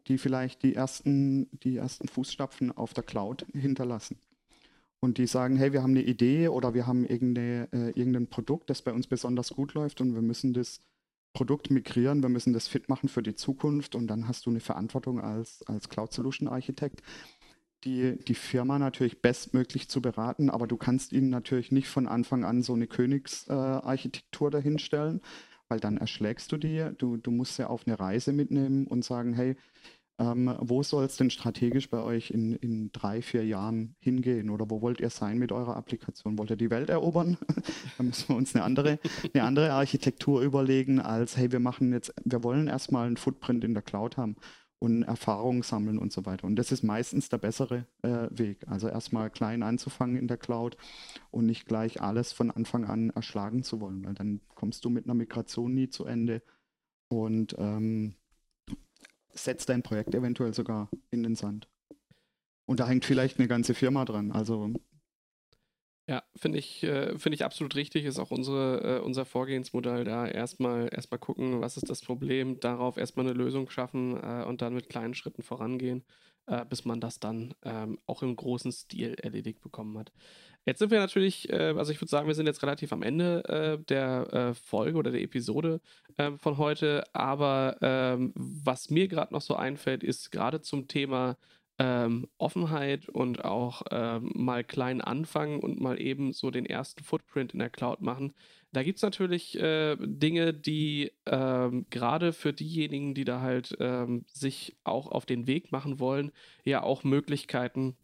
die 0.07 0.18
vielleicht 0.18 0.62
die 0.62 0.74
ersten, 0.74 1.49
die 1.61 1.76
ersten 1.76 2.09
Fußstapfen 2.09 2.72
auf 2.72 2.95
der 2.95 3.05
Cloud 3.05 3.47
hinterlassen. 3.53 4.18
Und 5.01 5.18
die 5.18 5.26
sagen, 5.26 5.57
hey, 5.57 5.72
wir 5.72 5.82
haben 5.82 5.91
eine 5.91 6.03
Idee 6.03 6.49
oder 6.49 6.72
wir 6.72 6.87
haben 6.87 7.05
irgendeine, 7.05 7.68
äh, 7.72 7.91
irgendein 7.91 8.28
Produkt, 8.28 8.70
das 8.70 8.82
bei 8.82 8.93
uns 8.93 9.07
besonders 9.07 9.51
gut 9.51 9.74
läuft 9.74 10.01
und 10.01 10.14
wir 10.14 10.22
müssen 10.22 10.55
das 10.55 10.80
Produkt 11.35 11.70
migrieren, 11.70 12.22
wir 12.22 12.30
müssen 12.30 12.53
das 12.53 12.68
fit 12.68 12.89
machen 12.89 13.09
für 13.09 13.22
die 13.22 13.35
Zukunft 13.35 13.95
und 13.95 14.07
dann 14.07 14.28
hast 14.28 14.47
du 14.47 14.51
eine 14.51 14.61
Verantwortung 14.61 15.20
als, 15.20 15.62
als 15.66 15.89
Cloud 15.89 16.12
Solution 16.12 16.49
Architekt, 16.49 17.03
die, 17.85 18.16
die 18.24 18.35
Firma 18.35 18.78
natürlich 18.78 19.20
bestmöglich 19.20 19.89
zu 19.91 20.01
beraten, 20.01 20.49
aber 20.49 20.66
du 20.66 20.76
kannst 20.76 21.12
ihnen 21.12 21.28
natürlich 21.28 21.72
nicht 21.72 21.89
von 21.89 22.07
Anfang 22.07 22.45
an 22.45 22.62
so 22.62 22.72
eine 22.72 22.87
Königsarchitektur 22.87 24.49
äh, 24.49 24.51
dahinstellen, 24.53 25.20
weil 25.68 25.80
dann 25.80 25.97
erschlägst 25.97 26.53
du 26.53 26.57
die. 26.57 26.91
Du, 26.99 27.16
du 27.16 27.30
musst 27.30 27.57
sie 27.57 27.68
auf 27.68 27.87
eine 27.87 27.99
Reise 27.99 28.32
mitnehmen 28.32 28.87
und 28.87 29.05
sagen, 29.05 29.35
hey, 29.35 29.57
ähm, 30.19 30.55
wo 30.61 30.83
soll 30.83 31.05
es 31.05 31.17
denn 31.17 31.31
strategisch 31.31 31.91
bei 31.91 32.01
euch 32.01 32.31
in, 32.31 32.53
in 32.53 32.93
drei, 32.93 33.21
vier 33.21 33.45
Jahren 33.45 33.97
hingehen? 33.99 34.51
Oder 34.51 34.71
wo 34.71 34.81
wollt 34.81 35.01
ihr 35.01 35.11
sein 35.11 35.39
mit 35.39 35.51
eurer 35.51 35.77
Applikation? 35.77 36.39
Wollt 36.39 36.51
ihr 36.51 36.57
die 36.57 36.71
Welt 36.71 36.89
erobern? 36.89 37.37
Dann 37.99 38.07
müssen 38.07 38.29
wir 38.29 38.37
uns 38.37 38.55
eine 38.55 38.65
andere, 38.65 39.01
eine 39.35 39.43
andere 39.43 39.73
Architektur 39.73 40.43
überlegen, 40.43 41.01
als 41.01 41.37
hey, 41.37 41.51
wir 41.51 41.61
machen 41.61 41.93
jetzt, 41.93 42.15
wir 42.25 42.45
wollen 42.45 42.69
erstmal 42.69 43.07
einen 43.07 43.17
Footprint 43.17 43.65
in 43.65 43.75
der 43.75 43.83
Cloud 43.83 44.17
haben 44.17 44.37
und 44.79 45.03
Erfahrungen 45.03 45.62
sammeln 45.62 45.99
und 45.99 46.12
so 46.12 46.27
weiter. 46.27 46.47
Und 46.47 46.57
das 46.57 46.71
ist 46.71 46.85
meistens 46.85 47.29
der 47.29 47.39
bessere 47.39 47.87
äh, 48.03 48.29
Weg. 48.31 48.69
Also 48.69 48.89
erstmal 48.89 49.31
klein 49.31 49.62
anzufangen 49.62 50.17
in 50.17 50.29
der 50.29 50.37
Cloud 50.37 50.77
und 51.31 51.47
nicht 51.47 51.67
gleich 51.67 52.03
alles 52.03 52.33
von 52.33 52.51
Anfang 52.51 52.85
an 52.85 53.11
erschlagen 53.11 53.65
zu 53.65 53.81
wollen, 53.81 54.05
weil 54.05 54.15
dann 54.15 54.43
kommst 54.55 54.85
du 54.85 54.91
mit 54.91 55.07
einer 55.07 55.15
Migration 55.15 55.75
nie 55.75 55.89
zu 55.89 56.05
Ende 56.05 56.43
und 57.09 57.57
ähm, 57.59 58.15
setzt 59.35 59.68
dein 59.68 59.82
Projekt 59.82 60.14
eventuell 60.14 60.55
sogar 60.55 60.89
in 61.11 61.22
den 61.22 61.35
Sand. 61.35 61.68
Und 62.66 62.80
da 62.80 62.89
hängt 62.89 63.05
vielleicht 63.05 63.39
eine 63.39 63.49
ganze 63.49 63.74
Firma 63.74 64.05
dran. 64.05 64.32
Also 64.32 64.72
ja, 66.07 66.22
finde 66.37 66.59
ich, 66.59 66.82
äh, 66.82 67.16
finde 67.18 67.35
ich 67.35 67.45
absolut 67.45 67.76
richtig. 67.76 68.05
Ist 68.05 68.18
auch 68.18 68.30
unsere, 68.30 68.99
äh, 68.99 69.01
unser 69.01 69.24
Vorgehensmodell 69.24 70.05
da. 70.05 70.26
Erstmal, 70.26 70.89
erstmal 70.93 71.18
gucken, 71.18 71.62
was 71.62 71.78
ist 71.78 71.89
das 71.89 72.03
Problem, 72.03 72.61
darauf 72.61 72.99
erstmal 72.99 73.26
eine 73.26 73.35
Lösung 73.35 73.70
schaffen 73.70 74.16
äh, 74.22 74.45
und 74.45 74.61
dann 74.61 74.74
mit 74.74 74.91
kleinen 74.91 75.14
Schritten 75.14 75.43
vorangehen, 75.43 76.05
bis 76.68 76.85
man 76.85 77.01
das 77.01 77.20
dann 77.20 77.55
ähm, 77.62 77.99
auch 78.05 78.22
im 78.22 78.37
großen 78.37 78.70
Stil 78.70 79.14
erledigt 79.14 79.62
bekommen 79.62 79.97
hat. 79.97 80.12
Jetzt 80.67 80.79
sind 80.79 80.91
wir 80.91 80.99
natürlich, 80.99 81.51
äh, 81.51 81.75
also 81.77 81.93
ich 81.93 82.01
würde 82.01 82.11
sagen, 82.11 82.27
wir 82.27 82.35
sind 82.35 82.47
jetzt 82.47 82.62
relativ 82.62 82.93
am 82.93 83.03
Ende 83.03 83.45
äh, 83.49 83.85
der 83.85 84.55
Folge 84.55 84.99
oder 84.99 85.11
der 85.11 85.23
Episode 85.23 85.81
von 86.39 86.59
heute. 86.59 87.05
Aber 87.12 87.77
ähm, 87.83 88.33
was 88.35 88.91
mir 88.91 89.09
gerade 89.09 89.33
noch 89.35 89.43
so 89.43 89.57
einfällt, 89.57 90.03
ist 90.03 90.31
gerade 90.31 90.61
zum 90.61 90.87
Thema 90.87 91.37
ähm, 91.79 92.29
Offenheit 92.39 93.09
und 93.09 93.45
auch 93.45 93.83
ähm, 93.91 94.31
mal 94.35 94.62
klein 94.62 95.01
anfangen 95.01 95.61
und 95.61 95.81
mal 95.81 96.01
eben 96.01 96.33
so 96.33 96.51
den 96.51 96.67
ersten 96.67 97.03
Footprint 97.03 97.53
in 97.53 97.59
der 97.59 97.71
Cloud 97.71 98.01
machen. 98.01 98.33
Da 98.73 98.83
gibt 98.83 98.99
es 98.99 99.03
natürlich 99.03 99.59
äh, 99.59 99.97
Dinge, 99.99 100.53
die 100.55 101.12
ähm, 101.27 101.87
gerade 101.91 102.33
für 102.33 102.53
diejenigen, 102.53 103.15
die 103.15 103.25
da 103.25 103.41
halt 103.41 103.77
ähm, 103.81 104.25
sich 104.33 104.77
auch 104.85 105.09
auf 105.11 105.27
den 105.27 105.47
Weg 105.47 105.73
machen 105.73 105.99
wollen, 105.99 106.33
ja 106.65 106.83
auch 106.83 107.03
Möglichkeiten 107.03 107.97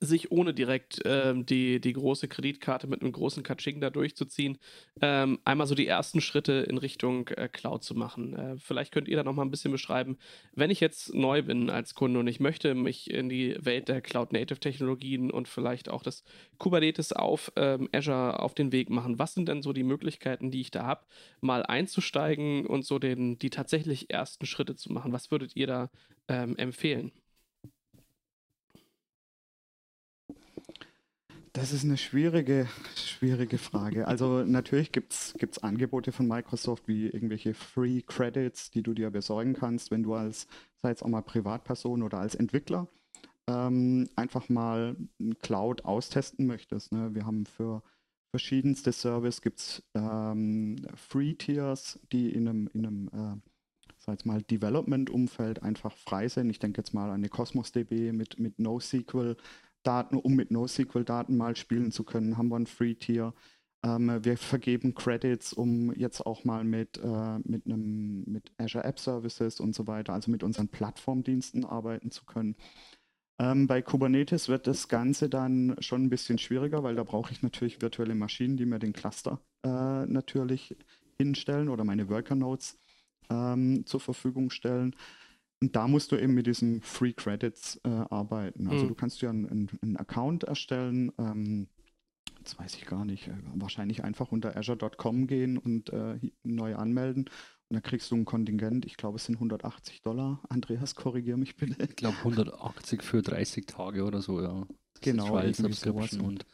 sich 0.00 0.30
ohne 0.30 0.54
direkt 0.54 1.00
ähm, 1.04 1.44
die, 1.46 1.80
die 1.80 1.92
große 1.92 2.28
Kreditkarte 2.28 2.86
mit 2.86 3.02
einem 3.02 3.12
großen 3.12 3.42
Katsching 3.42 3.80
da 3.80 3.90
durchzuziehen, 3.90 4.58
ähm, 5.00 5.40
einmal 5.44 5.66
so 5.66 5.74
die 5.74 5.86
ersten 5.86 6.20
Schritte 6.20 6.52
in 6.52 6.78
Richtung 6.78 7.28
äh, 7.28 7.48
Cloud 7.48 7.82
zu 7.82 7.94
machen. 7.94 8.34
Äh, 8.34 8.56
vielleicht 8.58 8.92
könnt 8.92 9.08
ihr 9.08 9.16
da 9.16 9.24
nochmal 9.24 9.44
ein 9.44 9.50
bisschen 9.50 9.72
beschreiben, 9.72 10.18
wenn 10.54 10.70
ich 10.70 10.80
jetzt 10.80 11.14
neu 11.14 11.42
bin 11.42 11.70
als 11.70 11.94
Kunde 11.94 12.20
und 12.20 12.26
ich 12.28 12.40
möchte 12.40 12.74
mich 12.74 13.10
in 13.10 13.28
die 13.28 13.56
Welt 13.58 13.88
der 13.88 14.00
Cloud-Native-Technologien 14.00 15.30
und 15.30 15.48
vielleicht 15.48 15.88
auch 15.88 16.02
das 16.02 16.22
Kubernetes 16.58 17.12
auf 17.12 17.52
ähm, 17.56 17.88
Azure 17.92 18.38
auf 18.40 18.54
den 18.54 18.72
Weg 18.72 18.90
machen. 18.90 19.18
Was 19.18 19.34
sind 19.34 19.48
denn 19.48 19.62
so 19.62 19.72
die 19.72 19.84
Möglichkeiten, 19.84 20.50
die 20.50 20.60
ich 20.60 20.70
da 20.70 20.84
habe, 20.84 21.04
mal 21.40 21.64
einzusteigen 21.64 22.66
und 22.66 22.84
so 22.84 22.98
den, 22.98 23.38
die 23.38 23.50
tatsächlich 23.50 24.10
ersten 24.10 24.46
Schritte 24.46 24.76
zu 24.76 24.92
machen? 24.92 25.12
Was 25.12 25.30
würdet 25.30 25.56
ihr 25.56 25.66
da 25.66 25.90
ähm, 26.28 26.56
empfehlen? 26.56 27.12
Das 31.54 31.74
ist 31.74 31.84
eine 31.84 31.98
schwierige, 31.98 32.66
schwierige 32.96 33.58
Frage. 33.58 34.08
Also 34.08 34.42
natürlich 34.42 34.90
gibt 34.90 35.12
es 35.12 35.58
Angebote 35.58 36.10
von 36.10 36.26
Microsoft 36.26 36.88
wie 36.88 37.08
irgendwelche 37.08 37.52
Free 37.52 38.00
Credits, 38.00 38.70
die 38.70 38.82
du 38.82 38.94
dir 38.94 39.10
besorgen 39.10 39.52
kannst, 39.52 39.90
wenn 39.90 40.02
du 40.02 40.14
als, 40.14 40.46
sei 40.76 40.88
jetzt 40.88 41.02
auch 41.02 41.08
mal 41.08 41.20
Privatperson 41.20 42.02
oder 42.02 42.18
als 42.18 42.34
Entwickler, 42.34 42.88
ähm, 43.48 44.08
einfach 44.16 44.48
mal 44.48 44.96
Cloud 45.42 45.84
austesten 45.84 46.46
möchtest. 46.46 46.90
Ne? 46.90 47.14
Wir 47.14 47.26
haben 47.26 47.44
für 47.44 47.82
verschiedenste 48.30 48.92
Service 48.92 49.42
gibt 49.42 49.58
es 49.58 49.82
ähm, 49.94 50.76
Free 50.94 51.34
Tiers, 51.34 52.00
die 52.12 52.32
in 52.32 52.48
einem, 52.48 52.70
in 52.72 52.86
einem 52.86 53.08
äh, 53.08 53.40
sag 53.98 54.14
jetzt 54.14 54.24
mal, 54.24 54.40
Development-Umfeld 54.40 55.62
einfach 55.62 55.92
frei 55.92 56.28
sind. 56.28 56.48
Ich 56.48 56.60
denke 56.60 56.80
jetzt 56.80 56.94
mal 56.94 57.10
an 57.10 57.16
eine 57.16 57.28
Cosmos 57.28 57.72
DB 57.72 58.12
mit, 58.12 58.38
mit 58.38 58.58
NoSQL 58.58 59.36
Daten, 59.82 60.16
um 60.16 60.34
mit 60.34 60.50
NoSQL-Daten 60.50 61.36
mal 61.36 61.56
spielen 61.56 61.92
zu 61.92 62.04
können, 62.04 62.36
haben 62.36 62.48
wir 62.48 62.56
ein 62.56 62.66
Free-Tier. 62.66 63.34
Ähm, 63.84 64.24
wir 64.24 64.36
vergeben 64.36 64.94
Credits, 64.94 65.52
um 65.52 65.92
jetzt 65.94 66.24
auch 66.24 66.44
mal 66.44 66.64
mit, 66.64 66.98
äh, 66.98 67.38
mit, 67.44 67.66
einem, 67.66 68.24
mit 68.24 68.52
Azure 68.58 68.84
App 68.84 68.98
Services 68.98 69.60
und 69.60 69.74
so 69.74 69.86
weiter, 69.86 70.12
also 70.12 70.30
mit 70.30 70.42
unseren 70.42 70.68
Plattformdiensten 70.68 71.64
arbeiten 71.64 72.10
zu 72.10 72.24
können. 72.24 72.56
Ähm, 73.38 73.66
bei 73.66 73.82
Kubernetes 73.82 74.48
wird 74.48 74.66
das 74.66 74.88
Ganze 74.88 75.28
dann 75.28 75.74
schon 75.80 76.04
ein 76.04 76.10
bisschen 76.10 76.38
schwieriger, 76.38 76.82
weil 76.84 76.94
da 76.94 77.02
brauche 77.02 77.32
ich 77.32 77.42
natürlich 77.42 77.82
virtuelle 77.82 78.14
Maschinen, 78.14 78.56
die 78.56 78.66
mir 78.66 78.78
den 78.78 78.92
Cluster 78.92 79.40
äh, 79.64 80.06
natürlich 80.06 80.76
hinstellen 81.16 81.68
oder 81.68 81.84
meine 81.84 82.08
Worker 82.08 82.36
Nodes 82.36 82.78
ähm, 83.30 83.84
zur 83.86 84.00
Verfügung 84.00 84.50
stellen. 84.50 84.94
Und 85.62 85.76
da 85.76 85.86
musst 85.86 86.10
du 86.10 86.16
eben 86.16 86.34
mit 86.34 86.48
diesen 86.48 86.80
Free 86.80 87.12
Credits 87.12 87.80
äh, 87.84 87.88
arbeiten. 87.88 88.66
Also 88.66 88.82
mhm. 88.82 88.88
du 88.88 88.94
kannst 88.96 89.22
ja 89.22 89.30
einen, 89.30 89.70
einen 89.80 89.96
Account 89.96 90.42
erstellen. 90.42 91.12
Ähm, 91.18 91.68
das 92.42 92.58
weiß 92.58 92.74
ich 92.74 92.86
gar 92.86 93.04
nicht. 93.04 93.28
Äh, 93.28 93.36
wahrscheinlich 93.54 94.02
einfach 94.02 94.32
unter 94.32 94.56
azure.com 94.56 95.28
gehen 95.28 95.58
und 95.58 95.90
äh, 95.90 96.18
neu 96.42 96.74
anmelden. 96.74 97.26
Und 97.68 97.74
dann 97.74 97.82
kriegst 97.84 98.10
du 98.10 98.16
ein 98.16 98.24
Kontingent. 98.24 98.86
Ich 98.86 98.96
glaube, 98.96 99.18
es 99.18 99.26
sind 99.26 99.36
180 99.36 100.02
Dollar. 100.02 100.42
Andreas, 100.48 100.96
korrigier 100.96 101.36
mich 101.36 101.54
bitte. 101.54 101.80
Ich 101.84 101.94
glaube 101.94 102.16
180 102.18 103.04
für 103.04 103.22
30 103.22 103.64
Tage 103.66 104.02
oder 104.02 104.20
so, 104.20 104.42
ja. 104.42 104.66
Das 104.94 105.00
genau, 105.00 105.26
und 106.18 106.44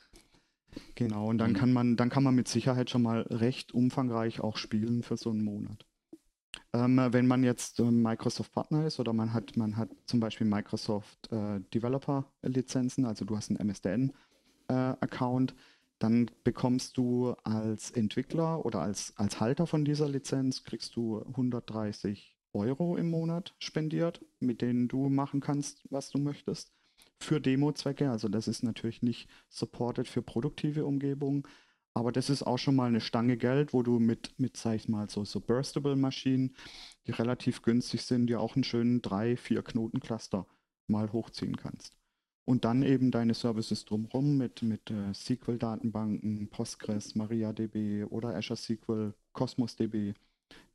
Genau, 0.97 1.29
und 1.29 1.39
dann 1.39 1.53
mhm. 1.53 1.57
kann 1.57 1.73
man, 1.73 1.97
dann 1.97 2.11
kann 2.11 2.25
man 2.25 2.35
mit 2.35 2.47
Sicherheit 2.47 2.91
schon 2.91 3.01
mal 3.01 3.23
recht 3.23 3.73
umfangreich 3.73 4.41
auch 4.41 4.59
spielen 4.59 5.03
für 5.03 5.17
so 5.17 5.31
einen 5.31 5.43
Monat. 5.43 5.87
Ähm, 6.75 7.01
wenn 7.11 7.27
man 7.27 7.45
jetzt 7.45 7.81
äh, 7.81 7.91
Microsoft 7.91 8.53
Partner 8.53 8.87
ist 8.87 9.01
oder 9.01 9.13
man 9.13 9.33
hat, 9.33 9.57
man 9.57 9.77
hat 9.77 9.89
zum 10.05 10.21
Beispiel 10.21 10.47
Microsoft 10.47 11.33
äh, 11.33 11.61
Developer 11.73 12.31
Lizenzen, 12.43 13.07
also 13.07 13.25
du 13.25 13.37
hast 13.37 13.51
einen 13.51 13.59
MSDN 13.59 14.13
äh, 14.69 14.75
Account, 14.75 15.55
dann 15.99 16.31
bekommst 16.45 16.97
du 16.97 17.31
als 17.43 17.91
Entwickler 17.91 18.65
oder 18.65 18.81
als, 18.83 19.15
als 19.17 19.41
Halter 19.41 19.67
von 19.67 19.85
dieser 19.85 20.09
Lizenz, 20.09 20.63
kriegst 20.63 20.95
du 20.95 21.21
130 21.21 22.37
Euro 22.53 22.97
im 22.97 23.11
Monat 23.11 23.55
spendiert, 23.59 24.25
mit 24.39 24.63
denen 24.63 24.89
du 24.89 25.09
machen 25.09 25.41
kannst, 25.41 25.87
was 25.91 26.11
du 26.11 26.19
möchtest, 26.19 26.73
für 27.19 27.41
Demo-Zwecke. 27.41 28.11
Also 28.11 28.29
das 28.29 28.47
ist 28.47 28.63
natürlich 28.63 29.03
nicht 29.03 29.29
supported 29.49 30.07
für 30.07 30.23
produktive 30.23 30.85
Umgebungen, 30.85 31.45
aber 31.95 32.13
das 32.13 32.31
ist 32.31 32.43
auch 32.43 32.59
schon 32.59 32.77
mal 32.77 32.89
eine 32.89 33.01
Stange 33.01 33.37
Geld, 33.37 33.73
wo 33.73 33.83
du 33.83 33.99
mit, 33.99 34.39
mit 34.39 34.57
sag 34.57 34.77
ich 34.77 34.89
mal, 34.89 35.09
so, 35.11 35.25
so 35.25 35.41
Burstable-Maschinen, 35.41 36.55
die 37.07 37.13
relativ 37.13 37.63
günstig 37.63 38.03
sind, 38.03 38.29
dir 38.29 38.41
auch 38.41 38.55
einen 38.55 38.65
schönen 38.65 39.01
3-4 39.03 39.63
Knoten-Cluster 39.63 40.47
mal 40.87 41.13
hochziehen 41.13 41.57
kannst. 41.57 41.99
Und 42.45 42.65
dann 42.65 42.83
eben 42.83 43.11
deine 43.11 43.35
Services 43.35 43.85
drumherum 43.85 44.39
mit, 44.39 44.63
mit 44.63 44.91
äh, 44.91 45.13
SQL-Datenbanken, 45.13 46.49
Postgres, 46.49 47.15
MariaDB 47.15 48.05
oder 48.05 48.35
Azure 48.35 48.57
SQL, 48.57 49.15
Cosmos 49.33 49.77
DB, 49.77 50.15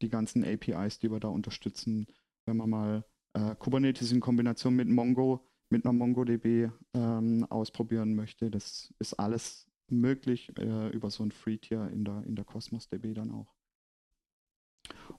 die 0.02 0.10
ganzen 0.10 0.44
APIs, 0.44 1.00
die 1.00 1.10
wir 1.10 1.20
da 1.20 1.30
unterstützen. 1.30 2.06
Wenn 2.46 2.58
man 2.58 2.70
mal 2.70 3.06
äh, 3.34 3.56
Kubernetes 3.56 4.12
in 4.12 4.20
Kombination 4.20 4.76
mit 4.76 4.88
Mongo, 4.88 5.48
mit 5.70 5.86
einer 5.86 5.94
MongoDB 5.94 6.70
ähm, 6.94 7.48
ausprobieren 7.50 8.14
möchte, 8.14 8.52
das 8.52 8.94
ist 9.00 9.16
alles 9.16 9.68
möglich 9.90 10.52
äh, 10.58 10.90
über 10.90 11.10
so 11.10 11.24
ein 11.24 11.32
Free-Tier 11.32 11.90
in 11.92 12.06
der, 12.06 12.24
in 12.26 12.36
der 12.36 12.46
Cosmos 12.46 12.90
DB 12.90 13.14
dann 13.14 13.32
auch. 13.32 13.54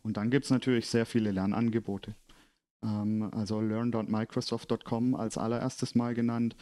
Und 0.02 0.16
dann 0.16 0.30
gibt 0.30 0.44
es 0.44 0.50
natürlich 0.50 0.88
sehr 0.88 1.06
viele 1.06 1.30
Lernangebote. 1.30 2.14
Ähm, 2.82 3.30
also 3.32 3.60
learn.microsoft.com 3.60 5.14
als 5.14 5.38
allererstes 5.38 5.94
Mal 5.94 6.14
genannt, 6.14 6.56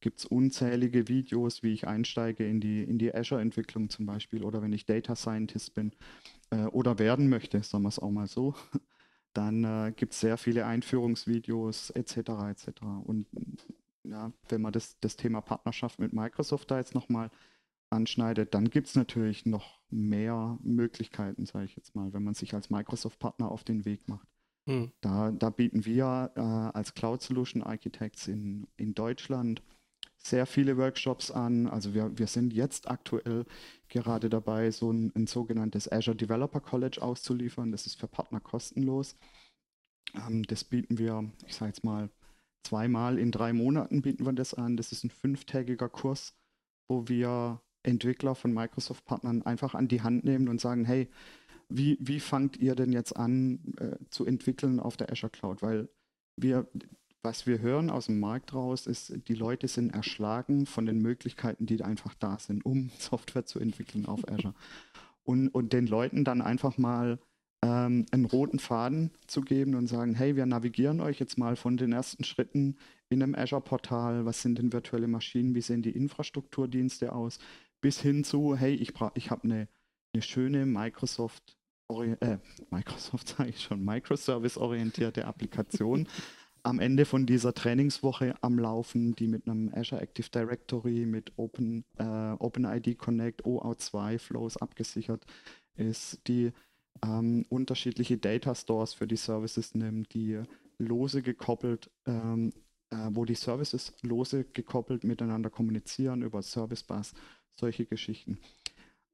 gibt 0.00 0.20
es 0.20 0.24
unzählige 0.24 1.08
Videos, 1.08 1.62
wie 1.62 1.72
ich 1.72 1.86
einsteige 1.86 2.46
in 2.46 2.60
die, 2.60 2.82
in 2.82 2.98
die 2.98 3.14
Azure-Entwicklung 3.14 3.90
zum 3.90 4.06
Beispiel 4.06 4.44
oder 4.44 4.62
wenn 4.62 4.72
ich 4.72 4.86
Data 4.86 5.16
Scientist 5.16 5.74
bin 5.74 5.92
äh, 6.50 6.64
oder 6.66 6.98
werden 6.98 7.28
möchte, 7.28 7.62
sagen 7.62 7.84
wir 7.84 7.88
es 7.88 7.98
auch 7.98 8.10
mal 8.10 8.26
so. 8.26 8.54
Dann 9.32 9.64
äh, 9.64 9.92
gibt 9.94 10.14
es 10.14 10.20
sehr 10.20 10.38
viele 10.38 10.64
Einführungsvideos 10.66 11.90
etc. 11.90 12.16
etc. 12.50 12.82
Und 13.04 13.26
ja, 14.10 14.32
wenn 14.48 14.62
man 14.62 14.72
das, 14.72 14.98
das 15.00 15.16
Thema 15.16 15.40
Partnerschaft 15.40 15.98
mit 15.98 16.12
Microsoft 16.12 16.70
da 16.70 16.78
jetzt 16.78 16.94
nochmal 16.94 17.30
anschneidet, 17.90 18.54
dann 18.54 18.70
gibt 18.70 18.88
es 18.88 18.94
natürlich 18.94 19.46
noch 19.46 19.80
mehr 19.90 20.58
Möglichkeiten, 20.62 21.46
sage 21.46 21.66
ich 21.66 21.76
jetzt 21.76 21.94
mal, 21.94 22.12
wenn 22.12 22.24
man 22.24 22.34
sich 22.34 22.54
als 22.54 22.70
Microsoft-Partner 22.70 23.50
auf 23.50 23.64
den 23.64 23.84
Weg 23.84 24.08
macht. 24.08 24.26
Hm. 24.68 24.90
Da, 25.00 25.30
da, 25.30 25.50
bieten 25.50 25.84
wir 25.84 26.32
äh, 26.34 26.40
als 26.40 26.94
Cloud 26.94 27.22
Solution 27.22 27.62
Architects 27.62 28.26
in, 28.26 28.66
in 28.76 28.94
Deutschland 28.94 29.62
sehr 30.16 30.46
viele 30.46 30.76
Workshops 30.76 31.30
an. 31.30 31.68
Also 31.68 31.94
wir, 31.94 32.18
wir 32.18 32.26
sind 32.26 32.52
jetzt 32.52 32.90
aktuell 32.90 33.44
gerade 33.88 34.28
dabei, 34.28 34.72
so 34.72 34.90
ein, 34.90 35.12
ein 35.14 35.28
sogenanntes 35.28 35.90
Azure 35.90 36.16
Developer 36.16 36.60
College 36.60 37.00
auszuliefern. 37.00 37.70
Das 37.70 37.86
ist 37.86 37.98
für 38.00 38.08
Partner 38.08 38.40
kostenlos. 38.40 39.16
Ähm, 40.14 40.42
das 40.42 40.64
bieten 40.64 40.98
wir, 40.98 41.30
ich 41.46 41.54
sage 41.54 41.70
jetzt 41.70 41.84
mal, 41.84 42.10
zweimal 42.66 43.18
in 43.18 43.30
drei 43.30 43.52
Monaten 43.52 44.02
bieten 44.02 44.26
wir 44.26 44.32
das 44.32 44.54
an. 44.54 44.76
Das 44.76 44.92
ist 44.92 45.04
ein 45.04 45.10
fünftägiger 45.10 45.88
Kurs, 45.88 46.34
wo 46.88 47.08
wir 47.08 47.60
Entwickler 47.82 48.34
von 48.34 48.52
Microsoft-Partnern 48.52 49.42
einfach 49.42 49.74
an 49.74 49.88
die 49.88 50.02
Hand 50.02 50.24
nehmen 50.24 50.48
und 50.48 50.60
sagen, 50.60 50.84
hey, 50.84 51.08
wie, 51.68 51.96
wie 52.00 52.20
fangt 52.20 52.56
ihr 52.56 52.74
denn 52.74 52.92
jetzt 52.92 53.16
an 53.16 53.74
äh, 53.78 53.96
zu 54.10 54.24
entwickeln 54.24 54.80
auf 54.80 54.96
der 54.96 55.10
Azure 55.10 55.30
Cloud? 55.30 55.62
Weil 55.62 55.88
wir, 56.36 56.68
was 57.22 57.46
wir 57.46 57.60
hören 57.60 57.90
aus 57.90 58.06
dem 58.06 58.20
Markt 58.20 58.54
raus, 58.54 58.86
ist, 58.86 59.28
die 59.28 59.34
Leute 59.34 59.68
sind 59.68 59.94
erschlagen 59.94 60.66
von 60.66 60.86
den 60.86 60.98
Möglichkeiten, 60.98 61.66
die 61.66 61.82
einfach 61.82 62.14
da 62.14 62.38
sind, 62.38 62.64
um 62.64 62.90
Software 62.98 63.46
zu 63.46 63.58
entwickeln 63.60 64.06
auf 64.06 64.28
Azure. 64.28 64.54
Und, 65.24 65.48
und 65.48 65.72
den 65.72 65.86
Leuten 65.86 66.24
dann 66.24 66.40
einfach 66.40 66.78
mal 66.78 67.18
ähm, 67.62 68.06
einen 68.10 68.24
roten 68.24 68.58
Faden 68.58 69.10
zu 69.26 69.40
geben 69.40 69.74
und 69.74 69.86
sagen, 69.86 70.14
hey, 70.14 70.36
wir 70.36 70.46
navigieren 70.46 71.00
euch 71.00 71.18
jetzt 71.18 71.38
mal 71.38 71.56
von 71.56 71.76
den 71.76 71.92
ersten 71.92 72.24
Schritten 72.24 72.76
in 73.08 73.22
einem 73.22 73.34
Azure-Portal, 73.34 74.24
was 74.24 74.42
sind 74.42 74.58
denn 74.58 74.72
virtuelle 74.72 75.08
Maschinen, 75.08 75.54
wie 75.54 75.60
sehen 75.60 75.82
die 75.82 75.90
Infrastrukturdienste 75.90 77.12
aus, 77.12 77.38
bis 77.80 78.00
hin 78.00 78.24
zu, 78.24 78.56
hey, 78.56 78.74
ich, 78.74 78.94
ich 79.14 79.30
habe 79.30 79.44
eine, 79.44 79.68
eine 80.12 80.22
schöne 80.22 80.66
Microsoft, 80.66 81.56
äh, 81.90 82.38
Microsoft 82.70 83.28
sage 83.36 83.50
ich 83.50 83.60
schon, 83.60 83.84
Microservice-orientierte 83.84 85.24
Applikation 85.24 86.08
am 86.62 86.80
Ende 86.80 87.04
von 87.04 87.26
dieser 87.26 87.54
Trainingswoche 87.54 88.34
am 88.40 88.58
Laufen, 88.58 89.14
die 89.14 89.28
mit 89.28 89.48
einem 89.48 89.72
Azure 89.72 90.00
Active 90.00 90.28
Directory, 90.30 91.06
mit 91.06 91.32
Open, 91.36 91.84
äh, 91.96 92.32
OpenID 92.38 92.98
Connect, 92.98 93.44
OAuth2 93.44 94.18
Flows 94.18 94.56
abgesichert 94.56 95.24
ist, 95.76 96.26
die 96.26 96.50
ähm, 97.04 97.44
unterschiedliche 97.48 98.18
Data 98.18 98.54
Stores 98.54 98.94
für 98.94 99.06
die 99.06 99.16
Services 99.16 99.74
nimmt, 99.74 100.14
die 100.14 100.42
lose 100.78 101.22
gekoppelt, 101.22 101.90
ähm, 102.06 102.52
äh, 102.90 102.96
wo 103.10 103.24
die 103.24 103.34
Services 103.34 103.94
lose 104.02 104.44
gekoppelt 104.44 105.04
miteinander 105.04 105.50
kommunizieren 105.50 106.22
über 106.22 106.42
Service 106.42 106.82
Bus, 106.82 107.14
solche 107.54 107.86
Geschichten. 107.86 108.38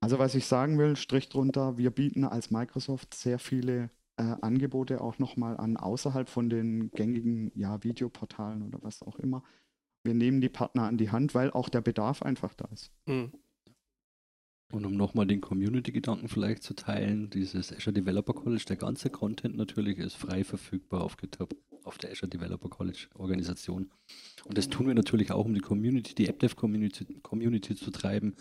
Also 0.00 0.18
was 0.18 0.34
ich 0.34 0.46
sagen 0.46 0.78
will, 0.78 0.96
Strich 0.96 1.28
drunter, 1.28 1.78
wir 1.78 1.90
bieten 1.90 2.24
als 2.24 2.50
Microsoft 2.50 3.14
sehr 3.14 3.38
viele 3.38 3.90
äh, 4.16 4.34
Angebote 4.40 5.00
auch 5.00 5.18
nochmal 5.18 5.56
an, 5.56 5.76
außerhalb 5.76 6.28
von 6.28 6.50
den 6.50 6.90
gängigen 6.90 7.52
ja, 7.54 7.82
Videoportalen 7.82 8.62
oder 8.62 8.78
was 8.82 9.02
auch 9.02 9.18
immer. 9.18 9.42
Wir 10.04 10.14
nehmen 10.14 10.40
die 10.40 10.48
Partner 10.48 10.84
an 10.84 10.98
die 10.98 11.10
Hand, 11.10 11.34
weil 11.34 11.52
auch 11.52 11.68
der 11.68 11.80
Bedarf 11.80 12.22
einfach 12.22 12.54
da 12.54 12.68
ist. 12.72 12.90
Mhm. 13.06 13.32
Und 14.72 14.86
um 14.86 14.96
nochmal 14.96 15.26
den 15.26 15.42
Community-Gedanken 15.42 16.28
vielleicht 16.28 16.62
zu 16.62 16.74
teilen, 16.74 17.28
dieses 17.28 17.72
Azure 17.74 17.92
Developer 17.92 18.32
College, 18.32 18.64
der 18.66 18.76
ganze 18.76 19.10
Content 19.10 19.54
natürlich 19.54 19.98
ist 19.98 20.16
frei 20.16 20.44
verfügbar 20.44 21.02
auf 21.02 21.18
GitHub, 21.18 21.54
auf 21.84 21.98
der 21.98 22.10
Azure 22.10 22.30
Developer 22.30 22.70
College 22.70 23.08
Organisation. 23.14 23.90
Und 24.46 24.56
das 24.56 24.70
tun 24.70 24.86
wir 24.86 24.94
natürlich 24.94 25.30
auch, 25.30 25.44
um 25.44 25.52
die 25.52 25.60
Community, 25.60 26.14
die 26.14 26.26
AppDev-Community 26.26 27.20
Community 27.20 27.74
zu 27.76 27.90
treiben, 27.90 28.34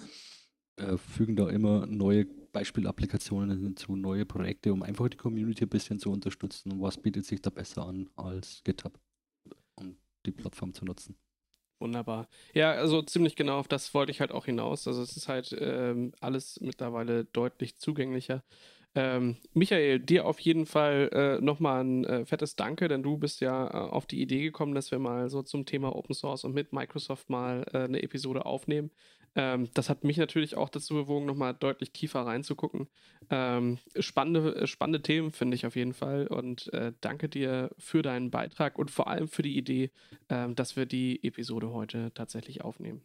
äh, 0.77 0.97
fügen 0.97 1.35
da 1.35 1.49
immer 1.49 1.85
neue 1.85 2.25
Beispielapplikationen 2.25 3.59
hinzu, 3.59 3.97
neue 3.97 4.25
Projekte, 4.25 4.71
um 4.71 4.83
einfach 4.83 5.09
die 5.09 5.17
Community 5.17 5.65
ein 5.65 5.69
bisschen 5.69 5.99
zu 5.99 6.11
unterstützen. 6.11 6.79
Was 6.79 6.97
bietet 6.97 7.25
sich 7.25 7.41
da 7.41 7.49
besser 7.49 7.85
an 7.85 8.09
als 8.15 8.61
GitHub, 8.63 8.97
um 9.75 9.97
die 10.25 10.31
Plattform 10.31 10.73
zu 10.73 10.85
nutzen? 10.85 11.17
Wunderbar. 11.81 12.27
Ja, 12.53 12.73
also 12.73 13.01
ziemlich 13.01 13.35
genau 13.35 13.57
auf 13.57 13.67
das 13.67 13.91
wollte 13.95 14.11
ich 14.11 14.21
halt 14.21 14.31
auch 14.31 14.45
hinaus. 14.45 14.87
Also 14.87 15.01
es 15.01 15.17
ist 15.17 15.27
halt 15.27 15.55
ähm, 15.59 16.13
alles 16.21 16.59
mittlerweile 16.61 17.25
deutlich 17.25 17.79
zugänglicher. 17.79 18.43
Ähm, 18.93 19.37
Michael, 19.53 19.99
dir 19.99 20.27
auf 20.27 20.39
jeden 20.41 20.67
Fall 20.67 21.09
äh, 21.11 21.41
nochmal 21.43 21.83
ein 21.83 22.05
äh, 22.05 22.25
fettes 22.25 22.55
Danke, 22.55 22.87
denn 22.87 23.01
du 23.01 23.17
bist 23.17 23.41
ja 23.41 23.67
äh, 23.67 23.89
auf 23.89 24.05
die 24.05 24.21
Idee 24.21 24.43
gekommen, 24.43 24.75
dass 24.75 24.91
wir 24.91 24.99
mal 24.99 25.29
so 25.29 25.41
zum 25.41 25.65
Thema 25.65 25.95
Open 25.95 26.13
Source 26.13 26.43
und 26.43 26.53
mit 26.53 26.71
Microsoft 26.71 27.29
mal 27.31 27.65
äh, 27.73 27.79
eine 27.79 28.03
Episode 28.03 28.45
aufnehmen. 28.45 28.91
Ähm, 29.35 29.69
das 29.73 29.89
hat 29.89 30.03
mich 30.03 30.17
natürlich 30.17 30.55
auch 30.57 30.69
dazu 30.69 30.93
bewogen, 30.93 31.25
nochmal 31.25 31.53
deutlich 31.53 31.91
tiefer 31.91 32.21
reinzugucken. 32.21 32.87
Ähm, 33.29 33.77
spannende, 33.97 34.55
äh, 34.55 34.67
spannende 34.67 35.01
Themen 35.01 35.31
finde 35.31 35.55
ich 35.55 35.65
auf 35.65 35.75
jeden 35.75 35.93
Fall 35.93 36.27
und 36.27 36.71
äh, 36.73 36.91
danke 36.99 37.29
dir 37.29 37.71
für 37.77 38.01
deinen 38.01 38.29
Beitrag 38.29 38.77
und 38.77 38.91
vor 38.91 39.07
allem 39.07 39.27
für 39.27 39.41
die 39.41 39.57
Idee, 39.57 39.91
äh, 40.27 40.53
dass 40.53 40.75
wir 40.75 40.85
die 40.85 41.23
Episode 41.23 41.71
heute 41.71 42.11
tatsächlich 42.13 42.61
aufnehmen. 42.61 43.01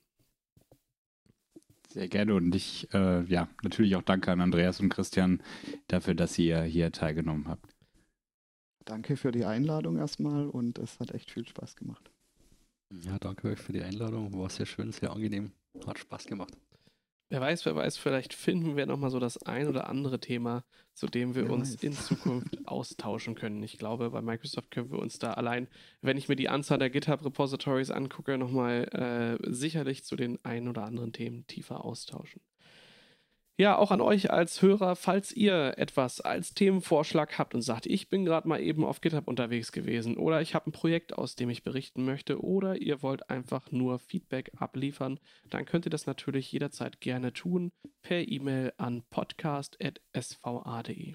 Sehr 1.89 2.09
gerne 2.09 2.35
und 2.35 2.55
ich, 2.55 2.93
äh, 2.93 3.23
ja, 3.25 3.49
natürlich 3.63 3.95
auch 3.95 4.03
danke 4.03 4.33
an 4.33 4.41
Andreas 4.41 4.81
und 4.81 4.89
Christian 4.89 5.43
dafür, 5.87 6.15
dass 6.15 6.37
ihr 6.39 6.63
hier 6.63 6.91
teilgenommen 6.91 7.47
habt. 7.47 7.75
Danke 8.85 9.17
für 9.17 9.33
die 9.33 9.45
Einladung 9.45 9.97
erstmal 9.97 10.47
und 10.49 10.79
es 10.79 10.99
hat 11.01 11.13
echt 11.13 11.31
viel 11.31 11.47
Spaß 11.47 11.77
gemacht. 11.77 12.11
Ja, 12.93 13.19
danke 13.19 13.49
euch 13.49 13.59
für 13.59 13.73
die 13.73 13.83
Einladung. 13.83 14.33
War 14.39 14.49
sehr 14.49 14.67
schön, 14.67 14.93
sehr 14.93 15.13
angenehm. 15.13 15.53
Hat 15.87 15.99
Spaß 15.99 16.27
gemacht. 16.27 16.53
Wer 17.29 17.41
weiß, 17.41 17.67
wer 17.67 17.75
weiß, 17.75 17.97
vielleicht 17.97 18.35
finden 18.35 18.77
wir 18.77 18.87
nochmal 18.87 19.11
so 19.11 19.19
das 19.19 19.43
ein 19.43 19.67
oder 19.67 19.89
andere 19.89 20.21
Thema, 20.21 20.65
zu 20.95 21.09
dem 21.09 21.35
wir 21.35 21.47
wer 21.47 21.53
uns 21.53 21.75
weiß. 21.75 21.83
in 21.83 21.93
Zukunft 21.93 22.57
austauschen 22.69 23.35
können. 23.35 23.65
Ich 23.65 23.79
glaube, 23.79 24.11
bei 24.11 24.23
Microsoft 24.23 24.71
können 24.71 24.93
wir 24.93 25.01
uns 25.01 25.19
da 25.19 25.33
allein, 25.33 25.67
wenn 26.03 26.17
ich 26.17 26.29
mir 26.29 26.37
die 26.37 26.49
Anzahl 26.49 26.79
der 26.79 26.89
GitHub-Repositories 26.89 27.91
angucke, 27.91 28.39
nochmal 28.39 29.39
äh, 29.43 29.51
sicherlich 29.53 30.05
zu 30.05 30.15
den 30.15 30.39
ein 30.45 30.69
oder 30.69 30.85
anderen 30.85 31.13
Themen 31.13 31.45
tiefer 31.49 31.85
austauschen. 31.85 32.41
Ja, 33.59 33.79
auch 33.79 33.91
an 33.91 34.03
euch 34.03 34.31
als 34.31 34.61
Hörer, 34.61 34.97
falls 34.97 35.33
ihr 35.33 35.79
etwas 35.79 36.21
als 36.21 36.53
Themenvorschlag 36.53 37.39
habt 37.39 37.55
und 37.55 37.63
sagt, 37.63 37.87
ich 37.87 38.11
bin 38.11 38.27
gerade 38.27 38.47
mal 38.47 38.61
eben 38.61 38.85
auf 38.85 39.01
GitHub 39.01 39.27
unterwegs 39.27 39.73
gewesen 39.73 40.19
oder 40.19 40.43
ich 40.43 40.55
habe 40.55 40.69
ein 40.69 40.73
Projekt, 40.73 41.17
aus 41.17 41.37
dem 41.37 41.49
ich 41.49 41.63
berichten 41.63 42.05
möchte 42.05 42.45
oder 42.45 42.77
ihr 42.77 43.03
wollt 43.03 43.31
einfach 43.31 43.73
nur 43.73 43.99
Feedback 43.99 44.53
abliefern, 44.59 45.19
dann 45.49 45.65
könnt 45.65 45.87
ihr 45.87 45.91
das 45.91 46.05
natürlich 46.05 46.53
jederzeit 46.53 47.01
gerne 47.01 47.33
tun 47.33 47.73
per 48.03 48.29
E-Mail 48.29 48.75
an 48.77 49.05
podcast.sva.de. 49.09 51.15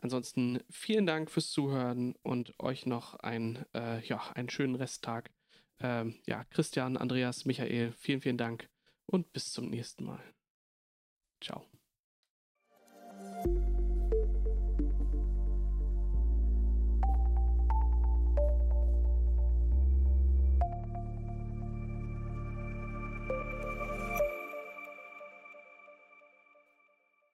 Ansonsten 0.00 0.60
vielen 0.70 1.06
Dank 1.06 1.28
fürs 1.28 1.50
Zuhören 1.50 2.14
und 2.22 2.54
euch 2.60 2.86
noch 2.86 3.16
ein, 3.16 3.64
äh, 3.74 4.00
ja, 4.06 4.22
einen 4.34 4.48
schönen 4.48 4.76
Resttag. 4.76 5.32
Ähm, 5.80 6.20
ja, 6.24 6.44
Christian, 6.44 6.96
Andreas, 6.96 7.46
Michael, 7.46 7.90
vielen, 7.98 8.20
vielen 8.20 8.38
Dank 8.38 8.68
und 9.06 9.32
bis 9.32 9.52
zum 9.52 9.70
nächsten 9.70 10.04
Mal. 10.04 10.22
Ciao. 11.40 11.62